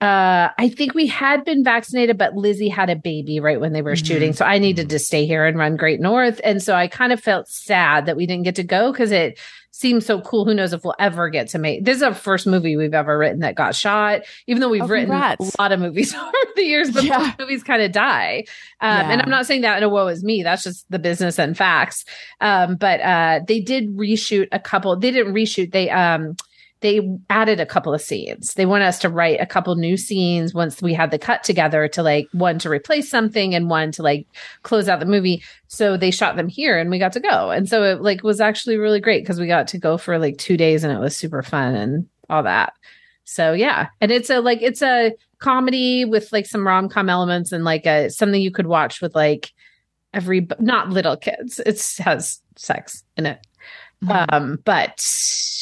uh, 0.00 0.48
I 0.56 0.70
think 0.70 0.94
we 0.94 1.06
had 1.06 1.44
been 1.44 1.62
vaccinated, 1.62 2.16
but 2.16 2.34
Lizzie 2.34 2.70
had 2.70 2.88
a 2.88 2.96
baby 2.96 3.38
right 3.38 3.60
when 3.60 3.74
they 3.74 3.82
were 3.82 3.96
shooting. 3.96 4.32
So 4.32 4.46
I 4.46 4.56
needed 4.58 4.88
to 4.88 4.98
stay 4.98 5.26
here 5.26 5.44
and 5.44 5.58
run 5.58 5.76
Great 5.76 6.00
North. 6.00 6.40
And 6.42 6.62
so 6.62 6.74
I 6.74 6.88
kind 6.88 7.12
of 7.12 7.20
felt 7.20 7.48
sad 7.48 8.06
that 8.06 8.16
we 8.16 8.24
didn't 8.24 8.44
get 8.44 8.54
to 8.54 8.62
go 8.62 8.92
because 8.92 9.12
it 9.12 9.38
seems 9.72 10.04
so 10.04 10.20
cool. 10.20 10.44
Who 10.44 10.54
knows 10.54 10.72
if 10.72 10.84
we'll 10.84 10.94
ever 10.98 11.28
get 11.30 11.48
to 11.50 11.58
make 11.58 11.84
this 11.84 11.96
is 11.98 12.02
our 12.02 12.14
first 12.14 12.46
movie 12.46 12.76
we've 12.76 12.92
ever 12.94 13.16
written 13.16 13.40
that 13.40 13.54
got 13.54 13.74
shot, 13.74 14.22
even 14.46 14.60
though 14.60 14.68
we've 14.68 14.82
Oh, 14.82 14.86
written 14.86 15.10
a 15.40 15.62
lot 15.62 15.72
of 15.72 15.80
movies 15.80 16.14
over 16.20 16.32
the 16.56 16.62
years, 16.64 16.90
but 16.90 17.04
Yeah. 17.04 17.34
movies 17.38 17.62
kind 17.62 17.80
of 17.82 17.92
die. 17.92 18.44
Um, 18.80 18.90
And 19.10 19.22
I'm 19.22 19.30
not 19.30 19.46
saying 19.46 19.60
that 19.62 19.78
in 19.78 19.82
a 19.84 19.88
woe 19.88 20.08
is 20.08 20.22
me. 20.24 20.42
That's 20.42 20.64
just 20.64 20.90
the 20.90 20.98
business 20.98 21.38
and 21.38 21.56
facts. 21.56 22.04
Um, 22.40 22.76
but 22.76 23.00
uh, 23.00 23.40
they 23.46 23.60
did 23.60 23.96
reshoot 23.96 24.48
a 24.52 24.58
couple. 24.58 24.96
They 24.96 25.10
didn't 25.12 25.34
reshoot. 25.34 25.72
They 25.72 25.88
um, 25.90 26.36
they 26.80 27.00
added 27.28 27.60
a 27.60 27.66
couple 27.66 27.92
of 27.92 28.00
scenes. 28.00 28.54
They 28.54 28.64
want 28.64 28.82
us 28.82 28.98
to 29.00 29.10
write 29.10 29.40
a 29.40 29.46
couple 29.46 29.74
new 29.76 29.96
scenes 29.96 30.54
once 30.54 30.80
we 30.80 30.94
had 30.94 31.10
the 31.10 31.18
cut 31.18 31.44
together 31.44 31.88
to 31.88 32.02
like 32.02 32.26
one 32.32 32.58
to 32.60 32.70
replace 32.70 33.10
something 33.10 33.54
and 33.54 33.68
one 33.68 33.92
to 33.92 34.02
like 34.02 34.26
close 34.62 34.88
out 34.88 34.98
the 34.98 35.06
movie. 35.06 35.42
So 35.68 35.96
they 35.96 36.10
shot 36.10 36.36
them 36.36 36.48
here 36.48 36.78
and 36.78 36.90
we 36.90 36.98
got 36.98 37.12
to 37.12 37.20
go. 37.20 37.50
And 37.50 37.68
so 37.68 37.82
it 37.82 38.00
like 38.00 38.22
was 38.22 38.40
actually 38.40 38.76
really 38.76 39.00
great 39.00 39.22
because 39.22 39.38
we 39.38 39.46
got 39.46 39.68
to 39.68 39.78
go 39.78 39.98
for 39.98 40.18
like 40.18 40.38
two 40.38 40.56
days 40.56 40.82
and 40.82 40.92
it 40.92 41.00
was 41.00 41.14
super 41.14 41.42
fun 41.42 41.74
and 41.74 42.08
all 42.30 42.42
that. 42.44 42.72
So 43.24 43.52
yeah. 43.52 43.88
And 44.00 44.10
it's 44.10 44.30
a 44.30 44.40
like 44.40 44.62
it's 44.62 44.82
a 44.82 45.12
comedy 45.38 46.04
with 46.06 46.32
like 46.32 46.46
some 46.46 46.66
rom 46.66 46.88
com 46.88 47.10
elements 47.10 47.52
and 47.52 47.64
like 47.64 47.84
a 47.84 48.08
something 48.08 48.40
you 48.40 48.50
could 48.50 48.66
watch 48.66 49.02
with 49.02 49.14
like 49.14 49.52
every 50.14 50.48
not 50.58 50.88
little 50.88 51.16
kids. 51.16 51.60
It 51.60 51.80
has 52.02 52.40
sex 52.56 53.04
in 53.16 53.26
it. 53.26 53.46
Um, 54.08 54.58
but 54.64 55.04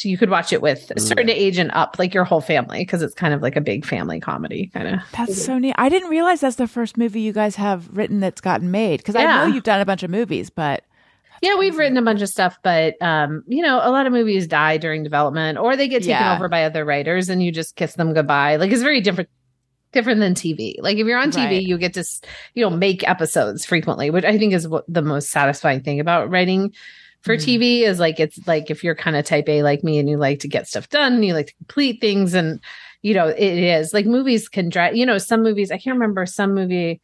you 0.03 0.17
could 0.17 0.29
watch 0.29 0.53
it 0.53 0.61
with 0.61 0.91
a 0.95 0.99
certain 0.99 1.29
age 1.29 1.57
and 1.57 1.71
up, 1.71 1.97
like 1.99 2.13
your 2.13 2.23
whole 2.23 2.39
family, 2.39 2.79
because 2.79 3.01
it's 3.01 3.13
kind 3.13 3.33
of 3.33 3.41
like 3.41 3.57
a 3.57 3.61
big 3.61 3.85
family 3.85 4.19
comedy 4.21 4.67
kind 4.73 4.87
of. 4.87 4.99
That's 5.11 5.43
so 5.43 5.57
neat. 5.57 5.75
I 5.77 5.89
didn't 5.89 6.09
realize 6.09 6.39
that's 6.39 6.55
the 6.55 6.67
first 6.67 6.97
movie 6.97 7.19
you 7.21 7.33
guys 7.33 7.55
have 7.57 7.89
written 7.95 8.21
that's 8.21 8.39
gotten 8.39 8.71
made 8.71 8.97
because 9.01 9.15
I 9.15 9.23
know 9.25 9.45
you've 9.53 9.63
done 9.63 9.81
a 9.81 9.85
bunch 9.85 10.03
of 10.03 10.09
movies, 10.09 10.49
but 10.49 10.83
Yeah, 11.41 11.57
we've 11.57 11.77
written 11.77 11.97
a 11.97 12.01
bunch 12.01 12.21
of 12.21 12.29
stuff, 12.29 12.57
but 12.63 12.95
um, 13.01 13.43
you 13.47 13.61
know, 13.61 13.81
a 13.83 13.91
lot 13.91 14.07
of 14.07 14.13
movies 14.13 14.47
die 14.47 14.77
during 14.77 15.03
development 15.03 15.57
or 15.57 15.75
they 15.75 15.89
get 15.89 15.99
taken 16.03 16.11
Yeah. 16.11 16.35
over 16.35 16.47
by 16.47 16.63
other 16.63 16.85
writers 16.85 17.27
and 17.27 17.43
you 17.43 17.51
just 17.51 17.75
kiss 17.75 17.95
them 17.95 18.13
goodbye. 18.13 18.55
Like 18.55 18.71
it's 18.71 18.81
very 18.83 19.01
different 19.01 19.29
different 19.91 20.19
than 20.21 20.33
TV. 20.35 20.75
Like 20.79 20.97
if 20.97 21.07
you're 21.07 21.17
on 21.19 21.31
TV, 21.31 21.45
Right. 21.45 21.63
you 21.63 21.77
get 21.77 21.95
to 21.95 22.05
you 22.53 22.63
know, 22.63 22.69
make 22.69 23.05
episodes 23.09 23.65
frequently, 23.65 24.11
which 24.11 24.23
I 24.23 24.37
think 24.37 24.53
is 24.53 24.67
what 24.67 24.85
the 24.87 25.01
most 25.01 25.29
satisfying 25.31 25.81
thing 25.81 25.99
about 25.99 26.29
writing 26.29 26.73
for 27.21 27.35
Mhm. 27.35 27.43
TV 27.45 27.81
is 27.81 27.99
like 27.99 28.19
it's 28.19 28.39
like 28.47 28.69
if 28.71 28.83
you're 28.83 28.95
kind 28.95 29.15
of 29.15 29.25
type 29.25 29.49
A 29.49 29.63
like 29.63 29.83
me 29.83 29.97
and 29.99 30.09
you 30.09 30.17
like 30.17 30.39
to 30.39 30.47
get 30.47 30.67
stuff 30.67 30.89
done, 30.89 31.13
and 31.13 31.25
you 31.25 31.33
like 31.33 31.47
to 31.47 31.55
complete 31.55 32.01
things 32.01 32.33
and 32.33 32.59
you 33.01 33.13
know, 33.13 33.27
it 33.27 33.39
is 33.39 33.93
like 33.93 34.05
movies 34.05 34.49
can 34.49 34.67
drive, 34.67 34.95
you 34.95 35.05
know, 35.05 35.17
some 35.17 35.41
movies, 35.41 35.71
I 35.71 35.77
can't 35.77 35.95
remember 35.95 36.25
some 36.25 36.53
movie 36.53 36.99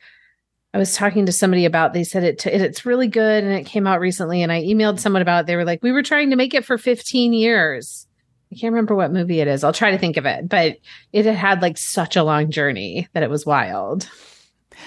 I 0.74 0.78
was 0.78 0.94
talking 0.94 1.26
to 1.26 1.32
somebody 1.32 1.64
about. 1.64 1.94
They 1.94 2.04
said 2.04 2.26
it, 2.26 2.46
it 2.46 2.60
it's 2.62 2.86
really 2.86 3.08
good 3.08 3.46
and 3.46 3.54
it 3.54 3.66
came 3.66 3.88
out 3.88 4.02
recently. 4.02 4.44
And 4.44 4.52
I 4.52 4.62
emailed 4.62 5.00
someone 5.00 5.22
about 5.22 5.42
it. 5.42 5.48
They 5.48 5.56
were 5.56 5.64
like, 5.64 5.82
"We 5.82 5.94
were 5.94 6.04
trying 6.04 6.32
to 6.32 6.36
make 6.36 6.54
it 6.54 6.66
for 6.66 6.78
15 6.78 7.32
years." 7.32 8.08
I 8.52 8.56
can't 8.56 8.74
remember 8.74 8.94
what 8.94 9.14
movie 9.14 9.40
it 9.40 9.48
is. 9.48 9.64
I'll 9.64 9.72
try 9.72 9.92
to 9.92 9.98
think 9.98 10.18
of 10.18 10.26
it, 10.26 10.50
but 10.50 10.76
it 11.14 11.26
had 11.26 11.36
had 11.36 11.62
like 11.62 11.78
such 11.78 12.18
a 12.18 12.24
long 12.24 12.52
journey 12.52 13.08
that 13.14 13.24
it 13.24 13.30
was 13.30 13.46
wild. 13.46 14.10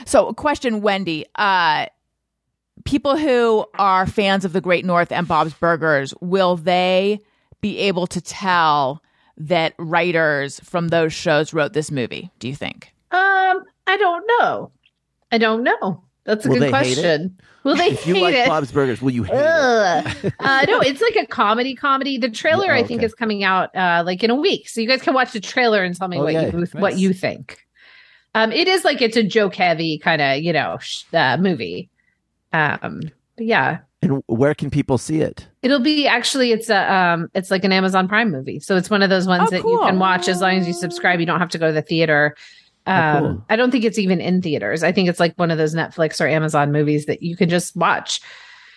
So, 0.05 0.35
question, 0.35 0.83
Wendy. 0.83 1.25
Uh, 1.35 1.87
people 2.85 3.17
who 3.17 3.67
are 3.79 4.07
fans 4.07 4.45
of 4.45 4.53
the 4.53 4.61
Great 4.61 4.85
North 4.85 5.13
and 5.13 5.27
Bob's 5.29 5.55
Burgers, 5.55 6.15
will 6.21 6.57
they 6.57 7.21
be 7.61 7.79
able 7.79 8.07
to 8.09 8.21
tell 8.21 9.03
that 9.37 9.75
writers 9.79 10.61
from 10.61 10.89
those 10.89 11.13
shows 11.13 11.53
wrote 11.55 11.73
this 11.73 11.91
movie? 11.91 12.31
Do 12.39 12.49
you 12.49 12.55
think? 12.55 12.93
Um, 13.11 13.63
I 13.87 13.97
don't 13.97 14.25
know. 14.41 14.73
I 15.33 15.39
don't 15.39 15.63
know. 15.63 16.05
That's 16.25 16.45
a 16.45 16.49
Will 16.49 16.57
good 16.57 16.63
they 16.63 16.71
hate 16.85 16.99
it? 16.99 17.03
question. 17.03 17.39
Will 17.65 17.77
they 17.77 17.89
If 17.89 18.07
you 18.07 18.15
hate 18.15 18.23
like 18.23 18.35
it? 18.35 18.49
Bob's 18.49 18.71
Burgers, 18.73 19.01
will 19.03 19.11
you 19.11 19.23
hate 19.25 19.35
it? 19.37 20.35
Uh, 20.39 20.65
no, 20.69 20.81
it's 20.81 21.01
like 21.01 21.17
a 21.17 21.27
comedy 21.27 21.75
comedy. 21.75 22.19
The 22.19 22.31
trailer, 22.31 22.67
Yeah, 22.67 22.75
I 22.75 22.85
think, 22.85 23.03
is 23.03 23.15
coming 23.15 23.45
out 23.45 23.75
uh, 23.75 24.03
like 24.07 24.23
in 24.23 24.31
a 24.31 24.35
week, 24.35 24.69
so 24.69 24.81
you 24.81 24.89
guys 24.89 25.03
can 25.03 25.15
watch 25.15 25.33
the 25.33 25.41
trailer 25.41 25.83
and 25.83 25.95
tell 25.97 26.09
me 26.09 26.19
what 26.19 26.35
Okay, 26.35 26.51
you 26.57 26.67
what 26.81 26.97
you 26.99 27.13
think. 27.13 27.65
Um, 28.35 28.53
it 28.53 28.69
is 28.69 28.85
like 28.85 29.01
it's 29.03 29.17
a 29.17 29.23
joke 29.23 29.55
heavy 29.55 29.99
kind 29.99 30.21
of 30.23 30.39
you 30.43 30.53
know 30.53 30.79
sh- 30.81 31.05
uh, 31.13 31.37
movie. 31.39 31.89
Um, 32.53 33.01
but 33.37 33.47
yeah, 33.47 33.79
And 34.03 34.23
where 34.27 34.55
can 34.55 34.71
people 34.71 34.99
see 34.99 35.21
it? 35.21 35.47
it'll 35.63 35.81
be 35.81 36.07
actually 36.07 36.53
it's 36.53 36.71
a 36.71 36.93
um 36.93 37.29
it's 37.35 37.51
like 37.51 37.65
an 37.65 37.73
Amazon 37.73 38.09
Prime 38.09 38.31
movie, 38.31 38.59
so 38.61 38.77
it's 38.77 38.91
one 38.91 39.03
of 39.03 39.11
those 39.11 39.27
ones 39.27 39.49
Oh, 39.49 39.51
that 39.51 39.65
you 39.65 39.79
can 39.85 39.99
watch 39.99 40.29
as 40.29 40.41
long 40.41 40.55
as 40.57 40.67
you 40.67 40.73
subscribe. 40.73 41.21
You 41.21 41.27
don't 41.27 41.41
have 41.41 41.51
to 41.51 41.59
go 41.59 41.67
to 41.69 41.73
the 41.73 41.83
theater. 41.83 42.35
Oh, 42.87 42.93
Um, 42.93 43.23
cool. 43.25 43.45
I 43.51 43.57
don't 43.57 43.71
think 43.71 43.85
it's 43.85 43.99
even 43.99 44.21
in 44.21 44.41
theaters. 44.41 44.83
I 44.83 44.93
think 44.93 45.09
it's 45.09 45.21
like 45.21 45.35
one 45.37 45.51
of 45.51 45.59
those 45.59 45.75
Netflix 45.75 46.21
or 46.23 46.27
Amazon 46.29 46.73
movies 46.73 47.05
that 47.07 47.23
you 47.23 47.37
can 47.37 47.49
just 47.51 47.77
watch. 47.77 48.21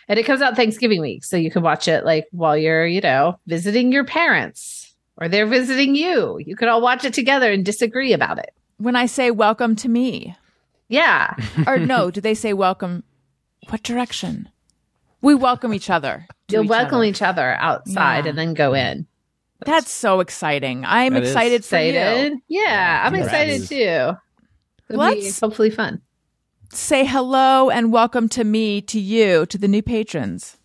And 0.10 0.20
it 0.20 0.24
comes 0.26 0.42
out 0.42 0.58
Thanksgiving 0.58 1.00
week. 1.00 1.24
So 1.24 1.38
you 1.38 1.50
can 1.50 1.62
watch 1.62 1.88
it 1.88 2.04
like 2.04 2.28
while 2.32 2.58
you're, 2.58 2.86
you 2.86 3.00
know, 3.00 3.40
visiting 3.48 3.94
your 3.94 4.04
parents 4.04 4.94
or 5.16 5.30
they're 5.30 5.46
visiting 5.48 5.96
you. 5.96 6.40
You 6.46 6.58
could 6.58 6.68
all 6.68 6.82
watch 6.82 7.06
it 7.06 7.14
together 7.14 7.50
and 7.52 7.64
disagree 7.64 8.12
about 8.12 8.38
it. 8.38 8.52
When 8.78 8.98
I 8.98 9.06
say 9.06 9.32
welcome 9.32 9.76
to 9.78 9.88
me, 9.88 10.36
Yeah. 10.90 11.34
or 11.66 11.78
no, 11.80 12.12
do 12.16 12.20
they 12.20 12.34
say 12.34 12.52
welcome? 12.52 13.04
What 13.70 13.84
direction? 13.84 14.50
We 15.22 15.36
welcome 15.36 15.74
each 15.74 15.90
other. 15.90 16.28
You'll 16.50 16.64
each 16.64 16.70
welcome 16.70 16.96
other. 16.98 17.04
each 17.06 17.22
other 17.22 17.56
outside 17.60 18.26
Yeah. 18.26 18.30
and 18.30 18.38
then 18.38 18.54
go 18.54 18.74
in. 18.74 19.06
That's 19.66 19.92
so 19.92 20.20
exciting. 20.20 20.84
I'm 20.86 21.14
That 21.14 21.24
is 21.24 21.30
excited 21.30 21.64
for 21.64 21.76
Excited? 21.78 22.34
you. 22.48 22.62
Yeah, 22.66 23.04
I'm 23.06 23.16
Yeah, 23.16 23.24
excited 23.24 23.68
too. 23.68 23.76
It'll 23.76 24.18
be 24.90 24.96
Let's- 25.22 25.40
hopefully 25.40 25.70
fun. 25.70 26.02
Say 26.74 27.06
hello 27.06 27.70
and 27.70 27.92
welcome 27.92 28.28
to 28.30 28.44
me, 28.44 28.82
to 28.82 29.00
you, 29.00 29.46
to 29.48 29.58
the 29.58 29.68
new 29.68 29.84
patrons. 29.84 30.58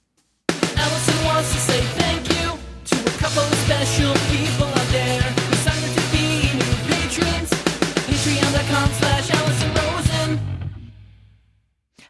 Allison 0.48 1.24
wants 1.27 1.52
to 1.52 1.59
say 1.59 1.81
thank 1.98 2.28
you 2.31 2.59
to 2.86 2.97
a 3.06 3.18
couple 3.18 3.43
of 3.43 3.55
special 3.66 4.14
people 4.31 4.55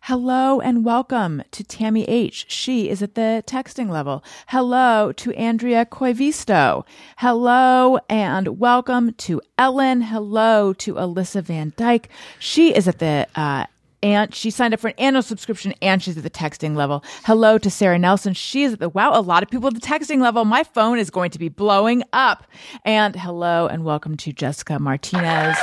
Hello 0.07 0.61
and 0.61 0.85
welcome 0.85 1.43
to 1.51 1.65
Tammy 1.65 2.05
H. 2.05 2.47
She 2.49 2.89
is 2.89 3.03
at 3.03 3.17
the 3.17 3.43
texting 3.45 3.91
level. 3.91 4.23
Hello 4.47 5.11
to 5.11 5.33
Andrea 5.33 5.85
Koivisto. 5.85 6.85
Hello 7.17 7.99
and 8.09 8.61
welcome 8.61 9.15
to 9.15 9.43
Ellen. 9.59 10.03
Hello 10.03 10.73
to 10.75 10.95
Alyssa 10.95 11.43
Van 11.43 11.73
Dyke. 11.77 12.09
She 12.39 12.73
is 12.73 12.87
at 12.87 13.01
the, 13.01 13.27
uh, 13.35 13.67
and 14.01 14.33
she 14.33 14.53
signed 14.53 14.75
up 14.75 14.79
for 14.79 14.87
an 14.87 14.95
annual 14.99 15.23
subscription 15.23 15.75
and 15.83 16.01
she's 16.01 16.17
at 16.17 16.23
the 16.23 16.31
texting 16.31 16.77
level. 16.77 17.03
Hello 17.25 17.59
to 17.59 17.69
Sarah 17.69 17.99
Nelson. 17.99 18.33
She 18.33 18.63
is 18.63 18.75
at 18.75 18.79
the, 18.79 18.89
wow, 18.89 19.11
a 19.13 19.21
lot 19.21 19.43
of 19.43 19.51
people 19.51 19.67
at 19.67 19.75
the 19.75 19.81
texting 19.81 20.21
level. 20.21 20.45
My 20.45 20.63
phone 20.63 21.01
is 21.01 21.11
going 21.11 21.33
to 21.33 21.39
be 21.41 21.49
blowing 21.49 22.05
up. 22.13 22.47
And 22.85 23.17
hello 23.17 23.67
and 23.67 23.85
welcome 23.85 24.17
to 24.19 24.33
Jessica 24.33 24.79
Martinez. 24.79 25.57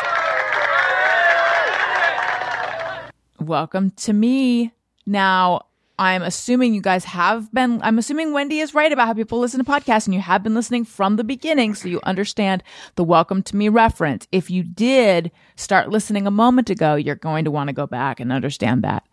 Welcome 3.47 3.91
to 3.91 4.13
me. 4.13 4.73
Now, 5.05 5.67
I'm 5.99 6.23
assuming 6.23 6.73
you 6.73 6.81
guys 6.81 7.05
have 7.05 7.53
been, 7.53 7.81
I'm 7.83 7.99
assuming 7.99 8.33
Wendy 8.33 8.59
is 8.59 8.73
right 8.73 8.91
about 8.91 9.07
how 9.07 9.13
people 9.13 9.39
listen 9.39 9.63
to 9.63 9.69
podcasts 9.69 10.05
and 10.05 10.13
you 10.13 10.21
have 10.21 10.41
been 10.41 10.55
listening 10.55 10.85
from 10.85 11.17
the 11.17 11.23
beginning. 11.23 11.75
So 11.75 11.87
you 11.87 11.99
understand 12.03 12.63
the 12.95 13.03
welcome 13.03 13.43
to 13.43 13.55
me 13.55 13.69
reference. 13.69 14.27
If 14.31 14.49
you 14.49 14.63
did 14.63 15.31
start 15.55 15.89
listening 15.89 16.25
a 16.25 16.31
moment 16.31 16.69
ago, 16.69 16.95
you're 16.95 17.15
going 17.15 17.45
to 17.45 17.51
want 17.51 17.67
to 17.67 17.73
go 17.73 17.85
back 17.85 18.19
and 18.19 18.31
understand 18.31 18.83
that. 18.83 19.03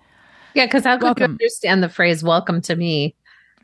Yeah, 0.54 0.66
because 0.66 0.84
how 0.84 0.96
could 0.96 1.04
Welcome. 1.04 1.22
you 1.32 1.34
understand 1.34 1.82
the 1.82 1.88
phrase 1.88 2.24
welcome 2.24 2.60
to 2.62 2.74
me? 2.74 3.14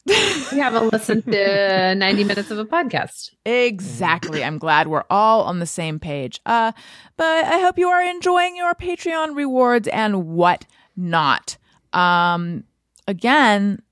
You 0.07 0.63
haven't 0.63 0.93
listened 0.93 1.25
to 1.25 1.95
90 1.95 2.25
minutes 2.25 2.51
of 2.51 2.59
a 2.59 2.65
podcast. 2.65 3.31
Exactly. 3.45 4.45
I'm 4.45 4.59
glad 4.59 4.87
we're 4.87 5.05
all 5.11 5.43
on 5.43 5.59
the 5.59 5.67
same 5.67 5.99
page. 5.99 6.41
Uh, 6.47 6.73
but 7.17 7.45
I 7.45 7.59
hope 7.59 7.79
you 7.79 7.89
are 7.89 8.03
enjoying 8.03 8.57
your 8.57 8.75
Patreon 8.75 9.35
rewards 9.35 9.89
and 9.89 10.29
what 10.29 10.67
not. 10.97 11.57
Um, 11.93 12.65
again, 13.09 13.83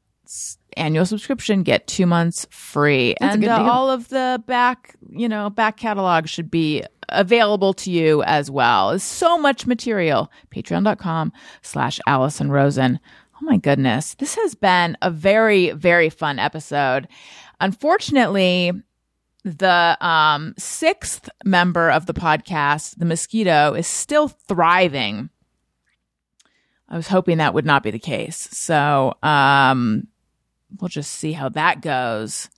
annual 0.76 1.06
subscription, 1.06 1.62
get 1.62 1.86
two 1.86 2.06
months 2.06 2.46
free, 2.50 3.14
That's 3.20 3.36
and 3.36 3.44
uh, 3.44 3.62
all 3.70 3.90
of 3.90 4.08
the 4.08 4.42
back, 4.46 4.96
you 5.10 5.28
know, 5.28 5.50
back 5.50 5.76
catalog 5.76 6.28
should 6.28 6.50
be 6.50 6.84
available 7.10 7.74
to 7.74 7.90
you 7.90 8.22
as 8.24 8.50
well. 8.50 8.90
There's 8.90 9.02
so 9.02 9.38
much 9.38 9.66
material. 9.66 10.30
Patreon.com 10.50 11.32
slash 11.62 12.00
Allison 12.06 12.50
Rosen. 12.50 12.98
Oh 13.44 13.46
my 13.46 13.58
goodness. 13.58 14.14
This 14.14 14.36
has 14.36 14.54
been 14.54 14.96
a 15.02 15.10
very, 15.10 15.72
very 15.72 16.08
fun 16.08 16.38
episode. 16.38 17.08
Unfortunately, 17.60 18.72
the 19.44 19.98
um, 20.00 20.54
sixth 20.56 21.28
member 21.44 21.90
of 21.90 22.06
the 22.06 22.14
podcast, 22.14 22.96
the 22.96 23.04
mosquito, 23.04 23.74
is 23.74 23.86
still 23.86 24.28
thriving. 24.28 25.28
I 26.88 26.96
was 26.96 27.08
hoping 27.08 27.36
that 27.36 27.52
would 27.52 27.66
not 27.66 27.82
be 27.82 27.90
the 27.90 27.98
case. 27.98 28.48
So 28.50 29.12
um, 29.22 30.08
we'll 30.80 30.88
just 30.88 31.10
see 31.10 31.32
how 31.32 31.50
that 31.50 31.82
goes. 31.82 32.48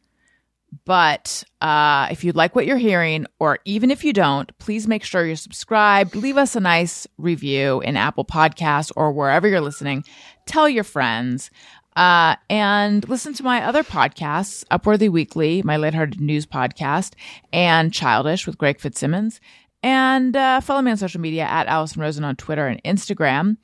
But 0.85 1.45
uh, 1.61 2.09
if 2.11 2.25
you 2.25 2.33
like 2.33 2.55
what 2.55 2.67
you're 2.67 2.77
hearing, 2.77 3.27
or 3.39 3.59
even 3.65 3.91
if 3.91 4.05
you 4.05 4.13
don't, 4.13 4.57
please 4.59 4.87
make 4.87 5.05
sure 5.05 5.25
you're 5.25 5.37
subscribed. 5.37 6.15
Leave 6.15 6.37
us 6.37 6.57
a 6.57 6.61
nice 6.61 7.07
review 7.19 7.81
in 7.81 7.97
Apple 7.97 8.25
Podcasts 8.25 8.93
or 8.97 9.13
wherever 9.13 9.49
you're 9.49 9.61
listening. 9.61 10.05
Tell 10.47 10.69
your 10.69 10.85
friends. 10.85 11.51
Uh, 11.97 12.37
and 12.51 13.09
listen 13.09 13.33
to 13.33 13.43
my 13.43 13.65
other 13.65 13.83
podcasts, 13.83 14.65
Upworthy 14.67 15.09
Weekly, 15.09 15.63
my 15.63 15.77
lighthearted 15.77 16.21
news 16.21 16.45
podcast, 16.45 17.15
and 17.55 17.93
Childish 17.93 18.47
with 18.47 18.59
Greg 18.59 18.79
Fitzsimmons. 18.79 19.41
And 19.83 20.37
uh, 20.37 20.61
follow 20.61 20.83
me 20.83 20.91
on 20.91 20.99
social 20.99 21.21
media 21.21 21.45
at 21.45 21.69
Allison 21.69 22.03
Rosen 22.03 22.25
on 22.25 22.37
Twitter 22.37 22.67
and 22.67 22.83
Instagram. 22.83 23.57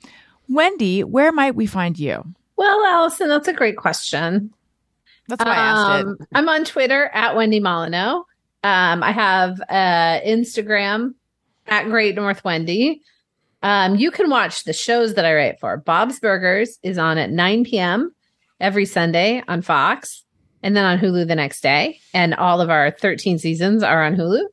Wendy, 0.49 1.03
where 1.03 1.31
might 1.31 1.55
we 1.55 1.67
find 1.67 1.99
you? 1.99 2.23
Well, 2.55 2.83
Allison, 2.85 3.29
that's 3.29 3.47
a 3.47 3.53
great 3.53 3.77
question. 3.77 4.51
That's 5.27 5.43
why 5.43 5.51
I 5.51 5.55
asked 5.55 6.01
it. 6.01 6.07
Um, 6.07 6.17
I'm 6.33 6.49
on 6.49 6.65
Twitter 6.65 7.05
at 7.13 7.35
Wendy 7.35 7.59
Molyneux. 7.59 8.23
Um, 8.63 9.03
I 9.03 9.11
have 9.11 9.59
uh, 9.61 10.19
Instagram 10.25 11.13
at 11.67 11.85
Great 11.85 12.15
North 12.15 12.43
Wendy. 12.43 13.01
Um, 13.61 13.95
you 13.95 14.11
can 14.11 14.29
watch 14.29 14.65
the 14.65 14.73
shows 14.73 15.13
that 15.13 15.25
I 15.25 15.33
write 15.33 15.59
for. 15.59 15.77
Bob's 15.77 16.19
Burgers 16.19 16.77
is 16.83 16.97
on 16.97 17.17
at 17.17 17.31
9 17.31 17.63
p.m. 17.63 18.13
every 18.59 18.85
Sunday 18.85 19.41
on 19.47 19.61
Fox, 19.61 20.23
and 20.61 20.75
then 20.75 20.85
on 20.85 20.99
Hulu 20.99 21.27
the 21.27 21.35
next 21.35 21.61
day. 21.61 21.99
And 22.13 22.33
all 22.35 22.59
of 22.59 22.69
our 22.69 22.91
13 22.91 23.39
seasons 23.39 23.83
are 23.83 24.03
on 24.03 24.15
Hulu. 24.15 24.43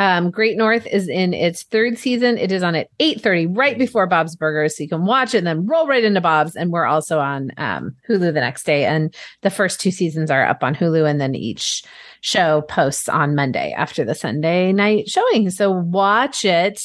Um, 0.00 0.30
Great 0.30 0.56
North 0.56 0.86
is 0.86 1.08
in 1.08 1.34
its 1.34 1.62
third 1.64 1.98
season. 1.98 2.38
It 2.38 2.50
is 2.50 2.62
on 2.62 2.74
at 2.74 2.88
8:30, 2.98 3.54
right 3.54 3.76
before 3.76 4.06
Bob's 4.06 4.34
Burgers, 4.34 4.74
so 4.74 4.82
you 4.82 4.88
can 4.88 5.04
watch 5.04 5.34
it 5.34 5.38
and 5.38 5.46
then 5.46 5.66
roll 5.66 5.86
right 5.86 6.02
into 6.02 6.22
Bob's. 6.22 6.56
And 6.56 6.72
we're 6.72 6.86
also 6.86 7.18
on 7.18 7.50
um, 7.58 7.94
Hulu 8.08 8.32
the 8.32 8.40
next 8.40 8.64
day. 8.64 8.86
And 8.86 9.14
the 9.42 9.50
first 9.50 9.78
two 9.78 9.90
seasons 9.90 10.30
are 10.30 10.46
up 10.46 10.64
on 10.64 10.74
Hulu, 10.74 11.08
and 11.08 11.20
then 11.20 11.34
each 11.34 11.84
show 12.22 12.62
posts 12.62 13.10
on 13.10 13.34
Monday 13.34 13.74
after 13.76 14.02
the 14.02 14.14
Sunday 14.14 14.72
night 14.72 15.06
showing. 15.10 15.50
So 15.50 15.70
watch 15.70 16.46
it 16.46 16.82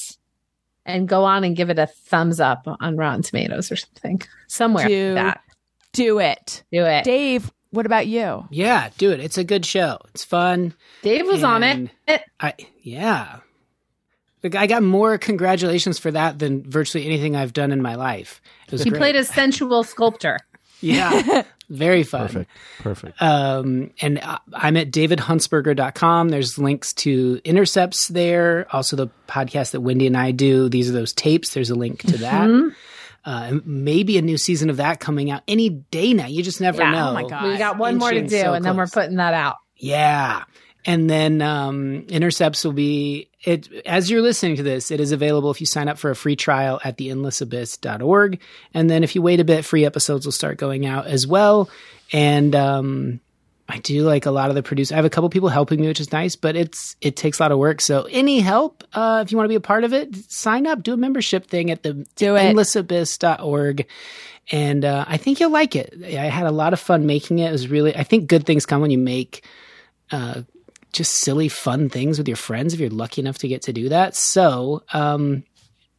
and 0.86 1.08
go 1.08 1.24
on 1.24 1.46
and 1.46 1.56
give 1.56 1.70
it 1.70 1.80
a 1.80 1.88
thumbs 1.88 2.42
up 2.42 2.68
on 2.82 2.98
Rotten 2.98 3.22
Tomatoes 3.22 3.72
or 3.72 3.78
something 3.78 4.22
somewhere. 4.48 4.90
Do 4.90 5.14
like 5.14 5.24
that. 5.24 5.42
Do 5.94 6.20
it. 6.20 6.64
Do 6.70 6.84
it. 6.84 7.06
Dave, 7.06 7.50
what 7.76 7.86
about 7.86 8.08
you? 8.08 8.48
Yeah, 8.50 8.90
do 8.98 9.12
it. 9.12 9.20
It's 9.20 9.38
a 9.38 9.44
good 9.44 9.66
show. 9.66 10.00
It's 10.10 10.24
fun. 10.24 10.74
Dave 11.04 11.28
was 11.28 11.44
on 11.44 11.62
it. 11.64 11.90
I 12.40 12.54
yeah. 12.82 13.38
Like, 14.44 14.56
I 14.56 14.68
got 14.68 14.84
more 14.84 15.18
congratulations 15.18 15.98
for 15.98 16.12
that 16.12 16.38
than 16.38 16.64
virtually 16.70 17.06
anything 17.06 17.36
I've 17.36 17.52
done 17.54 17.72
in 17.72 17.82
my 17.82 17.96
life. 17.96 18.42
It 18.68 18.74
was 18.74 18.84
He 18.84 18.92
great. 18.92 19.00
played 19.00 19.16
a 19.16 19.24
sensual 19.24 19.84
sculptor. 19.84 20.40
yeah, 20.82 21.44
very 21.70 22.04
fun. 22.04 22.28
Perfect. 22.28 22.52
Perfect. 22.80 23.22
Um, 23.22 23.92
and 24.02 24.20
I- 24.20 24.40
I'm 24.54 24.78
at 24.78 24.92
davidhuntsberger.com. 24.92 26.30
There's 26.30 26.60
links 26.60 26.94
to 26.96 27.42
Intercepts 27.44 28.08
there. 28.10 28.68
Also, 28.72 28.96
the 28.96 29.08
podcast 29.28 29.72
that 29.72 29.82
Wendy 29.82 30.06
and 30.06 30.18
I 30.18 30.30
do. 30.32 30.70
These 30.70 30.90
are 30.90 30.94
those 30.94 31.14
tapes. 31.14 31.54
There's 31.54 31.70
a 31.72 31.76
link 31.76 32.02
to 32.02 32.18
that. 32.20 32.48
Mm-hmm. 32.48 32.70
Uh, 33.26 33.56
maybe 33.66 34.20
a 34.20 34.22
new 34.22 34.38
season 34.38 34.70
of 34.70 34.78
that 34.78 35.00
coming 35.00 35.32
out 35.32 35.42
any 35.48 35.70
day 35.70 36.14
now. 36.14 36.28
You 36.28 36.44
just 36.44 36.62
never 36.62 36.84
Yeah. 36.84 36.92
know. 36.92 37.10
Oh 37.10 37.14
my 37.14 37.28
God. 37.28 37.48
We 37.48 37.58
got 37.58 37.78
one 37.80 37.98
more 37.98 38.12
to 38.12 38.22
do, 38.22 38.40
so 38.40 38.54
and 38.54 38.64
then 38.64 38.78
we're 38.78 38.86
putting 38.88 39.16
that 39.16 39.34
out. 39.34 39.56
Yeah. 39.78 40.44
And 40.86 41.10
then 41.10 41.42
um, 41.42 42.06
Intercepts 42.10 42.64
will 42.64 42.74
be 42.74 43.30
it 43.44 43.68
as 43.88 44.12
you're 44.12 44.22
listening 44.22 44.58
to 44.58 44.64
this, 44.64 44.92
it 44.92 45.00
is 45.00 45.12
available 45.12 45.50
if 45.50 45.60
you 45.60 45.66
sign 45.66 45.88
up 45.88 45.98
for 45.98 46.12
a 46.12 46.16
free 46.16 46.36
trial 46.36 46.80
at 46.84 46.98
theendlessabyss.org. 47.00 48.40
And 48.74 48.90
then 48.90 49.04
if 49.04 49.16
you 49.16 49.22
wait 49.24 49.40
a 49.40 49.44
bit, 49.44 49.66
free 49.66 49.86
episodes 49.86 50.26
will 50.26 50.32
start 50.32 50.58
going 50.58 50.86
out 50.86 51.08
as 51.08 51.26
well. 51.26 51.70
And 52.14 52.54
um 52.56 53.20
I 53.68 53.80
do 53.80 54.04
like 54.04 54.26
a 54.26 54.32
lot 54.32 54.50
of 54.50 54.56
the 54.56 54.62
produce. 54.62 54.92
I 54.92 54.96
have 54.96 55.06
a 55.06 55.10
couple 55.10 55.30
people 55.30 55.50
helping 55.50 55.82
me, 55.82 55.88
which 55.88 56.00
is 56.00 56.12
nice, 56.12 56.36
but 56.36 56.56
it's 56.56 56.96
it 57.02 57.16
takes 57.16 57.40
a 57.40 57.44
lot 57.44 57.52
of 57.52 57.58
work. 57.58 57.82
So 57.82 58.08
any 58.12 58.40
help, 58.40 58.84
uh, 58.94 59.24
if 59.26 59.32
you 59.32 59.38
want 59.38 59.46
to 59.46 59.50
be 59.50 59.56
a 59.56 59.62
part 59.62 59.84
of 59.84 59.94
it, 59.94 60.16
sign 60.32 60.68
up, 60.68 60.84
do 60.84 60.94
a 60.94 60.98
membership 60.98 61.48
thing 61.48 61.72
at 61.72 61.82
the 61.82 61.94
Do 62.16 62.36
endlessabyss.org. 62.36 63.88
And 64.52 64.86
uh, 64.86 65.06
I 65.08 65.18
think 65.18 65.40
you'll 65.40 65.52
like 65.52 65.76
it. 65.76 65.96
I 66.04 66.26
had 66.26 66.46
a 66.46 66.52
lot 66.52 66.74
of 66.74 66.80
fun 66.80 67.08
making 67.08 67.40
it. 67.40 67.50
It 67.50 67.52
was 67.52 67.68
really 67.68 67.96
I 67.96 68.04
think 68.04 68.28
good 68.28 68.46
things 68.46 68.68
come 68.68 68.82
when 68.82 68.92
you 68.92 69.00
make 69.00 69.44
uh, 70.12 70.44
just 70.94 71.16
silly, 71.16 71.50
fun 71.50 71.90
things 71.90 72.20
with 72.20 72.28
your 72.28 72.38
friends 72.38 72.74
if 72.74 72.80
you're 72.80 72.90
lucky 72.90 73.22
enough 73.22 73.40
to 73.40 73.48
get 73.48 73.64
to 73.64 73.74
do 73.74 73.90
that. 73.90 74.16
So, 74.16 74.84
um, 74.94 75.44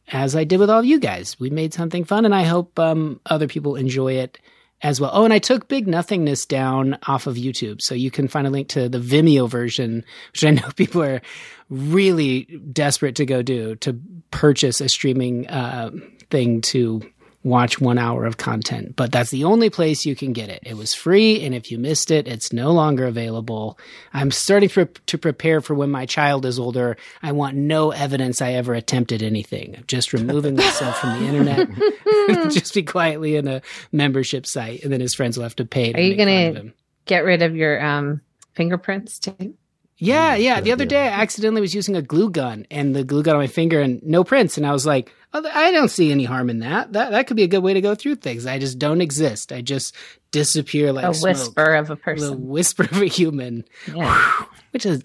as 0.09 0.37
I 0.37 0.45
did 0.45 0.61
with 0.61 0.69
all 0.69 0.79
of 0.79 0.85
you 0.85 0.99
guys, 0.99 1.37
we 1.37 1.49
made 1.49 1.73
something 1.73 2.05
fun, 2.05 2.23
and 2.23 2.33
I 2.33 2.43
hope 2.43 2.79
um, 2.79 3.19
other 3.25 3.47
people 3.47 3.75
enjoy 3.75 4.13
it 4.13 4.39
as 4.81 5.01
well. 5.01 5.11
Oh, 5.13 5.23
and 5.23 5.33
I 5.33 5.39
took 5.39 5.67
Big 5.67 5.87
Nothingness 5.87 6.45
down 6.45 6.97
off 7.07 7.27
of 7.27 7.35
YouTube, 7.35 7.81
so 7.81 7.95
you 7.95 8.11
can 8.11 8.27
find 8.27 8.45
a 8.45 8.49
link 8.49 8.67
to 8.69 8.89
the 8.89 8.99
Vimeo 8.99 9.49
version, 9.49 10.05
which 10.31 10.43
I 10.43 10.51
know 10.51 10.69
people 10.75 11.01
are 11.01 11.21
really 11.69 12.43
desperate 12.71 13.15
to 13.15 13.25
go 13.25 13.41
do 13.41 13.75
to 13.77 13.99
purchase 14.31 14.81
a 14.81 14.89
streaming 14.89 15.47
uh, 15.47 15.91
thing 16.29 16.61
to 16.61 17.01
watch 17.47 17.79
one 17.79 17.97
hour 17.97 18.25
of 18.25 18.37
content. 18.37 18.95
But 18.95 19.11
that's 19.11 19.31
the 19.31 19.43
only 19.45 19.69
place 19.69 20.05
you 20.05 20.15
can 20.15 20.33
get 20.33 20.49
it. 20.49 20.59
It 20.65 20.75
was 20.75 20.93
free, 20.93 21.43
and 21.43 21.55
if 21.55 21.71
you 21.71 21.77
missed 21.77 22.11
it, 22.11 22.27
it's 22.27 22.51
no 22.53 22.71
longer 22.71 23.05
available. 23.05 23.79
I'm 24.13 24.31
starting 24.31 24.69
to, 24.69 24.85
to 24.85 25.17
prepare 25.17 25.61
for 25.61 25.73
when 25.73 25.89
my 25.89 26.05
child 26.05 26.45
is 26.45 26.59
older. 26.59 26.97
I 27.23 27.31
want 27.31 27.55
no 27.55 27.91
evidence 27.91 28.41
I 28.41 28.53
ever 28.53 28.73
attempted 28.73 29.23
anything. 29.23 29.75
I'm 29.77 29.85
just 29.87 30.13
removing 30.13 30.55
myself 30.57 30.99
from 30.99 31.19
the 31.19 31.27
internet. 31.27 32.51
just 32.51 32.73
be 32.73 32.83
quietly 32.83 33.35
in 33.35 33.47
a 33.47 33.61
membership 33.91 34.45
site, 34.45 34.83
and 34.83 34.91
then 34.91 35.01
his 35.01 35.15
friends 35.15 35.37
will 35.37 35.43
have 35.43 35.55
to 35.57 35.65
pay. 35.65 35.93
To 35.93 35.97
Are 35.99 36.01
you 36.01 36.15
gonna- 36.15 36.71
Get 37.05 37.23
rid 37.23 37.41
of 37.41 37.55
your 37.55 37.81
um, 37.81 38.19
fingerprints 38.53 39.17
too. 39.19 39.55
Yeah, 39.99 40.35
yeah. 40.35 40.61
The 40.61 40.71
other 40.71 40.85
day, 40.85 41.03
I 41.07 41.21
accidentally 41.21 41.61
was 41.61 41.73
using 41.73 41.95
a 41.95 42.01
glue 42.03 42.29
gun, 42.29 42.67
and 42.69 42.95
the 42.95 43.03
glue 43.03 43.23
got 43.23 43.35
on 43.35 43.41
my 43.41 43.47
finger, 43.47 43.81
and 43.81 44.01
no 44.03 44.23
prints. 44.23 44.55
And 44.57 44.65
I 44.67 44.71
was 44.71 44.85
like, 44.85 45.11
oh, 45.33 45.43
I 45.53 45.71
don't 45.71 45.89
see 45.89 46.11
any 46.11 46.23
harm 46.23 46.49
in 46.51 46.59
that. 46.59 46.93
That 46.93 47.11
that 47.11 47.25
could 47.27 47.35
be 47.37 47.43
a 47.43 47.47
good 47.47 47.63
way 47.63 47.73
to 47.73 47.81
go 47.81 47.95
through 47.95 48.15
things. 48.15 48.45
I 48.45 48.59
just 48.59 48.77
don't 48.77 49.01
exist. 49.01 49.51
I 49.51 49.61
just 49.61 49.95
disappear 50.31 50.93
like 50.93 51.05
A 51.05 51.13
smoke. 51.15 51.29
whisper 51.29 51.73
of 51.75 51.89
a 51.89 51.95
person. 51.95 52.33
a 52.33 52.37
whisper 52.37 52.83
of 52.83 53.01
a 53.01 53.05
human, 53.07 53.65
Yeah. 53.91 54.43
which 54.71 54.85
is 54.85 55.01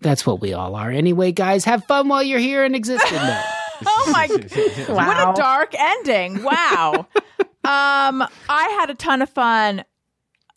that's 0.00 0.24
what 0.26 0.40
we 0.40 0.52
all 0.52 0.74
are 0.76 0.90
anyway. 0.90 1.32
Guys, 1.32 1.64
have 1.64 1.84
fun 1.84 2.08
while 2.08 2.22
you're 2.22 2.38
here 2.38 2.64
and 2.64 2.74
exist 2.76 3.06
in 3.08 3.14
that. 3.18 3.58
Oh 3.84 4.10
my! 4.12 4.28
What 4.94 5.16
a 5.28 5.32
dark 5.34 5.74
ending! 5.76 6.44
Wow. 6.44 7.08
um, 7.64 8.22
I 8.48 8.76
had 8.78 8.90
a 8.90 8.94
ton 8.94 9.22
of 9.22 9.28
fun 9.30 9.82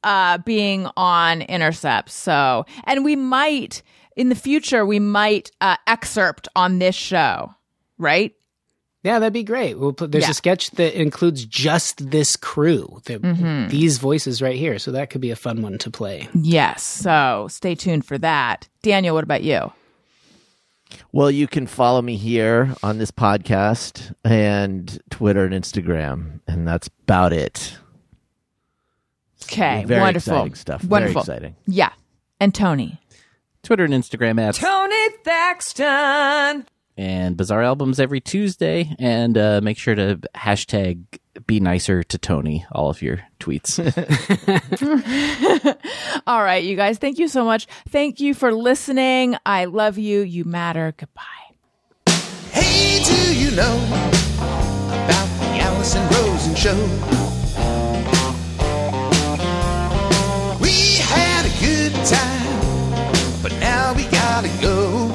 uh, 0.06 0.38
being 0.38 0.88
on 0.96 1.42
Intercept. 1.42 2.10
So, 2.10 2.66
and 2.86 3.04
we 3.04 3.16
might 3.18 3.82
in 4.16 4.30
the 4.30 4.36
future 4.36 4.86
we 4.86 5.00
might 5.00 5.52
uh, 5.60 5.76
excerpt 5.88 6.48
on 6.56 6.80
this 6.80 6.96
show, 6.96 7.54
right? 7.98 8.34
Yeah, 9.04 9.20
that'd 9.20 9.34
be 9.34 9.44
great. 9.44 9.78
We'll 9.78 9.94
put, 9.94 10.12
there's 10.12 10.24
Yeah. 10.24 10.32
a 10.32 10.34
sketch 10.34 10.72
that 10.72 11.00
includes 11.00 11.46
just 11.46 12.10
this 12.10 12.36
crew, 12.36 13.02
the, 13.06 13.68
these 13.70 14.00
voices 14.00 14.42
right 14.42 14.56
here. 14.56 14.80
So 14.80 14.92
that 14.94 15.10
could 15.12 15.22
be 15.22 15.30
a 15.32 15.36
fun 15.36 15.62
one 15.62 15.78
to 15.80 15.92
play. 15.92 16.28
Yes. 16.34 16.82
So 16.82 17.48
stay 17.52 17.76
tuned 17.76 18.06
for 18.06 18.18
that. 18.18 18.68
Daniel, 18.82 19.14
what 19.14 19.24
about 19.24 19.44
you? 19.44 19.72
Well, 21.12 21.30
you 21.30 21.46
can 21.48 21.68
follow 21.68 22.02
me 22.02 22.16
here 22.16 22.74
on 22.82 22.98
this 22.98 23.12
podcast 23.12 24.14
and 24.24 24.98
Twitter 25.12 25.46
and 25.46 25.54
Instagram, 25.54 26.40
and 26.48 26.68
that's 26.68 26.88
about 27.04 27.34
it. 27.34 27.78
Okay, 29.52 29.84
Very 29.86 30.02
wonderful 30.02 30.34
exciting 30.34 30.56
stuff. 30.56 30.82
Very 30.82 30.90
Wonderful. 30.92 31.22
exciting. 31.22 31.56
Yeah, 31.68 31.92
and 32.40 32.54
Tony. 32.54 33.00
Twitter 33.64 33.84
and 33.86 33.94
Instagram 33.94 34.40
at 34.40 34.56
Tony 34.56 35.10
Thaxton. 35.24 36.68
and 36.98 37.36
Bizarre 37.36 37.64
Albums 37.64 38.00
every 38.00 38.22
Tuesday. 38.22 38.96
And 39.00 39.38
uh, 39.38 39.60
make 39.64 39.78
sure 39.78 39.96
to 39.96 40.20
hashtag 40.36 41.04
be 41.48 41.60
nicer 41.60 42.04
to 42.04 42.18
Tony, 42.20 42.66
all 42.72 42.90
of 42.90 43.02
your 43.02 43.22
tweets. 43.40 43.80
All 46.28 46.44
right, 46.44 46.64
you 46.64 46.76
guys. 46.76 46.98
Thank 46.98 47.18
you 47.20 47.28
so 47.28 47.44
much. 47.44 47.68
Thank 47.90 48.20
you 48.20 48.34
for 48.34 48.54
listening. 48.54 49.36
I 49.46 49.66
love 49.66 49.98
you. 49.98 50.22
You 50.22 50.46
matter. 50.46 50.94
Goodbye. 50.96 51.24
Hey, 52.52 53.04
do 53.04 53.38
you 53.38 53.52
know 53.56 53.76
about 53.88 55.28
the 55.40 55.60
Allison 55.60 56.08
Rosen 56.10 56.56
show? 56.56 57.25
time, 62.06 63.42
but 63.42 63.52
now 63.60 63.94
we 63.94 64.04
gotta 64.06 64.50
go. 64.62 65.10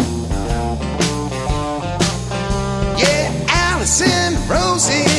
Yeah, 2.98 3.30
Allison, 3.48 4.34
Rosie. 4.48 5.09